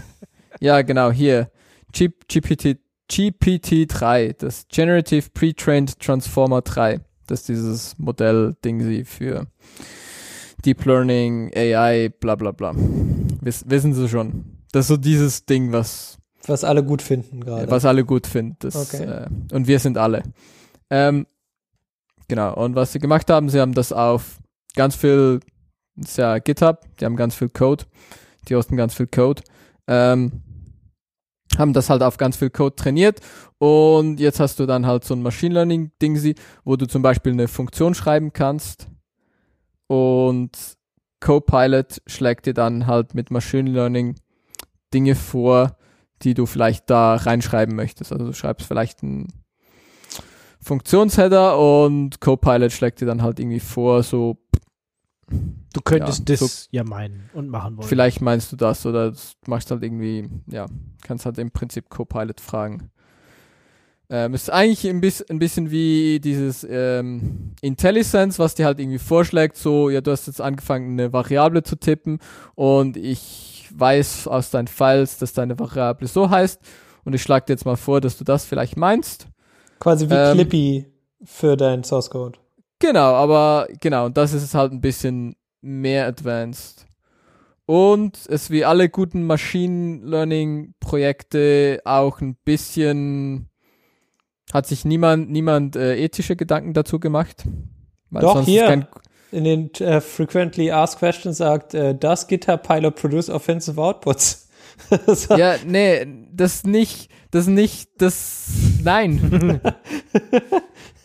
Ja, 0.60 0.80
genau, 0.82 1.10
hier. 1.10 1.50
G 1.92 2.08
GPT, 2.28 2.78
GPT-3, 3.10 4.34
das 4.38 4.66
Generative 4.68 5.28
Pre-Trained 5.32 5.98
Transformer 6.00 6.62
3. 6.62 7.00
Das 7.26 7.40
ist 7.40 7.48
dieses 7.48 7.98
Modell-Ding 7.98 8.80
sie 8.82 9.04
für 9.04 9.46
Deep 10.64 10.84
Learning, 10.84 11.50
AI, 11.54 12.08
bla 12.20 12.34
bla 12.34 12.52
bla. 12.52 12.72
Wiss, 13.40 13.64
wissen 13.68 13.94
Sie 13.94 14.08
schon. 14.08 14.44
Das 14.72 14.84
ist 14.84 14.88
so 14.88 14.96
dieses 14.96 15.44
Ding, 15.46 15.72
was, 15.72 16.18
Was 16.46 16.64
alle 16.64 16.82
gut 16.84 17.02
finden 17.02 17.40
gerade. 17.40 17.70
was 17.70 17.84
alle 17.84 18.04
gut 18.04 18.26
finden. 18.26 18.56
Das, 18.60 18.74
Okay. 18.94 19.04
äh, 19.04 19.26
und 19.54 19.66
wir 19.66 19.78
sind 19.78 19.98
alle. 19.98 20.22
Ähm, 20.90 21.26
genau, 22.28 22.54
und 22.54 22.74
was 22.74 22.92
sie 22.92 22.98
gemacht 22.98 23.30
haben, 23.30 23.48
sie 23.48 23.60
haben 23.60 23.74
das 23.74 23.92
auf 23.92 24.38
ganz 24.74 24.94
viel, 24.96 25.40
ist 25.96 26.18
ja 26.18 26.38
GitHub, 26.38 26.80
die 27.00 27.04
haben 27.04 27.16
ganz 27.16 27.34
viel 27.34 27.48
Code, 27.48 27.84
die 28.48 28.54
hosten 28.56 28.76
ganz 28.76 28.94
viel 28.94 29.06
Code, 29.06 29.42
ähm, 29.88 30.42
haben 31.58 31.72
das 31.72 31.90
halt 31.90 32.02
auf 32.02 32.16
ganz 32.16 32.36
viel 32.36 32.50
Code 32.50 32.76
trainiert 32.76 33.20
und 33.58 34.20
jetzt 34.20 34.40
hast 34.40 34.58
du 34.58 34.66
dann 34.66 34.86
halt 34.86 35.04
so 35.04 35.14
ein 35.14 35.22
Machine 35.22 35.54
Learning 35.54 35.90
Ding, 36.00 36.34
wo 36.64 36.76
du 36.76 36.86
zum 36.86 37.02
Beispiel 37.02 37.32
eine 37.32 37.48
Funktion 37.48 37.94
schreiben 37.94 38.32
kannst 38.32 38.88
und 39.86 40.76
Copilot 41.20 42.02
schlägt 42.06 42.46
dir 42.46 42.54
dann 42.54 42.86
halt 42.86 43.14
mit 43.14 43.30
Machine 43.30 43.70
Learning 43.70 44.16
Dinge 44.92 45.14
vor, 45.14 45.76
die 46.22 46.34
du 46.34 46.46
vielleicht 46.46 46.90
da 46.90 47.16
reinschreiben 47.16 47.74
möchtest. 47.74 48.12
Also 48.12 48.26
du 48.26 48.32
schreibst 48.32 48.66
vielleicht 48.66 49.02
einen 49.02 49.26
Funktionsheader 50.60 51.58
und 51.58 52.20
Copilot 52.20 52.72
schlägt 52.72 53.00
dir 53.00 53.06
dann 53.06 53.22
halt 53.22 53.38
irgendwie 53.38 53.60
vor, 53.60 54.02
so 54.02 54.38
Du 55.72 55.80
könntest 55.82 56.28
Ja, 56.28 56.36
das 56.36 56.68
ja 56.70 56.84
meinen 56.84 57.28
und 57.34 57.48
machen 57.48 57.76
wollen. 57.76 57.88
vielleicht 57.88 58.20
meinst 58.20 58.52
du 58.52 58.56
das 58.56 58.86
oder 58.86 59.10
du 59.10 59.16
machst 59.46 59.70
halt 59.70 59.82
irgendwie, 59.82 60.28
ja, 60.46 60.66
kannst 61.02 61.26
halt 61.26 61.38
im 61.38 61.50
Prinzip 61.50 61.88
Copilot 61.90 62.40
fragen. 62.40 62.90
Ähm, 64.08 64.34
ist 64.34 64.50
eigentlich 64.52 64.88
ein 64.88 65.00
bisschen, 65.00 65.26
ein 65.30 65.38
bisschen 65.40 65.72
wie 65.72 66.20
dieses 66.20 66.64
ähm, 66.68 67.54
IntelliSense, 67.60 68.38
was 68.38 68.54
dir 68.54 68.64
halt 68.66 68.78
irgendwie 68.78 68.98
vorschlägt, 69.00 69.56
so, 69.56 69.90
ja, 69.90 70.00
du 70.00 70.12
hast 70.12 70.28
jetzt 70.28 70.40
angefangen, 70.40 70.92
eine 70.92 71.12
Variable 71.12 71.64
zu 71.64 71.74
tippen 71.74 72.20
und 72.54 72.96
ich 72.96 73.68
weiß 73.74 74.28
aus 74.28 74.50
deinen 74.50 74.68
Files, 74.68 75.18
dass 75.18 75.32
deine 75.32 75.58
Variable 75.58 76.06
so 76.06 76.30
heißt 76.30 76.60
und 77.04 77.14
ich 77.14 77.22
schlage 77.22 77.46
dir 77.46 77.54
jetzt 77.54 77.64
mal 77.66 77.74
vor, 77.76 78.00
dass 78.00 78.16
du 78.16 78.22
das 78.22 78.44
vielleicht 78.44 78.76
meinst. 78.76 79.26
Quasi 79.80 80.08
wie 80.08 80.14
Ähm, 80.14 80.34
Clippy 80.34 80.86
für 81.24 81.56
dein 81.56 81.82
Source 81.82 82.08
Code. 82.08 82.38
Genau, 82.78 83.14
aber 83.14 83.68
genau, 83.80 84.06
und 84.06 84.16
das 84.16 84.32
ist 84.32 84.54
halt 84.54 84.72
ein 84.72 84.80
bisschen 84.80 85.36
mehr 85.60 86.06
advanced. 86.06 86.86
Und 87.64 88.18
es 88.28 88.50
wie 88.50 88.64
alle 88.64 88.88
guten 88.88 89.26
Machine 89.26 90.00
Learning 90.04 90.74
Projekte 90.78 91.80
auch 91.84 92.20
ein 92.20 92.36
bisschen 92.44 93.48
hat 94.52 94.66
sich 94.66 94.84
niemand 94.84 95.30
niemand 95.30 95.74
äh, 95.74 95.96
ethische 95.96 96.36
Gedanken 96.36 96.72
dazu 96.72 97.00
gemacht. 97.00 97.44
Weil 98.10 98.22
Doch, 98.22 98.34
sonst 98.34 98.48
ist 98.48 98.52
hier. 98.52 98.88
In 99.32 99.42
den 99.42 99.74
äh, 99.74 100.00
Frequently 100.00 100.70
Asked 100.70 101.00
Questions 101.00 101.38
sagt, 101.38 101.74
äh, 101.74 101.96
does 101.96 102.28
GitHub 102.28 102.62
Pilot 102.62 102.94
produce 102.94 103.28
offensive 103.28 103.80
outputs? 103.80 104.44
Ja, 105.30 105.56
nee, 105.64 106.06
das 106.32 106.64
nicht, 106.64 107.10
das 107.30 107.46
nicht, 107.46 107.88
das 107.98 108.46
nein. 108.82 109.60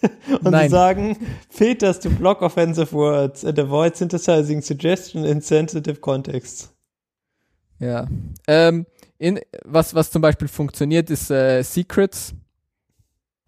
Und 0.01 0.45
sie 0.45 0.49
Nein. 0.49 0.69
sagen, 0.69 1.17
filters 1.49 1.99
to 1.99 2.09
block 2.09 2.41
offensive 2.41 2.91
words 2.93 3.45
and 3.45 3.57
avoid 3.59 3.95
synthesizing 3.95 4.61
suggestion 4.61 5.23
in 5.23 5.41
sensitive 5.41 5.99
contexts. 5.99 6.73
Ja. 7.79 8.07
Ähm, 8.47 8.85
in, 9.17 9.39
was, 9.65 9.93
was 9.93 10.09
zum 10.11 10.21
Beispiel 10.21 10.47
funktioniert, 10.47 11.09
ist 11.09 11.29
äh, 11.29 11.61
Secrets. 11.63 12.33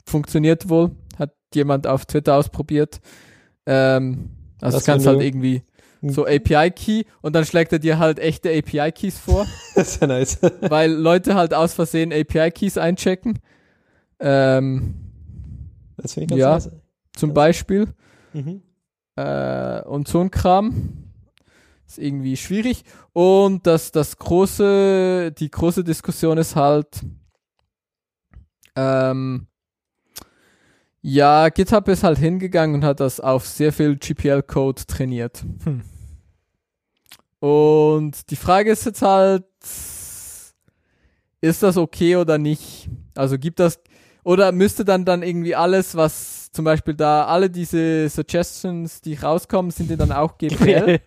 Funktioniert 0.05 0.69
wohl. 0.69 0.91
Hat 1.17 1.31
jemand 1.53 1.87
auf 1.87 2.05
Twitter 2.05 2.35
ausprobiert. 2.35 2.99
Ähm, 3.65 4.29
also 4.61 4.79
du 4.79 4.85
kannst 4.85 5.07
halt 5.07 5.21
irgendwie 5.21 5.63
so 6.01 6.25
API-Key 6.25 7.03
und 7.21 7.33
dann 7.33 7.45
schlägt 7.45 7.71
er 7.71 7.79
dir 7.79 7.97
halt 7.97 8.19
echte 8.19 8.49
API-Keys 8.49 9.17
vor, 9.17 9.45
Das 9.75 9.93
ist 9.93 10.01
ja 10.01 10.07
nice. 10.07 10.39
weil 10.61 10.91
Leute 10.91 11.35
halt 11.35 11.53
aus 11.53 11.73
Versehen 11.73 12.11
API-Keys 12.11 12.77
einchecken. 12.77 13.39
Ähm, 14.19 14.95
Das 16.03 16.13
finde 16.13 16.25
ich 16.25 16.29
ganz 16.29 16.65
Ja. 16.65 16.71
nice. 16.71 16.81
zum 17.15 17.33
Beispiel. 17.33 17.87
Mhm. 18.33 18.61
äh, 19.15 19.81
und 19.83 20.07
so 20.07 20.19
ein 20.21 20.29
Kram. 20.31 20.99
Ist 21.87 21.99
irgendwie 21.99 22.37
schwierig. 22.37 22.83
Und 23.13 23.67
das, 23.67 23.91
das 23.91 24.17
große, 24.17 25.31
die 25.37 25.51
große 25.51 25.83
Diskussion 25.83 26.37
ist 26.37 26.55
halt, 26.55 27.03
ähm, 28.75 29.47
ja, 31.01 31.49
GitHub 31.49 31.87
ist 31.89 32.03
halt 32.03 32.17
hingegangen 32.17 32.75
und 32.77 32.85
hat 32.85 32.99
das 33.01 33.19
auf 33.19 33.45
sehr 33.45 33.73
viel 33.73 33.97
GPL-Code 33.97 34.85
trainiert. 34.87 35.43
Hm. 35.65 35.81
Und 37.39 38.29
die 38.31 38.37
Frage 38.37 38.71
ist 38.71 38.85
jetzt 38.85 39.01
halt, 39.01 39.43
ist 41.41 41.61
das 41.61 41.75
okay 41.77 42.15
oder 42.15 42.37
nicht? 42.37 42.89
Also 43.15 43.37
gibt 43.37 43.59
das, 43.59 43.79
oder 44.23 44.51
müsste 44.51 44.85
dann 44.85 45.05
dann 45.05 45.23
irgendwie 45.23 45.55
alles, 45.55 45.95
was 45.95 46.51
zum 46.51 46.65
Beispiel 46.65 46.93
da, 46.93 47.25
alle 47.25 47.49
diese 47.49 48.07
Suggestions, 48.09 49.01
die 49.01 49.15
rauskommen, 49.15 49.71
sind 49.71 49.89
die 49.89 49.97
dann 49.97 50.11
auch 50.11 50.37
GPL? 50.37 50.99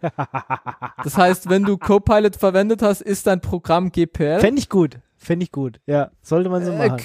das 1.05 1.17
heißt, 1.17 1.49
wenn 1.49 1.63
du 1.63 1.79
Copilot 1.79 2.37
verwendet 2.37 2.83
hast, 2.83 3.01
ist 3.01 3.27
dein 3.27 3.41
Programm 3.41 3.93
GPL? 3.93 4.41
Fände 4.41 4.61
ich 4.61 4.69
gut. 4.69 4.99
Fände 5.17 5.45
ich 5.45 5.53
gut. 5.53 5.81
Ja, 5.87 6.11
sollte 6.23 6.49
man 6.51 6.65
so 6.65 6.73
Äh, 6.73 6.89
machen. 6.89 7.03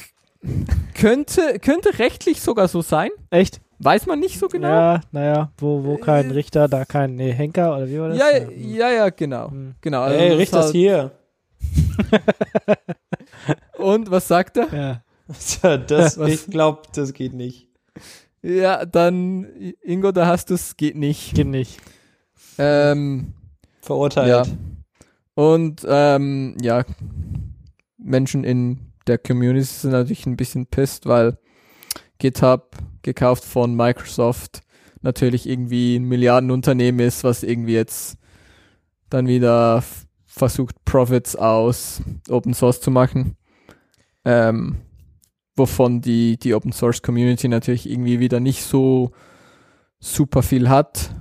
könnte, 0.95 1.59
könnte 1.59 1.99
rechtlich 1.99 2.41
sogar 2.41 2.67
so 2.67 2.81
sein. 2.81 3.09
Echt? 3.29 3.61
Weiß 3.79 4.05
man 4.05 4.19
nicht 4.19 4.37
so 4.39 4.47
genau. 4.47 4.67
Ja, 4.69 5.01
naja, 5.11 5.51
wo, 5.57 5.83
wo 5.83 5.97
kein 5.97 6.29
Äh, 6.29 6.33
Richter, 6.33 6.67
da 6.67 6.85
kein 6.85 7.15
nee, 7.15 7.31
Henker 7.31 7.75
oder 7.75 7.87
wie 7.87 7.99
war 7.99 8.09
das? 8.09 8.17
Ja, 8.19 8.27
hm. 8.47 8.51
ja, 8.75 8.89
ja, 8.91 9.09
genau. 9.09 9.49
Hm. 9.49 9.73
genau 9.81 10.01
also 10.01 10.17
Ey, 10.19 10.29
das 10.29 10.37
richt 10.37 10.53
ist 10.53 10.59
halt- 10.63 10.71
hier. 10.71 11.11
Und 13.77 14.11
was 14.11 14.27
sagt 14.27 14.57
er? 14.57 14.67
Ja. 14.73 15.01
Das, 15.87 16.17
Was? 16.17 16.29
ich 16.29 16.47
glaube, 16.47 16.83
das 16.93 17.13
geht 17.13 17.33
nicht. 17.33 17.67
Ja, 18.41 18.85
dann, 18.85 19.45
Ingo, 19.81 20.11
da 20.11 20.25
hast 20.25 20.49
du 20.49 20.55
es, 20.55 20.75
geht 20.77 20.95
nicht. 20.95 21.35
Geht 21.35 21.47
nicht. 21.47 21.79
Ähm, 22.57 23.33
Verurteilt. 23.81 24.27
Ja. 24.29 24.43
Und 25.35 25.85
ähm, 25.87 26.57
ja, 26.61 26.83
Menschen 27.97 28.43
in 28.43 28.79
der 29.07 29.17
Community 29.17 29.65
sind 29.65 29.91
natürlich 29.91 30.25
ein 30.25 30.37
bisschen 30.37 30.67
pisst, 30.67 31.05
weil 31.05 31.37
GitHub 32.19 32.75
gekauft 33.01 33.43
von 33.43 33.75
Microsoft 33.75 34.61
natürlich 35.01 35.47
irgendwie 35.47 35.95
ein 35.95 36.03
Milliardenunternehmen 36.03 37.05
ist, 37.05 37.23
was 37.23 37.43
irgendwie 37.43 37.73
jetzt 37.73 38.17
dann 39.09 39.27
wieder 39.27 39.83
versucht, 40.25 40.83
Profits 40.85 41.35
aus 41.35 42.01
Open 42.29 42.53
Source 42.53 42.81
zu 42.81 42.91
machen. 42.91 43.35
Ähm, 44.23 44.77
wovon 45.55 46.01
die, 46.01 46.37
die 46.37 46.53
Open 46.53 46.71
Source 46.71 47.01
Community 47.01 47.47
natürlich 47.47 47.89
irgendwie 47.89 48.19
wieder 48.19 48.39
nicht 48.39 48.63
so 48.63 49.11
super 49.99 50.43
viel 50.43 50.69
hat. 50.69 51.11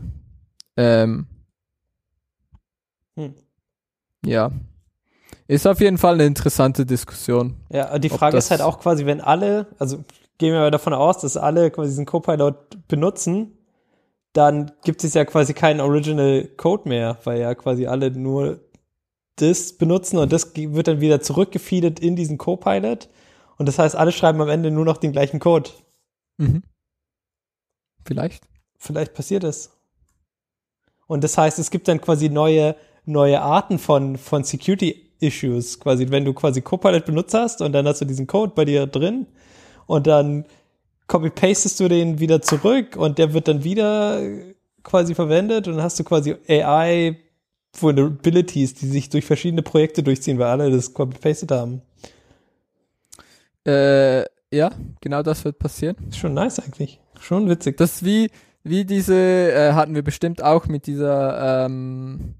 Ähm, 0.77 1.27
Hm. 3.16 3.35
ja. 4.24 4.51
Ist 5.47 5.66
auf 5.66 5.81
jeden 5.81 5.98
Fall 5.98 6.15
eine 6.15 6.27
interessante 6.27 6.86
Diskussion. 6.86 7.57
Ja, 7.70 7.98
die 7.98 8.09
Frage 8.09 8.36
ist 8.36 8.52
halt 8.52 8.62
auch 8.62 8.78
quasi, 8.78 9.05
wenn 9.05 9.20
alle, 9.20 9.66
also 9.78 10.05
gehen 10.39 10.52
wir 10.52 10.61
mal 10.61 10.70
davon 10.70 10.94
aus, 10.94 11.19
dass 11.19 11.36
alle 11.36 11.73
quasi 11.73 11.90
diesen 11.90 12.07
Copilot 12.07 12.86
benutzen, 12.86 13.59
dann 14.32 14.70
gibt 14.85 15.02
es 15.02 15.15
ja 15.15 15.24
quasi 15.24 15.52
keinen 15.52 15.81
Original 15.81 16.48
Code 16.57 16.89
mehr, 16.89 17.19
weil 17.24 17.40
ja 17.40 17.55
quasi 17.57 17.86
alle 17.86 18.12
nur 18.12 18.61
das 19.36 19.73
benutzen 19.73 20.19
und 20.19 20.32
das 20.32 20.55
wird 20.55 20.86
dann 20.86 21.01
wieder 21.01 21.20
zurückgefeedet 21.20 21.98
in 21.98 22.15
diesen 22.15 22.39
Copilot. 22.39 23.09
Und 23.60 23.66
das 23.66 23.78
heißt, 23.78 23.94
alle 23.94 24.10
schreiben 24.10 24.40
am 24.40 24.48
Ende 24.48 24.70
nur 24.70 24.86
noch 24.86 24.96
den 24.96 25.12
gleichen 25.12 25.38
Code. 25.38 25.68
Mhm. 26.38 26.62
Vielleicht. 28.06 28.42
Vielleicht 28.78 29.12
passiert 29.12 29.44
es. 29.44 29.72
Und 31.06 31.22
das 31.22 31.36
heißt, 31.36 31.58
es 31.58 31.70
gibt 31.70 31.86
dann 31.86 32.00
quasi 32.00 32.30
neue, 32.30 32.74
neue 33.04 33.42
Arten 33.42 33.78
von, 33.78 34.16
von 34.16 34.44
Security 34.44 35.12
Issues. 35.20 35.78
Quasi, 35.78 36.08
wenn 36.08 36.24
du 36.24 36.32
quasi 36.32 36.62
Copilot 36.62 37.04
benutzt 37.04 37.34
hast 37.34 37.60
und 37.60 37.72
dann 37.72 37.86
hast 37.86 38.00
du 38.00 38.06
diesen 38.06 38.26
Code 38.26 38.54
bei 38.56 38.64
dir 38.64 38.86
drin 38.86 39.26
und 39.84 40.06
dann 40.06 40.46
copy-pastest 41.06 41.80
du 41.80 41.88
den 41.88 42.18
wieder 42.18 42.40
zurück 42.40 42.96
und 42.96 43.18
der 43.18 43.34
wird 43.34 43.46
dann 43.46 43.62
wieder 43.62 44.22
quasi 44.84 45.14
verwendet 45.14 45.68
und 45.68 45.74
dann 45.74 45.82
hast 45.82 46.00
du 46.00 46.04
quasi 46.04 46.34
AI 46.48 47.18
Vulnerabilities, 47.78 48.72
die 48.72 48.86
sich 48.86 49.10
durch 49.10 49.26
verschiedene 49.26 49.60
Projekte 49.60 50.02
durchziehen, 50.02 50.38
weil 50.38 50.46
alle 50.46 50.70
das 50.70 50.94
copy-pasted 50.94 51.50
haben. 51.50 51.82
Äh, 53.66 54.22
ja, 54.52 54.70
genau 55.00 55.22
das 55.22 55.44
wird 55.44 55.58
passieren. 55.58 55.96
Ist 56.08 56.18
schon 56.18 56.34
nice 56.34 56.58
eigentlich. 56.60 57.00
Schon 57.20 57.48
witzig. 57.48 57.76
Das 57.76 57.96
ist 57.96 58.04
wie, 58.04 58.30
wie 58.64 58.84
diese, 58.84 59.14
äh, 59.14 59.72
hatten 59.72 59.94
wir 59.94 60.02
bestimmt 60.02 60.42
auch 60.42 60.66
mit 60.66 60.86
dieser, 60.86 61.66
ähm, 61.66 62.34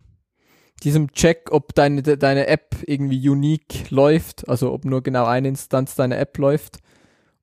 diesem 0.83 1.13
Check, 1.13 1.49
ob 1.53 1.75
deine, 1.75 2.03
de- 2.03 2.17
deine 2.17 2.47
App 2.47 2.75
irgendwie 2.87 3.29
unique 3.29 3.91
läuft, 3.91 4.49
also 4.49 4.73
ob 4.73 4.85
nur 4.85 5.03
genau 5.03 5.27
eine 5.27 5.49
Instanz 5.49 5.95
deiner 5.95 6.19
App 6.19 6.37
läuft. 6.39 6.79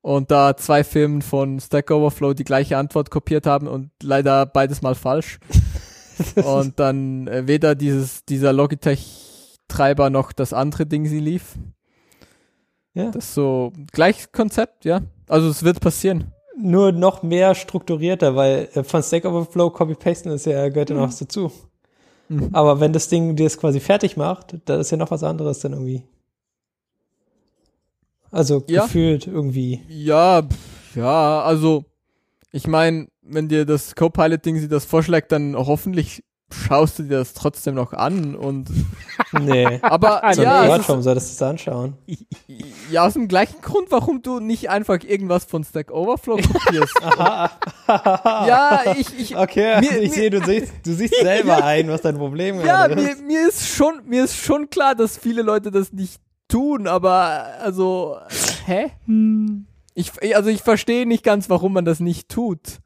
Und 0.00 0.30
da 0.30 0.56
zwei 0.56 0.84
Firmen 0.84 1.22
von 1.22 1.60
Stack 1.60 1.90
Overflow 1.90 2.32
die 2.34 2.44
gleiche 2.44 2.76
Antwort 2.78 3.10
kopiert 3.10 3.46
haben 3.46 3.66
und 3.68 3.90
leider 4.02 4.46
beides 4.46 4.82
mal 4.82 4.94
falsch. 4.94 5.38
und 6.44 6.78
dann 6.80 7.28
äh, 7.28 7.46
weder 7.46 7.74
dieses, 7.74 8.24
dieser 8.24 8.52
Logitech-Treiber 8.52 10.10
noch 10.10 10.32
das 10.32 10.52
andere 10.52 10.86
Ding 10.86 11.06
sie 11.06 11.20
lief. 11.20 11.54
Ja. 12.98 13.10
Das 13.10 13.24
ist 13.26 13.34
so 13.34 13.72
gleiches 13.92 14.30
Konzept, 14.32 14.84
ja. 14.84 15.00
Also 15.28 15.48
es 15.48 15.62
wird 15.62 15.80
passieren. 15.80 16.32
nur 16.60 16.90
noch 16.92 17.22
mehr 17.22 17.54
strukturierter, 17.54 18.34
weil 18.34 18.68
äh, 18.74 18.82
von 18.82 19.02
Stack 19.02 19.24
Overflow 19.24 19.70
Copy-Pasten 19.70 20.30
ist 20.32 20.46
ja, 20.46 20.68
gehört 20.68 20.90
ja 20.90 20.96
noch 20.96 21.06
was 21.08 21.18
dazu. 21.18 21.52
Mhm. 22.28 22.50
Aber 22.52 22.80
wenn 22.80 22.92
das 22.92 23.08
Ding 23.08 23.36
dir 23.36 23.46
es 23.46 23.56
quasi 23.56 23.78
fertig 23.80 24.16
macht, 24.16 24.56
da 24.64 24.76
ist 24.80 24.90
ja 24.90 24.96
noch 24.96 25.10
was 25.10 25.22
anderes 25.22 25.60
dann 25.60 25.72
irgendwie. 25.72 26.02
Also 28.30 28.62
Ja. 28.68 28.82
gefühlt 28.82 29.26
irgendwie. 29.26 29.80
Ja, 29.88 30.42
pf, 30.42 30.96
ja, 30.96 31.42
also 31.42 31.84
ich 32.52 32.66
meine, 32.66 33.08
wenn 33.22 33.48
dir 33.48 33.64
das 33.64 33.94
Copilot-Ding 33.94 34.58
sie 34.58 34.68
das 34.68 34.84
vorschlägt, 34.84 35.32
dann 35.32 35.56
hoffentlich 35.56 36.24
schaust 36.52 36.98
du 36.98 37.02
dir 37.02 37.18
das 37.18 37.34
trotzdem 37.34 37.74
noch 37.74 37.92
an 37.92 38.34
und 38.34 38.70
Nee. 39.40 39.78
aber 39.82 40.24
Also, 40.24 40.42
ja, 40.42 40.64
ja, 40.64 40.74
es 40.76 40.80
ist, 40.82 40.88
warum 40.88 41.02
solltest 41.02 41.28
du 41.28 41.32
das 41.44 41.48
anschauen? 41.50 41.94
ja, 42.90 43.06
aus 43.06 43.12
dem 43.14 43.28
gleichen 43.28 43.60
Grund, 43.60 43.90
warum 43.90 44.22
du 44.22 44.40
nicht 44.40 44.70
einfach 44.70 44.98
irgendwas 45.04 45.44
von 45.44 45.62
Stack 45.64 45.90
Overflow 45.90 46.36
kopierst. 46.36 46.94
ja, 47.86 48.94
ich, 48.96 49.18
ich, 49.18 49.36
Okay, 49.36 49.80
Mir- 49.80 49.98
ich 50.00 50.10
mir- 50.10 50.14
sehe, 50.14 50.30
du 50.30 50.44
siehst, 50.44 50.72
du 50.84 50.94
siehst 50.94 51.14
selber 51.20 51.64
ein, 51.64 51.88
was 51.88 52.02
dein 52.02 52.16
Problem 52.16 52.56
ja, 52.60 52.86
gerade 52.86 52.96
mir, 53.02 53.10
ist. 53.12 53.22
mir 53.22 53.48
ist 53.48 53.68
schon, 53.68 54.02
mir 54.06 54.24
ist 54.24 54.36
schon 54.36 54.70
klar, 54.70 54.94
dass 54.94 55.16
viele 55.18 55.42
Leute 55.42 55.70
das 55.70 55.92
nicht 55.92 56.20
tun, 56.48 56.86
aber 56.86 57.46
also, 57.62 58.16
hä? 58.64 58.90
Ich, 59.94 60.12
also 60.34 60.48
ich 60.48 60.62
verstehe 60.62 61.06
nicht 61.06 61.24
ganz, 61.24 61.50
warum 61.50 61.72
man 61.74 61.84
das 61.84 62.00
nicht 62.00 62.28
tut. 62.28 62.78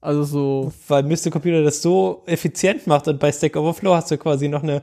Also 0.00 0.22
so, 0.22 0.72
Weil 0.86 1.02
Mr. 1.02 1.30
Computer 1.30 1.62
das 1.64 1.82
so 1.82 2.22
effizient 2.26 2.86
macht 2.86 3.08
und 3.08 3.18
bei 3.18 3.32
Stack 3.32 3.56
Overflow 3.56 3.94
hast 3.94 4.10
du 4.10 4.18
quasi 4.18 4.48
noch 4.48 4.62
eine, 4.62 4.82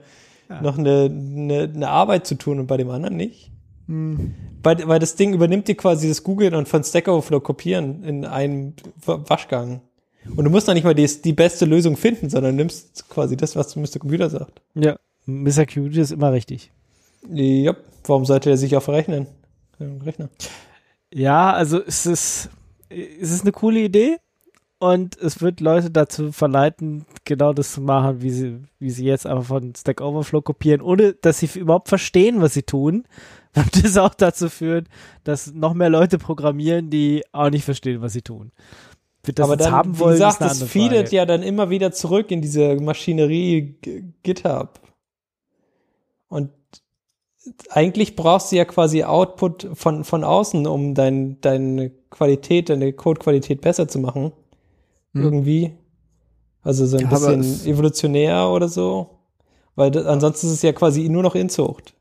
noch 0.62 0.78
eine, 0.78 1.06
eine, 1.06 1.72
eine 1.74 1.90
Arbeit 1.90 2.28
zu 2.28 2.36
tun 2.36 2.60
und 2.60 2.68
bei 2.68 2.78
dem 2.78 2.90
anderen 2.90 3.16
nicht. 3.16 3.50
hm, 3.88 4.34
Weil, 4.62 4.88
weil 4.88 5.00
das 5.00 5.16
Ding 5.16 5.34
übernimmt 5.34 5.68
dir 5.68 5.76
quasi 5.76 6.08
das 6.10 6.22
Googlen 6.24 6.54
und 6.56 6.68
von 6.68 6.84
Stack 6.84 7.08
Overflow 7.08 7.40
kopieren 7.40 8.04
in 8.04 8.26
einem 8.26 8.74
Wa- 9.06 9.24
Waschgang. 9.28 9.82
Und 10.36 10.44
du 10.44 10.50
musst 10.50 10.68
noch 10.68 10.74
nicht 10.74 10.84
mal 10.84 10.96
die, 10.96 11.08
die 11.24 11.34
beste 11.34 11.66
Lösung 11.66 11.96
finden, 11.98 12.30
sondern 12.30 12.56
nimmst 12.56 13.08
quasi 13.10 13.38
das, 13.38 13.56
was 13.56 13.76
Mr. 13.76 14.00
Computer 14.00 14.30
sagt. 14.30 14.62
Ja, 14.74 14.98
Mr. 15.28 15.66
Computer 15.66 16.02
ist 16.02 16.12
immer 16.12 16.34
richtig. 16.34 16.72
Ja, 17.32 17.76
warum 18.06 18.26
sollte 18.26 18.50
er 18.50 18.58
sich 18.58 18.76
auch 18.76 18.84
verrechnen? 18.84 19.28
Rechner. 19.80 20.30
Ja, 21.14 21.54
also 21.54 21.80
es 21.82 22.06
ist, 22.06 22.50
es 22.90 23.32
ist 23.32 23.42
eine 23.44 23.52
coole 23.52 23.80
Idee 23.80 24.18
und 24.80 25.18
es 25.18 25.42
wird 25.42 25.62
Leute 25.62 25.90
dazu 25.90 26.32
verleiten, 26.32 27.06
genau 27.24 27.54
das 27.54 27.74
zu 27.74 27.82
machen, 27.82 28.22
wie 28.22 28.30
sie, 28.30 28.62
wie 28.78 28.90
sie 28.90 29.06
jetzt 29.06 29.26
einfach 29.26 29.46
von 29.46 29.74
Stack 29.74 30.02
Overflow 30.02 30.42
kopieren, 30.42 30.82
ohne 30.82 31.14
dass 31.14 31.40
sie 31.40 31.50
überhaupt 31.58 31.88
verstehen, 31.88 32.42
was 32.42 32.54
sie 32.54 32.64
tun. 32.64 33.06
Und 33.56 33.86
das 33.86 33.98
auch 33.98 34.14
dazu 34.14 34.50
führt, 34.50 34.88
dass 35.24 35.54
noch 35.54 35.74
mehr 35.74 35.90
Leute 35.90 36.18
programmieren, 36.18 36.90
die 36.90 37.24
auch 37.32 37.50
nicht 37.50 37.64
verstehen, 37.64 38.02
was 38.02 38.12
sie 38.12 38.22
tun. 38.22 38.52
Wird 39.24 39.40
das 39.40 39.46
Aber 39.46 39.56
dann, 39.56 39.72
haben 39.72 39.96
wie 39.96 40.00
wollen, 40.00 40.12
gesagt, 40.14 40.42
ist 40.42 40.42
eine 40.42 40.60
das 40.60 40.64
feedet 40.70 41.12
ja 41.14 41.26
dann 41.26 41.42
immer 41.42 41.70
wieder 41.70 41.94
zurück 41.94 42.32
in 42.32 42.42
diese 42.42 42.76
Maschinerie 42.76 43.78
GitHub. 44.24 44.82
Und 46.28 46.52
eigentlich 47.70 48.18
brauchst 48.18 48.52
du 48.52 48.58
ja 48.58 48.66
quasi 48.66 49.06
Output 49.06 49.70
von, 49.74 50.04
von 50.04 50.26
außen, 50.26 50.68
um 50.68 50.94
dein, 50.94 51.40
deine 51.40 51.92
Qualität, 52.10 52.70
deine 52.70 52.92
Codequalität 52.92 53.62
besser 53.62 53.88
zu 53.88 54.00
machen. 54.00 54.34
Hm. 55.16 55.24
Irgendwie. 55.24 55.74
Also 56.64 56.86
so 56.86 56.98
ein 56.98 57.04
Ja, 57.04 57.10
bisschen 57.10 57.44
evolutionär 57.66 58.50
oder 58.50 58.70
so. 58.70 59.10
Weil 59.76 59.92
das, 59.92 60.06
ansonsten 60.06 60.48
ist 60.48 60.54
es 60.54 60.62
ja 60.62 60.74
quasi 60.74 61.10
nur 61.10 61.24
noch 61.24 61.36
Inzucht. 61.36 61.94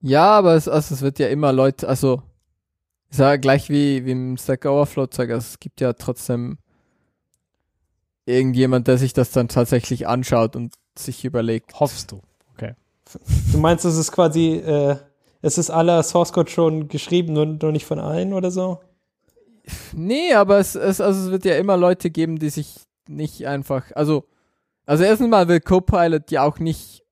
Ja, 0.00 0.30
aber 0.38 0.54
es, 0.54 0.68
also 0.68 0.94
es 0.94 1.02
wird 1.02 1.18
ja 1.18 1.28
immer 1.28 1.52
Leute, 1.52 1.88
also 1.88 2.22
ich 3.10 3.16
sage 3.16 3.40
gleich 3.40 3.70
wie, 3.70 4.04
wie 4.06 4.12
im 4.12 4.36
Stack 4.36 4.64
Overflow 4.66 5.06
Zeug, 5.08 5.30
also 5.30 5.46
es 5.46 5.60
gibt 5.60 5.80
ja 5.80 5.92
trotzdem 5.94 6.58
irgendjemand, 8.26 8.86
der 8.88 8.98
sich 8.98 9.12
das 9.12 9.30
dann 9.30 9.48
tatsächlich 9.48 10.06
anschaut 10.06 10.54
und 10.54 10.74
sich 10.96 11.24
überlegt. 11.24 11.80
Hoffst 11.80 12.12
du. 12.12 12.20
Du 13.52 13.58
meinst, 13.58 13.84
es 13.86 13.96
ist 13.96 14.12
quasi, 14.12 14.56
äh, 14.56 14.96
es 15.40 15.56
ist 15.56 15.70
aller 15.70 16.02
Source 16.02 16.32
Code 16.32 16.50
schon 16.50 16.88
geschrieben, 16.88 17.32
nur, 17.32 17.46
nur 17.46 17.72
nicht 17.72 17.86
von 17.86 17.98
allen 17.98 18.34
oder 18.34 18.50
so? 18.50 18.80
Nee, 19.92 20.32
aber 20.34 20.58
es, 20.58 20.74
es, 20.74 21.00
also 21.00 21.26
es 21.26 21.30
wird 21.30 21.44
ja 21.44 21.56
immer 21.56 21.76
Leute 21.76 22.10
geben, 22.10 22.38
die 22.38 22.50
sich 22.50 22.76
nicht 23.08 23.46
einfach, 23.46 23.84
also, 23.94 24.24
also 24.86 25.04
erstens 25.04 25.28
mal 25.28 25.48
will 25.48 25.60
Copilot 25.60 26.30
ja 26.30 26.42
auch 26.42 26.58
nicht 26.58 27.02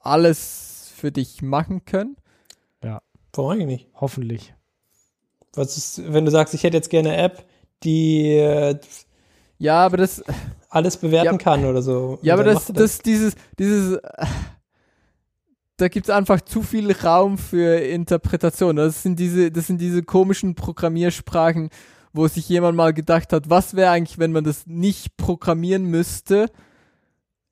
alles 0.00 0.92
für 0.96 1.12
dich 1.12 1.42
machen 1.42 1.84
können. 1.84 2.16
Warum 3.34 3.50
eigentlich 3.50 3.66
nicht? 3.66 3.88
Hoffentlich. 3.94 4.54
Was 5.54 5.76
ist, 5.76 6.12
wenn 6.12 6.24
du 6.24 6.30
sagst, 6.30 6.54
ich 6.54 6.62
hätte 6.62 6.76
jetzt 6.76 6.90
gerne 6.90 7.10
eine 7.10 7.22
App, 7.22 7.44
die 7.82 8.30
äh, 8.30 8.78
Ja, 9.58 9.84
aber 9.84 9.96
das, 9.96 10.22
alles 10.68 10.96
bewerten 10.96 11.34
Ja. 11.34 11.38
kann 11.38 11.64
oder 11.64 11.82
so. 11.82 12.18
Ja, 12.22 12.34
aber 12.34 12.44
das, 12.44 12.68
er 12.68 12.74
das, 12.74 12.98
dieses, 13.00 13.34
dieses, 13.58 13.96
äh, 13.96 14.26
da 15.76 15.88
gibt's 15.88 16.10
einfach 16.10 16.40
zu 16.40 16.62
viel 16.62 16.92
Raum 16.92 17.36
für 17.38 17.76
Interpretation. 17.80 18.76
Das 18.76 19.02
sind 19.02 19.18
diese, 19.18 19.50
das 19.50 19.66
sind 19.66 19.80
diese 19.80 20.02
komischen 20.02 20.54
Programmiersprachen, 20.54 21.70
wo 22.12 22.28
sich 22.28 22.48
jemand 22.48 22.76
mal 22.76 22.92
gedacht 22.92 23.32
hat, 23.32 23.50
was 23.50 23.74
wäre 23.74 23.90
eigentlich, 23.90 24.18
wenn 24.18 24.32
man 24.32 24.44
das 24.44 24.66
nicht 24.66 25.16
programmieren 25.16 25.86
müsste? 25.86 26.46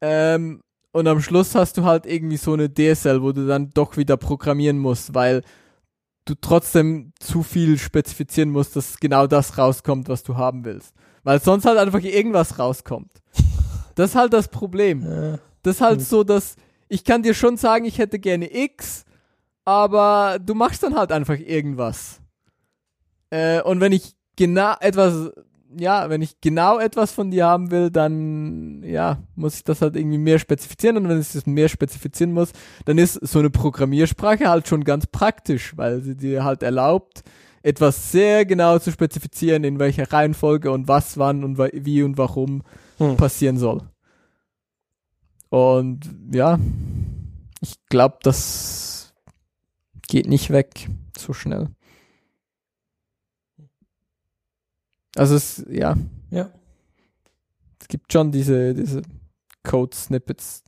Ähm, 0.00 0.62
und 0.92 1.08
am 1.08 1.20
Schluss 1.20 1.54
hast 1.54 1.78
du 1.78 1.84
halt 1.84 2.06
irgendwie 2.06 2.36
so 2.36 2.52
eine 2.52 2.72
DSL, 2.72 3.22
wo 3.22 3.32
du 3.32 3.46
dann 3.46 3.70
doch 3.70 3.96
wieder 3.96 4.16
programmieren 4.16 4.78
musst, 4.78 5.14
weil 5.14 5.42
du 6.24 6.34
trotzdem 6.40 7.12
zu 7.18 7.42
viel 7.42 7.78
spezifizieren 7.78 8.50
musst, 8.50 8.76
dass 8.76 8.98
genau 9.00 9.26
das 9.26 9.58
rauskommt, 9.58 10.08
was 10.08 10.22
du 10.22 10.36
haben 10.36 10.64
willst. 10.64 10.94
Weil 11.24 11.40
sonst 11.40 11.64
halt 11.64 11.78
einfach 11.78 12.00
irgendwas 12.00 12.58
rauskommt. 12.58 13.10
Das 13.94 14.10
ist 14.10 14.16
halt 14.16 14.32
das 14.32 14.48
Problem. 14.48 15.38
Das 15.62 15.76
ist 15.76 15.80
halt 15.80 15.98
Hm. 16.00 16.04
so, 16.04 16.24
dass 16.24 16.56
ich 16.92 17.04
kann 17.04 17.22
dir 17.22 17.32
schon 17.32 17.56
sagen, 17.56 17.86
ich 17.86 17.96
hätte 17.96 18.18
gerne 18.18 18.54
X, 18.54 19.06
aber 19.64 20.38
du 20.38 20.54
machst 20.54 20.82
dann 20.82 20.94
halt 20.94 21.10
einfach 21.10 21.38
irgendwas. 21.38 22.20
Äh, 23.30 23.62
und 23.62 23.80
wenn 23.80 23.92
ich 23.92 24.14
genau 24.36 24.74
etwas, 24.78 25.30
ja, 25.74 26.10
wenn 26.10 26.20
ich 26.20 26.42
genau 26.42 26.78
etwas 26.78 27.10
von 27.10 27.30
dir 27.30 27.46
haben 27.46 27.70
will, 27.70 27.88
dann, 27.88 28.82
ja, 28.82 29.22
muss 29.36 29.54
ich 29.56 29.64
das 29.64 29.80
halt 29.80 29.96
irgendwie 29.96 30.18
mehr 30.18 30.38
spezifizieren. 30.38 30.98
Und 30.98 31.08
wenn 31.08 31.18
ich 31.18 31.32
das 31.32 31.46
mehr 31.46 31.70
spezifizieren 31.70 32.34
muss, 32.34 32.52
dann 32.84 32.98
ist 32.98 33.14
so 33.26 33.38
eine 33.38 33.48
Programmiersprache 33.48 34.50
halt 34.50 34.68
schon 34.68 34.84
ganz 34.84 35.06
praktisch, 35.06 35.74
weil 35.78 36.02
sie 36.02 36.14
dir 36.14 36.44
halt 36.44 36.62
erlaubt, 36.62 37.22
etwas 37.62 38.12
sehr 38.12 38.44
genau 38.44 38.78
zu 38.78 38.92
spezifizieren, 38.92 39.64
in 39.64 39.78
welcher 39.78 40.12
Reihenfolge 40.12 40.70
und 40.70 40.88
was, 40.88 41.16
wann 41.16 41.42
und 41.42 41.56
wie 41.56 42.02
und 42.02 42.18
warum 42.18 42.62
Hm. 42.98 43.16
passieren 43.16 43.56
soll. 43.56 43.80
Und 45.52 46.00
ja, 46.32 46.58
ich 47.60 47.74
glaube, 47.90 48.16
das 48.22 49.12
geht 50.08 50.26
nicht 50.26 50.48
weg 50.48 50.88
so 51.14 51.34
schnell. 51.34 51.68
Also 55.14 55.34
es, 55.34 55.62
ja, 55.68 55.94
ja. 56.30 56.50
es 57.78 57.88
gibt 57.88 58.10
schon 58.10 58.32
diese, 58.32 58.72
diese 58.72 59.02
Code-Snippets. 59.62 60.64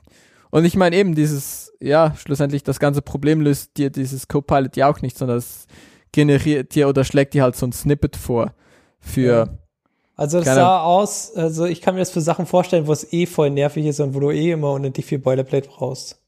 Und 0.51 0.66
ich 0.66 0.77
meine 0.77 0.97
eben 0.97 1.15
dieses, 1.15 1.73
ja, 1.81 2.15
schlussendlich 2.15 2.62
das 2.62 2.78
ganze 2.78 3.01
Problem 3.01 3.40
löst 3.40 3.78
dir 3.78 3.89
dieses 3.89 4.28
Copilot 4.28 4.77
ja 4.77 4.90
auch 4.90 5.01
nicht, 5.01 5.16
sondern 5.16 5.39
es 5.39 5.66
generiert 6.12 6.74
dir 6.74 6.90
oder 6.90 7.05
schlägt 7.05 7.32
dir 7.32 7.43
halt 7.43 7.56
so 7.56 7.65
ein 7.66 7.73
Snippet 7.73 8.16
vor 8.16 8.55
für, 9.01 9.48
Ja. 9.48 9.59
Also 10.16 10.39
das 10.39 10.47
Keine- 10.47 10.61
sah 10.61 10.82
aus, 10.82 11.35
also 11.35 11.65
ich 11.65 11.81
kann 11.81 11.95
mir 11.95 12.01
das 12.01 12.11
für 12.11 12.20
Sachen 12.20 12.47
vorstellen, 12.47 12.86
wo 12.86 12.93
es 12.93 13.12
eh 13.12 13.27
voll 13.27 13.51
nervig 13.51 13.85
ist 13.86 13.99
und 14.01 14.15
wo 14.15 14.20
du 14.20 14.31
eh 14.31 14.53
immer 14.53 14.73
unendlich 14.73 15.07
viel 15.07 15.19
Boilerplate 15.19 15.69
brauchst. 15.69 16.20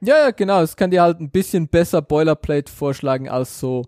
Ja, 0.00 0.16
ja, 0.16 0.30
genau. 0.30 0.60
Es 0.62 0.76
kann 0.76 0.90
dir 0.90 1.02
halt 1.02 1.20
ein 1.20 1.30
bisschen 1.30 1.68
besser 1.68 2.02
Boilerplate 2.02 2.70
vorschlagen 2.72 3.28
als 3.28 3.58
so 3.60 3.84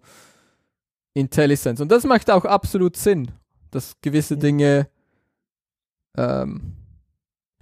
IntelliSense. 1.15 1.83
Und 1.83 1.91
das 1.91 2.05
macht 2.05 2.31
auch 2.31 2.45
absolut 2.45 2.97
Sinn, 2.97 3.31
dass 3.71 3.97
gewisse 4.03 4.35
Ja. 4.35 4.41
Dinge, 4.41 4.89
ähm, 6.17 6.75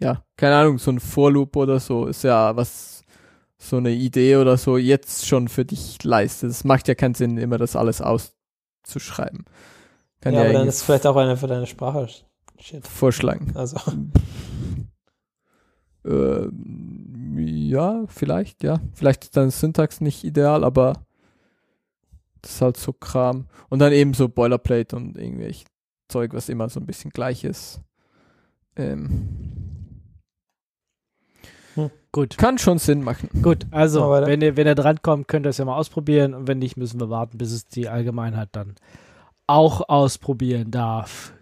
ja, 0.00 0.22
keine 0.36 0.56
Ahnung, 0.56 0.78
so 0.78 0.90
ein 0.90 1.00
Vorloop 1.00 1.56
oder 1.56 1.80
so 1.80 2.06
ist 2.06 2.22
ja 2.24 2.54
was, 2.56 3.02
so 3.58 3.78
eine 3.78 3.90
Idee 3.90 4.36
oder 4.36 4.56
so 4.56 4.76
jetzt 4.76 5.26
schon 5.26 5.48
für 5.48 5.64
dich 5.64 6.02
leistet. 6.04 6.50
Es 6.50 6.64
macht 6.64 6.86
ja 6.88 6.94
keinen 6.94 7.14
Sinn, 7.14 7.36
immer 7.38 7.58
das 7.58 7.76
alles 7.76 8.00
auszuschreiben. 8.02 9.44
Kann 10.20 10.34
ja, 10.34 10.40
aber 10.40 10.52
dann 10.52 10.68
ist 10.68 10.82
vielleicht 10.82 11.06
auch 11.06 11.16
einer 11.16 11.36
für 11.36 11.46
deine 11.46 11.66
Sprache. 11.66 12.08
Shit. 12.60 12.86
vorschlagen. 12.86 13.52
Also, 13.54 13.76
Ähm, 16.08 17.36
ja, 17.38 18.04
vielleicht, 18.06 18.62
ja. 18.62 18.80
Vielleicht 18.94 19.24
ist 19.24 19.36
deine 19.36 19.50
Syntax 19.50 20.00
nicht 20.00 20.24
ideal, 20.24 20.64
aber 20.64 20.94
das 22.42 22.52
ist 22.52 22.62
halt 22.62 22.76
so 22.76 22.92
Kram. 22.92 23.46
Und 23.68 23.80
dann 23.80 23.92
eben 23.92 24.14
so 24.14 24.28
Boilerplate 24.28 24.96
und 24.96 25.18
irgendwelche 25.18 25.66
Zeug, 26.08 26.32
was 26.32 26.48
immer 26.48 26.68
so 26.68 26.80
ein 26.80 26.86
bisschen 26.86 27.10
gleich 27.10 27.44
ist. 27.44 27.80
Ähm, 28.76 29.28
Gut. 32.10 32.38
kann 32.38 32.58
schon 32.58 32.78
Sinn 32.78 33.02
machen. 33.02 33.28
Gut, 33.42 33.66
also, 33.70 34.10
wenn 34.10 34.40
ihr, 34.40 34.56
wenn 34.56 34.66
ihr 34.66 34.74
drankommt, 34.74 35.28
könnt 35.28 35.46
ihr 35.46 35.50
es 35.50 35.58
ja 35.58 35.64
mal 35.64 35.76
ausprobieren 35.76 36.34
und 36.34 36.48
wenn 36.48 36.58
nicht, 36.58 36.76
müssen 36.76 36.98
wir 36.98 37.10
warten, 37.10 37.38
bis 37.38 37.52
es 37.52 37.66
die 37.66 37.88
Allgemeinheit 37.88 38.48
dann 38.52 38.76
auch 39.48 39.88
ausprobieren 39.88 40.70
darf. 40.70 41.32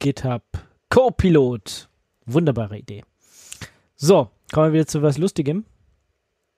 GitHub 0.00 0.42
Copilot. 0.90 1.88
Wunderbare 2.26 2.78
Idee. 2.78 3.04
So, 3.96 4.28
kommen 4.52 4.68
wir 4.68 4.80
wieder 4.80 4.86
zu 4.86 5.02
was 5.02 5.18
Lustigem. 5.18 5.64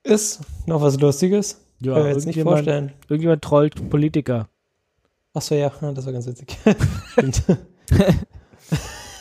ist 0.03 0.41
noch 0.65 0.81
was 0.81 0.99
Lustiges? 0.99 1.63
Ja, 1.79 1.93
Kann 1.93 2.01
ich 2.01 2.07
mir 2.07 2.13
jetzt 2.13 2.25
nicht 2.25 2.41
vorstellen. 2.41 2.93
irgendjemand 3.07 3.43
trollt 3.43 3.89
Politiker. 3.89 4.47
Achso, 5.33 5.53
ja, 5.55 5.71
ja, 5.81 5.91
das 5.91 6.05
war 6.05 6.13
ganz 6.13 6.25
witzig. 6.25 6.57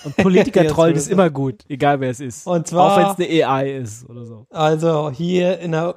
Und 0.04 0.16
Politiker 0.18 0.62
wird 0.62 0.96
ist 0.96 1.08
immer 1.10 1.28
gut, 1.30 1.64
egal 1.68 1.98
wer 2.00 2.10
es 2.10 2.20
ist. 2.20 2.46
Und 2.46 2.52
Auch 2.52 2.56
wenn 2.96 3.04
zwar, 3.06 3.18
es 3.20 3.26
eine 3.28 3.44
AI 3.46 3.70
ist 3.78 4.08
oder 4.08 4.24
so. 4.24 4.46
also 4.50 5.10
hier 5.10 5.58
in 5.58 5.72
der, 5.72 5.96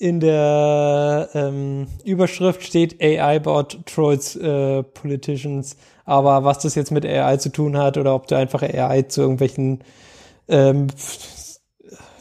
in 0.00 0.18
der 0.18 1.28
ähm, 1.34 1.86
Überschrift 2.04 2.62
steht 2.64 3.00
AI-Bot 3.02 3.80
trolls 3.84 4.34
äh, 4.34 4.82
Politicians. 4.82 5.76
Aber 6.06 6.42
was 6.42 6.58
das 6.60 6.74
jetzt 6.74 6.90
mit 6.90 7.04
AI 7.04 7.36
zu 7.36 7.52
tun 7.52 7.76
hat 7.76 7.98
oder 7.98 8.14
ob 8.14 8.26
du 8.26 8.34
einfach 8.34 8.62
AI 8.62 9.02
zu 9.02 9.20
irgendwelchen 9.20 9.84
ähm, 10.48 10.86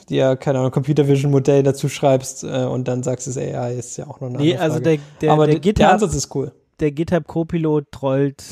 ja, 0.10 0.36
keine 0.36 0.60
Ahnung, 0.60 0.72
Computer 0.72 1.08
Vision 1.08 1.32
Modell 1.32 1.64
dazu 1.64 1.88
schreibst 1.88 2.44
äh, 2.44 2.66
und 2.66 2.88
dann 2.88 3.02
sagst 3.02 3.28
es 3.28 3.38
AI, 3.38 3.76
ist 3.76 3.96
ja 3.98 4.08
auch 4.08 4.20
noch 4.20 4.28
eine 4.28 4.40
Nee, 4.40 4.56
andere 4.58 4.64
also 4.64 4.74
Frage. 4.76 4.84
der, 4.98 5.00
der, 5.22 5.32
Aber 5.32 5.46
der, 5.46 5.56
der, 5.56 5.62
der 5.62 5.74
GitHub, 5.74 5.94
Ansatz 5.94 6.16
ist 6.16 6.36
cool. 6.36 6.52
der 6.82 6.92
GitHub 6.92 7.28
Copilot 7.28 7.92
trollt. 7.92 8.44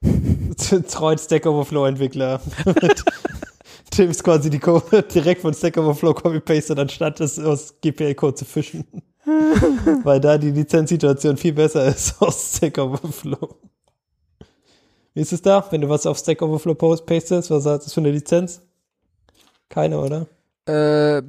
Treut 0.88 1.20
Stack 1.20 1.44
Overflow 1.44 1.84
Entwickler. 1.86 2.40
Tim 3.90 4.10
ist 4.10 4.22
quasi 4.22 4.50
die 4.50 4.58
Code 4.58 5.02
direkt 5.14 5.42
von 5.42 5.54
Stack 5.54 5.76
Overflow 5.76 6.14
copy-pasted, 6.14 6.78
anstatt 6.78 7.20
es 7.20 7.38
aus 7.38 7.74
GPL-Code 7.80 8.34
zu 8.34 8.44
fischen. 8.44 8.84
Weil 10.04 10.20
da 10.20 10.38
die 10.38 10.50
Lizenzsituation 10.50 11.36
viel 11.36 11.52
besser 11.52 11.86
ist 11.86 12.14
aus 12.20 12.56
Stack 12.56 12.78
Overflow. 12.78 13.56
Wie 15.14 15.20
ist 15.20 15.32
es 15.32 15.40
da, 15.42 15.64
wenn 15.70 15.80
du 15.80 15.88
was 15.88 16.04
auf 16.06 16.18
Stack 16.18 16.42
Overflow 16.42 16.74
post 16.74 17.06
pastest? 17.06 17.50
Was 17.50 17.64
hat 17.64 17.84
das 17.84 17.92
für 17.94 18.00
eine 18.00 18.10
Lizenz? 18.10 18.60
Keine, 19.68 19.98
oder? 19.98 20.26
Äh, 20.66 21.22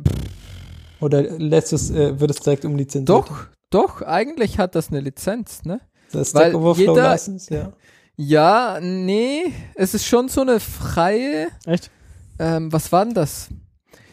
Oder 1.00 1.22
lässt 1.38 1.74
es, 1.74 1.90
äh, 1.92 2.20
wird 2.20 2.32
es 2.32 2.38
direkt 2.38 2.66
umlizenziert? 2.66 3.10
doch, 3.10 3.46
doch, 3.70 4.02
eigentlich 4.02 4.58
hat 4.60 4.76
das 4.76 4.90
eine 4.90 5.00
Lizenz, 5.00 5.64
ne? 5.64 5.80
Das 6.12 6.34
weil 6.34 6.50
Stack 6.52 6.56
Overflow 6.56 6.96
jeder- 6.96 7.12
License, 7.12 7.54
ja. 7.54 7.74
Ja, 8.20 8.80
nee, 8.82 9.54
es 9.76 9.94
ist 9.94 10.06
schon 10.06 10.28
so 10.28 10.42
eine 10.42 10.60
freie, 10.60 11.48
Echt? 11.66 11.92
Ähm, 12.40 12.72
was 12.72 12.92
war 12.92 13.06
denn 13.06 13.14
das? 13.14 13.50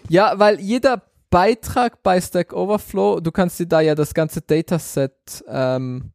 Ja, 0.09 0.39
weil 0.39 0.61
jeder 0.61 1.03
Beitrag 1.31 2.03
bei 2.03 2.21
Stack 2.21 2.53
Overflow, 2.53 3.21
du 3.21 3.33
kannst 3.33 3.59
dir 3.59 3.67
da 3.67 3.81
ja 3.81 3.95
das 3.95 4.15
ganze 4.15 4.41
Dataset 4.41 5.13
ähm, 5.49 6.13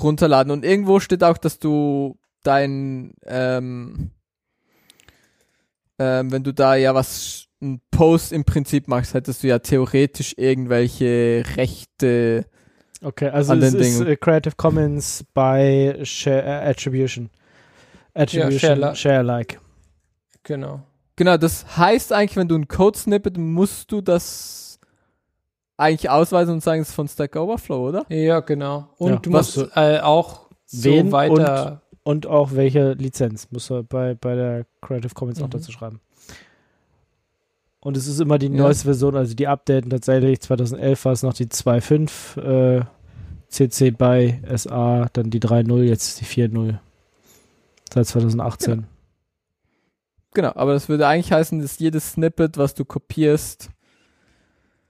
runterladen 0.00 0.52
und 0.52 0.64
irgendwo 0.64 1.00
steht 1.00 1.24
auch, 1.24 1.38
dass 1.38 1.58
du 1.58 2.18
dein, 2.42 3.14
ähm, 3.24 4.10
ähm, 5.98 6.30
wenn 6.30 6.44
du 6.44 6.52
da 6.52 6.74
ja 6.76 6.94
was, 6.94 7.46
ein 7.62 7.80
Post 7.90 8.32
im 8.32 8.44
Prinzip 8.44 8.86
machst, 8.86 9.14
hättest 9.14 9.42
du 9.42 9.46
ja 9.48 9.58
theoretisch 9.58 10.34
irgendwelche 10.36 11.42
Rechte, 11.56 12.44
Okay, 13.02 13.28
also 13.28 13.52
An 13.52 13.62
es 13.62 13.72
den 13.72 13.80
ist 13.80 13.98
Dingen. 13.98 14.08
äh, 14.08 14.16
Creative 14.16 14.54
Commons 14.56 15.24
by 15.34 15.94
Share, 16.02 16.42
äh, 16.44 16.70
Attribution. 16.70 17.28
Attribution, 18.14 18.58
share- 18.78 18.94
Share-like. 18.96 19.60
Genau. 20.46 20.80
Genau, 21.16 21.36
das 21.36 21.76
heißt 21.76 22.12
eigentlich, 22.12 22.36
wenn 22.36 22.46
du 22.48 22.54
ein 22.56 22.68
Code-Snippet, 22.68 23.36
musst 23.38 23.90
du 23.90 24.00
das 24.00 24.78
eigentlich 25.76 26.08
ausweisen 26.08 26.54
und 26.54 26.62
sagen, 26.62 26.82
es 26.82 26.90
ist 26.90 26.94
von 26.94 27.08
Stack 27.08 27.36
Overflow, 27.36 27.88
oder? 27.88 28.06
Ja, 28.08 28.40
genau. 28.40 28.88
Und 28.98 29.10
Ja, 29.10 29.16
du 29.16 29.30
musst 29.30 29.56
äh, 29.74 30.00
auch 30.00 30.46
so 30.66 30.84
Wen 30.90 31.12
weiter. 31.12 31.82
Und 32.02 32.26
auch 32.26 32.52
welche 32.52 32.92
Lizenz 32.92 33.48
muss 33.50 33.68
er 33.70 33.82
bei, 33.82 34.14
bei 34.14 34.34
der 34.36 34.66
Creative 34.80 35.12
Commons 35.14 35.40
auch 35.40 35.46
Mhm. 35.46 35.50
dazu 35.50 35.72
schreiben. 35.72 36.00
Und 37.80 37.96
es 37.96 38.06
ist 38.06 38.20
immer 38.20 38.38
die 38.38 38.46
Ja. 38.46 38.52
neueste 38.62 38.84
Version, 38.84 39.16
also 39.16 39.34
die 39.34 39.48
updaten 39.48 39.90
tatsächlich. 39.90 40.40
2011 40.40 41.04
war 41.04 41.12
es 41.12 41.22
noch 41.22 41.34
die 41.34 41.46
2.5 41.48 42.36
äh, 42.36 42.84
CC 43.48 43.90
by 43.90 44.40
SA, 44.56 45.08
dann 45.12 45.30
die 45.30 45.40
3.0, 45.40 45.82
jetzt 45.82 46.20
die 46.20 46.24
4.0. 46.24 46.78
Seit 47.92 48.06
2018. 48.06 48.86
Genau, 50.36 50.52
aber 50.54 50.74
das 50.74 50.90
würde 50.90 51.06
eigentlich 51.06 51.32
heißen, 51.32 51.62
dass 51.62 51.78
jedes 51.78 52.12
Snippet, 52.12 52.58
was 52.58 52.74
du 52.74 52.84
kopierst, 52.84 53.70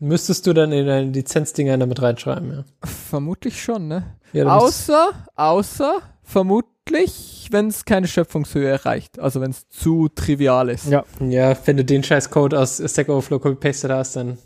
Müsstest 0.01 0.45
du 0.47 0.53
dann 0.53 0.73
in 0.73 0.87
deine 0.87 1.11
Lizenzdinger 1.11 1.79
damit 1.79 2.03
reinschreiben, 2.03 2.51
ja. 2.53 2.65
vermutlich 2.85 3.63
schon, 3.63 3.87
ne? 3.87 4.17
ja 4.33 4.45
Außer, 4.45 5.13
außer, 5.37 6.03
vermutlich, 6.25 7.47
wenn 7.53 7.69
es 7.69 7.85
keine 7.85 8.09
Schöpfungshöhe 8.09 8.69
erreicht. 8.69 9.21
Also 9.21 9.41
wenn 9.41 9.53
es 9.53 9.69
zu 9.69 10.09
trivial 10.09 10.69
ist. 10.69 10.87
Ja. 10.89 11.05
ja, 11.21 11.57
wenn 11.65 11.77
du 11.77 11.85
den 11.85 12.03
scheiß 12.03 12.29
Code 12.29 12.59
aus 12.59 12.83
Stack 12.85 13.09
Overflow 13.09 13.39
copy-pasted 13.39 13.91
hast, 13.91 14.17
dann 14.17 14.39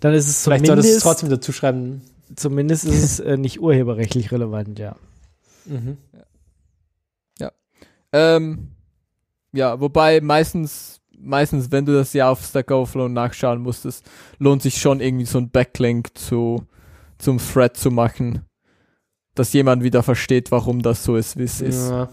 Dann 0.00 0.14
ist 0.14 0.26
es 0.26 0.42
vielleicht 0.42 0.64
solltest 0.64 0.88
du 0.88 0.88
es 0.88 1.00
zumindest, 1.00 1.02
trotzdem 1.02 1.28
dazu 1.28 1.52
schreiben. 1.52 2.02
zumindest 2.34 2.86
ist 2.86 3.04
es 3.04 3.20
äh, 3.20 3.36
nicht 3.36 3.60
urheberrechtlich 3.60 4.32
relevant, 4.32 4.78
ja. 4.78 4.96
Mhm. 5.66 5.98
Ähm, 8.12 8.70
ja, 9.52 9.80
wobei 9.80 10.20
meistens, 10.20 11.00
meistens, 11.18 11.70
wenn 11.72 11.84
du 11.86 11.92
das 11.94 12.12
ja 12.12 12.30
auf 12.30 12.44
Stack 12.44 12.70
Overflow 12.70 13.08
nachschauen 13.08 13.60
musstest, 13.62 14.04
lohnt 14.38 14.62
sich 14.62 14.78
schon 14.78 15.00
irgendwie 15.00 15.24
so 15.26 15.38
ein 15.38 15.50
Backlink 15.50 16.16
zu, 16.16 16.66
zum 17.18 17.38
Thread 17.38 17.76
zu 17.76 17.90
machen, 17.90 18.42
dass 19.34 19.52
jemand 19.52 19.82
wieder 19.82 20.02
versteht, 20.02 20.50
warum 20.50 20.82
das 20.82 21.04
so 21.04 21.16
ist, 21.16 21.36
wie 21.36 21.42
es 21.44 21.60
ist. 21.60 21.88
Ja, 21.90 22.08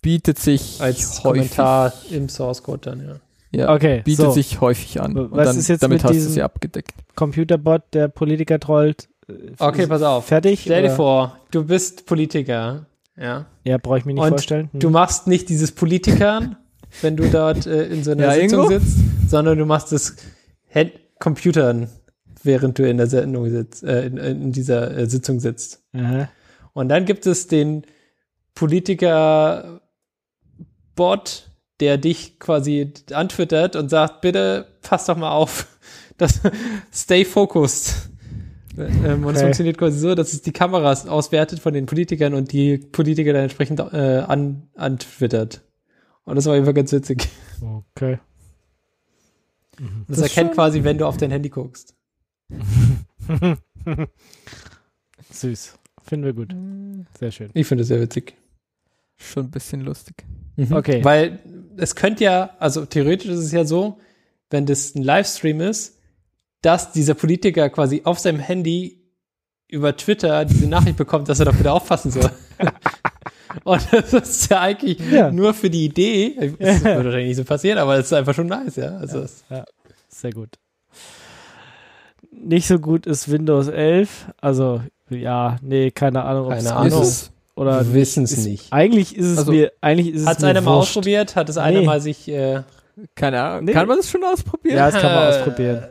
Bietet 0.00 0.38
sich 0.38 0.80
als 0.80 1.22
häufig, 1.24 1.50
Kommentar 1.50 1.92
im 2.10 2.28
Source 2.28 2.62
Code 2.62 2.78
dann, 2.90 3.04
ja. 3.52 3.60
ja, 3.66 3.74
Okay, 3.74 4.02
bietet 4.04 4.26
so. 4.26 4.30
sich 4.30 4.60
häufig 4.60 5.00
an. 5.00 5.16
Und 5.18 5.32
Was 5.32 5.48
dann, 5.48 5.58
ist 5.58 5.68
jetzt 5.68 5.82
damit 5.82 5.96
mit 5.98 6.04
hast 6.04 6.10
du 6.10 6.14
diesem- 6.14 6.32
sie 6.32 6.42
abgedeckt. 6.42 6.92
Computerbot, 7.16 7.82
der 7.92 8.06
Politiker 8.08 8.60
trollt. 8.60 9.08
äh, 9.28 9.32
Okay, 9.58 9.86
pass 9.88 10.02
auf. 10.02 10.26
Fertig? 10.26 10.60
Stell 10.62 10.82
dir 10.82 10.88
oder? 10.88 10.96
vor, 10.96 11.38
du 11.50 11.64
bist 11.64 12.06
Politiker, 12.06 12.86
ja. 13.20 13.46
Ja, 13.64 13.78
brauche 13.78 13.98
ich 13.98 14.04
mir 14.04 14.14
nicht 14.14 14.22
Und 14.22 14.28
vorstellen. 14.30 14.68
Hm. 14.72 14.80
Du 14.80 14.90
machst 14.90 15.26
nicht 15.26 15.48
dieses 15.48 15.72
Politikern, 15.72 16.56
wenn 17.02 17.16
du 17.16 17.28
dort 17.28 17.66
äh, 17.66 17.86
in 17.86 18.04
so 18.04 18.12
einer 18.12 18.24
Ja, 18.24 18.32
Sitzung 18.34 18.64
Ingo? 18.64 18.78
sitzt, 18.78 18.98
sondern 19.28 19.58
du 19.58 19.66
machst 19.66 19.92
das 19.92 20.16
Hand 20.72 20.92
Computern, 21.18 21.88
während 22.44 22.78
du 22.78 22.88
in 22.88 22.96
der 22.96 23.08
Sendung 23.08 23.50
sitzt, 23.50 23.82
äh, 23.82 24.06
in, 24.06 24.16
in 24.16 24.52
dieser 24.52 24.96
äh, 24.96 25.06
Sitzung 25.06 25.40
sitzt. 25.40 25.82
Aha. 25.94 26.28
Und 26.72 26.88
dann 26.88 27.04
gibt 27.06 27.26
es 27.26 27.48
den 27.48 27.84
Politiker-Bot, 28.54 29.80
der 31.80 31.98
dich 31.98 32.38
quasi 32.38 32.92
antwittert 33.12 33.74
und 33.76 33.88
sagt, 33.88 34.20
bitte 34.20 34.66
pass 34.82 35.06
doch 35.06 35.16
mal 35.16 35.30
auf, 35.30 35.66
das, 36.18 36.40
stay 36.92 37.24
focused. 37.24 38.10
Ähm, 38.78 39.24
Und 39.24 39.30
es 39.34 39.38
Okay. 39.38 39.46
funktioniert 39.46 39.78
quasi 39.78 39.98
so, 39.98 40.14
dass 40.14 40.32
es 40.32 40.42
die 40.42 40.52
Kameras 40.52 41.06
auswertet 41.06 41.58
von 41.60 41.74
den 41.74 41.86
Politikern 41.86 42.34
und 42.34 42.52
die 42.52 42.78
Politiker 42.78 43.32
dann 43.32 43.42
entsprechend 43.42 43.80
äh, 43.80 44.24
an, 44.26 44.68
antwittert. 44.76 45.62
Und 46.24 46.36
das 46.36 46.46
war 46.46 46.54
einfach 46.54 46.74
ganz 46.74 46.92
witzig. 46.92 47.28
Okay. 47.60 48.18
Das, 50.06 50.18
Das 50.18 50.20
erkennt 50.20 50.52
quasi, 50.54 50.84
wenn 50.84 50.98
du 50.98 51.06
auf 51.06 51.16
dein 51.16 51.30
Handy 51.30 51.48
guckst. 51.48 51.94
Süß. 55.30 55.74
Finden 56.04 56.24
wir 56.24 56.32
gut. 56.32 56.54
Sehr 57.18 57.30
schön. 57.32 57.50
Ich 57.54 57.66
finde 57.66 57.82
es 57.82 57.88
sehr 57.88 58.00
witzig. 58.00 58.34
Schon 59.16 59.46
ein 59.46 59.50
bisschen 59.50 59.80
lustig. 59.82 60.24
Mhm. 60.56 60.72
Okay. 60.72 61.04
Weil 61.04 61.40
es 61.76 61.94
könnte 61.94 62.24
ja, 62.24 62.50
also 62.58 62.86
theoretisch 62.86 63.28
ist 63.30 63.40
es 63.40 63.52
ja 63.52 63.64
so, 63.64 63.98
wenn 64.50 64.64
das 64.66 64.94
ein 64.94 65.02
Livestream 65.02 65.60
ist, 65.60 65.97
dass 66.62 66.92
dieser 66.92 67.14
Politiker 67.14 67.68
quasi 67.70 68.02
auf 68.04 68.18
seinem 68.18 68.40
Handy 68.40 69.00
über 69.68 69.96
Twitter 69.96 70.44
diese 70.44 70.66
Nachricht 70.68 70.96
bekommt, 70.96 71.28
dass 71.28 71.38
er 71.40 71.46
doch 71.46 71.54
bitte 71.54 71.72
aufpassen 71.72 72.10
soll. 72.10 72.30
Und 73.64 73.86
das 73.92 74.12
ist 74.12 74.50
ja 74.50 74.60
eigentlich 74.60 74.98
Ja. 75.10 75.30
nur 75.30 75.52
für 75.54 75.70
die 75.70 75.84
Idee. 75.84 76.34
Das 76.58 76.82
wird 76.84 77.04
wahrscheinlich 77.04 77.28
nicht 77.28 77.36
so 77.36 77.44
passieren, 77.44 77.78
aber 77.78 77.96
es 77.98 78.06
ist 78.06 78.12
einfach 78.12 78.34
schon 78.34 78.46
nice, 78.46 78.76
ja. 78.76 78.96
Also 78.96 79.20
es- 79.20 79.44
Sehr 80.08 80.32
gut. 80.32 80.50
Nicht 82.30 82.66
so 82.66 82.78
gut 82.78 83.06
ist 83.06 83.30
Windows 83.30 83.68
11. 83.68 84.26
Also, 84.40 84.82
ja, 85.10 85.56
nee, 85.62 85.90
keine 85.90 86.24
Ahnung, 86.24 86.44
ob 86.46 86.50
Keine 86.52 86.62
es 86.62 86.72
Ahnung. 86.72 87.02
ist. 87.02 87.30
Oder 87.54 87.84
wir 87.86 87.94
wissen 87.94 88.24
es 88.24 88.36
nicht. 88.44 88.72
Eigentlich 88.72 89.16
ist 89.16 89.26
es 89.26 89.38
Also, 89.38 89.52
mir, 89.52 89.72
eigentlich 89.80 90.14
ist 90.14 90.22
es 90.22 90.26
Hat 90.28 90.38
es 90.38 90.44
einer 90.44 90.60
mal 90.60 90.74
ausprobiert? 90.74 91.34
Hat 91.34 91.48
es 91.48 91.56
einer 91.58 91.80
Nee. 91.80 91.86
mal 91.86 92.00
sich, 92.00 92.28
äh, 92.28 92.62
Keine 93.16 93.42
Ahnung. 93.42 93.64
Nee. 93.64 93.72
Kann 93.72 93.88
man 93.88 93.96
das 93.96 94.08
schon 94.10 94.22
ausprobieren? 94.24 94.76
Ja, 94.76 94.90
das 94.90 95.00
kann 95.00 95.12
man 95.12 95.24
äh, 95.24 95.26
ausprobieren. 95.28 95.82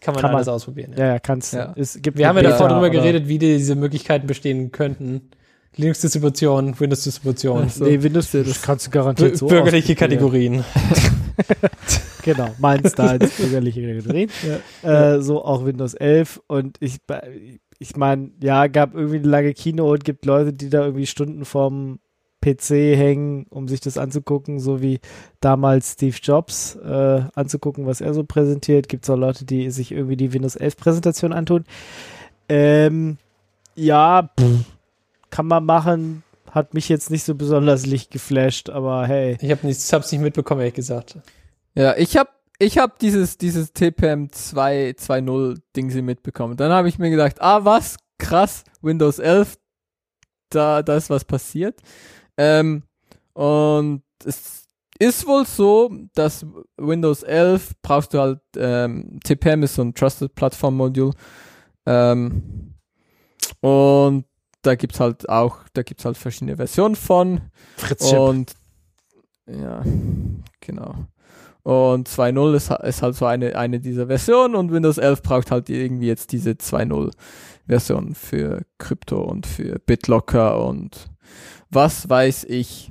Kann 0.00 0.14
man 0.14 0.20
Kann 0.20 0.30
man- 0.30 0.36
alles 0.36 0.48
ausprobieren. 0.48 0.92
Ja. 0.96 0.98
Ja, 1.06 1.12
ja, 1.14 1.18
kannst 1.18 1.54
Ja. 1.54 1.72
Es 1.76 2.00
gibt 2.02 2.18
Wir 2.18 2.28
haben 2.28 2.36
ja 2.36 2.42
davor 2.42 2.66
oder- 2.66 2.90
geredet, 2.90 3.26
wie 3.28 3.38
diese 3.38 3.74
Möglichkeiten 3.74 4.26
bestehen 4.26 4.70
könnten. 4.70 5.30
Linux-Distribution, 5.76 6.78
Windows-Distribution, 6.78 7.68
so. 7.68 7.84
Nee, 7.84 8.02
Windows 8.02 8.30
das 8.32 8.62
kannst 8.62 8.86
du 8.86 8.90
garantiert 8.90 9.36
so 9.36 9.46
bürgerliche. 9.46 9.94
Kategorien. 9.94 10.64
Genau, 12.24 12.48
meins 12.58 12.92
da 12.94 13.06
als 13.06 13.30
bürgerliche 13.36 13.80
Kategorien. 13.86 14.28
Äh, 14.82 15.20
so 15.20 15.42
auch 15.44 15.64
Windows 15.64 15.94
11 15.94 16.40
und 16.46 16.76
ich, 16.80 16.98
ich 17.78 17.96
meine, 17.96 18.30
ja, 18.42 18.66
gab 18.66 18.94
irgendwie 18.94 19.18
eine 19.18 19.28
lange 19.28 19.54
Keynote, 19.54 20.02
gibt 20.02 20.26
Leute, 20.26 20.52
die 20.52 20.68
da 20.68 20.84
irgendwie 20.84 21.06
Stunden 21.06 21.44
vorm 21.44 22.00
PC 22.56 22.96
hängen, 22.96 23.46
um 23.50 23.68
sich 23.68 23.80
das 23.80 23.98
anzugucken, 23.98 24.60
so 24.60 24.80
wie 24.80 25.00
damals 25.40 25.92
Steve 25.92 26.16
Jobs 26.22 26.76
äh, 26.76 27.22
anzugucken, 27.34 27.86
was 27.86 28.00
er 28.00 28.14
so 28.14 28.24
präsentiert. 28.24 28.88
Gibt 28.88 29.04
es 29.04 29.10
auch 29.10 29.16
Leute, 29.16 29.44
die 29.44 29.70
sich 29.70 29.92
irgendwie 29.92 30.16
die 30.16 30.32
Windows 30.32 30.56
11 30.56 30.76
Präsentation 30.76 31.32
antun. 31.32 31.64
Ähm, 32.48 33.18
ja, 33.74 34.30
pff, 34.38 34.64
kann 35.30 35.46
man 35.46 35.64
machen. 35.64 36.22
Hat 36.50 36.74
mich 36.74 36.88
jetzt 36.88 37.10
nicht 37.10 37.24
so 37.24 37.34
besonders 37.34 37.84
licht 37.86 38.10
geflasht, 38.10 38.70
aber 38.70 39.06
hey. 39.06 39.36
Ich 39.40 39.50
habe 39.50 39.66
nichts, 39.66 39.92
hab's 39.92 40.10
nicht 40.10 40.22
mitbekommen, 40.22 40.60
ehrlich 40.60 40.74
gesagt. 40.74 41.18
Ja, 41.74 41.96
ich 41.96 42.16
hab, 42.16 42.32
ich 42.58 42.78
hab 42.78 42.98
dieses, 42.98 43.36
dieses 43.36 43.72
TPM 43.72 44.32
2, 44.32 44.90
2.0 44.98 45.58
Ding 45.76 45.90
sie 45.90 46.02
mitbekommen. 46.02 46.56
Dann 46.56 46.72
habe 46.72 46.88
ich 46.88 46.98
mir 46.98 47.10
gedacht, 47.10 47.40
ah, 47.40 47.64
was? 47.64 47.98
Krass, 48.18 48.64
Windows 48.82 49.18
11, 49.20 49.58
da, 50.50 50.82
da 50.82 50.96
ist 50.96 51.10
was 51.10 51.24
passiert. 51.24 51.80
Ähm, 52.38 52.84
und 53.34 54.02
es 54.24 54.66
ist 54.98 55.26
wohl 55.26 55.44
so, 55.44 55.90
dass 56.14 56.46
Windows 56.76 57.22
11 57.22 57.72
brauchst 57.82 58.14
du 58.14 58.20
halt, 58.20 58.40
ähm, 58.56 59.20
TPM 59.22 59.62
ist 59.62 59.74
so 59.74 59.82
ein 59.82 59.94
Trusted 59.94 60.34
Platform 60.34 60.76
Module. 60.76 61.12
Ähm, 61.86 62.74
und 63.60 64.24
da 64.62 64.74
gibt's 64.74 65.00
halt 65.00 65.28
auch, 65.28 65.58
da 65.72 65.82
gibt's 65.82 66.04
halt 66.04 66.16
verschiedene 66.16 66.56
Versionen 66.56 66.96
von. 66.96 67.40
Fritz 67.76 68.12
Und 68.12 68.54
ja, 69.46 69.82
genau. 70.60 71.06
Und 71.62 72.08
2.0 72.08 72.54
ist, 72.54 72.70
ist 72.70 73.02
halt 73.02 73.14
so 73.14 73.26
eine, 73.26 73.56
eine 73.56 73.78
dieser 73.78 74.06
Versionen 74.06 74.54
und 74.54 74.72
Windows 74.72 74.98
11 74.98 75.22
braucht 75.22 75.50
halt 75.50 75.68
irgendwie 75.68 76.06
jetzt 76.06 76.32
diese 76.32 76.52
2.0 76.52 77.12
Version 77.66 78.14
für 78.14 78.62
Krypto 78.78 79.22
und 79.22 79.46
für 79.46 79.78
BitLocker 79.78 80.64
und 80.64 81.10
was 81.70 82.08
weiß 82.08 82.44
ich. 82.44 82.90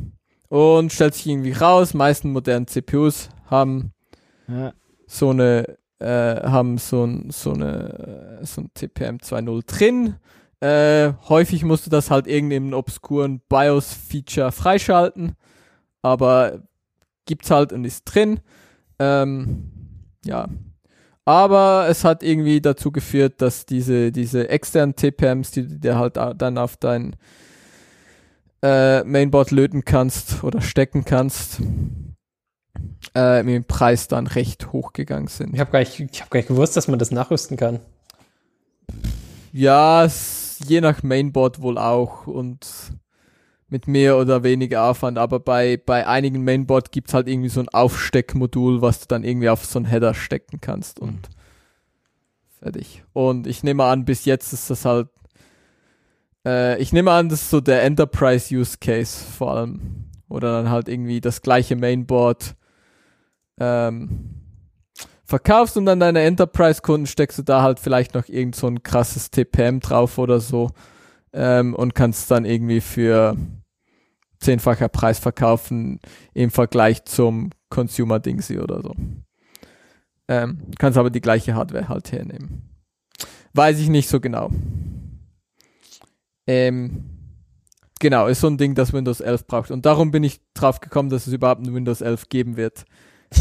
Und 0.49 0.93
stellt 0.93 1.13
sich 1.15 1.27
irgendwie 1.27 1.51
raus, 1.51 1.93
meisten 1.93 2.31
modernen 2.31 2.67
CPUs 2.67 3.29
haben 3.47 3.91
Ja. 4.47 4.73
so 5.07 5.31
eine 5.31 5.77
äh, 5.99 6.47
haben 6.47 6.77
so 6.77 7.03
ein 7.05 7.29
so 7.31 7.51
eine 7.53 8.39
äh, 8.41 8.45
so 8.45 8.61
ein 8.61 8.69
TPM 8.73 9.17
2.0 9.17 9.63
drin. 9.65 10.15
Äh, 10.59 11.13
häufig 11.27 11.63
musst 11.63 11.85
du 11.85 11.89
das 11.89 12.09
halt 12.11 12.27
irgendeinem 12.27 12.73
obskuren 12.73 13.41
BIOS-Feature 13.49 14.51
freischalten, 14.51 15.35
aber 16.01 16.63
gibt's 17.25 17.51
halt 17.51 17.73
und 17.73 17.83
ist 17.85 18.05
drin. 18.05 18.39
Ähm, 18.99 19.71
ja. 20.25 20.47
Aber 21.25 21.87
es 21.89 22.03
hat 22.05 22.23
irgendwie 22.23 22.61
dazu 22.61 22.91
geführt, 22.91 23.41
dass 23.41 23.65
diese, 23.65 24.11
diese 24.13 24.49
externen 24.49 24.95
TPMs, 24.95 25.51
die 25.51 25.67
du 25.67 25.77
dir 25.79 25.99
halt 25.99 26.17
au- 26.17 26.33
dann 26.33 26.57
auf 26.57 26.77
dein 26.77 27.15
äh, 28.61 29.03
Mainboard 29.03 29.51
löten 29.51 29.85
kannst 29.85 30.43
oder 30.43 30.61
stecken 30.61 31.05
kannst, 31.05 31.61
äh, 33.15 33.43
mit 33.43 33.53
dem 33.55 33.65
Preis 33.65 34.07
dann 34.07 34.27
recht 34.27 34.71
hochgegangen 34.71 35.27
sind. 35.27 35.53
Ich 35.53 35.59
habe 35.59 35.71
gar, 35.71 35.79
nicht- 35.79 35.99
ich 35.99 36.21
hab 36.21 36.29
gar 36.29 36.39
nicht 36.39 36.47
gewusst, 36.47 36.75
dass 36.75 36.87
man 36.87 36.99
das 36.99 37.11
nachrüsten 37.11 37.57
kann. 37.57 37.79
Ja, 39.53 40.03
es 40.03 40.59
je 40.67 40.81
nach 40.81 41.03
Mainboard 41.03 41.61
wohl 41.61 41.77
auch 41.77 42.25
und 42.27 42.67
mit 43.69 43.87
mehr 43.87 44.17
oder 44.17 44.43
weniger 44.43 44.83
Aufwand, 44.89 45.17
aber 45.17 45.39
bei, 45.39 45.77
bei 45.77 46.07
einigen 46.07 46.43
Mainboard 46.43 46.91
gibt's 46.91 47.13
halt 47.13 47.27
irgendwie 47.27 47.49
so 47.49 47.59
ein 47.59 47.69
Aufsteckmodul, 47.69 48.81
was 48.81 49.01
du 49.01 49.07
dann 49.07 49.23
irgendwie 49.23 49.49
auf 49.49 49.65
so 49.65 49.77
einen 49.79 49.85
Header 49.85 50.13
stecken 50.13 50.61
kannst 50.61 50.99
und 50.99 51.11
Mhm. 51.11 51.21
fertig. 52.59 53.03
Und 53.13 53.45
ich 53.45 53.63
nehme 53.63 53.83
an, 53.83 54.05
bis 54.05 54.25
jetzt 54.25 54.53
ist 54.53 54.69
das 54.69 54.85
halt, 54.85 55.09
äh, 56.47 56.79
ich 56.79 56.93
nehme 56.93 57.11
an, 57.11 57.29
das 57.29 57.41
ist 57.41 57.49
so 57.49 57.59
der 57.59 57.83
Enterprise 57.83 58.55
Use 58.55 58.77
Case 58.79 59.23
vor 59.23 59.55
allem. 59.55 60.05
Oder 60.29 60.51
dann 60.51 60.69
halt 60.69 60.87
irgendwie 60.87 61.21
das 61.21 61.41
gleiche 61.41 61.75
Mainboard 61.75 62.55
ähm, 63.59 64.37
verkaufst 65.23 65.77
und 65.77 65.85
dann 65.85 65.99
deine 65.99 66.21
Enterprise-Kunden 66.21 67.07
steckst 67.07 67.39
du 67.39 67.43
da 67.43 67.61
halt 67.61 67.79
vielleicht 67.79 68.13
noch 68.13 68.27
irgend 68.27 68.55
so 68.55 68.67
ein 68.67 68.83
krasses 68.83 69.29
TPM 69.29 69.79
drauf 69.79 70.17
oder 70.17 70.39
so 70.39 70.69
ähm, 71.33 71.75
und 71.75 71.95
kannst 71.95 72.29
dann 72.31 72.45
irgendwie 72.45 72.81
für 72.81 73.35
zehnfacher 74.39 74.89
Preis 74.89 75.19
verkaufen 75.19 75.99
im 76.33 76.51
Vergleich 76.51 77.03
zum 77.05 77.49
Consumer-Dingsy 77.69 78.59
oder 78.59 78.81
so. 78.81 78.93
Ähm, 80.27 80.59
kannst 80.77 80.97
aber 80.97 81.09
die 81.09 81.21
gleiche 81.21 81.55
Hardware 81.55 81.89
halt 81.89 82.11
hernehmen. 82.11 82.69
Weiß 83.53 83.79
ich 83.79 83.89
nicht 83.89 84.09
so 84.09 84.19
genau. 84.19 84.51
Ähm, 86.47 87.03
genau, 87.99 88.27
ist 88.27 88.41
so 88.41 88.47
ein 88.47 88.57
Ding, 88.57 88.73
das 88.73 88.93
Windows 88.93 89.19
11 89.19 89.45
braucht. 89.47 89.71
Und 89.71 89.85
darum 89.85 90.11
bin 90.11 90.23
ich 90.23 90.39
drauf 90.53 90.79
gekommen, 90.79 91.09
dass 91.09 91.27
es 91.27 91.33
überhaupt 91.33 91.61
ein 91.61 91.73
Windows 91.73 92.01
11 92.01 92.29
geben 92.29 92.57
wird. 92.57 92.85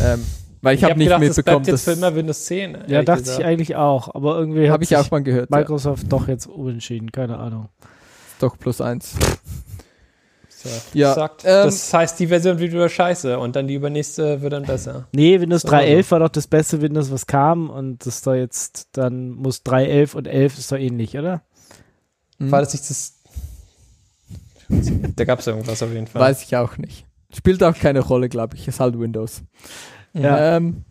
Ähm, 0.01 0.25
weil 0.63 0.75
ich, 0.75 0.83
habe 0.83 0.93
hab 0.93 0.99
nicht 0.99 1.07
gedacht, 1.07 1.23
das 1.23 1.37
mitbekommen, 1.37 1.65
jetzt 1.65 1.73
dass 1.73 1.85
für 1.85 1.99
immer 1.99 2.15
Windows 2.15 2.45
10. 2.47 2.79
Ja, 2.89 3.03
dachte 3.03 3.23
gesagt. 3.23 3.39
ich 3.39 3.47
eigentlich 3.47 3.77
auch. 3.77 4.15
Aber 4.15 4.39
irgendwie 4.39 4.67
hat 4.67 4.73
habe 4.73 4.83
ich 4.83 4.89
sich 4.89 4.99
auch 4.99 5.11
mal 5.11 5.23
gehört. 5.23 5.51
Ja. 5.51 5.59
Microsoft 5.59 6.11
doch 6.11 6.27
jetzt 6.29 6.47
umentschieden. 6.47 7.13
Keine 7.13 7.39
Ahnung. 7.39 7.69
Doch 8.41 8.59
plus 8.59 8.81
eins. 8.81 9.15
So, 10.49 10.69
Ja, 10.95 11.15
sagt, 11.15 11.45
ähm, 11.45 11.65
das 11.67 11.93
heißt, 11.93 12.19
die 12.19 12.27
Version 12.27 12.59
wird 12.59 12.73
wieder 12.73 12.89
scheiße 12.89 13.39
und 13.39 13.55
dann 13.57 13.69
die 13.69 13.75
übernächste 13.75 14.41
wird 14.43 14.55
dann 14.55 14.65
besser. 14.65 15.07
Nee, 15.13 15.41
Windows 15.41 15.63
So, 15.63 15.69
also. 15.69 15.93
3.11 15.93 16.11
war 16.11 16.19
doch 16.21 16.29
das 16.31 16.47
beste 16.47 16.81
Windows, 16.81 17.11
was 17.13 17.27
kam. 17.27 17.71
Und 17.71 18.05
das 18.05 18.17
ist 18.17 18.27
doch 18.27 18.35
jetzt, 18.35 18.89
dann 18.93 19.31
muss 19.31 19.63
3.11 19.65 20.17
und 20.17 20.27
11 20.27 20.59
ist 20.59 20.73
doch 20.73 20.79
ähnlich, 20.79 21.17
oder? 21.17 21.43
Hm, 22.39 22.51
War 22.51 22.61
das 22.61 22.73
nicht 22.73 22.89
das. 22.91 23.15
Da 25.17 25.25
gab 25.25 25.39
es 25.39 25.47
irgendwas 25.47 25.83
auf 25.83 25.93
jeden 25.93 26.07
Fall. 26.07 26.23
Weiß 26.23 26.43
ich 26.43 26.57
auch 26.57 26.77
nicht. 26.77 27.07
Spielt 27.35 27.63
auch 27.63 27.75
keine 27.75 28.01
Rolle, 28.01 28.29
glaube 28.29 28.57
ich. 28.57 28.67
Ist 28.67 28.81
halt 28.81 28.99
Windows. 28.99 29.43
Ja. 30.13 30.57
Ähm, 30.57 30.85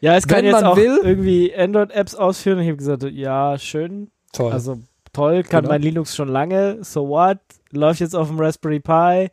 Ja, 0.00 0.16
es 0.16 0.26
kann 0.26 0.44
jetzt 0.44 0.52
man 0.54 0.64
auch 0.64 0.76
will- 0.76 0.98
irgendwie 1.02 1.54
Android-Apps 1.54 2.14
ausführen. 2.14 2.58
Ich 2.60 2.66
habe 2.66 2.76
gesagt, 2.76 3.04
ja, 3.04 3.56
schön. 3.58 4.10
Toll. 4.32 4.52
Also 4.52 4.78
toll, 5.12 5.42
kann 5.44 5.62
Genau. 5.62 5.74
mein 5.74 5.82
Linux 5.82 6.16
schon 6.16 6.28
lange. 6.28 6.82
So 6.82 7.08
what? 7.08 7.38
Läuft 7.70 8.00
jetzt 8.00 8.16
auf 8.16 8.28
dem 8.28 8.40
Raspberry 8.40 8.80
Pi. 8.80 9.28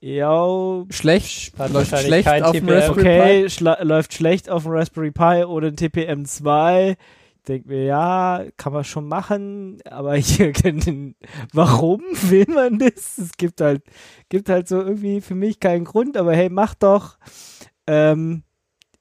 Ja, 0.00 0.82
schlecht. 0.88 1.56
Hat 1.58 1.70
läuft 1.72 1.96
schlecht 1.96 2.26
kein 2.26 2.42
auf 2.42 2.52
dem 2.52 2.66
TPM. 2.66 2.76
Raspberry 2.78 3.00
okay, 3.00 3.44
schla- 3.46 3.82
läuft 3.84 4.14
schlecht 4.14 4.48
auf 4.48 4.62
dem 4.64 4.72
Raspberry 4.72 5.10
Pi 5.10 5.44
ohne 5.44 5.68
ein 5.68 5.76
TPM2. 5.76 6.96
Denke 7.48 7.68
mir, 7.68 7.84
ja, 7.84 8.44
kann 8.56 8.72
man 8.72 8.84
schon 8.84 9.08
machen, 9.08 9.80
aber 9.84 10.18
den, 10.18 11.16
warum 11.52 12.00
will 12.22 12.46
man 12.48 12.78
das? 12.78 13.18
Es 13.18 13.32
gibt 13.36 13.60
halt, 13.60 13.82
gibt 14.28 14.48
halt 14.48 14.68
so 14.68 14.80
irgendwie 14.80 15.20
für 15.20 15.34
mich 15.34 15.60
keinen 15.60 15.84
Grund, 15.84 16.16
aber 16.16 16.34
hey, 16.34 16.48
mach 16.50 16.74
doch. 16.74 17.18
Ähm, 17.86 18.42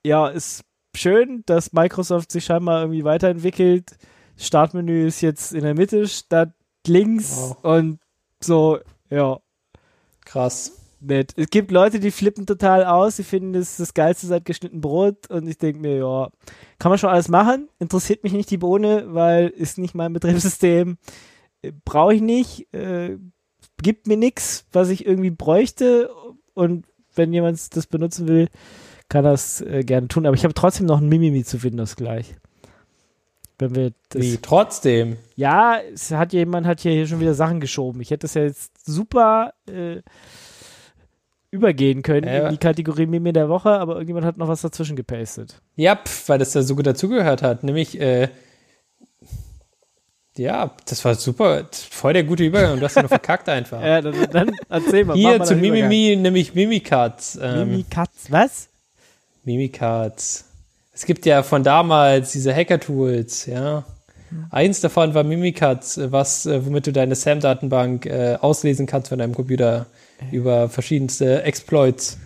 ja, 0.06 0.28
ist 0.30 0.64
schön, 0.96 1.44
dass 1.46 1.74
Microsoft 1.74 2.32
sich 2.32 2.46
scheinbar 2.46 2.82
irgendwie 2.82 3.04
weiterentwickelt. 3.04 3.98
Startmenü 4.38 5.08
ist 5.08 5.22
jetzt 5.22 5.54
in 5.54 5.62
der 5.64 5.76
Mitte 5.76 6.08
statt 6.08 6.54
links 6.88 7.36
Wow. 7.36 7.58
und 7.64 8.00
so, 8.42 8.80
ja, 9.10 9.40
Krass. 10.26 10.79
Nett. 11.02 11.34
Es 11.38 11.50
gibt 11.50 11.72
Leute, 11.72 12.00
die 12.00 12.12
flippen 12.12 12.46
total 12.46 12.86
aus, 12.86 13.16
die 13.16 13.24
finden 13.24 13.54
das 13.54 13.78
das 13.78 13.94
Geilste 13.94 14.28
seit 14.28 14.46
geschnitten 14.46 14.82
Brot 14.82 15.30
und 15.30 15.48
ich 15.48 15.58
denke 15.58 15.80
mir, 15.80 15.98
ja, 15.98 16.30
kann 16.78 16.90
man 16.90 16.98
schon 16.98 17.10
alles 17.10 17.28
machen, 17.28 17.70
interessiert 17.80 18.24
mich 18.24 18.34
nicht 18.34 18.52
die 18.52 18.58
Bohne, 18.58 19.06
weil 19.08 19.48
ist 19.48 19.78
nicht 19.78 19.96
mein 19.96 20.14
Betriebssystem, 20.14 20.98
äh, 21.62 21.72
brauche 21.86 22.14
ich 22.14 22.22
nicht, 22.22 22.74
äh, 22.74 23.18
gibt 23.82 24.08
mir 24.08 24.18
nichts, 24.18 24.66
was 24.72 24.90
ich 24.90 25.06
irgendwie 25.06 25.32
bräuchte 25.32 26.10
und 26.54 26.86
wenn 27.16 27.34
jemand 27.34 27.76
das 27.76 27.88
benutzen 27.88 28.28
will, 28.28 28.50
kann 29.10 29.24
das 29.24 29.62
äh, 29.62 29.84
gerne 29.84 30.08
tun, 30.08 30.26
aber 30.26 30.36
ich 30.36 30.44
habe 30.44 30.54
trotzdem 30.54 30.86
noch 30.86 31.02
ein 31.02 31.10
Mimimi 31.10 31.44
zu 31.44 31.64
Windows 31.64 31.96
gleich. 31.96 32.36
Wenn 33.58 33.76
wir 33.76 33.92
das 34.08 34.22
Wie? 34.22 34.38
Trotzdem. 34.38 35.18
ja, 35.36 35.80
es 35.94 36.12
hat 36.12 36.32
jemand 36.32 36.66
hat 36.66 36.80
hier 36.80 37.06
schon 37.08 37.20
wieder 37.20 37.34
Sachen 37.34 37.60
geschoben. 37.60 38.00
Ich 38.00 38.10
hätte 38.10 38.22
das 38.22 38.36
ja 38.36 38.44
jetzt 38.44 38.86
super 38.86 39.54
äh, 39.68 40.02
übergehen 41.52 42.04
können 42.04 42.28
Ja. 42.28 42.46
in 42.48 42.52
die 42.52 42.58
Kategorie 42.58 43.06
Meme 43.08 43.34
der 43.34 43.50
Woche, 43.50 43.70
aber 43.72 43.94
irgendjemand 43.94 44.26
hat 44.26 44.38
noch 44.38 44.48
was 44.48 44.62
dazwischen 44.62 44.96
gepastet. 44.96 45.62
Ja, 45.76 45.96
pf, 45.96 46.30
weil 46.30 46.40
das 46.40 46.52
da 46.52 46.62
so 46.62 46.76
gut 46.76 46.86
dazugehört 46.86 47.42
hat. 47.42 47.64
Nämlich, 47.64 48.00
äh, 48.00 48.30
ja, 50.38 50.72
das 50.86 51.04
war 51.04 51.16
super. 51.16 51.66
Voll 51.72 52.14
der 52.14 52.24
gute 52.24 52.44
Übergang. 52.46 52.80
Du 52.80 52.86
hast 52.86 52.96
ja 52.96 53.02
nur 53.02 53.10
verkackt 53.10 53.50
einfach. 53.50 53.82
Ja, 53.84 54.02
dann, 54.02 54.16
dann 54.32 54.52
erzähl 54.70 55.04
mal. 55.06 55.16
Hier 55.18 55.44
zu. 55.44 55.56
Mimimi, 55.56 56.16
nämlich 56.16 56.54
Mimikatz. 56.56 57.38
Ähm, 57.42 57.72
Mimi 57.72 57.86
Katz, 57.90 58.28
was? 58.30 58.70
Mimikatz. 59.44 60.46
Es 60.94 61.06
gibt 61.06 61.26
ja 61.26 61.44
von 61.44 61.64
damals 61.64 62.32
diese 62.32 62.54
Hacker-Tools, 62.54 63.48
ja. 63.48 63.84
Eins 64.52 64.80
davon 64.80 65.14
war 65.16 65.24
Mimikatz, 65.24 65.98
äh, 65.98 66.12
was, 66.12 66.46
äh, 66.46 66.64
womit 66.66 66.86
du 66.88 66.94
deine 66.94 67.16
SAM-Datenbank 67.16 68.06
äh, 68.06 68.38
auslesen 68.40 68.86
kannst 68.86 69.10
von 69.10 69.18
deinem 69.18 69.34
Computer 69.34 69.88
über 70.32 70.70
verschiedenste 70.70 71.44
Exploits. 71.44 72.18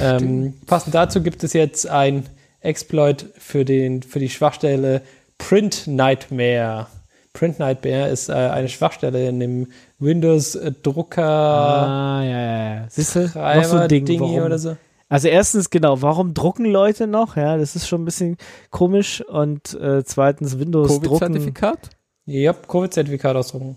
Ähm, 0.00 0.54
passend 0.66 0.94
dazu 0.94 1.22
gibt 1.22 1.42
es 1.44 1.52
jetzt 1.52 1.88
ein 1.88 2.28
Exploit 2.60 3.26
für, 3.38 3.64
den, 3.64 4.02
für 4.02 4.18
die 4.18 4.28
Schwachstelle 4.28 5.02
Print 5.38 5.86
Nightmare. 5.86 6.86
Print 7.32 7.58
Nightmare 7.58 8.08
ist 8.08 8.28
äh, 8.28 8.32
eine 8.32 8.68
Schwachstelle 8.68 9.28
in 9.28 9.40
dem 9.40 9.68
Windows-Drucker 9.98 11.22
Ah, 11.22 12.22
ja, 12.22 12.30
ja, 12.30 12.74
ja. 12.74 12.86
Siehst 12.88 13.14
du? 13.16 13.20
Noch 13.20 13.64
so 13.64 13.76
ein 13.76 13.88
Ding. 13.88 14.04
Dingi 14.04 14.20
Warum? 14.20 14.42
oder 14.42 14.58
so. 14.58 14.76
Also 15.08 15.28
erstens, 15.28 15.70
genau, 15.70 16.02
warum 16.02 16.34
drucken 16.34 16.64
Leute 16.64 17.06
noch? 17.06 17.36
Ja, 17.36 17.56
das 17.56 17.76
ist 17.76 17.86
schon 17.86 18.02
ein 18.02 18.04
bisschen 18.04 18.36
komisch. 18.70 19.20
Und 19.20 19.74
äh, 19.74 20.02
zweitens, 20.04 20.58
Windows 20.58 20.88
drucken. 20.88 21.18
Covid-Zertifikat? 21.18 21.90
Ja, 22.24 22.52
Covid-Zertifikat 22.52 23.36
ausdrucken. 23.36 23.76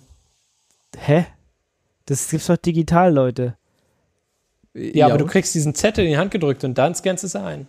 Hä? 0.98 1.28
Das 2.08 2.30
gibt's 2.30 2.48
doch 2.48 2.58
digital, 2.58 3.14
Leute. 3.14 3.56
Ja, 4.94 5.08
aber 5.08 5.18
du 5.18 5.26
kriegst 5.26 5.54
diesen 5.56 5.76
Zettel 5.76 6.06
in 6.06 6.12
die 6.12 6.18
Hand 6.18 6.32
gedrückt 6.32 6.64
und 6.64 6.78
dann 6.78 6.96
scannst 6.96 7.24
du 7.24 7.28
es 7.28 7.36
ein. 7.36 7.68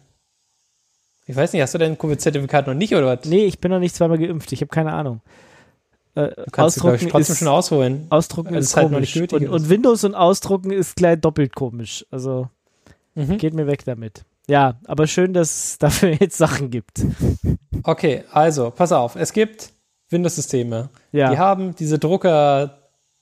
Ich 1.27 1.37
weiß 1.37 1.53
nicht, 1.53 1.63
hast 1.63 1.75
du 1.75 1.79
dein 1.79 1.97
Covid-Zertifikat 1.97 2.67
noch 2.67 2.75
nicht 2.75 2.95
oder 2.95 3.07
was? 3.07 3.25
Nee, 3.25 3.45
ich 3.45 3.61
bin 3.61 3.71
noch 3.71 3.79
nicht 3.79 3.95
zweimal 3.95 4.19
geimpft. 4.19 4.53
Ich 4.53 4.61
habe 4.61 4.69
keine 4.71 4.93
Ahnung. 4.93 5.21
Äh, 6.17 6.29
Du 6.35 6.45
kannst 6.51 6.77
du, 6.77 6.81
glaub 6.81 6.95
ich, 6.95 7.07
trotzdem 7.07 7.33
ist, 7.35 7.39
schon 7.39 7.49
ausholen. 7.49 8.07
Ausdrucken 8.11 8.55
ist 8.55 8.67
ist 8.71 8.77
halt 8.77 8.91
noch 8.91 8.97
komisch. 8.97 9.15
nicht 9.15 9.33
nötig 9.33 9.49
und, 9.49 9.55
und 9.55 9.69
Windows 9.69 10.03
und 10.05 10.15
Ausdrucken 10.15 10.71
ist 10.73 10.97
gleich 10.97 11.21
doppelt 11.21 11.55
komisch. 11.55 12.05
Also 12.11 12.49
Mhm. 13.15 13.39
geht 13.39 13.55
mir 13.55 13.67
weg 13.67 13.85
damit. 13.85 14.25
Ja, 14.49 14.75
aber 14.87 15.07
schön, 15.07 15.33
dass 15.35 15.51
es 15.73 15.79
dafür 15.79 16.11
jetzt 16.21 16.37
Sachen 16.39 16.71
gibt. 16.71 17.03
Okay, 17.83 18.25
also, 18.33 18.71
pass 18.71 18.91
auf. 18.93 19.15
Es 19.17 19.33
gibt 19.33 19.71
Windows-Systeme. 20.11 20.89
Ja. 21.13 21.31
Die 21.31 21.39
haben 21.39 21.75
diese 21.77 21.99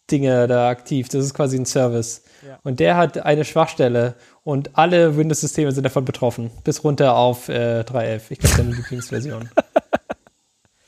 Drucker-Dinge 0.09 0.47
da 0.49 0.69
aktiv. 0.69 1.09
Das 1.09 1.25
ist 1.25 1.35
quasi 1.35 1.57
ein 1.57 1.67
Service. 1.67 2.23
Ja. 2.47 2.59
Und 2.65 2.81
der 2.81 2.97
hat 2.97 3.19
eine 3.19 3.45
Schwachstelle 3.45 4.15
und 4.45 4.77
alle 4.77 5.17
Windows-Systeme 5.17 5.73
sind 5.73 5.85
davon 5.85 6.05
betroffen. 6.05 6.51
Bis 6.65 6.85
runter 6.85 7.15
auf 7.17 7.49
äh, 7.49 7.81
3.11. 7.81 8.23
Ich 8.31 8.39
glaube, 8.39 8.57
deine 8.57 8.71
Lieblingsversion. 8.75 9.49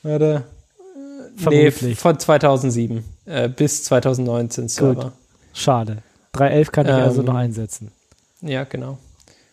Warte. 0.03 0.43
Nee, 1.49 1.71
Vermutlich. 1.71 1.99
von 1.99 2.19
2007 2.19 3.03
äh, 3.25 3.49
bis 3.49 3.83
2019 3.85 4.67
Server. 4.67 5.13
Schade. 5.53 5.97
3.11 6.35 6.71
kann 6.71 6.85
ich 6.87 6.91
Ähm, 6.91 6.99
also 6.99 7.21
noch 7.21 7.35
einsetzen. 7.35 7.91
Ja, 8.41 8.63
genau. 8.63 8.97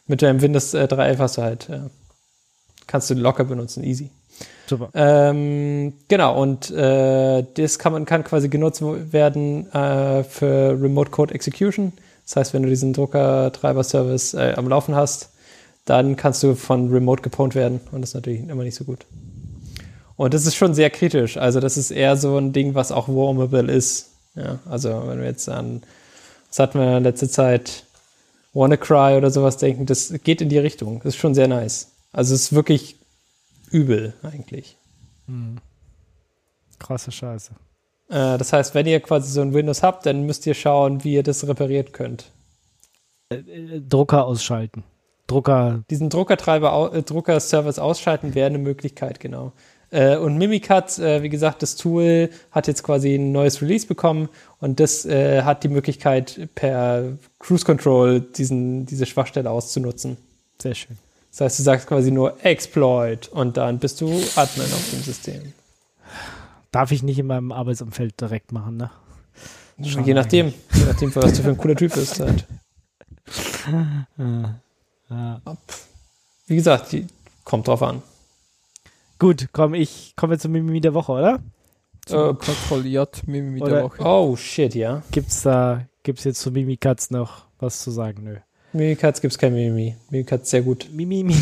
Mit 0.07 0.23
deinem 0.23 0.41
Windows 0.41 0.75
äh, 0.75 0.85
3.11 0.85 1.19
hast 1.19 1.37
du 1.39 1.43
halt, 1.43 1.69
äh, 1.69 1.81
kannst 2.87 3.11
du 3.11 3.15
locker 3.15 3.45
benutzen, 3.45 3.85
easy. 3.85 4.11
Super. 4.67 4.91
Ähm, 4.95 5.95
genau, 6.09 6.41
und 6.41 6.71
äh, 6.71 7.45
das 7.55 7.79
kann 7.79 7.93
man 7.93 8.05
kann 8.05 8.23
quasi 8.25 8.49
genutzt 8.49 8.83
werden 8.83 9.73
äh, 9.73 10.23
für 10.25 10.81
Remote 10.81 11.11
Code 11.11 11.35
Execution. 11.35 11.93
Das 12.27 12.37
heißt, 12.37 12.55
wenn 12.55 12.63
du 12.63 12.69
diesen 12.69 12.93
Drucker-Treiber-Service 12.93 14.35
äh, 14.35 14.53
am 14.57 14.69
Laufen 14.69 14.95
hast, 14.95 15.31
dann 15.87 16.17
kannst 16.17 16.43
du 16.43 16.55
von 16.55 16.91
Remote 16.93 17.23
gepwned 17.23 17.55
werden 17.55 17.81
und 17.93 18.03
das 18.03 18.11
ist 18.11 18.15
natürlich 18.15 18.47
immer 18.47 18.63
nicht 18.63 18.75
so 18.75 18.85
gut. 18.85 19.07
Und 20.19 20.35
das 20.35 20.45
ist 20.45 20.57
schon 20.57 20.75
sehr 20.75 20.91
kritisch. 20.91 21.37
Also, 21.39 21.61
das 21.61 21.79
ist 21.79 21.91
eher 21.91 22.17
so 22.17 22.37
ein 22.37 22.53
Ding, 22.53 22.75
was 22.75 22.93
auch 22.93 23.09
warmable 23.09 23.73
ist. 23.73 24.11
Ja, 24.35 24.59
also, 24.69 25.05
wenn 25.07 25.21
wir 25.21 25.27
jetzt 25.27 25.49
an, 25.49 25.83
was 26.49 26.59
hatten 26.59 26.81
wir 26.81 26.99
in 26.99 27.05
letzter 27.05 27.31
Zeit, 27.31 27.85
WannaCry 28.53 29.17
oder 29.17 29.31
sowas 29.31 29.57
denken, 29.57 29.87
das 29.87 30.13
geht 30.25 30.43
in 30.43 30.49
die 30.49 30.59
Richtung. 30.59 30.99
Das 30.99 31.15
ist 31.15 31.21
schon 31.21 31.35
sehr 31.35 31.49
nice. 31.49 31.93
Also, 32.13 32.35
es 32.35 32.43
ist 32.43 32.53
wirklich 32.53 32.98
übel 33.71 34.15
eigentlich. 34.23 34.77
Krasse 36.79 37.13
Scheiße. 37.13 37.53
Äh, 38.09 38.39
das 38.39 38.53
heißt, 38.53 38.75
wenn 38.75 38.87
ihr 38.87 39.01
quasi 39.01 39.31
so 39.31 39.41
ein 39.41 39.55
Windows 39.55 39.83
habt, 39.83 40.07
dann 40.07 40.25
müsst 40.25 40.47
ihr 40.47 40.55
schauen, 40.55 41.05
wie 41.05 41.15
ihr 41.15 41.23
das 41.23 41.47
repariert 41.47 41.93
könnt. 41.93 42.33
Äh, 43.31 43.43
Drucker 43.89 44.27
ausschalten. 44.27 44.85
Drucker. 45.27 45.85
Diesen 45.91 46.09
Druckertreiber, 46.09 46.93
äh, 46.95 47.03
Drucker-Service 47.03 47.79
ausschalten 47.79 48.35
wäre 48.35 48.47
eine 48.47 48.59
Möglichkeit, 48.59 49.21
genau. 49.21 49.53
Äh, 49.91 50.17
und 50.17 50.37
Mimikat, 50.37 50.99
äh, 50.99 51.23
wie 51.23 51.29
gesagt, 51.29 51.63
das 51.63 51.77
Tool 51.77 52.31
hat 52.51 52.67
jetzt 52.67 52.83
quasi 52.83 53.15
ein 53.15 53.33
neues 53.33 53.63
Release 53.63 53.87
bekommen 53.87 54.29
und 54.61 54.81
das 54.81 55.07
äh, 55.07 55.43
hat 55.43 55.65
die 55.65 55.69
Möglichkeit, 55.69 56.49
per 56.55 57.19
Cruise 57.39 57.65
Control 57.65 58.21
diesen, 58.21 58.85
diese 58.87 59.07
Schwachstelle 59.07 59.51
auszunutzen. 59.51 60.17
Sehr 60.61 60.75
schön. 60.75 60.99
Das 61.39 61.53
heißt, 61.53 61.59
du 61.61 61.63
sagst 61.63 61.87
quasi 61.87 62.11
nur 62.11 62.45
Exploit 62.45 63.29
und 63.29 63.57
dann 63.57 63.79
bist 63.79 64.01
du 64.01 64.07
Admin 64.35 64.67
auf 64.67 64.91
dem 64.91 65.03
System. 65.03 65.53
Darf 66.73 66.91
ich 66.91 67.05
nicht 67.05 67.21
in 67.21 67.29
meinem 67.29 67.53
Arbeitsumfeld 67.53 68.21
direkt 68.21 68.51
machen, 68.51 68.77
ne? 68.77 68.91
Schade 69.85 70.05
je 70.05 70.15
nachdem, 70.15 70.53
je 70.75 70.85
nachdem, 70.85 71.15
was 71.15 71.35
du 71.35 71.43
für 71.45 71.51
ein 71.51 71.57
cooler 71.57 71.77
Typ 71.77 71.95
bist. 71.95 72.19
Halt. 72.21 72.45
Ja. 73.71 74.55
Ja. 75.11 75.41
Wie 76.49 76.57
gesagt, 76.57 76.93
die, 76.93 77.07
kommt 77.43 77.67
drauf 77.67 77.83
an. 77.83 78.03
Gut, 79.19 79.49
komm, 79.53 79.73
ich 79.73 80.13
komme 80.17 80.35
jetzt 80.35 80.43
zum 80.43 80.53
Mimimi 80.53 80.83
der 80.83 80.93
Woche, 80.93 81.13
oder? 81.13 81.41
Äh, 82.11 82.35
Kontrolliert 82.35 83.27
Mimi 83.27 83.63
Oder- 83.63 83.75
der 83.75 83.85
Woche. 83.85 84.03
Oh 84.05 84.37
shit, 84.37 84.75
ja. 84.75 85.03
Gibt's 85.13 85.41
da, 85.45 85.87
gibt's 86.03 86.25
jetzt 86.25 86.41
zu 86.41 86.51
Mimikatz 86.51 87.11
noch 87.11 87.47
was 87.59 87.81
zu 87.83 87.91
sagen? 87.91 88.25
Nö. 88.25 88.37
Mimikatz 88.73 89.21
gibt's 89.21 89.39
kein 89.39 89.55
Mimimi. 89.55 89.97
Mimikatz 90.11 90.51
sehr 90.51 90.63
gut. 90.63 90.89
Mimimi, 90.93 91.35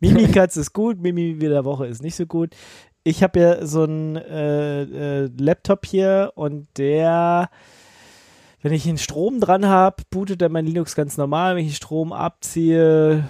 Mimikatz 0.00 0.56
ist 0.56 0.72
gut, 0.72 1.00
Mimimi 1.00 1.38
der 1.38 1.64
Woche 1.64 1.86
ist 1.86 2.02
nicht 2.02 2.14
so 2.14 2.26
gut. 2.26 2.54
Ich 3.02 3.22
habe 3.22 3.40
ja 3.40 3.66
so 3.66 3.82
einen 3.82 4.16
äh, 4.16 4.82
äh, 5.24 5.30
Laptop 5.38 5.84
hier 5.84 6.32
und 6.36 6.68
der, 6.78 7.50
wenn 8.62 8.72
ich 8.72 8.84
den 8.84 8.98
Strom 8.98 9.40
dran 9.40 9.66
habe, 9.66 10.02
bootet 10.10 10.40
er 10.40 10.48
mein 10.48 10.64
Linux 10.64 10.94
ganz 10.94 11.16
normal. 11.16 11.56
Wenn 11.56 11.64
ich 11.64 11.72
den 11.72 11.76
Strom 11.76 12.12
abziehe, 12.12 13.28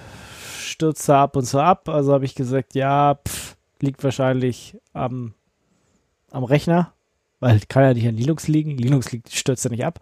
stürzt 0.60 1.08
er 1.08 1.18
ab 1.18 1.36
und 1.36 1.44
zu 1.44 1.58
ab. 1.58 1.88
Also 1.88 2.12
habe 2.12 2.24
ich 2.24 2.34
gesagt, 2.34 2.74
ja, 2.74 3.18
pff, 3.26 3.56
liegt 3.80 4.04
wahrscheinlich 4.04 4.76
am, 4.92 5.34
am 6.30 6.44
Rechner, 6.44 6.92
weil 7.40 7.60
kann 7.68 7.82
ja 7.82 7.94
nicht 7.94 8.06
an 8.06 8.16
Linux 8.16 8.48
liegen. 8.48 8.76
Linux 8.76 9.10
liegt, 9.10 9.32
stürzt 9.32 9.64
er 9.64 9.70
nicht 9.70 9.84
ab. 9.84 9.98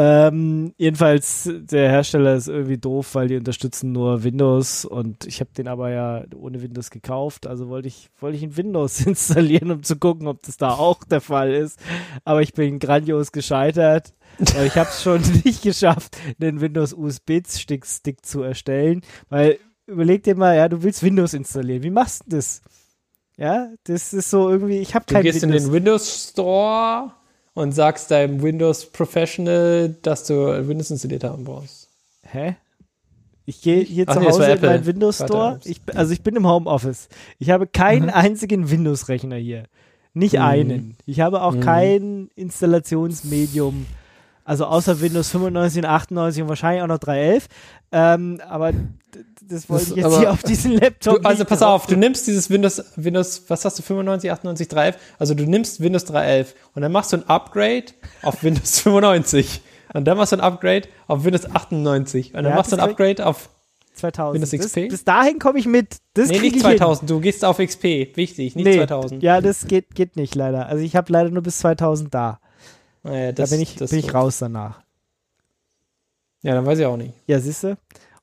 Ähm, 0.00 0.74
jedenfalls, 0.76 1.50
der 1.52 1.88
Hersteller 1.90 2.36
ist 2.36 2.46
irgendwie 2.46 2.78
doof, 2.78 3.16
weil 3.16 3.26
die 3.26 3.36
unterstützen 3.36 3.90
nur 3.90 4.22
Windows 4.22 4.84
und 4.84 5.24
ich 5.26 5.40
habe 5.40 5.50
den 5.58 5.66
aber 5.66 5.90
ja 5.90 6.22
ohne 6.36 6.62
Windows 6.62 6.90
gekauft, 6.90 7.48
also 7.48 7.68
wollte 7.68 7.88
ich, 7.88 8.08
wollte 8.20 8.36
ich 8.36 8.44
in 8.44 8.56
Windows 8.56 9.00
installieren, 9.06 9.72
um 9.72 9.82
zu 9.82 9.96
gucken, 9.96 10.28
ob 10.28 10.40
das 10.42 10.56
da 10.56 10.70
auch 10.70 11.02
der 11.02 11.20
Fall 11.20 11.52
ist. 11.52 11.80
Aber 12.24 12.42
ich 12.42 12.52
bin 12.52 12.78
grandios 12.78 13.32
gescheitert. 13.32 14.14
Weil 14.54 14.68
ich 14.68 14.76
habe 14.76 14.88
es 14.88 15.02
schon 15.02 15.20
nicht 15.44 15.62
geschafft, 15.62 16.16
einen 16.40 16.60
Windows 16.60 16.92
USB-Stick 16.92 17.84
Stick 17.84 18.24
zu 18.24 18.42
erstellen, 18.42 19.00
weil 19.30 19.58
überleg 19.86 20.22
dir 20.22 20.36
mal, 20.36 20.54
ja, 20.54 20.68
du 20.68 20.84
willst 20.84 21.02
Windows 21.02 21.34
installieren. 21.34 21.82
Wie 21.82 21.90
machst 21.90 22.22
du 22.26 22.36
das? 22.36 22.62
Ja, 23.36 23.72
das 23.82 24.12
ist 24.12 24.30
so 24.30 24.48
irgendwie, 24.48 24.78
ich 24.78 24.94
habe 24.94 25.06
Du 25.08 25.14
kein 25.14 25.24
gehst 25.24 25.42
in 25.42 25.50
Windows. 25.50 25.64
den 25.64 25.72
Windows 25.72 26.28
Store 26.30 27.12
und 27.58 27.72
sagst 27.72 28.10
deinem 28.10 28.42
Windows 28.42 28.86
Professional, 28.86 29.94
dass 30.02 30.24
du 30.24 30.34
Windows 30.68 30.90
installiert 30.90 31.24
haben 31.24 31.44
brauchst. 31.44 31.88
Hä? 32.22 32.56
Ich 33.46 33.62
gehe 33.62 33.82
hier 33.82 34.04
Ach 34.06 34.14
zu 34.14 34.20
nee, 34.20 34.26
Hause 34.26 34.44
in 34.52 34.60
meinen 34.60 34.86
Windows 34.86 35.16
Store. 35.16 35.58
Ich, 35.64 35.80
also 35.94 36.12
ich 36.12 36.22
bin 36.22 36.36
im 36.36 36.46
Homeoffice. 36.46 37.08
Ich 37.38 37.50
habe 37.50 37.66
keinen 37.66 38.04
Mhm. 38.04 38.10
einzigen 38.10 38.70
Windows-Rechner 38.70 39.36
hier. 39.36 39.64
Nicht 40.12 40.34
Mhm. 40.34 40.40
einen. 40.42 40.96
Ich 41.06 41.20
habe 41.20 41.42
auch 41.42 41.54
Mhm. 41.54 41.60
kein 41.60 42.30
Installationsmedium. 42.36 43.86
Also 44.44 44.64
außer 44.66 45.00
Windows 45.00 45.28
95 45.30 45.82
und 45.84 45.88
98 45.90 46.42
und 46.42 46.48
wahrscheinlich 46.48 46.82
auch 46.82 46.86
noch 46.86 46.98
3.11. 46.98 47.48
Ähm, 47.90 48.40
aber 48.46 48.72
das 49.48 49.68
wollte 49.70 49.84
Das- 49.86 49.90
ich 49.90 49.96
jetzt 49.96 50.04
aber- 50.06 50.18
hier 50.18 50.30
auf 50.32 50.42
diesen 50.42 50.72
Laptop 50.72 51.22
Du, 51.22 51.28
also 51.28 51.44
pass 51.44 51.60
drauf 51.60 51.82
auf, 51.82 51.86
du 51.86 51.96
nimmst 51.96 52.26
dieses 52.26 52.50
Windows, 52.50 52.82
Windows, 52.96 53.44
was 53.48 53.64
hast 53.64 53.78
du, 53.78 53.82
95, 53.82 54.30
98, 54.30 54.68
3.11? 54.68 54.94
Also 55.18 55.34
du 55.34 55.44
nimmst 55.44 55.80
Windows 55.80 56.04
3.11 56.06 56.54
und 56.74 56.82
dann 56.82 56.92
machst 56.92 57.12
du 57.12 57.16
ein 57.18 57.28
Upgrade 57.28 57.86
auf 58.22 58.42
Windows 58.42 58.80
95. 58.80 59.62
Und 59.94 60.04
dann 60.04 60.18
machst 60.18 60.32
du 60.32 60.36
ein 60.36 60.40
Upgrade 60.42 60.86
auf 61.06 61.24
Windows 61.24 61.46
98. 61.50 62.28
Und 62.34 62.42
dann 62.42 62.44
Ja, 62.46 62.54
machst 62.56 62.72
du 62.72 62.76
ein 62.76 62.80
das 62.80 62.88
Upgrade 62.90 63.24
auf, 63.24 63.48
2000. 63.94 64.34
Windows 64.34 64.50
Das, 64.50 64.60
XP? 64.66 64.88
bis 64.90 65.04
dahin 65.04 65.38
komme 65.38 65.58
ich 65.58 65.66
mit. 65.66 65.96
Das 66.12 66.28
nee, 66.28 66.34
nicht 66.40 66.44
ich 66.44 66.52
hin. 66.52 66.76
2000, 66.78 67.08
du 67.10 67.20
gehst 67.20 67.42
auf 67.44 67.56
XP. 67.56 68.12
Wichtig, 68.14 68.54
nicht 68.54 68.64
nee, 68.66 68.76
2000. 68.76 69.22
Ja, 69.22 69.40
das 69.40 69.66
geht, 69.66 69.94
geht 69.94 70.16
nicht 70.16 70.34
leider. 70.34 70.66
Also 70.66 70.84
ich 70.84 70.94
habe 70.94 71.10
leider 71.10 71.30
nur 71.30 71.42
bis 71.42 71.58
2000 71.60 72.12
da. 72.14 72.38
Naja, 73.02 73.32
Da 73.32 73.42
das, 73.42 73.50
bin 73.50 73.60
ich, 73.60 73.76
das 73.76 73.90
bin 73.90 73.98
ich 74.00 74.12
raus 74.12 74.38
danach. 74.38 74.82
Ja, 76.42 76.54
dann 76.54 76.66
weiß 76.66 76.78
ich 76.78 76.86
auch 76.86 76.96
nicht. 76.96 77.14
Ja, 77.26 77.40
siehst 77.40 77.64
du? 77.64 77.76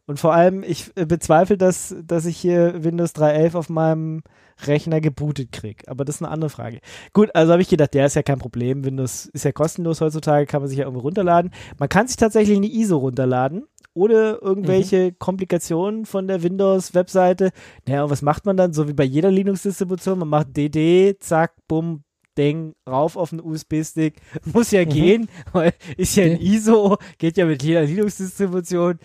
Und 0.08 0.20
vor 0.20 0.34
allem, 0.34 0.64
ich 0.64 0.92
äh, 0.96 1.06
bezweifle, 1.06 1.58
dass, 1.58 1.96
dass 2.04 2.26
ich 2.26 2.38
hier 2.38 2.84
Windows 2.84 3.16
3.11 3.16 3.56
auf 3.56 3.70
meinem 3.70 4.22
Rechner 4.66 5.02
gebootet 5.02 5.52
kriege. 5.52 5.84
Aber 5.88 6.06
das 6.06 6.16
ist 6.16 6.22
eine 6.22 6.32
andere 6.32 6.50
Frage. 6.50 6.80
Gut, 7.12 7.30
also 7.34 7.52
habe 7.52 7.62
ich 7.62 7.70
gedacht, 7.70 7.94
der 7.94 8.06
ist 8.06 8.16
ja 8.16 8.24
kein 8.24 8.40
Problem. 8.40 8.86
Windows 8.86 9.26
ist 9.26 9.44
ja 9.44 9.52
kostenlos 9.52 10.02
heutzutage, 10.02 10.46
kann 10.46 10.62
man 10.62 10.70
sich 10.70 10.78
ja 10.78 10.86
irgendwo 10.86 11.02
runterladen. 11.02 11.52
Man 11.78 11.90
kann 11.90 12.08
sich 12.08 12.18
tatsächlich 12.18 12.56
eine 12.56 12.68
ISO 12.68 12.98
runterladen, 12.98 13.66
ohne 13.94 14.40
irgendwelche 14.42 15.12
Komplikationen 15.12 16.06
von 16.06 16.28
der 16.28 16.44
Windows-Webseite. 16.44 17.52
Naja, 17.88 18.04
und 18.04 18.12
was 18.12 18.22
macht 18.22 18.46
man 18.46 18.56
dann? 18.56 18.74
So 18.74 18.88
wie 18.88 18.94
bei 18.94 19.04
jeder 19.04 19.32
Linux-Distribution, 19.32 20.20
man 20.20 20.30
macht 20.30 20.56
DD, 20.56 21.18
zack, 21.20 21.54
bumm, 21.68 22.04
Ding, 22.38 22.76
rauf 22.88 23.18
auf 23.18 23.30
den 23.32 23.42
USB-Stick. 23.42 24.22
Muss 24.54 24.72
ja 24.72 24.84
gehen, 24.84 25.30
weil 25.52 25.74
ist 25.98 26.16
ja 26.16 26.26
ein 26.26 26.40
ISO, 26.40 26.98
geht 27.18 27.38
ja 27.38 27.46
mit 27.46 27.64
jeder 27.64 27.84
Linux-Distribution. 27.84 29.00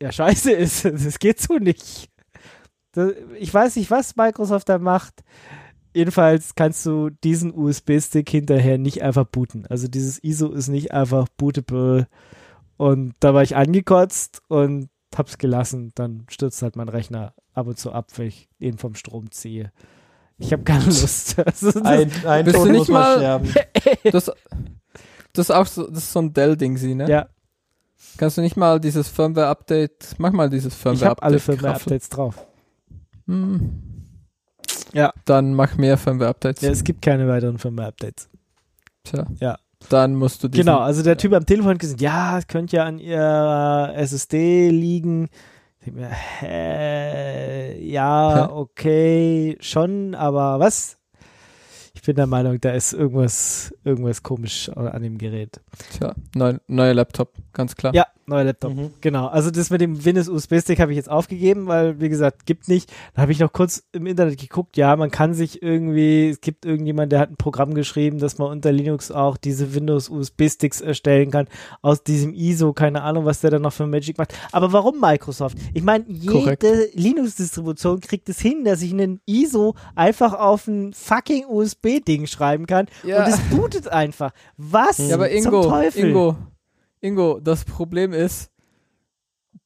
Ja, 0.00 0.12
scheiße 0.12 0.52
ist, 0.52 0.84
das 0.84 1.18
geht 1.18 1.40
so 1.40 1.58
nicht. 1.58 2.08
Das, 2.92 3.12
ich 3.38 3.52
weiß 3.52 3.76
nicht, 3.76 3.90
was 3.90 4.16
Microsoft 4.16 4.68
da 4.68 4.78
macht. 4.78 5.24
Jedenfalls 5.94 6.54
kannst 6.54 6.84
du 6.86 7.10
diesen 7.10 7.52
USB-Stick 7.52 8.28
hinterher 8.28 8.78
nicht 8.78 9.02
einfach 9.02 9.24
booten. 9.24 9.66
Also 9.66 9.88
dieses 9.88 10.22
ISO 10.22 10.52
ist 10.52 10.68
nicht 10.68 10.92
einfach 10.92 11.26
bootable. 11.36 12.06
Und 12.76 13.14
da 13.20 13.34
war 13.34 13.42
ich 13.42 13.56
angekotzt 13.56 14.42
und 14.48 14.90
hab's 15.16 15.38
gelassen. 15.38 15.90
Dann 15.94 16.24
stürzt 16.28 16.62
halt 16.62 16.76
mein 16.76 16.88
Rechner 16.88 17.34
ab 17.52 17.66
und 17.66 17.78
zu 17.78 17.92
ab, 17.92 18.10
wenn 18.16 18.28
ich 18.28 18.48
ihn 18.60 18.78
vom 18.78 18.94
Strom 18.94 19.30
ziehe. 19.30 19.72
Ich 20.38 20.52
habe 20.52 20.62
keine 20.62 20.84
Lust. 20.84 21.36
Also 21.38 21.72
das, 21.72 21.82
Ein, 21.84 22.10
ein 22.26 22.44
Bist 22.44 22.56
du 22.56 22.60
Tod 22.62 22.70
nicht 22.70 22.78
muss 22.78 22.88
man 22.88 23.02
mal- 23.02 23.16
sterben. 23.18 23.54
Das, 24.12 24.30
das 25.32 25.48
ist 25.48 25.50
auch 25.50 25.66
so, 25.66 25.86
das 25.88 25.98
ist 26.04 26.12
so 26.12 26.20
ein 26.20 26.32
Dell-Ding, 26.32 26.76
sie, 26.76 26.94
ne? 26.94 27.08
ja, 27.08 27.28
Kannst 28.16 28.36
du 28.36 28.40
nicht 28.40 28.56
mal 28.56 28.80
dieses 28.80 29.08
Firmware-Update, 29.08 30.16
mach 30.18 30.32
mal 30.32 30.48
dieses 30.50 30.72
ich 30.74 30.78
Firmware-Update. 30.80 31.08
habe 31.10 31.22
alle. 31.22 31.38
Firmware-Updates 31.38 32.08
drauf. 32.08 32.46
Hm. 33.26 33.82
Ja. 34.92 35.12
Dann 35.24 35.54
mach 35.54 35.76
mehr 35.76 35.96
Firmware-Updates. 35.98 36.62
Ja, 36.62 36.70
es 36.70 36.82
gibt 36.82 37.02
keine 37.02 37.28
weiteren 37.28 37.58
Firmware-Updates. 37.58 38.28
Tja. 39.04 39.26
Ja. 39.38 39.58
Dann 39.90 40.14
musst 40.16 40.42
du 40.42 40.48
diesen, 40.48 40.64
Genau, 40.66 40.78
also 40.80 41.02
der 41.04 41.16
Typ 41.16 41.32
am 41.32 41.46
Telefon 41.46 41.72
hat 41.72 41.78
gesagt, 41.78 42.00
ja, 42.00 42.38
es 42.38 42.48
könnte 42.48 42.76
ja 42.76 42.84
an 42.84 42.98
ihrer 42.98 43.92
SSD 43.96 44.70
liegen. 44.70 45.28
Mir, 45.92 46.08
hä, 46.10 47.74
ja, 47.80 48.36
Ja. 48.36 48.50
okay, 48.52 49.56
schon, 49.60 50.14
aber 50.14 50.58
was? 50.60 50.97
Ich 52.08 52.10
bin 52.10 52.16
der 52.16 52.26
Meinung, 52.26 52.58
da 52.58 52.70
ist 52.70 52.94
irgendwas, 52.94 53.70
irgendwas 53.84 54.22
komisch 54.22 54.70
an 54.70 55.02
dem 55.02 55.18
Gerät. 55.18 55.60
Tja, 55.92 56.14
neu, 56.34 56.54
neuer 56.66 56.94
Laptop, 56.94 57.34
ganz 57.52 57.76
klar. 57.76 57.94
Ja, 57.94 58.06
neuer 58.24 58.44
Laptop. 58.44 58.74
Mhm. 58.74 58.90
Genau, 59.02 59.26
also 59.26 59.50
das 59.50 59.68
mit 59.68 59.82
dem 59.82 60.02
Windows 60.02 60.26
USB-Stick 60.26 60.80
habe 60.80 60.92
ich 60.92 60.96
jetzt 60.96 61.10
aufgegeben, 61.10 61.66
weil, 61.66 62.00
wie 62.00 62.08
gesagt, 62.08 62.46
gibt 62.46 62.66
nicht. 62.68 62.90
Da 63.14 63.20
habe 63.20 63.32
ich 63.32 63.40
noch 63.40 63.52
kurz 63.52 63.82
im 63.92 64.06
Internet 64.06 64.38
geguckt, 64.40 64.78
ja, 64.78 64.96
man 64.96 65.10
kann 65.10 65.34
sich 65.34 65.62
irgendwie, 65.62 66.30
es 66.30 66.40
gibt 66.40 66.64
irgendjemand, 66.64 67.12
der 67.12 67.20
hat 67.20 67.30
ein 67.30 67.36
Programm 67.36 67.74
geschrieben, 67.74 68.18
dass 68.18 68.38
man 68.38 68.50
unter 68.50 68.72
Linux 68.72 69.10
auch 69.10 69.36
diese 69.36 69.74
Windows 69.74 70.08
USB-Sticks 70.08 70.80
erstellen 70.80 71.30
kann, 71.30 71.46
aus 71.82 72.04
diesem 72.04 72.32
ISO, 72.32 72.72
keine 72.72 73.02
Ahnung, 73.02 73.26
was 73.26 73.42
der 73.42 73.50
dann 73.50 73.62
noch 73.62 73.74
für 73.74 73.86
Magic 73.86 74.16
macht. 74.16 74.34
Aber 74.50 74.72
warum 74.72 74.98
Microsoft? 74.98 75.58
Ich 75.74 75.82
meine, 75.82 76.06
jede 76.08 76.88
Linux-Distribution 76.94 78.00
kriegt 78.00 78.30
es 78.30 78.40
hin, 78.40 78.64
dass 78.64 78.80
ich 78.80 78.92
einen 78.92 79.20
ISO 79.26 79.74
einfach 79.94 80.32
auf 80.32 80.66
ein 80.68 80.94
fucking 80.94 81.44
USB-Ding 81.98 82.26
schreiben 82.26 82.66
kann 82.66 82.86
Ja. 83.04 83.24
und 83.24 83.32
es 83.32 83.38
bootet 83.50 83.88
einfach. 83.88 84.32
Was 84.56 84.98
Ja, 84.98 85.14
aber 85.14 85.28
zum 85.28 85.36
Ingo, 85.36 85.62
Teufel? 85.62 86.08
Ingo, 86.08 86.36
Ingo, 87.00 87.40
das 87.40 87.64
Problem 87.64 88.12
ist, 88.12 88.50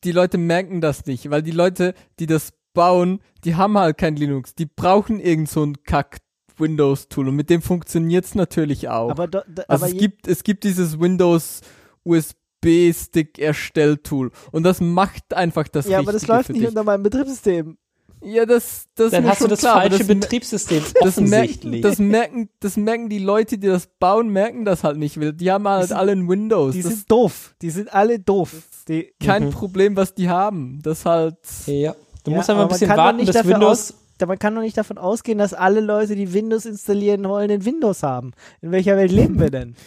die 0.05 0.13
Leute 0.13 0.39
merken 0.39 0.81
das 0.81 1.07
nicht, 1.07 1.29
weil 1.31 1.43
die 1.43 1.51
Leute, 1.51 1.95
die 2.19 2.27
das 2.27 2.53
bauen, 2.75 3.21
die 3.45 3.55
haben 3.55 3.77
halt 3.79 3.99
kein 3.99 4.17
Linux. 4.17 4.55
Die 4.55 4.67
brauchen 4.67 5.21
irgend 5.21 5.49
so 5.49 5.65
ein 5.65 5.83
Kack 5.85 6.19
Windows-Tool 6.59 7.29
und 7.29 7.37
mit 7.37 7.51
dem 7.51 7.63
funktioniert's 7.63 8.35
natürlich 8.35 8.89
auch. 8.89 9.11
Aber, 9.11 9.29
do, 9.29 9.41
da, 9.49 9.63
also 9.69 9.85
aber 9.85 9.93
es 9.93 9.99
gibt, 9.99 10.29
es 10.29 10.45
gibt 10.45 10.65
dieses 10.65 10.99
Windows 11.01 11.61
USB-Stick-Erstelltool 12.05 14.31
und 14.51 14.63
das 14.63 14.81
macht 14.81 15.35
einfach 15.35 15.69
das 15.69 15.87
Ja, 15.89 15.99
aber 15.99 16.13
das 16.13 16.27
läuft 16.27 16.51
nicht 16.51 16.67
unter 16.67 16.85
meinem 16.85 17.03
Betriebssystem. 17.03 17.77
Ja, 18.25 18.47
das, 18.47 18.87
das 18.95 19.07
ist 19.07 19.13
Dann 19.15 19.25
mir 19.25 19.31
hast 19.31 19.41
du 19.41 19.45
schon 19.45 19.51
das 19.51 19.59
klar, 19.61 19.73
aber 19.75 19.83
falsche 19.91 19.99
das, 19.99 20.07
Betriebssystem 20.07 20.83
das, 21.01 21.17
merken, 21.17 21.35
offensichtlich. 21.35 21.81
das, 21.83 21.99
merken, 21.99 22.49
das 22.61 22.77
merken 22.77 23.09
die 23.09 23.19
Leute, 23.19 23.59
die 23.59 23.67
das 23.67 23.87
bauen, 23.99 24.29
merken 24.29 24.65
das 24.65 24.85
halt 24.85 24.97
nicht. 24.99 25.19
Die 25.21 25.51
haben 25.51 25.67
halt 25.67 25.89
sind- 25.89 25.97
alle 25.97 26.13
ein 26.13 26.29
Windows. 26.29 26.75
Die 26.75 26.83
das 26.83 26.93
sind 26.93 27.11
doof. 27.11 27.55
Die 27.63 27.71
sind 27.71 27.93
alle 27.93 28.19
doof. 28.21 28.51
Die, 28.89 29.03
ist 29.03 29.21
kein 29.21 29.47
Mhm. 29.47 29.51
Problem, 29.51 29.97
was 29.97 30.15
die 30.15 30.29
haben. 30.29 30.79
Das 30.83 31.05
halt. 31.05 31.37
ja. 31.67 31.95
Du 32.25 32.31
Ja, 32.31 32.37
musst 32.37 32.51
einfach 32.51 32.63
ein 32.63 32.67
man 32.67 32.69
bisschen 32.69 32.87
kann 32.89 32.97
doch 32.97 33.05
warten, 33.05 33.17
nicht 33.19 33.33
bis 33.33 33.45
Windows. 33.47 33.95
Man 34.25 34.39
kann 34.39 34.55
doch 34.55 34.63
nicht 34.63 34.77
davon 34.77 34.99
ausgehen, 34.99 35.39
dass 35.39 35.53
alle 35.53 35.81
Leute, 35.81 36.15
die 36.15 36.33
Windows 36.33 36.65
installieren 36.65 37.25
wollen, 37.25 37.49
den 37.49 37.65
Windows 37.65 38.05
haben. 38.05 38.31
In 38.61 38.71
welcher 38.71 38.97
Welt 38.97 39.11
leben 39.11 39.41
wir 39.41 39.51
denn? 39.51 39.75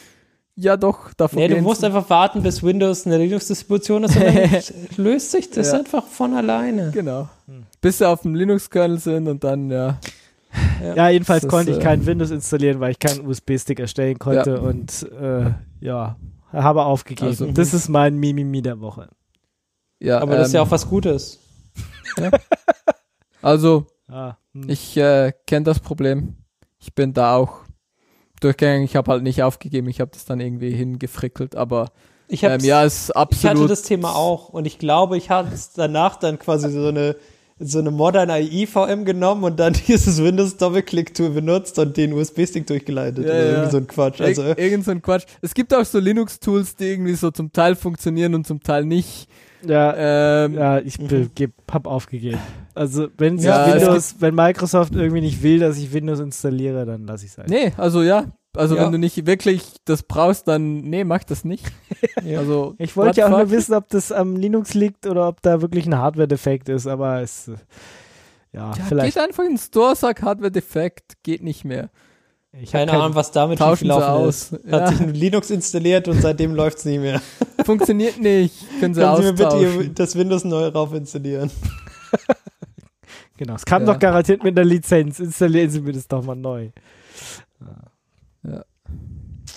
Ja, 0.57 0.77
doch, 0.77 1.13
davon 1.15 1.39
Nee, 1.39 1.49
du 1.49 1.57
musst 1.57 1.83
einfach 1.83 2.09
warten, 2.09 2.41
bis 2.41 2.63
Windows 2.63 3.05
eine 3.05 3.17
Linux-Distribution 3.17 4.05
ist 4.05 4.15
und 4.15 4.23
dann 4.23 4.49
löst 4.95 5.31
sich 5.31 5.49
das 5.49 5.73
Ja. 5.73 5.79
einfach 5.79 6.05
von 6.07 6.33
alleine. 6.33 6.91
Genau. 6.93 7.27
Hm. 7.45 7.63
Bis 7.85 7.99
sie 7.99 8.09
auf 8.09 8.23
dem 8.23 8.33
Linux-Kernel 8.33 8.97
sind 8.97 9.27
und 9.27 9.43
dann, 9.43 9.69
ja. 9.69 9.99
Ja, 10.95 11.09
jedenfalls 11.09 11.43
Das, 11.43 11.51
konnte 11.51 11.69
ich 11.71 11.77
äh, 11.77 11.81
kein 11.81 12.03
Windows 12.07 12.31
installieren, 12.31 12.79
weil 12.79 12.89
ich 12.89 12.97
keinen 12.97 13.27
USB-Stick 13.27 13.79
erstellen 13.79 14.17
konnte 14.17 14.55
Ja. 14.55 14.57
und 14.59 15.03
äh, 15.11 15.51
ja, 15.81 16.15
habe 16.51 16.83
aufgegeben. 16.83 17.27
Also- 17.27 17.51
das 17.51 17.75
ist 17.75 17.87
mein 17.87 18.17
Mimimi 18.17 18.63
der 18.63 18.81
Woche. 18.81 19.09
ja 19.99 20.17
Aber 20.19 20.35
das 20.35 20.47
ist 20.47 20.53
ja 20.53 20.61
ähm, 20.61 20.67
auch 20.67 20.71
was 20.71 20.89
Gutes. 20.89 21.37
Also, 23.43 23.85
Ah, 24.07 24.33
hm. 24.55 24.67
ich 24.67 24.97
äh, 24.97 25.33
kenne 25.45 25.65
das 25.65 25.79
Problem. 25.79 26.37
Ich 26.79 26.95
bin 26.95 27.13
da 27.13 27.35
auch 27.35 27.59
durchgegangen. 28.41 28.81
Ich 28.81 28.95
habe 28.95 29.11
halt 29.11 29.21
nicht 29.21 29.43
aufgegeben. 29.43 29.87
Ich 29.89 30.01
habe 30.01 30.09
das 30.11 30.25
dann 30.25 30.39
irgendwie 30.39 30.71
hingefrickelt. 30.71 31.55
Aber 31.55 31.91
Ich, 32.29 32.41
ähm, 32.41 32.61
ja, 32.61 32.83
ist 32.83 33.09
ich 33.09 33.15
absolut. 33.15 33.57
hatte 33.57 33.67
das 33.67 33.83
Thema 33.83 34.15
auch 34.15 34.49
und 34.49 34.65
ich 34.65 34.79
glaube, 34.79 35.17
ich 35.17 35.29
hatte 35.29 35.53
es 35.53 35.71
danach 35.73 36.15
dann 36.15 36.39
quasi 36.39 36.71
so 36.71 36.87
eine 36.87 37.15
so 37.57 37.80
eine 37.80 37.90
Modern 37.91 38.30
AI 38.30 38.68
VM 38.68 39.06
genommen 39.06 39.44
und 39.45 39.60
dann 39.60 39.73
dieses 39.88 40.22
Windows 40.22 40.57
Doppelklick-Tool 40.57 41.30
benutzt 41.30 41.80
und 41.80 41.95
den 41.95 42.11
USB-Stick 42.14 42.68
durchgeleitet. 42.68 43.26
Ja, 43.26 43.32
oder 43.32 43.44
ja. 43.45 43.52
irgendwie 43.52 43.72
so 43.72 43.77
ein 43.77 43.88
Quatsch. 43.88 44.19
Also, 44.22 44.44
Ir 44.44 44.57
irgend 44.60 44.84
so 44.86 44.91
ein 44.91 45.02
Quatsch. 45.02 45.23
Es 45.41 45.53
gibt 45.53 45.73
auch 45.73 45.86
so 45.86 45.99
Linux-Tools, 45.99 46.76
die 46.76 46.86
irgendwie 46.86 47.14
so 47.15 47.32
zum 47.32 47.53
Teil 47.53 47.76
funktionieren 47.76 48.36
und 48.36 48.45
zum 48.45 48.61
Teil 48.61 48.86
nicht. 48.86 49.30
ja, 49.65 50.45
Ähm, 50.45 50.53
ja, 50.56 50.80
ich 50.80 50.99
Mhm. 50.99 51.30
hab 51.72 51.88
aufgegeben. 51.88 52.40
Also 52.73 53.07
wenn 53.18 53.38
sich 53.40 53.48
Ja, 53.48 53.73
Windows, 53.73 54.15
wenn 54.19 54.36
Microsoft 54.36 54.94
irgendwie 54.94 55.22
nicht 55.22 55.41
will, 55.41 55.60
dass 55.60 55.77
ich 55.77 55.94
Windows 55.94 56.19
installiere, 56.19 56.86
dann 56.86 57.07
lasse 57.07 57.26
ich 57.26 57.32
es 57.32 57.38
halt. 57.38 57.49
Nee, 57.49 57.72
also 57.77 58.02
ja. 58.03 58.26
Also 58.57 58.76
Ja. 58.76 58.86
wenn 58.86 58.91
du 58.94 58.98
nicht 58.99 59.26
wirklich 59.26 59.61
das 59.86 60.03
brauchst, 60.03 60.48
dann 60.48 60.82
nee, 60.82 61.03
mach 61.03 61.23
das 61.23 61.44
nicht. 61.45 61.65
Ja. 62.23 62.40
Also 62.40 62.76
Ich 62.77 62.95
wollte 62.98 63.19
ja 63.22 63.26
auch 63.27 63.32
nur 63.38 63.52
wissen, 63.52 63.73
ob 63.76 63.90
das 63.90 64.11
am 64.11 64.36
Linux 64.36 64.73
liegt 64.73 65.06
oder 65.06 65.27
ob 65.27 65.41
da 65.41 65.61
wirklich 65.61 65.86
ein 65.86 65.98
Hardware-Defekt 65.98 66.69
ist, 66.69 66.88
aber 66.88 67.22
es, 67.22 67.48
äh, 67.49 67.53
ja, 68.53 68.72
Ja, 68.76 68.84
vielleicht. 68.88 69.15
geht 69.15 69.23
einfach 69.23 69.44
in 69.44 69.52
den 69.52 69.57
Store, 69.57 69.95
sag 69.95 70.22
Hardware 70.22 70.52
defekt, 70.52 71.14
geht 71.23 71.44
nicht 71.44 71.65
mehr. 71.65 71.90
Ich 72.53 72.73
hab 72.73 72.80
Keine 72.82 72.91
kein- 72.91 73.02
Ahnung, 73.02 73.15
was 73.15 73.32
damit 73.32 73.60
Tauschen 73.60 73.88
sie 73.88 73.94
schiefgelaufen 73.94 74.27
aus. 74.27 74.52
ist. 74.53 74.65
Ja. 74.65 74.72
Hat 74.82 74.88
sich 74.90 75.02
ein 75.02 75.14
Linux 75.14 75.49
installiert 75.49 76.07
und 76.07 76.22
seitdem 76.22 76.56
läuft 76.56 76.77
es 76.80 76.86
nicht 76.86 76.99
mehr. 77.02 77.22
Funktioniert 77.65 78.19
nicht. 78.19 78.56
Können 78.80 78.94
sie 78.94 79.02
Können 79.02 79.18
Sie 79.18 79.23
mir 79.23 79.34
bitte 79.34 79.90
das 79.94 80.15
Windows 80.15 80.45
neu 80.45 80.68
rauf 80.69 80.94
installieren? 80.94 81.52
Genau, 83.38 83.56
es 83.56 83.65
kam 83.65 83.86
Ja. 83.86 83.91
doch 83.94 83.99
garantiert 83.99 84.44
mit 84.45 84.57
einer 84.57 84.65
Lizenz. 84.65 85.19
Installieren 85.19 85.69
Sie 85.69 85.82
mir 85.82 85.91
das 85.91 86.07
doch 86.07 86.23
mal 86.23 86.36
neu. 86.36 86.69
Ja. 87.60 87.68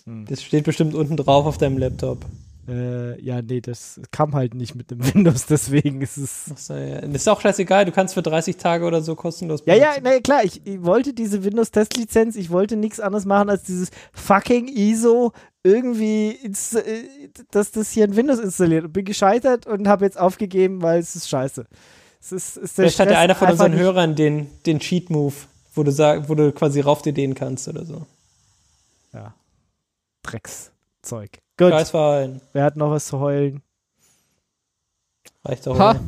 Hm. 0.05 0.27
Das 0.29 0.43
steht 0.43 0.65
bestimmt 0.65 0.95
unten 0.95 1.17
drauf 1.17 1.47
auf 1.47 1.59
deinem 1.59 1.79
Laptop. 1.79 2.25
Äh, 2.69 3.19
ja, 3.23 3.41
nee, 3.41 3.63
das 3.63 3.99
kam 4.11 4.35
halt 4.35 4.55
nicht 4.55 4.75
mit 4.75 4.91
dem 4.91 5.03
Windows, 5.15 5.47
deswegen 5.47 6.03
ist 6.03 6.19
es. 6.19 6.45
Ach 6.53 6.59
so, 6.59 6.75
ja. 6.75 7.01
Das 7.01 7.23
ist 7.23 7.29
auch 7.29 7.41
scheißegal, 7.41 7.87
du 7.87 7.93
kannst 7.93 8.13
für 8.13 8.23
30 8.23 8.59
Tage 8.59 8.85
oder 8.85 9.01
so 9.01 9.15
kostenlos 9.15 9.63
Ja, 9.65 9.75
ja, 9.75 9.81
benutzen. 9.93 10.01
na 10.05 10.13
ja, 10.13 10.21
klar, 10.21 10.45
ich, 10.45 10.67
ich 10.67 10.85
wollte 10.85 11.15
diese 11.15 11.45
Windows-Testlizenz, 11.45 12.37
ich 12.37 12.51
wollte 12.51 12.77
nichts 12.77 13.01
anderes 13.01 13.25
machen 13.25 13.49
als 13.49 13.63
dieses 13.63 13.89
fucking 14.13 14.69
ISO 14.69 15.33
irgendwie, 15.63 16.39
äh, 16.45 17.29
dass 17.51 17.71
das 17.71 17.91
hier 17.91 18.05
ein 18.05 18.17
Windows 18.17 18.39
installiert. 18.39 18.85
Und 18.85 18.93
bin 18.93 19.07
gescheitert 19.07 19.67
und 19.67 19.89
habe 19.89 20.05
jetzt 20.05 20.19
aufgegeben, 20.19 20.83
weil 20.83 21.01
es 21.01 21.17
ist 21.17 21.29
scheiße. 21.29 21.65
Es 22.21 22.33
ist, 22.33 22.57
ist 22.59 22.77
der 22.77 22.85
Vielleicht 22.85 23.01
hat 23.01 23.11
ja 23.11 23.19
einer 23.21 23.35
von 23.35 23.49
unseren 23.49 23.75
Hörern 23.75 24.15
den, 24.15 24.49
den 24.67 24.79
Cheat-Move, 24.79 25.35
wo 25.75 25.83
du 25.85 25.91
sag, 25.91 26.29
wo 26.29 26.35
du 26.35 26.53
quasi 26.53 26.81
rauf 26.81 27.07
ideen 27.07 27.35
kannst 27.35 27.67
oder 27.69 27.87
so. 27.87 28.05
Ja. 29.13 29.35
Dreckszeug. 30.23 31.39
Gut, 31.57 31.71
Scheißverein. 31.71 32.41
wer 32.53 32.65
hat 32.65 32.77
noch 32.77 32.91
was 32.91 33.07
zu 33.07 33.19
heulen? 33.19 33.63
Reicht 35.45 35.67
doch. 35.67 35.79
Ha, 35.79 35.99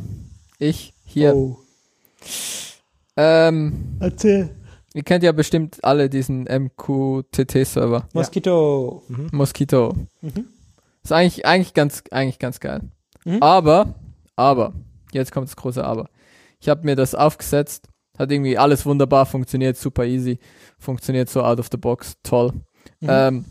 ich 0.58 0.92
hier. 1.04 1.34
Oh. 1.34 1.58
Ähm, 3.16 3.96
Erzähl. 4.00 4.54
ihr 4.94 5.02
kennt 5.02 5.24
ja 5.24 5.32
bestimmt 5.32 5.82
alle 5.82 6.10
diesen 6.10 6.44
MQTT-Server. 6.44 8.06
Moskito. 8.12 9.02
Mosquito. 9.32 9.94
Mhm. 10.20 10.48
Ist 11.02 11.12
eigentlich, 11.12 11.46
eigentlich 11.46 11.74
ganz, 11.74 12.02
eigentlich 12.10 12.38
ganz 12.38 12.60
geil. 12.60 12.82
Mhm. 13.24 13.42
Aber, 13.42 13.94
aber, 14.36 14.74
jetzt 15.12 15.32
kommt 15.32 15.48
das 15.48 15.56
große 15.56 15.84
Aber. 15.84 16.08
Ich 16.60 16.68
habe 16.68 16.84
mir 16.84 16.96
das 16.96 17.14
aufgesetzt, 17.14 17.88
hat 18.18 18.30
irgendwie 18.30 18.58
alles 18.58 18.84
wunderbar 18.84 19.24
funktioniert, 19.24 19.76
super 19.76 20.04
easy, 20.04 20.38
funktioniert 20.78 21.30
so 21.30 21.42
out 21.42 21.58
of 21.58 21.68
the 21.70 21.78
box, 21.78 22.16
toll. 22.22 22.52
Mhm. 23.00 23.08
Ähm, 23.10 23.44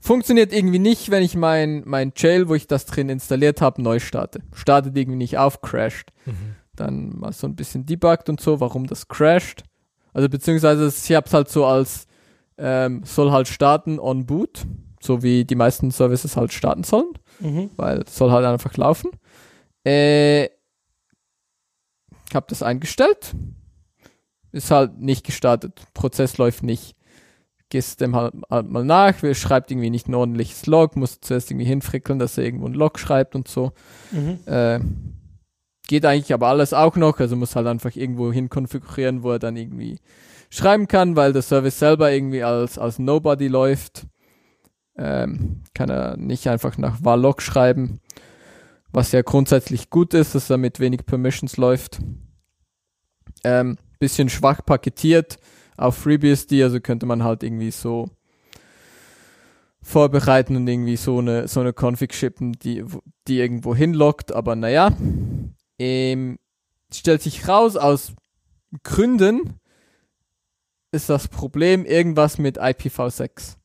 funktioniert 0.00 0.52
irgendwie 0.52 0.78
nicht, 0.78 1.10
wenn 1.10 1.22
ich 1.22 1.34
mein, 1.34 1.82
mein 1.86 2.12
Jail, 2.16 2.48
wo 2.48 2.54
ich 2.54 2.66
das 2.66 2.86
drin 2.86 3.08
installiert 3.08 3.60
habe, 3.60 3.82
neu 3.82 3.98
starte. 4.00 4.40
Startet 4.54 4.96
irgendwie 4.96 5.16
nicht 5.18 5.38
auf, 5.38 5.60
crasht. 5.62 6.10
Dann 6.76 7.18
mal 7.18 7.32
so 7.32 7.46
ein 7.46 7.56
bisschen 7.56 7.86
debuggt 7.86 8.28
und 8.28 8.40
so, 8.40 8.60
warum 8.60 8.86
das 8.86 9.08
crasht. 9.08 9.62
Also 10.12 10.28
beziehungsweise 10.28 10.88
ich 10.88 11.14
habe 11.16 11.26
es 11.26 11.32
halt 11.34 11.48
so 11.48 11.64
als 11.66 12.06
ähm, 12.58 13.02
soll 13.04 13.30
halt 13.32 13.48
starten 13.48 13.98
on 13.98 14.26
boot, 14.26 14.64
so 15.00 15.22
wie 15.22 15.44
die 15.44 15.54
meisten 15.54 15.90
Services 15.90 16.36
halt 16.36 16.52
starten 16.52 16.84
sollen, 16.84 17.12
Mhm. 17.40 17.70
weil 17.76 18.06
soll 18.08 18.30
halt 18.30 18.44
einfach 18.44 18.76
laufen. 18.76 19.10
Äh, 19.84 20.48
habe 22.34 22.46
das 22.48 22.62
eingestellt, 22.62 23.34
ist 24.52 24.70
halt 24.70 24.98
nicht 24.98 25.24
gestartet, 25.26 25.82
Prozess 25.94 26.38
läuft 26.38 26.62
nicht. 26.62 26.94
Gehst 27.72 28.02
dem 28.02 28.14
halt, 28.14 28.34
halt 28.50 28.68
mal 28.68 28.84
nach, 28.84 29.22
wir 29.22 29.34
schreibt 29.34 29.70
irgendwie 29.70 29.88
nicht 29.88 30.06
ein 30.06 30.14
ordentliches 30.14 30.66
Log, 30.66 30.94
muss 30.94 31.22
zuerst 31.22 31.50
irgendwie 31.50 31.64
hinfrickeln, 31.64 32.18
dass 32.18 32.36
er 32.36 32.44
irgendwo 32.44 32.66
ein 32.66 32.74
Log 32.74 32.98
schreibt 32.98 33.34
und 33.34 33.48
so. 33.48 33.72
Mhm. 34.10 34.40
Äh, 34.44 34.78
geht 35.88 36.04
eigentlich 36.04 36.34
aber 36.34 36.48
alles 36.48 36.74
auch 36.74 36.96
noch, 36.96 37.18
also 37.18 37.34
muss 37.34 37.56
halt 37.56 37.66
einfach 37.66 37.96
irgendwo 37.96 38.30
hin 38.30 38.50
konfigurieren, 38.50 39.22
wo 39.22 39.30
er 39.30 39.38
dann 39.38 39.56
irgendwie 39.56 40.00
schreiben 40.50 40.86
kann, 40.86 41.16
weil 41.16 41.32
der 41.32 41.40
Service 41.40 41.78
selber 41.78 42.12
irgendwie 42.12 42.42
als, 42.42 42.76
als 42.76 42.98
Nobody 42.98 43.48
läuft. 43.48 44.06
Ähm, 44.98 45.62
kann 45.72 45.88
er 45.88 46.18
nicht 46.18 46.48
einfach 46.48 46.76
nach 46.76 47.02
var 47.02 47.40
schreiben, 47.40 48.00
was 48.90 49.12
ja 49.12 49.22
grundsätzlich 49.22 49.88
gut 49.88 50.12
ist, 50.12 50.34
dass 50.34 50.50
er 50.50 50.58
mit 50.58 50.78
wenig 50.78 51.06
Permissions 51.06 51.56
läuft. 51.56 52.00
Ähm, 53.44 53.78
bisschen 53.98 54.28
schwach 54.28 54.60
paketiert 54.66 55.38
auf 55.76 55.96
FreeBSD, 55.96 56.62
also 56.62 56.80
könnte 56.80 57.06
man 57.06 57.22
halt 57.24 57.42
irgendwie 57.42 57.70
so 57.70 58.08
vorbereiten 59.82 60.56
und 60.56 60.68
irgendwie 60.68 60.96
so 60.96 61.18
eine, 61.18 61.48
so 61.48 61.60
eine 61.60 61.72
Config 61.72 62.14
shippen, 62.14 62.52
die, 62.52 62.84
die 63.26 63.38
irgendwo 63.38 63.74
hinlockt, 63.74 64.32
aber 64.32 64.54
naja, 64.54 64.96
ähm, 65.78 66.38
stellt 66.92 67.22
sich 67.22 67.48
raus, 67.48 67.76
aus 67.76 68.14
Gründen 68.84 69.58
ist 70.92 71.08
das 71.08 71.28
Problem 71.28 71.84
irgendwas 71.84 72.38
mit 72.38 72.60
IPv6. 72.60 73.56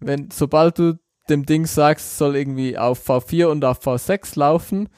Wenn, 0.00 0.30
sobald 0.30 0.78
du 0.78 0.98
dem 1.28 1.46
Ding 1.46 1.66
sagst, 1.66 2.06
es 2.06 2.18
soll 2.18 2.36
irgendwie 2.36 2.78
auf 2.78 3.08
V4 3.08 3.46
und 3.46 3.64
auf 3.64 3.86
V6 3.86 4.38
laufen, 4.38 4.88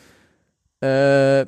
äh, 0.80 1.46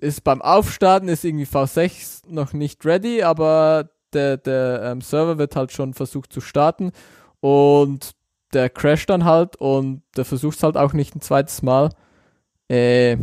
ist 0.00 0.22
beim 0.24 0.42
Aufstarten 0.42 1.08
ist 1.08 1.24
irgendwie 1.24 1.46
V6 1.46 2.22
noch 2.28 2.52
nicht 2.52 2.84
ready, 2.84 3.22
aber 3.22 3.90
der, 4.12 4.36
der 4.36 4.82
ähm, 4.84 5.00
Server 5.00 5.38
wird 5.38 5.56
halt 5.56 5.72
schon 5.72 5.94
versucht 5.94 6.32
zu 6.32 6.40
starten 6.40 6.92
und 7.40 8.12
der 8.52 8.70
crasht 8.70 9.10
dann 9.10 9.24
halt 9.24 9.56
und 9.56 10.02
der 10.16 10.24
versucht 10.24 10.56
es 10.56 10.62
halt 10.62 10.76
auch 10.76 10.92
nicht 10.92 11.14
ein 11.14 11.20
zweites 11.20 11.62
Mal. 11.62 11.90
Äh, 12.70 13.16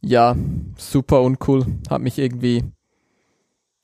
ja, 0.00 0.36
super 0.76 1.22
uncool. 1.22 1.66
Hat 1.90 2.00
mich 2.00 2.18
irgendwie, 2.18 2.64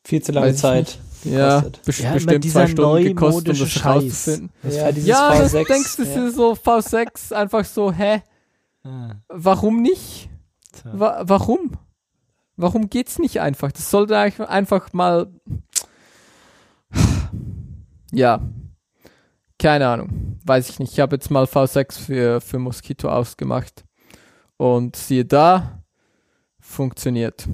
Viel 0.07 0.23
zu 0.23 0.33
lange 0.33 0.55
Zeit. 0.55 0.99
ja, 1.25 1.61
Gekostet. 1.61 1.85
bes 1.85 1.99
Ja, 1.99 2.13
bestimmt 2.13 2.45
zwei 2.51 2.67
Stunden 2.69 3.05
gekostet, 3.05 3.49
um 3.55 3.59
das 3.59 3.69
Scheiß. 3.71 3.85
herauszufinden. 3.85 4.51
Ja, 4.63 4.93
dieses 4.93 5.09
Ja, 5.09 5.39
das 5.39 5.55
V6. 5.55 5.67
denkst 5.69 5.97
du, 5.97 6.05
das 6.05 6.15
ja. 6.15 6.27
ist 6.27 6.37
so 6.37 6.53
V6 6.53 7.33
einfach 7.35 7.65
so, 7.65 7.93
hä? 7.93 8.23
Ah, 8.85 9.15
Warum 9.29 9.83
nicht? 9.83 10.29
Tja. 10.83 10.91
Wa 10.99 11.23
warum? 11.27 11.73
Warum 12.57 12.89
geht's 12.91 13.19
nicht 13.19 13.41
einfach? 13.41 13.73
Das 13.73 13.91
sollte 13.91 14.17
eigentlich 14.19 14.49
einfach 14.49 14.93
mal. 14.93 15.29
Ja. 18.13 18.41
Keine 19.59 19.89
Ahnung. 19.89 20.39
Weiß 20.45 20.69
ich 20.69 20.79
nicht. 20.79 20.93
Ich 20.93 21.01
habe 21.01 21.17
jetzt 21.17 21.31
mal 21.31 21.45
V6 21.45 21.99
für, 22.01 22.41
für 22.41 22.59
Mosquito 22.59 23.09
ausgemacht. 23.09 23.85
Und 24.57 24.95
siehe 24.97 25.25
da, 25.25 25.83
funktioniert. 26.61 27.47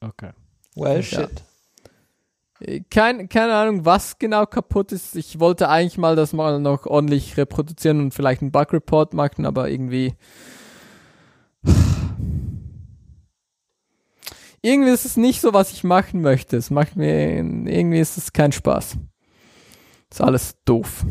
Okay. 0.00 0.30
Well, 0.74 0.96
Ja. 0.96 1.02
shit. 1.02 1.42
Äh, 2.60 2.80
Kein, 2.90 3.28
keine 3.28 3.54
Ahnung, 3.54 3.84
was 3.84 4.18
genau 4.18 4.44
kaputt 4.46 4.92
ist. 4.92 5.16
Ich 5.16 5.40
wollte 5.40 5.68
eigentlich 5.68 5.98
mal 5.98 6.14
das 6.16 6.32
mal 6.32 6.60
noch 6.60 6.86
ordentlich 6.86 7.36
reproduzieren 7.36 8.00
und 8.00 8.12
vielleicht 8.14 8.42
einen 8.42 8.52
Bug-Report 8.52 9.14
machen, 9.14 9.46
aber 9.46 9.70
irgendwie. 9.70 10.14
Irgendwie 14.62 14.90
ist 14.90 15.04
es 15.04 15.16
nicht 15.16 15.40
so, 15.40 15.52
was 15.52 15.72
ich 15.72 15.82
machen 15.82 16.20
möchte. 16.20 16.56
Es 16.56 16.70
macht 16.70 16.96
mir, 16.96 17.36
irgendwie 17.38 17.98
ist 17.98 18.16
es 18.16 18.32
kein 18.32 18.52
Spaß. 18.52 18.96
Ist 20.10 20.20
alles 20.20 20.54
doof. 20.64 21.04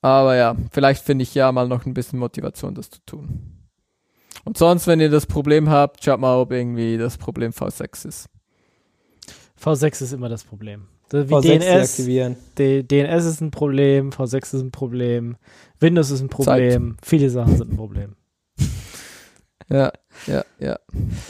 Aber 0.00 0.36
ja, 0.36 0.56
vielleicht 0.70 1.02
finde 1.04 1.22
ich 1.24 1.34
ja 1.34 1.50
mal 1.52 1.68
noch 1.68 1.84
ein 1.86 1.94
bisschen 1.94 2.18
Motivation, 2.18 2.74
das 2.74 2.90
zu 2.90 3.00
tun. 3.04 3.50
Und 4.44 4.58
sonst, 4.58 4.86
wenn 4.86 5.00
ihr 5.00 5.10
das 5.10 5.26
Problem 5.26 5.68
habt, 5.70 6.04
schaut 6.04 6.20
mal, 6.20 6.36
ob 6.38 6.52
irgendwie 6.52 6.96
das 6.98 7.16
Problem 7.18 7.50
V6 7.52 8.06
ist. 8.06 8.26
V6 9.62 10.02
ist 10.02 10.12
immer 10.12 10.28
das 10.28 10.44
Problem. 10.44 10.88
Das- 11.08 11.28
Wie 11.28 11.34
V6 11.34 11.42
DNS, 11.42 11.64
deaktivieren. 11.96 12.36
D 12.58 12.82
DNS 12.82 13.24
ist 13.24 13.40
ein 13.40 13.50
Problem, 13.50 14.10
V6 14.10 14.36
ist 14.56 14.62
ein 14.62 14.70
Problem, 14.70 15.36
Windows 15.80 16.10
ist 16.10 16.20
ein 16.20 16.28
Problem, 16.28 16.96
viele 17.02 17.30
Sachen 17.30 17.56
sind 17.56 17.72
ein 17.72 17.76
Problem. 17.76 18.16
Ja, 19.70 19.92
ja, 20.26 20.44
ja. 20.58 20.78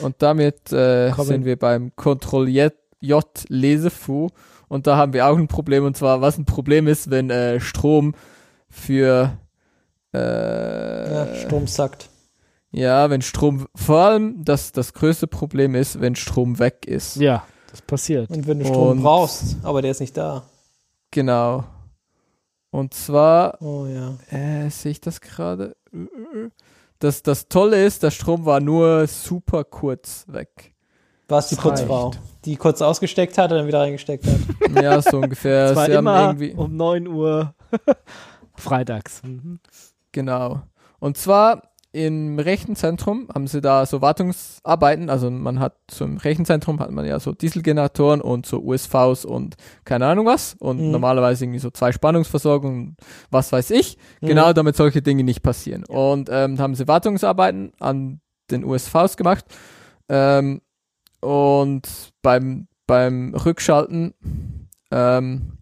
Und 0.02 0.16
damit 0.18 0.72
äh, 0.72 1.12
sind 1.22 1.44
wir 1.44 1.56
beim 1.58 1.92
Ctrl 1.96 2.48
J, 2.48 2.72
J 3.00 3.24
Lesefu 3.48 4.28
und 4.68 4.86
da 4.86 4.96
haben 4.96 5.12
wir 5.12 5.26
auch 5.28 5.36
ein 5.38 5.46
Problem 5.48 5.84
und 5.84 5.96
zwar, 5.96 6.20
was 6.20 6.36
ein 6.38 6.44
Problem 6.44 6.86
ist, 6.88 7.10
wenn 7.10 7.30
äh, 7.30 7.60
Strom 7.60 8.14
für 8.68 9.38
äh, 10.12 11.14
Ja, 11.14 11.34
Strom 11.36 11.66
sackt. 11.66 12.08
ja, 12.72 13.08
wenn 13.10 13.22
Strom, 13.22 13.66
vor 13.74 13.98
allem 14.00 14.44
das, 14.44 14.72
das 14.72 14.92
größte 14.94 15.26
Problem 15.26 15.74
ist, 15.74 16.00
wenn 16.00 16.16
Strom 16.16 16.58
weg 16.58 16.86
ist. 16.86 17.16
Ja, 17.16 17.44
das 17.70 17.82
passiert. 17.82 18.30
Und 18.30 18.46
wenn 18.46 18.58
du 18.60 18.66
Strom 18.66 18.88
Und- 18.98 19.02
brauchst, 19.02 19.56
aber 19.62 19.80
der 19.82 19.90
ist 19.92 20.00
nicht 20.00 20.16
da. 20.16 20.42
Genau. 21.10 21.64
Und 22.70 22.92
zwar 22.94 23.62
Oh 23.62 23.86
ja. 23.86 24.16
Äh, 24.36 24.68
sehe 24.70 24.90
ich 24.92 25.00
das 25.00 25.20
gerade? 25.20 25.76
Das, 27.04 27.22
das 27.22 27.48
Tolle 27.48 27.84
ist, 27.84 28.02
der 28.02 28.10
Strom 28.10 28.46
war 28.46 28.60
nur 28.60 29.06
super 29.06 29.62
kurz 29.64 30.24
weg. 30.26 30.72
War 31.28 31.40
es 31.40 31.48
die 31.48 31.56
Putzfrau, 31.56 32.12
die 32.46 32.56
kurz 32.56 32.80
ausgesteckt 32.80 33.36
hat 33.36 33.52
und 33.52 33.58
dann 33.58 33.66
wieder 33.66 33.80
reingesteckt 33.80 34.24
hat. 34.26 34.40
Ja, 34.82 35.02
so 35.02 35.18
ungefähr. 35.18 35.66
Es 35.66 35.76
war 35.76 35.84
Sie 35.84 35.92
haben 35.92 36.06
immer 36.06 36.20
irgendwie, 36.28 36.54
um 36.54 36.74
9 36.74 37.06
Uhr 37.06 37.54
freitags. 38.56 39.20
Mhm. 39.22 39.60
genau. 40.12 40.62
Und 40.98 41.18
zwar 41.18 41.73
im 41.94 42.40
Rechenzentrum 42.40 43.28
haben 43.32 43.46
sie 43.46 43.60
da 43.60 43.86
so 43.86 44.02
Wartungsarbeiten, 44.02 45.08
also 45.08 45.30
man 45.30 45.60
hat 45.60 45.76
im 46.00 46.16
Rechenzentrum 46.16 46.80
hat 46.80 46.90
man 46.90 47.06
ja 47.06 47.20
so 47.20 47.30
Dieselgeneratoren 47.30 48.20
und 48.20 48.46
so 48.46 48.60
USVs 48.60 49.24
und 49.24 49.54
keine 49.84 50.06
Ahnung 50.06 50.26
was 50.26 50.56
und 50.58 50.80
Mhm. 50.80 50.90
normalerweise 50.90 51.44
irgendwie 51.44 51.60
so 51.60 51.70
zwei 51.70 51.92
Spannungsversorgungen, 51.92 52.96
was 53.30 53.52
weiß 53.52 53.70
ich, 53.70 53.96
Mhm. 54.20 54.26
genau 54.26 54.52
damit 54.52 54.74
solche 54.74 55.02
Dinge 55.02 55.22
nicht 55.22 55.44
passieren. 55.44 55.84
Und 55.84 56.28
ähm, 56.32 56.58
haben 56.58 56.74
sie 56.74 56.88
Wartungsarbeiten 56.88 57.70
an 57.78 58.20
den 58.50 58.64
USVs 58.64 59.16
gemacht 59.16 59.44
ähm, 60.08 60.62
und 61.20 61.88
beim, 62.22 62.66
beim 62.88 63.34
Rückschalten 63.36 64.14
ähm, 64.90 65.58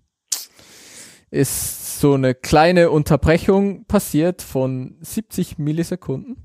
ist 1.31 1.82
so 2.03 2.15
eine 2.15 2.35
kleine 2.35 2.91
Unterbrechung 2.91 3.85
passiert 3.85 4.43
von 4.43 4.97
70 5.03 5.59
Millisekunden. 5.59 6.37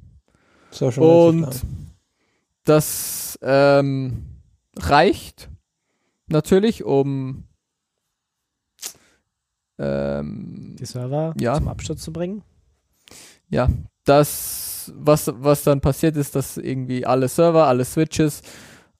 So 0.69 0.85
Und 1.01 1.65
das 2.63 3.39
ähm, 3.41 4.25
reicht 4.77 5.49
natürlich, 6.27 6.83
um 6.83 7.45
ähm, 9.79 10.75
Die 10.79 10.85
Server 10.85 11.33
Ja. 11.39 11.55
zum 11.55 11.69
Absturz 11.69 12.03
zu 12.03 12.13
bringen. 12.13 12.43
ja, 13.49 13.67
das, 14.03 14.91
was, 14.95 15.31
was 15.37 15.63
dann 15.63 15.81
passiert 15.81 16.17
ist, 16.17 16.35
dass 16.35 16.57
irgendwie 16.57 17.03
alle 17.03 17.27
Server, 17.29 17.65
alle 17.65 17.83
Switches, 17.83 18.43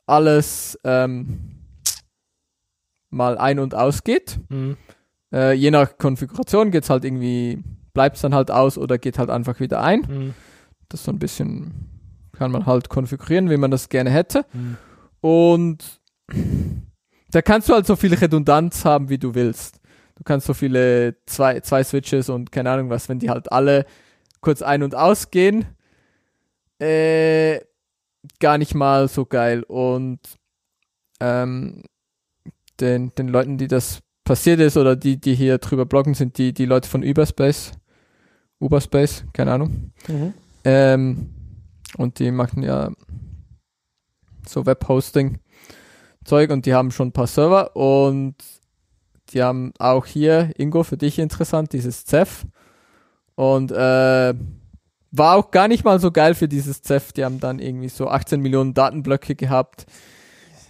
alles 0.08 0.76
ähm, 0.84 1.52
mal 3.12 3.38
ein- 3.38 3.60
und 3.60 3.76
ausgeht. 3.76 4.40
Mhm. 4.50 4.76
Äh, 5.34 5.54
je 5.54 5.72
nach 5.72 5.98
Konfiguration 5.98 6.72
geht's 6.72 6.90
halt 6.90 7.04
irgendwie, 7.06 7.64
bleibt's 7.94 8.22
dann 8.22 8.34
halt 8.34 8.52
aus 8.52 8.78
oder 8.78 8.98
geht 8.98 9.20
halt 9.20 9.30
einfach 9.30 9.60
wieder 9.60 9.82
ein. 9.82 10.02
Mhm. 10.02 10.34
Das 10.90 11.04
so 11.04 11.12
ein 11.12 11.20
bisschen 11.20 11.90
kann 12.32 12.52
man 12.52 12.66
halt 12.66 12.90
konfigurieren, 12.90 13.50
wie 13.50 13.58
man 13.58 13.72
das 13.72 13.90
gerne 13.90 14.10
hätte. 14.10 14.46
Mhm. 14.54 14.78
Und 15.22 16.02
da 17.32 17.42
kannst 17.42 17.70
du 17.70 17.74
halt 17.74 17.86
so 17.86 17.96
viel 17.96 18.14
Redundanz 18.14 18.86
haben, 18.86 19.10
wie 19.10 19.18
du 19.18 19.36
willst. 19.36 19.80
Du 20.16 20.24
kannst 20.24 20.48
so 20.48 20.54
viele 20.54 21.16
zwei, 21.26 21.60
zwei 21.60 21.84
Switches 21.84 22.30
und 22.30 22.52
keine 22.52 22.72
Ahnung 22.72 22.90
was, 22.90 23.10
wenn 23.10 23.20
die 23.20 23.30
halt 23.30 23.52
alle 23.52 23.86
kurz 24.42 24.62
ein- 24.62 24.84
und 24.84 24.96
ausgehen, 24.96 25.66
äh, 26.80 27.60
gar 28.40 28.58
nicht 28.58 28.74
mal 28.74 29.08
so 29.08 29.26
geil. 29.26 29.64
Und 29.64 30.20
ähm, 31.20 31.84
den, 32.80 33.14
den 33.16 33.28
Leuten, 33.28 33.58
die 33.58 33.68
das 33.68 34.02
passiert 34.28 34.60
ist 34.60 34.78
oder 34.78 34.96
die, 34.96 35.20
die 35.20 35.34
hier 35.34 35.58
drüber 35.58 35.86
bloggen, 35.86 36.14
sind 36.14 36.38
die, 36.38 36.54
die 36.54 36.66
Leute 36.66 36.90
von 36.90 37.04
Uberspace. 37.04 37.72
Uberspace, 38.60 39.24
keine 39.34 39.54
Ahnung. 39.54 39.94
Mhm. 40.08 40.34
Ähm, 40.66 41.30
und 41.98 42.20
die 42.20 42.32
machen 42.32 42.62
ja 42.62 42.92
so 44.46 44.66
Webhosting-Zeug 44.66 46.52
und 46.52 46.66
die 46.66 46.74
haben 46.74 46.92
schon 46.92 47.10
ein 47.10 47.14
paar 47.14 47.28
Server 47.28 47.76
und 47.76 48.36
die 49.30 49.42
haben 49.42 49.74
auch 49.80 50.06
hier, 50.06 50.52
Ingo, 50.58 50.84
für 50.84 50.98
dich 50.98 51.20
interessant, 51.20 51.74
dieses 51.74 52.06
Zeph. 52.06 52.46
Und 53.36 53.72
äh, 53.72 54.34
war 55.12 55.36
auch 55.36 55.52
gar 55.52 55.68
nicht 55.68 55.86
mal 55.86 56.00
so 56.00 56.12
geil 56.12 56.34
für 56.34 56.48
dieses 56.48 56.82
Zeph. 56.82 57.14
Die 57.14 57.24
haben 57.24 57.40
dann 57.40 57.60
irgendwie 57.60 57.90
so 57.90 58.08
18 58.08 58.42
Millionen 58.42 58.74
Datenblöcke 58.74 59.36
gehabt, 59.36 59.86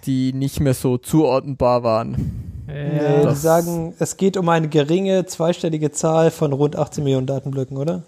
die 0.05 0.33
nicht 0.33 0.59
mehr 0.59 0.73
so 0.73 0.97
zuordnenbar 0.97 1.83
waren. 1.83 2.46
Nee, 2.67 2.97
Ja, 2.97 3.17
die 3.19 3.23
das- 3.23 3.41
sagen, 3.41 3.95
es 3.97 4.17
geht 4.17 4.35
um 4.37 4.47
eine 4.49 4.67
geringe 4.67 5.25
zweistellige 5.25 5.91
Zahl 5.91 6.31
von 6.31 6.51
rund 6.53 6.75
18 6.75 7.03
Millionen 7.03 7.25
Datenblöcken, 7.25 7.77
oder? 7.77 8.03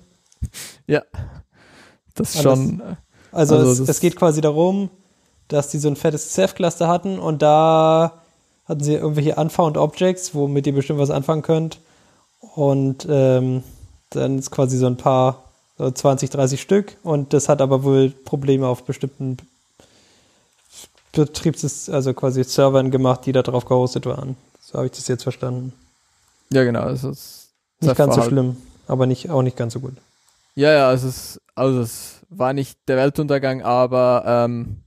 Das 2.16 2.36
ist 2.36 2.44
schon. 2.44 2.82
Also, 3.32 3.56
Also 3.56 3.84
es, 3.84 3.90
es 3.90 4.00
geht 4.00 4.16
quasi 4.16 4.42
darum, 4.42 4.90
dass 5.48 5.70
die 5.70 5.78
so 5.78 5.88
ein 5.88 5.96
fettes 5.96 6.34
Ceph-Cluster 6.34 6.88
hatten 6.88 7.20
und 7.20 7.42
da 7.42 8.22
hatten 8.66 8.84
sie 8.84 8.96
irgendwelche 8.96 9.36
Unfound 9.36 9.78
Objects, 9.78 10.36
womit 10.36 10.68
ihr 10.68 10.74
bestimmt 10.74 11.00
was 11.00 11.10
anfangen 11.10 11.42
könnt. 11.42 11.80
Und 12.56 13.08
ähm, 13.10 13.64
dann 14.12 14.38
ist 14.40 14.52
quasi 14.52 14.78
so 14.78 14.88
ein 14.88 14.98
paar, 14.98 15.44
so 15.78 15.90
20, 15.90 16.30
30 16.30 16.62
Stück. 16.62 16.98
Und 17.04 17.34
das 17.34 17.48
hat 17.50 17.62
aber 17.62 17.84
wohl 17.84 18.10
Probleme 18.10 18.68
auf 18.68 18.84
bestimmten 18.84 19.38
Betriebs-, 21.14 21.90
also 21.90 22.14
quasi 22.14 22.44
Servern 22.44 22.92
gemacht, 22.92 23.26
die 23.26 23.32
da 23.32 23.42
drauf 23.42 23.66
gehostet 23.66 24.06
waren. 24.06 24.36
So 24.72 24.78
habe 24.78 24.86
ich 24.86 24.92
das 24.92 25.08
jetzt 25.08 25.24
verstanden. 25.24 25.74
ja, 26.52 26.64
genau. 26.64 26.82
Also 26.82 27.10
das 27.10 27.50
Nicht 27.82 27.96
ganz 27.96 28.14
so 28.14 28.22
schlimm, 28.22 28.56
aber 28.88 29.08
nicht, 29.08 29.30
auch 29.32 29.42
nicht 29.42 29.58
ganz 29.58 29.74
so 29.74 29.80
gut. 29.80 29.94
Ja, 30.54 30.72
ja, 30.72 30.88
also 30.90 31.08
es, 31.08 31.42
also 31.56 31.82
es 31.82 32.20
war 32.30 32.54
nicht 32.54 32.78
der 32.88 32.98
Weltuntergang, 32.98 33.64
aber 33.64 34.24
ähm, 34.28 34.84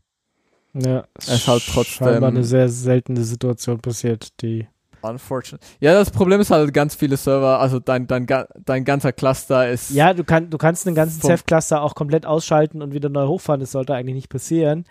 Ja, 0.73 1.05
Es 1.19 1.29
ist 1.29 1.49
halt 1.49 1.65
trotzdem- 1.67 2.07
scheinbar 2.07 2.31
eine 2.31 2.45
sehr 2.45 2.69
seltene 2.69 3.25
Situation 3.25 3.81
passiert, 3.81 4.41
die 4.41 4.69
unfortunate. 5.01 5.67
Ja, 5.81 5.95
das 5.95 6.13
Problem 6.13 6.41
ist 6.41 6.53
halt 6.53 6.73
ganz 6.73 6.95
viele 6.95 7.17
Server, 7.17 7.59
also 7.59 7.81
dein, 7.81 8.07
dein, 8.07 8.25
dein 8.65 8.85
ganzer 8.85 9.13
Cluster 9.13 9.69
ist. 9.69 9.91
Ja, 9.91 10.15
du, 10.15 10.23
kann, 10.23 10.49
du 10.49 10.59
kannst 10.59 10.87
einen 10.87 10.95
ganzen 10.95 11.21
Ceph-Cluster 11.21 11.83
auch 11.83 11.97
komplett 11.97 12.25
ausschalten 12.25 12.83
und 12.83 12.93
wieder 12.95 13.09
neu 13.09 13.27
hochfahren. 13.27 13.59
Das 13.61 13.73
sollte 13.73 13.95
eigentlich 13.97 14.15
nicht 14.15 14.29
passieren. 14.29 14.85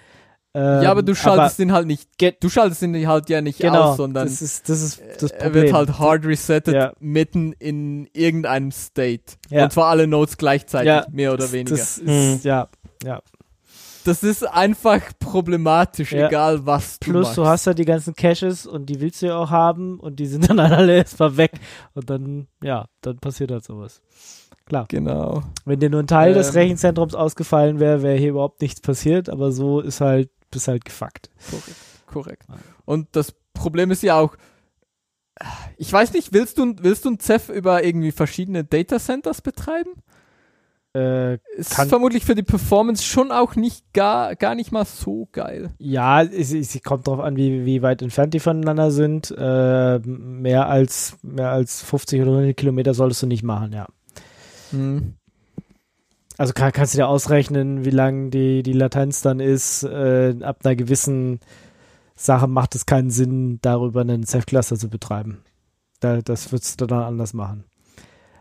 Ähm, 0.53 0.84
ja, 0.84 0.91
aber 0.91 1.02
du 1.02 1.15
schaltest 1.15 1.60
ihn 1.60 1.72
halt 1.72 1.88
nicht, 1.88 2.10
du 2.41 2.49
schaltest 2.49 2.82
ihn 2.82 3.07
halt 3.07 3.30
ja 3.30 3.40
nicht 3.40 3.60
genau, 3.60 3.91
aus, 3.91 3.98
sondern 3.98 4.26
das 4.28 4.41
ist 4.41 4.68
das, 4.68 4.82
ist 4.82 5.02
das 5.22 5.32
er 5.32 5.44
Problem. 5.45 5.64
wird 5.64 5.73
halt 5.73 5.98
hard 5.99 6.26
resettet 6.26 6.73
Ja. 6.76 6.91
mitten 6.99 7.53
in 7.53 8.10
irgendeinem 8.14 8.72
State. 8.72 9.36
Ja. 9.49 9.64
Und 9.64 9.72
zwar 9.72 9.86
alle 9.88 10.07
Nodes 10.07 10.38
gleichzeitig, 10.38 10.88
Ja, 10.88 11.06
mehr 11.10 11.32
oder 11.34 11.49
weniger. 11.53 11.78
Das 11.78 11.95
Das, 11.95 11.98
ist, 11.99 12.07
Hm. 12.07 12.40
ja, 12.44 12.68
ja. 13.06 13.22
ist 14.23 14.44
einfach 14.45 14.99
problematisch, 15.19 16.11
Ja. 16.11 16.28
egal 16.28 16.65
was 16.65 16.99
du 16.99 17.11
Plus 17.11 17.28
machst. 17.28 17.38
du 17.38 17.45
hast 17.45 17.65
ja 17.68 17.73
die 17.73 17.86
ganzen 17.86 18.14
Caches 18.15 18.65
und 18.65 18.88
die 18.88 18.99
willst 18.99 19.22
du 19.22 19.28
ja 19.28 19.38
auch 19.38 19.52
haben 19.52 19.99
und 20.02 20.19
die 20.19 20.26
sind 20.26 20.49
dann 20.49 20.60
alle 20.60 20.98
erstmal 20.98 21.38
weg 21.38 21.52
und 21.94 22.10
dann, 22.10 22.48
ja, 22.61 22.88
dann 23.02 23.19
passiert 23.19 23.52
halt 23.52 23.64
sowas. 23.64 24.02
Klar. 24.65 24.86
Genau. 24.90 25.44
Wenn 25.65 25.80
dir 25.80 25.90
nur 25.90 26.02
ein 26.02 26.07
Teil 26.07 26.34
des 26.34 26.49
Ähm. 26.49 26.53
Rechenzentrums 26.56 27.15
ausgefallen 27.15 27.80
wäre, 27.80 28.02
wäre 28.03 28.18
hier 28.18 28.30
überhaupt 28.32 28.61
nichts 28.61 28.82
passiert, 28.82 29.30
aber 29.30 29.52
so 29.52 29.80
ist 29.80 30.02
halt, 30.02 30.30
bist 30.52 30.68
halt 30.68 30.86
gefuckt. 30.86 31.30
Korrekt. 31.49 31.76
Korrekt. 32.07 32.44
Und 32.86 33.07
das 33.14 33.34
Problem 33.53 33.91
ist 33.91 34.03
ja 34.03 34.19
auch, 34.19 34.36
ich 35.78 35.91
weiß 35.91 36.14
nicht, 36.14 36.34
willst 36.34 36.57
du, 36.57 36.76
willst 36.82 37.06
du 37.06 37.10
ein 37.11 37.19
Ceph 37.19 37.49
über 37.49 37.84
irgendwie 37.84 38.11
verschiedene 38.11 38.64
Datacenters 38.64 39.41
betreiben? 39.41 39.91
Äh, 40.94 41.36
Ist 41.56 41.73
vermutlich 41.73 42.26
für 42.26 42.36
die 42.36 42.44
Performance 42.44 43.02
schon 43.03 43.32
auch 43.32 43.56
nicht 43.56 43.94
gar, 43.94 44.36
gar 44.36 44.56
nicht 44.56 44.73
mal 44.73 44.84
so 44.84 45.30
geil. 45.32 45.72
ja, 45.80 46.22
es, 46.22 46.52
es 46.53 46.78
kommt 46.84 47.07
drauf 47.07 47.22
an, 47.22 47.38
wie, 47.38 47.65
wie 47.65 47.82
weit 47.82 48.02
entfernt 48.02 48.34
die 48.34 48.41
voneinander 48.41 48.91
sind. 48.91 49.32
Äh, 49.32 49.99
mehr 49.99 50.68
als 50.68 51.18
mehr 51.22 51.49
als 51.49 51.82
50 51.82 52.22
oder 52.22 52.32
100 52.32 52.57
Kilometer 52.57 52.94
solltest 52.94 53.23
du 53.23 53.28
nicht 53.28 53.44
machen, 53.44 53.72
ja. 53.72 53.88
Hm. 54.72 55.15
Also 56.41 56.53
kann, 56.53 56.72
kannst 56.72 56.95
du 56.95 56.97
dir 56.97 57.07
ausrechnen, 57.07 57.85
wie 57.85 57.91
lang 57.91 58.31
die, 58.31 58.63
die 58.63 58.73
Latenz 58.73 59.22
dann 59.22 59.39
ist. 59.39 59.84
Äh, 59.84 60.35
ab 60.41 60.61
einer 60.63 60.76
gewissen 60.76 61.39
Sache 62.15 62.47
macht 62.47 62.73
es 62.73 62.88
keinen 62.88 63.11
Sinn, 63.11 63.59
darüber 63.61 64.01
einen 64.01 64.23
Self-Cluster 64.26 64.76
zu 64.76 64.89
betreiben. 64.89 65.43
Da, 65.99 66.23
das 66.23 66.51
würdest 66.51 66.81
du 66.81 66.88
dann 66.88 67.03
anders 67.03 67.34
machen. 67.35 67.65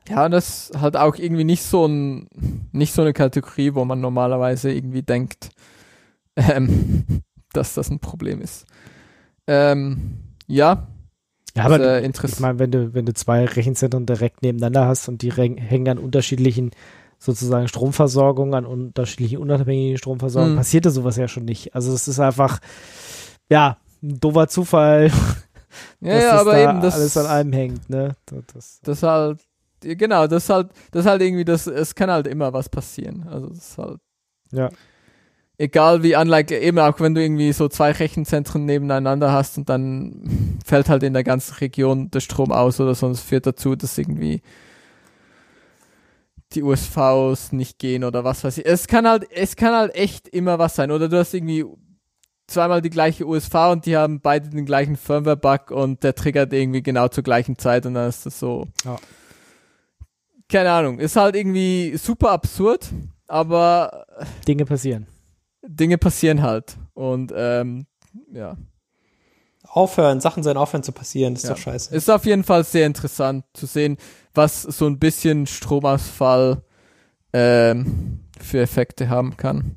Ja, 0.09 0.25
und 0.25 0.31
das 0.31 0.71
ist 0.71 0.81
halt 0.81 0.97
auch 0.97 1.17
irgendwie 1.17 1.45
nicht 1.45 1.63
so 1.63 1.85
ein, 1.87 2.27
nicht 2.73 2.95
so 2.95 3.03
eine 3.03 3.13
Kategorie, 3.13 3.75
wo 3.75 3.85
man 3.85 4.01
normalerweise 4.01 4.73
irgendwie 4.73 5.03
denkt, 5.03 5.51
ähm, 6.37 7.05
dass 7.53 7.75
das 7.75 7.91
ein 7.91 8.01
Problem 8.01 8.41
ist. 8.41 8.65
Ähm, 9.47 10.21
ja, 10.47 10.87
Ja, 11.55 11.65
aber 11.65 11.77
interess- 11.99 12.33
ich 12.33 12.41
meine, 12.41 12.59
wenn 12.59 12.71
du, 12.71 12.95
wenn 12.95 13.05
du 13.05 13.13
zwei 13.13 13.45
Rechenzentren 13.45 14.07
direkt 14.07 14.41
nebeneinander 14.43 14.87
hast 14.87 15.07
und 15.09 15.21
die 15.21 15.33
hängen 15.33 15.89
an 15.89 15.99
unterschiedlichen 15.99 16.71
sozusagen 17.23 17.69
Stromversorgungen, 17.69 18.55
an 18.55 18.65
unterschiedlichen 18.67 19.39
unabhängigen 19.39 19.99
Stromversorgungen, 19.99 20.55
Mhm. 20.55 20.59
passierte 20.59 20.91
sowas 20.91 21.17
ja 21.17 21.29
schon 21.29 21.45
nicht. 21.45 21.75
Also 21.75 21.93
es 21.93 22.09
ist 22.09 22.19
einfach, 22.19 22.59
ja, 23.51 23.77
ein 24.03 24.19
doofer 24.19 24.49
Zufall, 24.49 25.13
ja, 26.01 26.15
dass 26.15 26.25
ja 26.25 26.31
das 26.33 26.41
aber 26.41 26.53
da 26.53 26.71
eben 26.73 26.81
das, 26.81 26.95
alles 26.95 27.17
an 27.19 27.27
einem 27.27 27.53
hängt, 27.53 27.91
ne? 27.91 28.17
Das, 28.27 28.45
das, 28.55 28.81
das 28.83 29.03
halt, 29.03 29.41
genau, 29.83 30.27
das 30.27 30.49
halt, 30.49 30.71
das 30.93 31.05
halt 31.05 31.21
irgendwie, 31.21 31.45
das, 31.45 31.67
es 31.67 31.95
kann 31.95 32.11
halt 32.11 32.27
immer 32.27 32.53
was 32.55 32.71
passieren. 32.71 33.27
Also 33.29 33.49
das 33.49 33.59
ist 33.59 33.79
halt, 33.79 33.99
Ja. 34.53 34.71
egal 35.59 36.03
wie 36.03 36.17
unlike, 36.17 36.59
eben 36.59 36.79
auch 36.79 36.99
wenn 37.01 37.15
du 37.15 37.21
irgendwie 37.23 37.53
so 37.53 37.69
zwei 37.69 37.93
Rechenzentren 37.93 38.65
nebeneinander 38.65 39.31
hast 39.31 39.59
und 39.59 39.69
dann 39.69 40.59
fällt 40.65 40.89
halt 40.89 41.03
in 41.03 41.13
der 41.13 41.25
ganzen 41.25 41.55
Region 41.57 42.11
der 42.11 42.21
Strom 42.21 42.51
aus 42.51 42.81
oder 42.81 42.95
sonst 42.95 43.21
führt 43.21 43.47
dazu, 43.47 43.77
dass 43.77 43.99
irgendwie 43.99 44.41
die 46.53 46.63
USVs 46.63 47.53
nicht 47.53 47.79
gehen 47.79 48.05
oder 48.05 48.25
was 48.25 48.45
weiß 48.45 48.59
ich. 48.59 48.67
Es 48.67 48.87
kann 48.87 49.07
halt, 49.07 49.31
es 49.31 49.57
kann 49.57 49.75
halt 49.75 49.95
echt 49.95 50.29
immer 50.29 50.59
was 50.59 50.75
sein. 50.75 50.91
Oder 50.91 51.09
du 51.09 51.19
hast 51.19 51.33
irgendwie 51.35 51.65
zweimal 52.47 52.83
die 52.83 52.91
gleiche 52.91 53.27
USV 53.27 53.55
und 53.71 53.87
die 53.87 53.97
haben 53.97 54.21
beide 54.21 54.49
den 54.51 54.67
gleichen 54.67 54.97
Firmware-Bug 54.97 55.71
und 55.71 56.03
der 56.03 56.15
triggert 56.15 56.53
irgendwie 56.53 56.83
genau 56.83 57.09
zur 57.09 57.23
gleichen 57.23 57.57
Zeit 57.57 57.87
und 57.87 57.95
dann 57.95 58.09
ist 58.09 58.27
das 58.27 58.39
so. 58.39 58.67
Ja. 58.85 58.97
Keine 60.49 60.73
Ahnung. 60.73 60.99
Ist 60.99 61.17
halt 61.17 61.37
irgendwie 61.37 61.97
super 61.97 62.33
absurd, 62.33 62.89
aber 63.29 64.05
Dinge 64.49 64.65
passieren. 64.65 65.07
Dinge 65.63 65.97
passieren 65.97 66.43
halt. 66.43 66.77
Und 66.95 67.33
ähm, 67.35 67.87
ja. 68.33 68.57
Aufhören, 69.65 70.21
Sachen 70.21 70.43
sollen 70.43 70.57
aufhören 70.57 70.83
zu 70.83 70.93
passieren, 70.93 71.35
das 71.35 71.45
ist 71.45 71.49
Ja. 71.49 71.55
doch 71.55 71.61
scheiße. 71.63 71.95
Ist 71.95 72.11
auf 72.11 72.25
jeden 72.25 72.45
Fall 72.45 72.65
sehr 72.65 72.87
interessant 72.87 73.45
zu 73.55 73.67
sehen, 73.67 73.99
was 74.35 74.63
so 74.63 74.87
ein 74.87 74.99
bisschen 74.99 75.47
Stromausfall 75.47 76.63
ähm, 77.33 78.21
für 78.41 78.61
Effekte 78.61 79.09
haben 79.09 79.37
kann. 79.37 79.77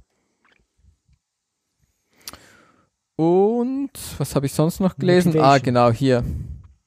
Und 3.15 3.91
was 4.18 4.35
habe 4.35 4.45
ich 4.47 4.53
sonst 4.53 4.80
noch 4.80 4.95
gelesen? 4.95 5.30
Ah, 5.34 5.53
Motivation. 5.60 5.64
genau, 5.64 5.91
hier. 5.91 6.23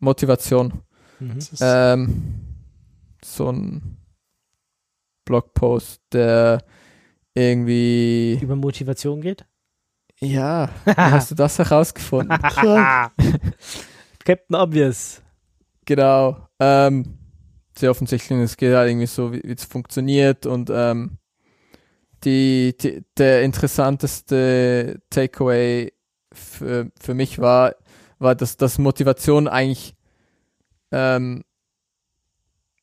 Motivation. 0.01 0.82
Mhm. 1.20 1.39
Ähm, 1.60 2.24
so 3.24 3.51
ein 3.51 3.97
Blogpost, 5.24 6.01
der 6.12 6.64
irgendwie. 7.35 8.39
Über 8.43 8.56
Motivation 8.56 9.20
geht? 9.20 9.47
Ja, 10.20 10.70
hast 10.97 11.30
du 11.30 11.34
das 11.34 11.59
herausgefunden? 11.59 12.38
Captain 14.24 14.56
Obvious. 14.56 15.22
Genau. 15.84 16.48
Ähm, 16.59 17.18
sehr 17.76 17.90
offensichtlich, 17.90 18.38
es 18.40 18.56
geht 18.56 18.74
halt 18.74 18.88
irgendwie 18.90 19.06
so, 19.06 19.32
wie 19.32 19.43
wie 19.44 19.52
es 19.52 19.64
funktioniert 19.64 20.47
und 20.47 20.70
ähm, 20.72 21.18
die, 22.24 22.74
die, 22.80 23.05
der 23.18 23.43
interessanteste 23.43 25.01
Takeaway 25.10 25.93
für, 26.32 26.90
für 26.98 27.14
mich 27.14 27.38
war, 27.38 27.74
war, 28.18 28.34
dass, 28.34 28.56
dass 28.56 28.78
Motivation 28.78 29.47
eigentlich 29.47 29.94
ähm, 30.90 31.44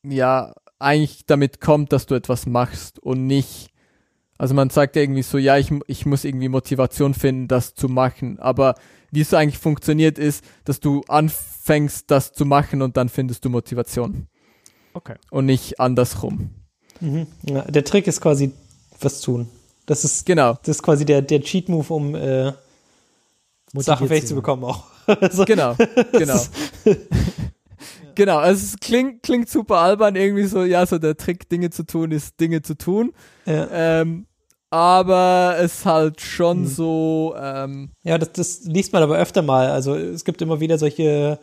ja 0.03 0.53
eigentlich 0.79 1.25
damit 1.25 1.59
kommt, 1.61 1.91
dass 1.93 2.05
du 2.05 2.13
etwas 2.15 2.45
machst 2.45 2.99
und 2.99 3.25
nicht 3.25 3.72
also 4.43 4.55
man 4.55 4.69
sagt 4.69 4.97
ja 4.97 5.01
irgendwie 5.01 5.21
so, 5.21 5.37
ja, 5.37 5.57
ich, 5.57 5.71
ich 5.87 6.05
muss 6.05 6.25
irgendwie 6.25 6.49
Motivation 6.49 7.13
finden, 7.13 7.47
das 7.47 7.75
zu 7.75 7.87
machen. 7.87 8.39
Aber 8.39 8.75
wie 9.09 9.21
es 9.21 9.33
eigentlich 9.33 9.57
funktioniert, 9.57 10.19
ist, 10.19 10.43
dass 10.65 10.81
du 10.81 10.99
anfängst, 11.07 12.11
das 12.11 12.33
zu 12.33 12.43
machen 12.43 12.81
und 12.81 12.97
dann 12.97 13.07
findest 13.07 13.45
du 13.45 13.49
Motivation. 13.49 14.27
Okay. 14.93 15.15
Und 15.31 15.45
nicht 15.45 15.79
andersrum. 15.79 16.49
Mhm. 16.99 17.27
Ja, 17.43 17.61
der 17.61 17.85
Trick 17.85 18.05
ist 18.05 18.19
quasi 18.19 18.51
was 18.99 19.21
tun. 19.21 19.47
Das 19.85 20.03
ist, 20.03 20.25
Genau, 20.25 20.57
das 20.61 20.75
ist 20.75 20.83
quasi 20.83 21.05
der, 21.05 21.21
der 21.21 21.39
Cheat-Move, 21.39 21.93
um 21.93 22.13
äh, 22.13 22.51
Sachen 23.75 24.09
fähig 24.09 24.27
zu 24.27 24.35
bekommen 24.35 24.65
auch. 24.65 24.83
also, 25.05 25.45
genau, 25.45 25.77
genau. 26.11 26.41
genau, 28.15 28.39
also 28.39 28.61
es 28.61 28.75
klingt, 28.77 29.23
klingt 29.23 29.47
super 29.47 29.77
albern, 29.77 30.17
irgendwie 30.17 30.47
so, 30.47 30.65
ja, 30.65 30.85
so 30.85 30.97
der 30.97 31.15
Trick, 31.15 31.47
Dinge 31.47 31.69
zu 31.69 31.85
tun, 31.85 32.11
ist 32.11 32.37
Dinge 32.41 32.61
zu 32.61 32.77
tun. 32.77 33.13
ja. 33.45 34.01
Ähm, 34.01 34.25
aber 34.73 35.57
es 35.59 35.85
halt 35.85 36.19
schon 36.19 36.61
Hm. 36.61 36.65
so, 36.65 37.35
ähm, 37.39 37.91
Ja, 38.01 38.17
das, 38.17 38.31
das 38.31 38.61
liest 38.63 38.91
man 38.91 39.03
aber 39.03 39.19
öfter 39.19 39.43
mal. 39.43 39.69
Also 39.69 39.93
es 39.95 40.25
gibt 40.25 40.41
immer 40.41 40.59
wieder 40.61 40.79
solche, 40.79 41.37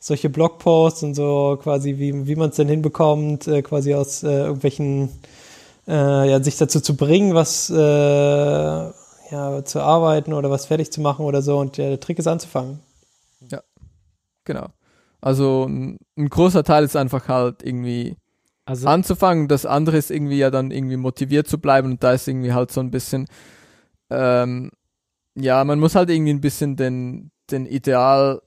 solche 0.00 0.28
Blogposts 0.28 1.04
und 1.04 1.14
so 1.14 1.56
quasi, 1.62 1.98
wie, 1.98 2.26
wie 2.26 2.34
man 2.34 2.50
es 2.50 2.56
denn 2.56 2.66
hinbekommt, 2.66 3.46
äh, 3.46 3.62
quasi 3.62 3.94
aus 3.94 4.24
äh, 4.24 4.46
irgendwelchen, 4.46 5.08
äh, 5.86 6.28
ja, 6.28 6.42
sich 6.42 6.56
dazu 6.56 6.80
zu 6.80 6.96
bringen, 6.96 7.32
was 7.34 7.70
äh, 7.70 7.76
ja, 7.76 9.64
zu 9.64 9.80
arbeiten 9.80 10.32
oder 10.32 10.50
was 10.50 10.66
fertig 10.66 10.90
zu 10.90 11.00
machen 11.00 11.24
oder 11.26 11.42
so. 11.42 11.58
Und 11.58 11.76
der 11.76 12.00
Trick 12.00 12.18
ist 12.18 12.26
anzufangen. 12.26 12.80
genau. 14.44 14.66
Also 15.20 15.66
ein, 15.68 15.98
ein 16.18 16.28
großer 16.28 16.64
Teil 16.64 16.82
ist 16.82 16.96
einfach 16.96 17.28
halt 17.28 17.62
irgendwie 17.62 18.16
Also, 18.66 18.88
anzufangen. 18.88 19.48
Das 19.48 19.66
andere 19.66 19.96
ist 19.98 20.10
irgendwie 20.10 20.38
ja 20.38 20.50
dann 20.50 20.70
irgendwie 20.70 20.96
motiviert 20.96 21.46
zu 21.48 21.58
bleiben 21.58 21.92
und 21.92 22.02
da 22.02 22.12
ist 22.12 22.26
irgendwie 22.28 22.52
halt 22.52 22.70
so 22.70 22.80
ein 22.80 22.90
bisschen, 22.90 23.26
ähm, 24.10 24.70
ja, 25.34 25.62
man 25.64 25.78
muss 25.80 25.94
halt 25.94 26.10
irgendwie 26.10 26.32
ein 26.32 26.40
bisschen 26.40 26.76
den, 26.76 27.30
den 27.50 27.66
Ideal, 27.66 28.40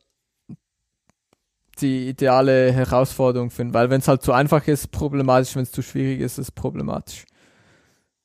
die 1.79 2.09
ideale 2.09 2.71
Herausforderung 2.71 3.51
finden, 3.51 3.73
weil 3.75 3.89
wenn 3.91 3.99
es 3.99 4.07
halt 4.07 4.23
zu 4.23 4.31
einfach 4.33 4.67
ist, 4.67 4.89
problematisch, 4.91 5.55
wenn 5.55 5.63
es 5.63 5.71
zu 5.71 5.83
schwierig 5.83 6.21
ist, 6.21 6.39
ist 6.39 6.51
problematisch. 6.55 7.25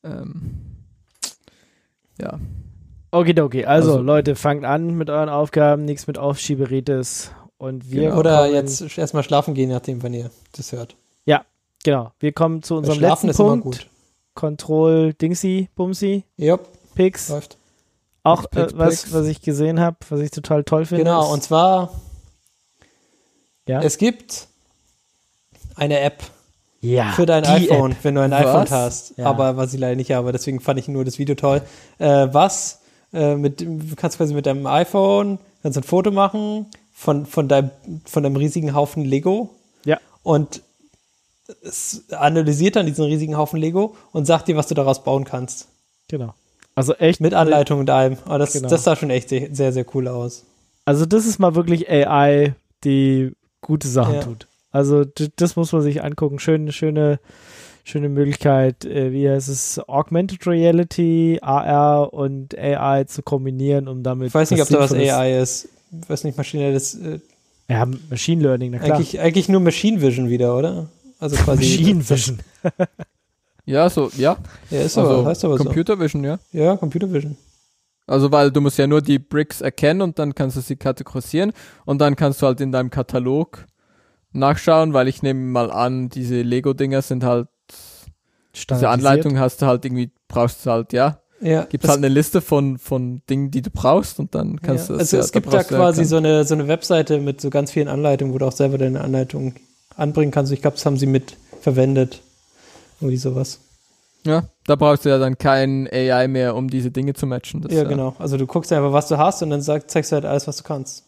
Ähm, 0.03 0.63
ja, 2.19 2.39
okidoki. 3.11 3.67
Also, 3.67 3.93
Also- 3.93 4.03
Leute, 4.03 4.35
fangt 4.37 4.65
an 4.65 4.95
mit 4.97 5.11
euren 5.11 5.29
Aufgaben, 5.29 5.85
nichts 5.85 6.07
mit 6.07 6.17
Aufschieberitis. 6.17 7.33
Und 7.59 7.91
wir 7.93 8.05
Genau. 8.09 8.19
Oder 8.19 8.51
jetzt 8.51 8.97
erstmal 8.99 9.23
schlafen 9.23 9.55
gehen, 9.55 9.71
nachdem, 9.71 10.03
wenn 10.03 10.15
ihr 10.15 10.31
das 10.57 10.73
hört. 10.73 10.97
Genau, 11.85 12.13
wir 12.21 12.33
kommen 12.33 12.63
zu 12.63 12.77
unserem 12.77 12.99
Schlafen 12.99 13.27
letzten 13.29 13.43
Punkt. 13.45 13.65
gut. 13.65 13.87
Control 14.35 15.13
Dingsy, 15.15 15.69
Bumsy, 15.75 16.25
Jupp, 16.37 16.69
Pix. 16.95 17.29
läuft. 17.29 17.59
Auch 18.23 18.49
Pix, 18.51 18.73
äh, 18.73 18.79
was, 18.79 19.03
Pix. 19.03 19.13
was 19.13 19.27
ich 19.27 19.43
gesehen 19.43 19.81
habe, 19.81 19.97
was 20.09 20.21
ich 20.21 20.31
total 20.31 20.65
toll 20.65 20.87
finde. 20.87 21.05
Genau, 21.05 21.25
ist- 21.25 21.31
und 21.33 21.43
zwar, 21.43 21.93
ja, 23.69 23.83
es 23.83 23.99
gibt 23.99 24.49
eine 25.75 26.01
App, 26.01 26.23
ja, 26.81 27.13
für 27.13 27.27
dein 27.27 27.45
iPhone, 27.45 27.93
App. 27.93 27.99
wenn 28.03 28.15
du 28.15 28.21
ein 28.23 28.31
Was? 28.31 28.41
iPhone 28.41 28.71
hast. 28.71 29.19
Ja. 29.19 29.27
Aber 29.27 29.57
was 29.57 29.75
ich 29.75 29.81
leider 29.81 29.97
nicht 29.97 30.13
habe, 30.13 30.33
deswegen 30.33 30.61
fand 30.61 30.79
ich 30.81 30.89
nur 30.89 31.05
das 31.05 31.19
Video 31.19 31.35
toll. 31.35 31.63
Äh, 31.99 32.29
was? 32.33 32.81
Äh, 33.13 33.37
mit, 33.37 33.61
du 33.61 33.95
kannst 33.97 34.17
quasi 34.17 34.33
mit 34.35 34.47
deinem 34.47 34.67
iPhone 34.67 35.39
kannst 35.63 35.77
ein 35.79 35.85
Foto 35.85 36.11
machen 36.11 36.67
von, 36.93 37.27
von, 37.27 37.47
deinem, 37.49 37.71
von 38.05 38.23
deinem 38.23 38.37
riesigen 38.37 38.75
Haufen 38.75 39.05
Lego 39.05 39.51
Ja, 39.85 39.99
und 40.23 40.63
es 41.63 42.05
analysiert 42.13 42.77
dann 42.77 42.87
diesen 42.87 43.05
riesigen 43.05 43.37
Haufen 43.37 43.59
Lego 43.61 43.95
und 44.13 44.27
sagt 44.27 44.49
dir, 44.49 44.57
was 44.57 44.67
du 44.69 44.75
daraus 44.75 45.03
bauen 45.05 45.25
kannst. 45.25 45.69
genau. 46.09 46.35
Also 46.75 46.95
echt 46.95 47.21
Mit 47.21 47.35
Anleitung 47.35 47.81
und 47.81 47.91
allem. 47.91 48.17
Aber 48.25 48.39
das, 48.39 48.55
Genau. 48.55 48.71
das 48.71 48.83
sah 48.85 48.97
schon 48.97 49.11
echt 49.11 49.29
sehr, 49.29 49.73
sehr, 49.75 49.85
cool 49.95 50.09
aus. 50.09 50.45
Also 50.87 51.05
das 51.05 51.27
ist 51.27 51.39
mal 51.39 51.55
wirklich 51.55 51.91
AI, 51.91 52.55
die 52.85 53.33
gute 53.61 53.89
Sachen 53.89 54.15
Ja. 54.15 54.21
tut. 54.23 54.47
Also 54.71 55.05
das 55.37 55.55
muss 55.55 55.71
man 55.73 55.83
sich 55.83 56.03
angucken. 56.03 56.39
Schöne, 56.39 56.73
schöne, 56.73 57.19
schöne 57.85 58.09
Möglichkeit, 58.09 58.87
äh, 58.87 59.13
wie 59.13 59.29
heißt 59.29 59.51
es, 59.51 59.81
Augmented 59.87 60.47
Reality, 60.47 61.41
AR 61.43 62.15
und 62.15 62.57
AI 62.57 63.05
zu 63.05 63.23
kombinieren, 63.23 63.87
um 63.87 64.03
damit. 64.03 64.29
Ich 64.29 64.35
weiß 64.35 64.51
nicht, 64.51 64.63
ob 64.63 64.69
da 64.71 64.79
was 64.81 64.95
AI 64.95 65.39
ist. 65.43 65.69
Ich 66.01 66.09
weiß 66.09 66.25
nicht, 66.25 66.39
maschinelles. 66.39 66.95
Äh, 66.95 67.19
Ja, 67.69 67.87
Machine 68.09 68.43
Learning, 68.43 68.71
na 68.71 68.79
klar. 68.79 68.97
eigentlich, 68.97 69.21
eigentlich 69.21 69.51
nur 69.51 69.61
Machine 69.61 70.01
Vision 70.01 70.31
wieder, 70.31 70.57
oder? 70.57 70.87
Also 71.23 71.37
quasi. 71.37 71.63
Machine 71.63 72.09
Vision. 72.09 72.39
Ja, 73.65 73.89
so, 73.89 74.11
ja. 74.17 74.37
Ja, 74.71 74.81
ist 74.81 74.99
also 74.99 75.21
aber, 75.21 75.29
heißt 75.29 75.45
aber 75.45 75.57
Computer 75.57 75.99
Vision, 76.01 76.25
ja. 76.25 76.41
so. 76.53 76.59
Ja, 76.59 76.77
Computer 76.77 77.13
Vision. 77.13 77.37
Also 78.09 78.33
weil 78.33 78.51
du 78.51 78.61
musst 78.61 78.77
ja 78.77 78.89
nur 78.89 79.01
die 79.01 79.21
Bricks 79.21 79.61
erkennen 79.61 80.03
und 80.03 80.19
dann 80.19 80.35
kannst 80.35 80.57
du 80.57 80.61
sie 80.61 80.75
kategorisieren 80.75 81.53
und 81.85 82.01
dann 82.01 82.17
kannst 82.17 82.43
du 82.43 82.47
halt 82.47 82.61
in 82.61 82.73
deinem 82.73 82.91
Katalog 82.91 83.67
nachschauen, 84.33 84.93
weil 84.95 85.07
ich 85.07 85.23
nehme 85.23 85.39
mal 85.41 85.71
an, 85.71 86.09
diese 86.09 86.43
Lego-Dinger 86.43 87.03
sind 87.03 87.23
halt, 87.23 87.47
diese. 88.69 88.89
Anleitung 88.89 89.39
hast 89.39 89.63
du 89.63 89.67
halt 89.67 89.85
irgendwie, 89.85 90.11
brauchst 90.27 90.67
du 90.67 90.71
halt, 90.73 90.93
ja, 90.93 91.21
Ja, 91.41 91.63
gibt 91.65 91.85
das- 91.85 91.91
halt 91.93 91.99
eine 91.99 92.09
Liste 92.09 92.41
von, 92.41 92.79
von 92.79 93.23
Dingen, 93.31 93.53
die 93.53 93.63
du 93.63 93.71
brauchst 93.71 94.19
und 94.19 94.35
dann 94.35 94.61
kannst 94.61 94.89
ja. 94.89 94.95
du 94.97 94.99
Also 95.01 95.17
ja, 95.19 95.23
es 95.23 95.31
gibt 95.31 95.53
da 95.53 95.63
quasi 95.63 96.05
so 96.05 96.17
eine, 96.17 96.45
so 96.45 96.55
eine 96.55 96.67
Webseite 96.67 97.21
mit 97.21 97.41
so 97.41 97.49
ganz 97.49 97.71
vielen 97.71 97.87
Anleitungen, 97.87 98.35
wo 98.35 98.39
du 98.39 98.47
auch 98.47 98.53
selber 98.53 98.77
deine 98.77 99.03
Anleitung 99.03 99.55
anbringen 99.97 100.33
kannst. 100.33 100.53
Ich 100.53 100.63
glaube, 100.63 100.77
das 100.77 100.87
haben 100.87 100.97
sie 100.97 101.07
mit 101.07 101.37
verwendet. 101.61 102.21
Irgendwie 103.01 103.17
sowas. 103.17 103.61
Ja, 104.25 104.45
da 104.67 104.77
brauchst 104.77 105.05
du 105.05 105.09
ja 105.09 105.19
dann 105.19 105.37
kein 105.37 105.89
AI 105.91 106.29
mehr, 106.29 106.55
um 106.55 106.71
diese 106.71 106.91
Dinge 106.91 107.15
zu 107.15 107.27
matchen. 107.27 107.61
Das, 107.63 107.73
ja, 107.73 107.83
genau. 107.85 108.15
Also 108.19 108.37
du 108.37 108.47
guckst 108.47 108.73
einfach, 108.73 108.93
was 108.93 109.09
du 109.09 109.19
hast 109.19 109.43
und 109.43 109.51
dann 109.51 109.63
sag, 109.63 109.91
zeigst 109.91 110.13
du 110.13 110.15
halt 110.15 110.25
alles, 110.25 110.47
was 110.47 110.59
du 110.59 110.63
kannst. 110.63 111.05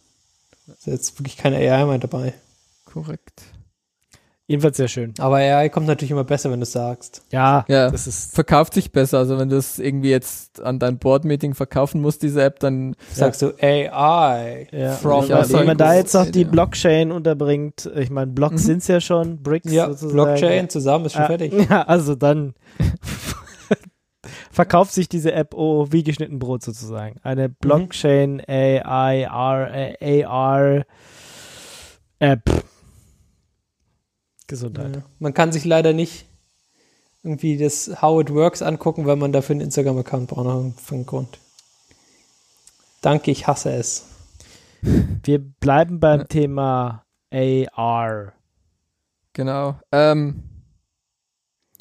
Ist 0.66 0.86
jetzt 0.86 1.18
wirklich 1.18 1.36
keine 1.36 1.56
AI 1.56 1.84
mehr 1.84 1.98
dabei. 1.98 2.34
Korrekt. 2.86 3.42
Jedenfalls 4.46 4.76
sehr 4.76 4.88
schön. 4.88 5.14
Aber 5.20 5.36
AI 5.36 5.70
kommt 5.70 5.86
natürlich 5.86 6.10
immer 6.10 6.22
besser, 6.24 6.50
wenn 6.50 6.60
du 6.60 6.64
es 6.64 6.72
sagst. 6.72 7.22
Ja, 7.32 7.64
Ja. 7.66 7.90
das 7.90 8.06
ist 8.06 8.34
Verkauft 8.34 8.74
sich 8.74 8.92
besser. 8.92 9.16
Also 9.18 9.38
wenn 9.38 9.48
du 9.48 9.56
es 9.56 9.78
irgendwie 9.78 10.10
jetzt 10.10 10.60
an 10.60 10.78
dein 10.78 10.98
Board-Meeting 10.98 11.54
verkaufen 11.54 12.02
musst, 12.02 12.22
diese 12.22 12.42
App, 12.42 12.60
dann 12.60 12.94
Sagst 13.10 13.40
du 13.40 13.54
AI 13.58 14.68
ja. 14.70 14.92
from 14.92 15.26
Ja, 15.28 15.38
wenn 15.38 15.44
sagen, 15.48 15.66
man 15.66 15.78
da 15.78 15.94
jetzt 15.94 16.12
noch 16.12 16.26
die 16.30 16.42
ja. 16.42 16.48
Blockchain 16.48 17.10
unterbringt, 17.10 17.90
ich 17.96 18.10
meine, 18.10 18.32
Blocks 18.32 18.62
Mhm. 18.64 18.66
sind's 18.66 18.88
ja 18.88 19.00
schon, 19.00 19.42
Bricks 19.42 19.72
Ja, 19.72 19.86
sozusagen. 19.88 20.12
Blockchain 20.12 20.68
zusammen 20.68 21.06
ist 21.06 21.12
schon 21.12 21.22
Ja, 21.22 21.26
fertig. 21.28 21.52
Ja, 21.70 21.82
also 21.84 22.14
dann 22.14 22.52
verkauft 24.50 24.92
sich 24.92 25.08
diese 25.08 25.32
App 25.32 25.54
oh, 25.54 25.86
wie 25.90 26.02
geschnitten 26.02 26.38
Brot 26.38 26.62
sozusagen. 26.62 27.18
Eine 27.22 27.48
Mhm. 27.48 27.54
Blockchain 27.60 28.42
AI 28.46 29.22
R 29.22 29.96
AR 30.28 30.84
App. 32.18 32.42
Gesundheit. 34.46 34.96
Ja. 34.96 35.02
Man 35.18 35.34
kann 35.34 35.52
sich 35.52 35.64
leider 35.64 35.92
nicht 35.92 36.26
irgendwie 37.22 37.56
das 37.56 38.02
How 38.02 38.20
It 38.20 38.32
Works 38.32 38.60
angucken, 38.62 39.06
weil 39.06 39.16
man 39.16 39.32
dafür 39.32 39.54
einen 39.54 39.62
Instagram-Account 39.62 40.28
braucht 40.28 40.92
einen 40.92 41.06
Grund. 41.06 41.38
Danke, 43.00 43.30
ich 43.30 43.46
hasse 43.46 43.72
es. 43.72 44.06
Wir 44.82 45.38
bleiben 45.38 46.00
beim 46.00 46.20
Ja. 46.20 46.26
Thema 46.26 47.04
AR. 47.32 48.32
Genau. 49.32 49.78
Ähm, 49.90 50.42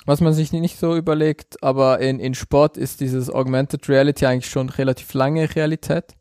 was 0.06 0.22
man 0.22 0.34
sich 0.34 0.52
nicht 0.52 0.80
so 0.80 0.96
überlegt, 0.96 1.62
aber 1.64 2.00
in, 2.00 2.20
in 2.20 2.34
Sport 2.34 2.78
ist 2.78 3.00
dieses 3.02 3.30
Augmented 3.30 3.88
Reality 3.88 4.26
eigentlich 4.26 4.50
schon 4.50 4.70
relativ 4.70 5.14
lange 5.14 5.54
Realität. 5.56 6.16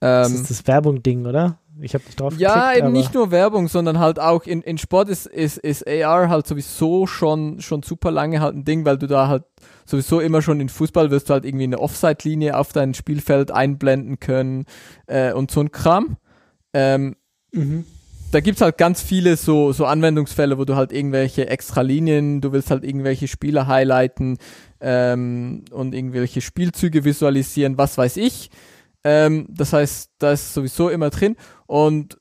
Das 0.00 0.30
Ähm, 0.30 0.34
ist 0.36 0.50
das 0.50 0.66
Werbung-Ding, 0.66 1.26
oder? 1.26 1.58
Ich 1.84 1.94
habe 1.94 2.04
nicht 2.04 2.18
drauf 2.18 2.34
ja, 2.38 2.68
geklickt, 2.68 2.84
eben 2.84 2.92
nicht 2.92 3.14
nur 3.14 3.30
Werbung, 3.30 3.68
sondern 3.68 3.98
halt 3.98 4.18
auch 4.18 4.44
in, 4.44 4.62
in 4.62 4.78
Sport 4.78 5.08
ist, 5.08 5.26
ist, 5.26 5.58
ist 5.58 5.86
AR 5.86 6.28
halt 6.28 6.46
sowieso 6.46 7.06
schon, 7.06 7.60
schon 7.60 7.82
super 7.82 8.10
lange 8.10 8.40
halt 8.40 8.56
ein 8.56 8.64
Ding, 8.64 8.84
weil 8.84 8.98
du 8.98 9.06
da 9.06 9.28
halt 9.28 9.44
sowieso 9.84 10.20
immer 10.20 10.42
schon 10.42 10.60
in 10.60 10.68
Fußball 10.68 11.10
wirst 11.10 11.28
du 11.28 11.34
halt 11.34 11.44
irgendwie 11.44 11.64
eine 11.64 11.78
Offside-Linie 11.78 12.56
auf 12.56 12.72
dein 12.72 12.94
Spielfeld 12.94 13.50
einblenden 13.50 14.18
können 14.18 14.64
äh, 15.06 15.32
und 15.32 15.50
so 15.50 15.60
ein 15.60 15.72
Kram. 15.72 16.16
Ähm, 16.72 17.16
da 18.32 18.40
gibt's 18.40 18.60
halt 18.60 18.78
ganz 18.78 19.00
viele 19.00 19.36
so, 19.36 19.72
so 19.72 19.84
Anwendungsfälle, 19.84 20.58
wo 20.58 20.64
du 20.64 20.74
halt 20.74 20.90
irgendwelche 20.90 21.48
extra 21.48 21.82
Linien, 21.82 22.40
du 22.40 22.52
willst 22.52 22.70
halt 22.70 22.82
irgendwelche 22.82 23.28
Spieler 23.28 23.68
highlighten 23.68 24.38
ähm, 24.80 25.64
und 25.70 25.94
irgendwelche 25.94 26.40
Spielzüge 26.40 27.04
visualisieren, 27.04 27.78
was 27.78 27.96
weiß 27.96 28.16
ich. 28.16 28.50
Ähm, 29.04 29.46
das 29.48 29.72
heißt, 29.72 30.10
da 30.18 30.32
ist 30.32 30.54
sowieso 30.54 30.88
immer 30.88 31.10
drin. 31.10 31.36
Und 31.66 32.18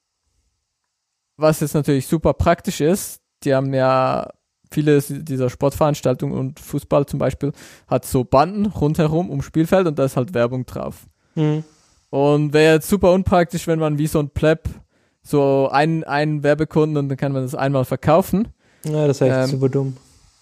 was 1.37 1.61
jetzt 1.61 1.73
natürlich 1.73 2.07
super 2.07 2.33
praktisch 2.33 2.81
ist, 2.81 3.21
die 3.43 3.55
haben 3.55 3.73
ja 3.73 4.29
viele 4.71 5.01
dieser 5.01 5.49
Sportveranstaltungen 5.49 6.37
und 6.37 6.59
Fußball 6.59 7.05
zum 7.05 7.19
Beispiel 7.19 7.51
hat 7.87 8.05
so 8.05 8.23
Banden 8.23 8.65
rundherum 8.65 9.29
ums 9.29 9.45
Spielfeld 9.45 9.87
und 9.87 9.99
da 9.99 10.05
ist 10.05 10.17
halt 10.17 10.33
Werbung 10.33 10.65
drauf. 10.65 11.07
Mhm. 11.35 11.63
Und 12.09 12.53
wäre 12.53 12.75
jetzt 12.75 12.89
super 12.89 13.11
unpraktisch, 13.11 13.67
wenn 13.67 13.79
man 13.79 13.97
wie 13.97 14.07
so 14.07 14.19
ein 14.19 14.29
Pleb 14.29 14.69
so 15.23 15.69
einen, 15.71 16.03
einen 16.03 16.43
Werbekunden 16.43 16.97
und 16.97 17.09
dann 17.09 17.17
kann 17.17 17.31
man 17.31 17.43
das 17.43 17.55
einmal 17.55 17.85
verkaufen. 17.85 18.49
Ja, 18.83 19.07
das 19.07 19.17
ist 19.17 19.21
echt 19.21 19.35
Ähm, 19.35 19.47
super 19.47 19.69
dumm. 19.69 19.97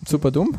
Super 0.07 0.31
dumm. 0.31 0.57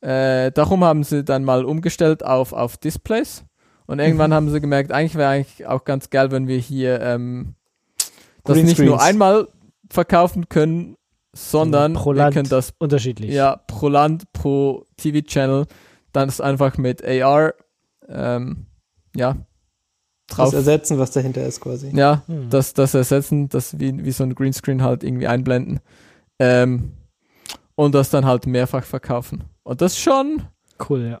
Äh, 0.00 0.50
darum 0.52 0.82
haben 0.82 1.04
sie 1.04 1.22
dann 1.24 1.44
mal 1.44 1.64
umgestellt 1.64 2.24
auf, 2.24 2.54
auf 2.54 2.78
Displays. 2.78 3.44
Und 3.90 3.98
irgendwann 3.98 4.32
haben 4.32 4.48
sie 4.50 4.60
gemerkt, 4.60 4.92
eigentlich 4.92 5.16
wäre 5.16 5.30
eigentlich 5.30 5.66
auch 5.66 5.84
ganz 5.84 6.10
geil, 6.10 6.30
wenn 6.30 6.46
wir 6.46 6.58
hier 6.58 7.00
ähm, 7.00 7.54
das 8.44 8.56
nicht 8.56 8.78
nur 8.78 8.86
Greenscreens. 8.96 9.02
einmal 9.02 9.48
verkaufen 9.90 10.48
können, 10.48 10.96
sondern 11.34 11.94
Pro 11.94 12.10
wir 12.10 12.18
Land. 12.18 12.34
können 12.34 12.48
das 12.48 12.72
Unterschiedlich. 12.78 13.30
ja 13.32 13.56
pro 13.66 13.88
Land, 13.88 14.32
pro 14.32 14.84
TV-Channel, 14.96 15.66
dann 16.12 16.28
ist 16.28 16.40
einfach 16.40 16.76
mit 16.78 17.04
AR 17.04 17.54
ähm, 18.08 18.66
ja 19.16 19.36
Das 20.28 20.36
drauf. 20.36 20.52
ersetzen, 20.54 20.98
was 20.98 21.10
dahinter 21.10 21.44
ist 21.44 21.60
quasi. 21.60 21.90
Ja, 21.94 22.22
Hm. 22.26 22.48
das, 22.50 22.74
das 22.74 22.94
ersetzen, 22.94 23.48
das 23.48 23.78
wie, 23.80 24.04
wie 24.04 24.12
so 24.12 24.22
ein 24.24 24.34
Greenscreen 24.36 24.82
halt 24.82 25.02
irgendwie 25.04 25.26
einblenden. 25.26 25.80
Ähm, 26.38 26.92
und 27.74 27.94
das 27.94 28.10
dann 28.10 28.24
halt 28.26 28.46
mehrfach 28.46 28.84
verkaufen. 28.84 29.44
Und 29.64 29.80
das 29.80 29.92
ist 29.94 29.98
schon, 30.00 30.42
Cool, 30.88 31.08
ja. 31.10 31.20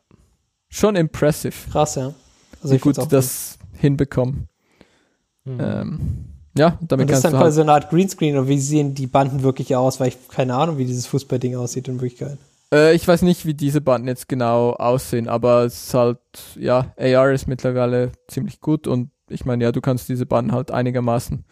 schon 0.68 0.94
impressive, 0.96 1.70
Krass, 1.70 1.94
ja. 1.96 2.14
Also 2.62 2.74
wie 2.74 2.78
gut 2.78 2.96
sie 2.96 3.08
das 3.08 3.58
hinbekommen. 3.72 4.48
Mhm. 5.44 5.58
Ähm, 5.60 6.00
ja, 6.56 6.78
damit 6.80 7.04
Und 7.04 7.10
das 7.10 7.18
ist 7.18 7.22
kannst 7.22 7.24
dann 7.24 7.32
du 7.32 7.38
quasi 7.38 7.44
halt, 7.44 7.54
so 7.54 7.60
eine 7.62 7.72
Art 7.72 7.90
Greenscreen 7.90 8.36
und 8.36 8.48
wie 8.48 8.58
sehen 8.58 8.94
die 8.94 9.06
Banden 9.06 9.42
wirklich 9.42 9.76
aus, 9.76 10.00
weil 10.00 10.08
ich 10.08 10.28
keine 10.28 10.54
Ahnung, 10.54 10.78
wie 10.78 10.84
dieses 10.84 11.06
Fußballding 11.06 11.56
aussieht 11.56 11.88
in 11.88 12.00
Wirklichkeit. 12.00 12.38
äh, 12.74 12.94
ich 12.94 13.06
weiß 13.06 13.22
nicht, 13.22 13.46
wie 13.46 13.54
diese 13.54 13.80
Banden 13.80 14.08
jetzt 14.08 14.28
genau 14.28 14.72
aussehen, 14.72 15.28
aber 15.28 15.64
es 15.64 15.86
ist 15.86 15.94
halt, 15.94 16.18
ja, 16.56 16.92
AR 16.98 17.32
ist 17.32 17.46
mittlerweile 17.46 18.12
ziemlich 18.28 18.60
gut 18.60 18.86
und 18.86 19.10
ich 19.28 19.44
meine, 19.44 19.62
ja, 19.64 19.72
du 19.72 19.80
kannst 19.80 20.08
diese 20.08 20.26
Banden 20.26 20.52
halt 20.52 20.72
einigermaßen 20.72 21.44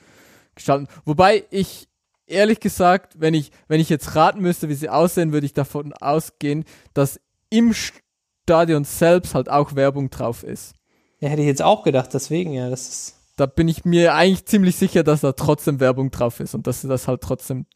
gestalten. 0.55 0.89
Wobei 1.05 1.45
ich 1.51 1.89
ehrlich 2.27 2.61
gesagt, 2.61 3.21
wenn 3.21 3.35
ich, 3.35 3.53
wenn 3.69 3.81
ich 3.81 3.89
jetzt 3.89 4.15
raten 4.15 4.41
müsste, 4.41 4.69
wie 4.69 4.75
sie 4.75 4.89
aussehen, 4.89 5.33
würde 5.33 5.47
ich 5.47 5.55
davon 5.55 5.93
ausgehen, 5.93 6.65
dass 6.93 7.21
im 7.51 7.73
Stadion 7.73 8.85
selbst 8.85 9.35
halt 9.35 9.49
auch 9.49 9.75
Werbung 9.75 10.11
drauf 10.11 10.43
ist. 10.43 10.75
Ja, 11.21 11.29
hätte 11.29 11.43
ich 11.43 11.49
jetzt 11.49 11.63
auch 11.63 11.83
gedacht, 11.83 12.15
deswegen, 12.15 12.53
ja, 12.53 12.71
das 12.71 12.89
ist. 12.89 13.15
Da 13.37 13.47
bin 13.47 13.69
ich 13.69 13.85
mir 13.85 14.15
eigentlich 14.15 14.47
ziemlich 14.47 14.77
sicher, 14.77 15.05
dass 15.05 15.21
da 15.21 15.33
trotzdem 15.33 15.79
Werbung 15.81 16.11
drauf 16.11 16.41
ist 16.41 16.55
und 16.55 16.67
dass 16.67 16.81
sie 16.81 16.89
das 16.89 17.07
halt 17.07 17.21
trotzdem, 17.21 17.67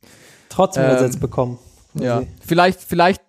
trotzdem 0.48 0.84
Ähm, 0.84 0.90
ersetzt 0.90 1.20
bekommen. 1.20 1.58
ja, 1.94 2.16
quasi. 2.20 2.28
vielleicht, 2.44 2.80
vielleicht, 2.80 3.22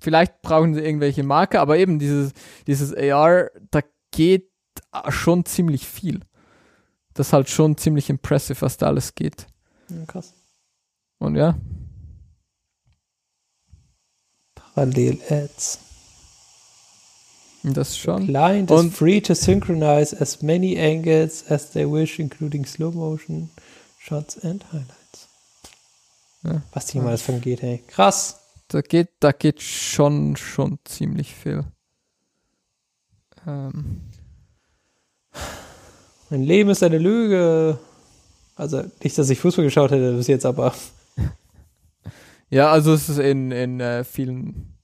vielleicht 0.00 0.40
brauchen 0.42 0.74
sie 0.74 0.80
irgendwelche 0.80 1.22
Marke, 1.22 1.60
aber 1.60 1.76
eben 1.78 1.98
dieses, 1.98 2.32
dieses 2.66 2.94
AR, 2.94 3.50
da 3.70 3.80
geht 4.10 4.50
schon 5.08 5.44
ziemlich 5.44 5.86
viel. 5.86 6.20
Das 7.12 7.28
ist 7.28 7.32
halt 7.34 7.48
schon 7.50 7.76
ziemlich 7.76 8.08
impressive, 8.10 8.60
was 8.62 8.76
da 8.78 8.86
alles 8.86 9.14
geht. 9.14 9.46
Ja, 9.88 10.04
krass. 10.06 10.32
Und 11.18 11.36
ja, 11.36 11.56
Parallel-Ads. 14.54 15.78
Das 17.72 17.96
schon. 17.96 18.26
Client 18.26 18.70
Und- 18.70 18.88
is 18.88 18.96
free 18.98 19.20
to 19.20 19.34
synchronize 19.34 20.14
as 20.20 20.42
many 20.42 20.78
angles 20.78 21.44
as 21.50 21.70
they 21.70 21.90
wish, 21.90 22.18
including 22.18 22.66
slow 22.66 22.92
motion, 22.92 23.48
shots 23.98 24.38
and 24.44 24.64
highlights. 24.72 25.28
Ja. 26.42 26.62
Was 26.72 26.86
die 26.86 26.98
mal 26.98 27.12
das 27.12 27.22
von 27.22 27.40
geht, 27.40 27.62
hey. 27.62 27.82
Krass. 27.86 28.40
Da 28.68 28.80
geht, 28.82 29.08
da 29.20 29.32
geht 29.32 29.62
schon, 29.62 30.36
schon 30.36 30.78
ziemlich 30.84 31.34
viel. 31.34 31.64
Ähm, 33.46 34.00
Mein 36.30 36.42
Leben 36.42 36.70
ist 36.70 36.82
eine 36.82 36.98
Lüge. 36.98 37.78
Also 38.56 38.82
nicht, 39.02 39.16
dass 39.18 39.30
ich 39.30 39.38
Fußball 39.38 39.64
geschaut 39.64 39.90
hätte 39.90 40.14
bis 40.16 40.26
jetzt, 40.28 40.46
aber 40.46 40.74
ja, 42.50 42.70
also 42.70 42.94
es 42.94 43.08
ist 43.08 43.18
in, 43.18 43.50
in 43.50 43.80
äh, 43.80 44.04
vielen, 44.04 44.76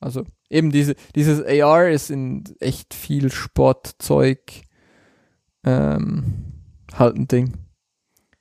also 0.00 0.24
eben 0.50 0.70
diese, 0.70 0.94
dieses 1.14 1.42
AR 1.44 1.88
ist 1.88 2.10
in 2.10 2.44
echt 2.60 2.92
viel 2.92 3.30
Sportzeug 3.30 4.40
ähm, 5.64 6.52
halt 6.94 7.16
ein 7.16 7.28
Ding. 7.28 7.54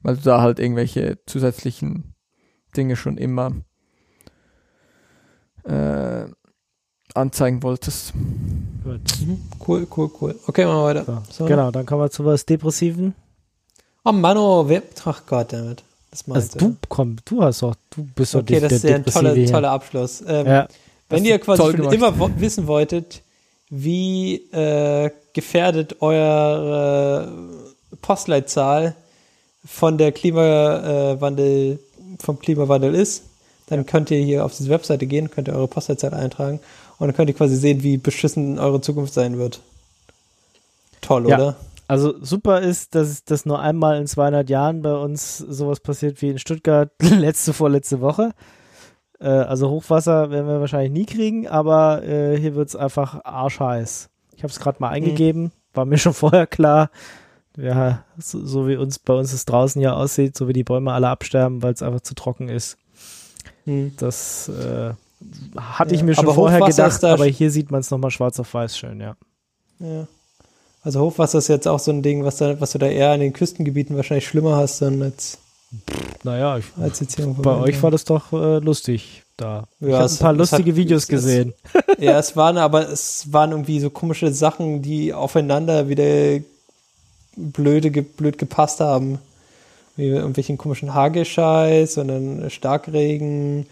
Weil 0.02 0.16
du 0.16 0.22
da 0.22 0.42
halt 0.42 0.60
irgendwelche 0.60 1.20
zusätzlichen 1.26 2.16
Dinge 2.76 2.96
schon 2.96 3.18
immer 3.18 3.52
äh, 5.64 6.26
anzeigen 7.14 7.64
wolltest. 7.64 8.14
Gut. 8.84 9.02
cool, 9.68 9.88
cool, 9.96 10.12
cool. 10.22 10.40
Okay, 10.48 10.66
machen 10.66 10.78
wir 10.78 10.86
weiter. 10.86 11.06
So, 11.06 11.24
So. 11.32 11.46
Genau, 11.46 11.72
dann 11.72 11.86
kommen 11.86 12.02
wir 12.02 12.10
zu 12.10 12.26
was 12.26 12.46
Depressiven. 12.46 13.14
Oh 14.06 14.12
Mann, 14.12 14.38
oh, 14.38 14.68
wer, 14.68 14.84
ach 15.06 15.22
Gott, 15.28 15.54
damit. 15.54 15.84
Das 16.12 16.28
Also 16.28 16.58
du, 16.58 16.76
komm, 16.88 17.18
du 17.26 17.44
hast 17.44 17.62
doch, 17.62 17.76
du 17.92 18.04
bist 18.16 18.34
doch 18.34 18.40
Okay, 18.40 18.60
der, 18.60 18.62
das 18.62 18.72
ist 18.72 18.84
der 18.84 18.92
ja 18.92 18.98
ein 18.98 19.06
toller, 19.06 19.46
toller 19.46 19.72
Abschluss. 19.72 20.24
Ähm, 20.26 20.48
Ja, 20.48 20.68
Wenn 21.10 21.26
ihr 21.26 21.40
quasi 21.40 21.62
schon 21.62 21.76
gemacht. 21.76 21.94
immer 21.94 22.20
wo 22.20 22.30
wissen 22.38 22.68
wolltet, 22.68 23.22
wie 23.70 24.36
äh, 24.52 25.12
gefährdet 25.34 26.02
eure 26.02 27.32
Postleitzahl 28.02 28.96
von 29.66 29.98
der 29.98 30.12
Klimawandel, 30.12 31.80
vom 32.20 32.40
Klimawandel 32.40 32.96
ist, 32.96 33.24
dann 33.68 33.86
könnt 33.86 34.10
ihr 34.12 34.20
hier 34.20 34.46
auf 34.46 34.56
diese 34.56 34.70
Webseite 34.70 35.06
gehen, 35.06 35.30
könnt 35.30 35.48
ihr 35.48 35.56
eure 35.56 35.68
Postleitzahl 35.68 36.14
eintragen 36.14 36.60
und 36.98 37.08
dann 37.08 37.16
könnt 37.16 37.30
ihr 37.30 37.36
quasi 37.36 37.56
sehen, 37.56 37.84
wie 37.84 37.98
beschissen 37.98 38.58
eure 38.60 38.82
Zukunft 38.82 39.14
sein 39.14 39.38
wird. 39.38 39.62
Toll, 41.02 41.30
Ja. 41.30 41.36
oder? 41.38 41.56
Also 41.88 42.14
super 42.24 42.62
ist, 42.62 42.94
dass 42.94 43.24
das 43.24 43.46
nur 43.48 43.60
einmal 43.60 44.00
in 44.00 44.06
200 44.06 44.48
Jahren 44.48 44.84
bei 44.84 44.94
uns 44.96 45.40
sowas 45.40 45.80
passiert 45.80 46.22
wie 46.22 46.30
in 46.30 46.38
Stuttgart 46.40 46.92
letzte, 47.02 47.52
vorletzte 47.52 48.00
Woche. 48.00 48.32
Äh, 49.20 49.28
also 49.28 49.70
Hochwasser 49.70 50.32
werden 50.32 50.48
wir 50.48 50.60
wahrscheinlich 50.60 50.92
nie 50.92 51.06
kriegen, 51.06 51.48
aber 51.48 52.04
äh, 52.04 52.38
hier 52.38 52.56
wird 52.56 52.70
es 52.70 52.76
einfach 52.76 53.24
arschheiß. 53.24 54.10
Ich 54.36 54.44
habe 54.44 54.52
es 54.52 54.60
gerade 54.60 54.78
mal 54.80 54.90
eingegeben, 54.90 55.52
war 55.74 55.86
mir 55.86 55.98
schon 56.00 56.14
vorher 56.14 56.48
klar. 56.48 56.90
Ja, 57.58 58.06
so, 58.18 58.46
so 58.46 58.68
wie 58.68 58.78
uns 58.78 59.00
bei 59.00 59.14
uns 59.14 59.34
es 59.34 59.46
draußen 59.46 59.82
ja 59.82 59.94
aussieht, 59.94 60.38
so 60.38 60.48
wie 60.48 60.54
die 60.54 60.64
Bäume 60.64 60.94
alle 60.94 61.10
absterben, 61.10 61.62
weil 61.62 61.74
es 61.74 61.82
einfach 61.82 62.02
zu 62.02 62.16
trocken 62.16 62.48
ist. 62.48 62.78
Hm. 63.66 63.94
Das 63.98 64.48
äh, 64.50 64.94
hatte 65.58 65.94
ich 65.94 66.02
Ja, 66.02 66.06
mir 66.06 66.16
schon 66.16 66.26
aber 66.26 66.36
vorher 66.36 66.60
Hochwasser 66.60 66.84
gedacht, 66.84 67.04
aber 67.04 67.26
hier 67.26 67.52
sieht 67.52 67.72
man 67.72 67.82
es 67.82 67.92
nochmal 67.92 68.12
schwarz 68.12 68.40
auf 68.40 68.54
weiß 68.54 68.78
schön, 68.78 69.02
ja. 69.02 69.16
Ja. 69.80 70.08
Also 70.82 71.02
Hochwasser 71.02 71.40
ist 71.40 71.50
jetzt 71.50 71.68
auch 71.68 71.80
so 71.80 71.92
ein 71.92 72.02
Ding, 72.02 72.24
was, 72.24 72.38
da, 72.38 72.60
was 72.62 72.72
du 72.72 72.78
da 72.78 72.88
eher 72.88 73.14
in 73.14 73.20
den 73.20 73.34
Küstengebieten 73.34 73.98
wahrscheinlich 73.98 74.28
schlimmer 74.28 74.56
hast 74.56 74.82
dann 74.82 75.02
als, 75.02 75.40
Naja, 76.24 76.58
ich, 76.58 76.66
bei 77.42 77.56
euch 77.56 77.82
war 77.84 77.92
das 77.92 78.04
doch 78.04 78.34
äh, 78.34 78.58
lustig 78.60 79.24
da. 79.38 79.68
ich 79.80 79.88
Ja, 79.88 79.96
habe 79.98 80.06
es- 80.06 80.14
ein 80.14 80.20
paar 80.20 80.32
es 80.34 80.38
lustige 80.38 80.72
hat- 80.72 80.78
Videos 80.78 81.04
es- 81.04 81.08
gesehen. 81.08 81.54
Ja, 82.00 82.18
es 82.18 82.36
waren 82.36 82.58
aber, 82.58 82.90
es 82.90 83.32
waren 83.34 83.52
irgendwie 83.52 83.80
so 83.82 83.90
komische 83.90 84.32
Sachen, 84.34 84.82
die 84.82 85.14
aufeinander 85.14 85.90
wieder 85.90 86.40
blöde, 87.36 87.92
ge- 87.92 88.04
blöd 88.04 88.38
gepasst 88.38 88.80
haben. 88.80 89.20
Wie 89.98 90.08
irgendwelchen 90.08 90.58
komischen 90.58 90.94
Hagelscheiß 90.94 91.98
und 91.98 92.08
dann 92.08 92.50
Starkregen 92.50 93.66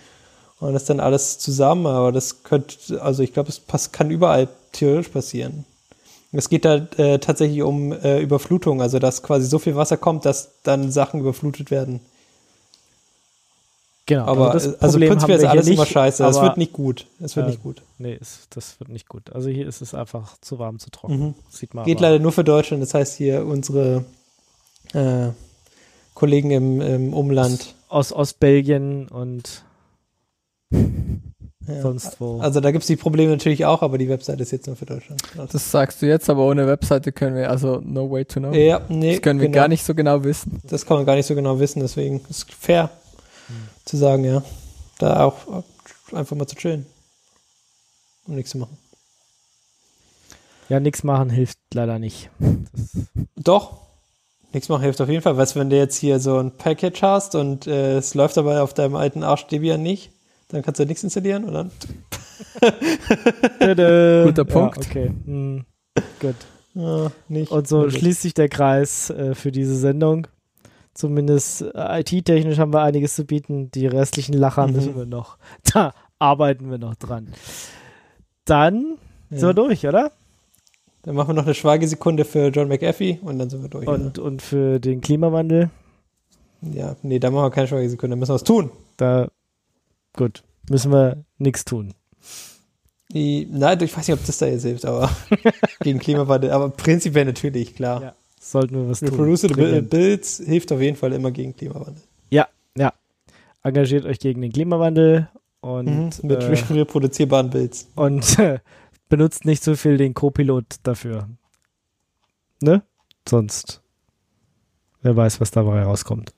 und 0.59 0.73
das 0.73 0.83
dann 0.83 0.99
alles 0.99 1.39
zusammen. 1.39 1.85
Aber 1.87 2.11
das 2.11 2.43
könnte, 2.43 3.01
also 3.01 3.23
ich 3.23 3.31
glaube, 3.33 3.49
es 3.49 3.91
kann 3.93 4.11
überall 4.11 4.49
theoretisch 4.73 5.07
passieren. 5.09 5.63
Es 6.31 6.49
geht 6.49 6.65
da 6.65 6.87
äh, 6.97 7.19
tatsächlich 7.19 7.61
um 7.61 7.91
äh, 7.93 8.19
Überflutung, 8.21 8.81
also 8.81 8.99
dass 8.99 9.23
quasi 9.23 9.45
so 9.47 9.59
viel 9.59 9.75
Wasser 9.75 9.97
kommt, 9.97 10.25
dass 10.25 10.49
dann 10.63 10.91
Sachen 10.91 11.19
überflutet 11.21 11.71
werden. 11.71 12.01
Genau. 14.07 14.25
Aber 14.25 14.51
das 14.51 14.65
äh, 14.67 14.75
also 14.79 14.93
Problem 14.93 15.09
prinzipiell 15.11 15.37
haben 15.39 15.43
ist 15.45 15.49
alles 15.51 15.65
hier 15.65 15.73
immer 15.73 15.83
nicht, 15.83 15.91
scheiße. 15.91 16.25
Es 16.25 16.37
aber- 16.37 16.47
wird 16.47 16.57
nicht 16.57 16.73
gut. 16.73 17.07
Es 17.19 17.35
wird 17.35 17.45
Ja. 17.47 17.51
nicht 17.51 17.63
gut. 17.63 17.81
Nee, 17.97 18.17
es, 18.19 18.47
das 18.49 18.79
wird 18.79 18.89
nicht 18.89 19.07
gut. 19.09 19.33
Also 19.33 19.49
hier 19.49 19.67
ist 19.67 19.81
es 19.81 19.93
einfach 19.93 20.37
zu 20.41 20.59
warm, 20.59 20.79
zu 20.79 20.89
trocken. 20.91 21.19
Mhm. 21.19 21.33
Sieht 21.49 21.73
man 21.73 21.85
Geht 21.85 21.97
aber. 21.97 22.09
leider 22.09 22.19
nur 22.23 22.31
für 22.31 22.43
Deutschland. 22.43 22.81
Das 22.83 22.93
heißt 22.93 23.15
hier 23.17 23.45
unsere 23.45 24.05
äh, 24.93 25.29
Kollegen 26.13 26.51
im, 26.51 26.81
im 26.81 27.13
Umland. 27.13 27.75
aus 27.89 28.11
Ostbelgien 28.13 29.07
und 29.09 29.63
Ja. 31.67 31.81
sonst 31.81 32.21
wo. 32.21 32.39
Also 32.39 32.61
da 32.61 32.71
gibt 32.71 32.83
es 32.83 32.87
die 32.87 32.95
Probleme 32.95 33.31
natürlich 33.31 33.65
auch, 33.65 33.81
aber 33.81 33.97
die 33.97 34.07
Webseite 34.07 34.41
ist 34.43 34.51
jetzt 34.51 34.67
nur 34.67 34.75
für 34.77 34.85
Deutschland. 34.85 35.21
Das 35.51 35.69
sagst 35.71 36.01
du 36.01 36.05
jetzt, 36.07 36.29
aber 36.29 36.45
ohne 36.45 36.65
Webseite 36.65 37.11
können 37.11 37.35
wir, 37.35 37.49
also 37.49 37.81
no 37.83 38.09
way 38.09 38.23
to 38.25 38.39
know. 38.39 38.53
Ja, 38.53 38.81
nee, 38.87 39.13
Das 39.13 39.21
können 39.21 39.39
wir 39.41 39.47
genau. 39.47 39.55
gar 39.61 39.67
nicht 39.67 39.83
so 39.83 39.93
genau 39.93 40.23
wissen. 40.23 40.61
Das 40.63 40.85
kann 40.85 40.97
man 40.97 41.05
gar 41.05 41.15
nicht 41.15 41.25
so 41.25 41.35
genau 41.35 41.59
wissen, 41.59 41.81
deswegen 41.81 42.21
ist 42.29 42.49
es 42.49 42.55
fair 42.57 42.89
zu 43.85 43.97
sagen, 43.97 44.23
ja. 44.23 44.43
Da 44.99 45.25
auch 45.25 45.35
einfach 46.13 46.35
mal 46.35 46.47
zu 46.47 46.55
chillen. 46.55 46.85
Und 48.27 48.35
nichts 48.35 48.51
zu 48.51 48.57
machen. 48.57 48.77
ja, 50.69 50.79
nichts 50.79 51.03
machen 51.03 51.29
hilft 51.29 51.57
leider 51.73 51.97
nicht. 51.99 52.29
Doch. 53.35 53.77
Nichts 54.53 54.69
machen 54.69 54.81
hilft 54.83 54.99
auf 55.01 55.09
jeden 55.09 55.21
Fall. 55.21 55.37
Weißt 55.37 55.55
du, 55.55 55.59
wenn 55.59 55.69
du 55.69 55.77
jetzt 55.77 55.97
hier 55.97 56.19
so 56.19 56.37
ein 56.39 56.51
Package 56.51 57.01
hast 57.01 57.35
und 57.35 57.67
äh, 57.67 57.97
es 57.97 58.13
läuft 58.15 58.37
dabei 58.37 58.61
auf 58.61 58.73
deinem 58.73 58.95
alten 58.95 59.23
Arsch 59.23 59.45
Debian 59.47 59.83
nicht, 59.83 60.11
dann 60.49 60.61
kannst 60.61 60.79
du 60.79 60.85
nichts 60.85 61.03
installieren 61.03 61.43
und 61.45 61.53
dann. 61.53 61.71
Guter 63.59 64.45
Punkt. 64.45 64.77
Ja, 64.77 64.89
okay. 64.89 65.11
Hm. 65.25 65.65
Gut. 66.19 66.35
ja, 66.75 67.11
nicht. 67.27 67.51
Und 67.51 67.67
so 67.67 67.81
Wirklich. 67.81 67.99
schließt 67.99 68.21
sich 68.21 68.33
der 68.33 68.49
Kreis 68.49 69.09
äh, 69.09 69.35
für 69.35 69.51
diese 69.51 69.75
Sendung. 69.75 70.27
Zumindest 70.93 71.61
äh, 71.75 71.99
IT-technisch 72.01 72.57
haben 72.57 72.73
wir 72.73 72.81
einiges 72.81 73.15
zu 73.15 73.25
bieten. 73.25 73.69
Die 73.71 73.87
restlichen 73.87 74.33
Lacher 74.33 74.67
Mhm. 74.67 74.73
müssen 74.73 74.95
wir 74.95 75.05
noch. 75.05 75.37
Da 75.73 75.93
arbeiten 76.19 76.69
wir 76.71 76.77
noch 76.77 76.95
dran. 76.95 77.33
Dann 78.45 78.97
Ja. 79.29 79.37
sind 79.39 79.49
wir 79.49 79.53
durch, 79.53 79.85
oder? 79.87 80.11
Dann 81.03 81.15
machen 81.15 81.29
wir 81.29 81.33
noch 81.35 81.45
eine 81.45 81.53
Schweigesekunde 81.53 82.25
für 82.25 82.47
John 82.47 82.67
McAfee 82.67 83.19
und 83.21 83.39
dann 83.39 83.49
sind 83.49 83.61
wir 83.61 83.69
durch. 83.69 83.87
Und, 83.87 84.17
und 84.19 84.41
für 84.41 84.79
den 84.79 84.99
Klimawandel, 85.01 85.69
ja, 86.61 86.95
nee, 87.03 87.19
da 87.19 87.29
machen 87.29 87.45
wir 87.45 87.51
keine 87.51 87.67
Schweigesekunde, 87.67 88.15
da 88.15 88.19
müssen 88.19 88.31
wir 88.31 88.35
was 88.35 88.43
tun. 88.43 88.71
da, 88.97 89.27
gut, 90.17 90.43
müssen 90.69 90.91
wir 90.91 91.23
nichts 91.37 91.63
tun. 91.63 91.93
Die, 93.13 93.47
nein, 93.49 93.81
ich 93.81 93.95
weiß 93.95 94.07
nicht, 94.09 94.19
ob 94.19 94.25
das 94.25 94.37
da 94.37 94.47
jetzt 94.47 94.63
hilft, 94.63 94.83
aber 94.85 95.09
gegen 95.79 95.99
Klimawandel, 95.99 96.51
aber 96.51 96.69
prinzipiell 96.69 97.23
natürlich, 97.25 97.73
klar. 97.75 98.01
Ja, 98.01 98.15
Sollten 98.39 98.75
wir 98.75 98.89
was 98.89 98.99
tun. 98.99 99.09
Reproducible 99.09 99.55
Dringend. 99.55 99.89
Builds 99.89 100.41
hilft 100.45 100.71
auf 100.73 100.81
jeden 100.81 100.97
Fall 100.97 101.13
immer 101.13 101.31
gegen 101.31 101.55
Klimawandel. 101.55 102.03
Ja, 102.29 102.47
ja. 102.77 102.93
Engagiert 103.63 104.05
euch 104.05 104.19
gegen 104.19 104.41
den 104.41 104.51
Klimawandel 104.51 105.29
und, 105.61 105.85
Mhm, 105.85 106.09
mit 106.27 106.43
äh, 106.43 106.53
reproduzierbaren 106.73 107.49
Builds. 107.49 107.87
und 107.95 108.37
äh, 108.39 108.59
benutzt 109.09 109.45
nicht 109.45 109.63
so 109.63 109.75
viel 109.77 109.95
den 109.97 110.13
Co-Pilot 110.13 110.65
dafür. 110.83 111.29
Ne? 112.61 112.81
Sonst, 113.27 113.81
wer 115.01 115.15
weiß, 115.15 115.39
was 115.39 115.51
dabei 115.51 115.83
rauskommt. 115.83 116.33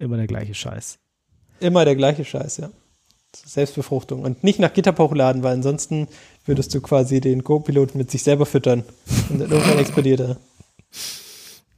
Immer 0.00 0.16
der 0.16 0.26
gleiche 0.26 0.54
Scheiß. 0.54 0.98
Immer 1.60 1.84
der 1.84 1.94
gleiche 1.96 2.24
Scheiß, 2.24 2.56
ja. 2.58 2.70
Selbstbefruchtung. 3.34 4.22
Und 4.22 4.42
nicht 4.44 4.58
nach 4.58 4.72
GitHub 4.72 4.98
hochladen, 4.98 5.42
weil 5.42 5.54
ansonsten 5.54 6.08
würdest 6.44 6.74
du 6.74 6.80
quasi 6.80 7.20
den 7.20 7.44
Co-Pilot 7.44 7.94
mit 7.94 8.10
sich 8.10 8.22
selber 8.22 8.46
füttern. 8.46 8.84
Und 9.28 9.40
dann 9.40 9.50
irgendwann 9.50 9.78
explodiert 9.78 10.20
er. 10.20 10.36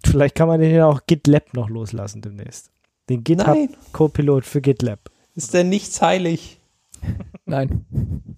Vielleicht 0.05 0.35
kann 0.35 0.49
man 0.49 0.61
den 0.61 0.75
ja 0.75 0.87
auch 0.87 1.03
GitLab 1.07 1.55
noch 1.55 1.69
loslassen 1.69 2.23
demnächst. 2.23 2.71
Den 3.09 3.25
GitHub 3.25 3.57
Co-Pilot 3.93 4.45
für 4.45 4.61
GitLab. 4.61 5.01
ist 5.35 5.53
denn 5.55 5.69
nichts 5.69 6.01
heilig? 6.01 6.59
Nein. 7.45 7.85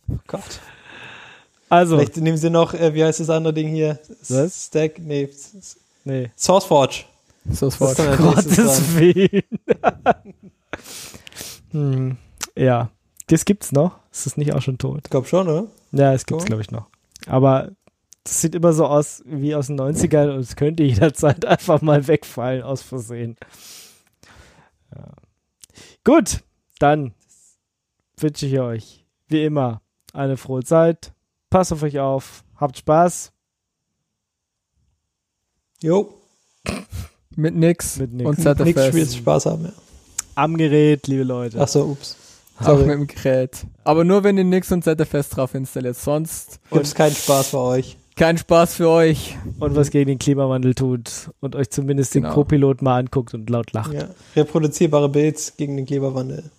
Oh 0.09 0.17
Gott. 0.27 0.61
Also, 1.69 1.97
Vielleicht 1.97 2.19
nehmen 2.19 2.37
sie 2.37 2.51
noch, 2.51 2.75
äh, 2.75 2.95
wie 2.95 3.03
heißt 3.03 3.21
das 3.21 3.31
andere 3.31 3.55
Ding 3.55 3.69
hier? 3.69 3.99
Was? 4.29 4.67
Stack, 4.67 4.99
nee, 4.99 5.29
nee. 6.05 6.31
SourceForge. 6.37 7.05
So 7.51 7.69
ist 7.69 7.81
Das 7.81 7.91
ist 7.91 7.99
dann 7.99 8.09
als 8.09 8.47
nächstes 8.47 8.57
Gottes. 8.57 8.97
Willen. 8.97 9.43
hm, 11.73 12.17
ja, 12.55 12.91
das 13.33 13.45
gibt's 13.45 13.73
noch. 13.73 13.99
Ist 14.11 14.27
das 14.27 14.37
nicht 14.37 14.53
auch 14.53 14.63
schon 14.63 14.79
tot? 14.79 15.01
Ich 15.05 15.11
glaube 15.11 15.27
schon, 15.27 15.49
oder? 15.49 15.67
Ja, 15.93 16.13
es 16.13 16.27
gibt's, 16.27 16.45
glaube 16.45 16.63
ich, 16.63 16.71
noch. 16.71 16.87
Aber 17.27 17.73
das 18.25 18.41
sieht 18.41 18.55
immer 18.55 18.73
so 18.73 18.87
aus 18.87 19.23
wie 19.27 19.55
aus 19.55 19.69
den 19.69 19.81
90ern 19.81 20.35
und 20.35 20.41
es 20.41 20.57
könnte 20.57 20.83
jederzeit 20.83 21.45
einfach 21.45 21.81
mal 21.81 22.07
wegfallen 22.07 22.63
aus 22.63 22.83
Versehen. 22.83 23.37
Ja. 24.95 25.13
Gut, 26.05 26.43
dann 26.79 27.15
wünsche 28.19 28.47
ich 28.47 28.61
euch 28.61 29.05
wie 29.29 29.45
immer 29.45 29.81
eine 30.13 30.37
frohe 30.37 30.63
Zeit. 30.63 31.13
Passt 31.49 31.73
auf 31.73 31.83
euch 31.83 31.99
auf. 31.99 32.45
Habt 32.57 32.79
Spaß 32.79 33.33
Jo, 35.83 36.15
Mit 37.35 37.57
nix. 37.57 37.99
Mit 37.99 38.13
nix. 38.13 38.29
Und 38.29 38.39
nichts 38.61 38.81
ZFS. 38.81 38.89
Spiels 38.89 39.17
Spaß 39.17 39.47
haben, 39.47 39.65
ja. 39.65 39.73
am 40.37 40.57
Gerät, 40.57 41.09
liebe 41.09 41.25
Leute. 41.25 41.61
Achso, 41.61 41.83
ups. 41.83 42.17
Auch 42.63 42.67
Sorry. 42.79 42.85
mit 42.87 42.91
dem 42.95 43.07
Gerät. 43.07 43.67
Aber 43.85 44.05
nur 44.05 44.25
wenn 44.25 44.39
ihr 44.39 44.45
nix 44.45 44.71
und 44.73 44.83
ZFS 44.85 45.31
drauf 45.31 45.55
installiert. 45.55 45.97
Sonst 45.97 46.61
Gibt's 46.71 46.95
keinen 46.95 47.15
Spaß 47.15 47.49
für 47.51 47.59
euch. 47.61 47.97
kein 48.17 48.39
Spaß 48.39 48.75
für 48.75 48.89
euch. 48.89 49.37
Und 49.59 49.75
was 49.77 49.91
gegen 49.91 50.09
den 50.09 50.19
Klimawandel 50.19 50.75
tut 50.75 51.31
und 51.41 51.57
euch 51.57 51.71
zumindest 51.71 52.15
den 52.15 52.23
Genau. 52.23 52.35
Co-Pilot 52.35 52.83
mal 52.83 52.99
anguckt 53.01 53.35
und 53.35 53.49
laut 53.51 53.73
lacht. 53.73 53.93
Ja. 53.93 54.09
Reproduzierbare 54.37 55.09
Builds 55.09 55.57
gegen 55.57 55.77
den 55.77 55.87
Klimawandel. 55.87 56.51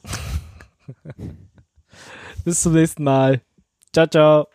Bis 2.45 2.61
zum 2.61 2.73
nächsten 2.73 3.03
Mal. 3.03 3.41
Ciao, 3.93 4.07
ciao. 4.07 4.47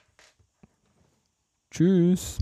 Tschüss. 1.70 2.38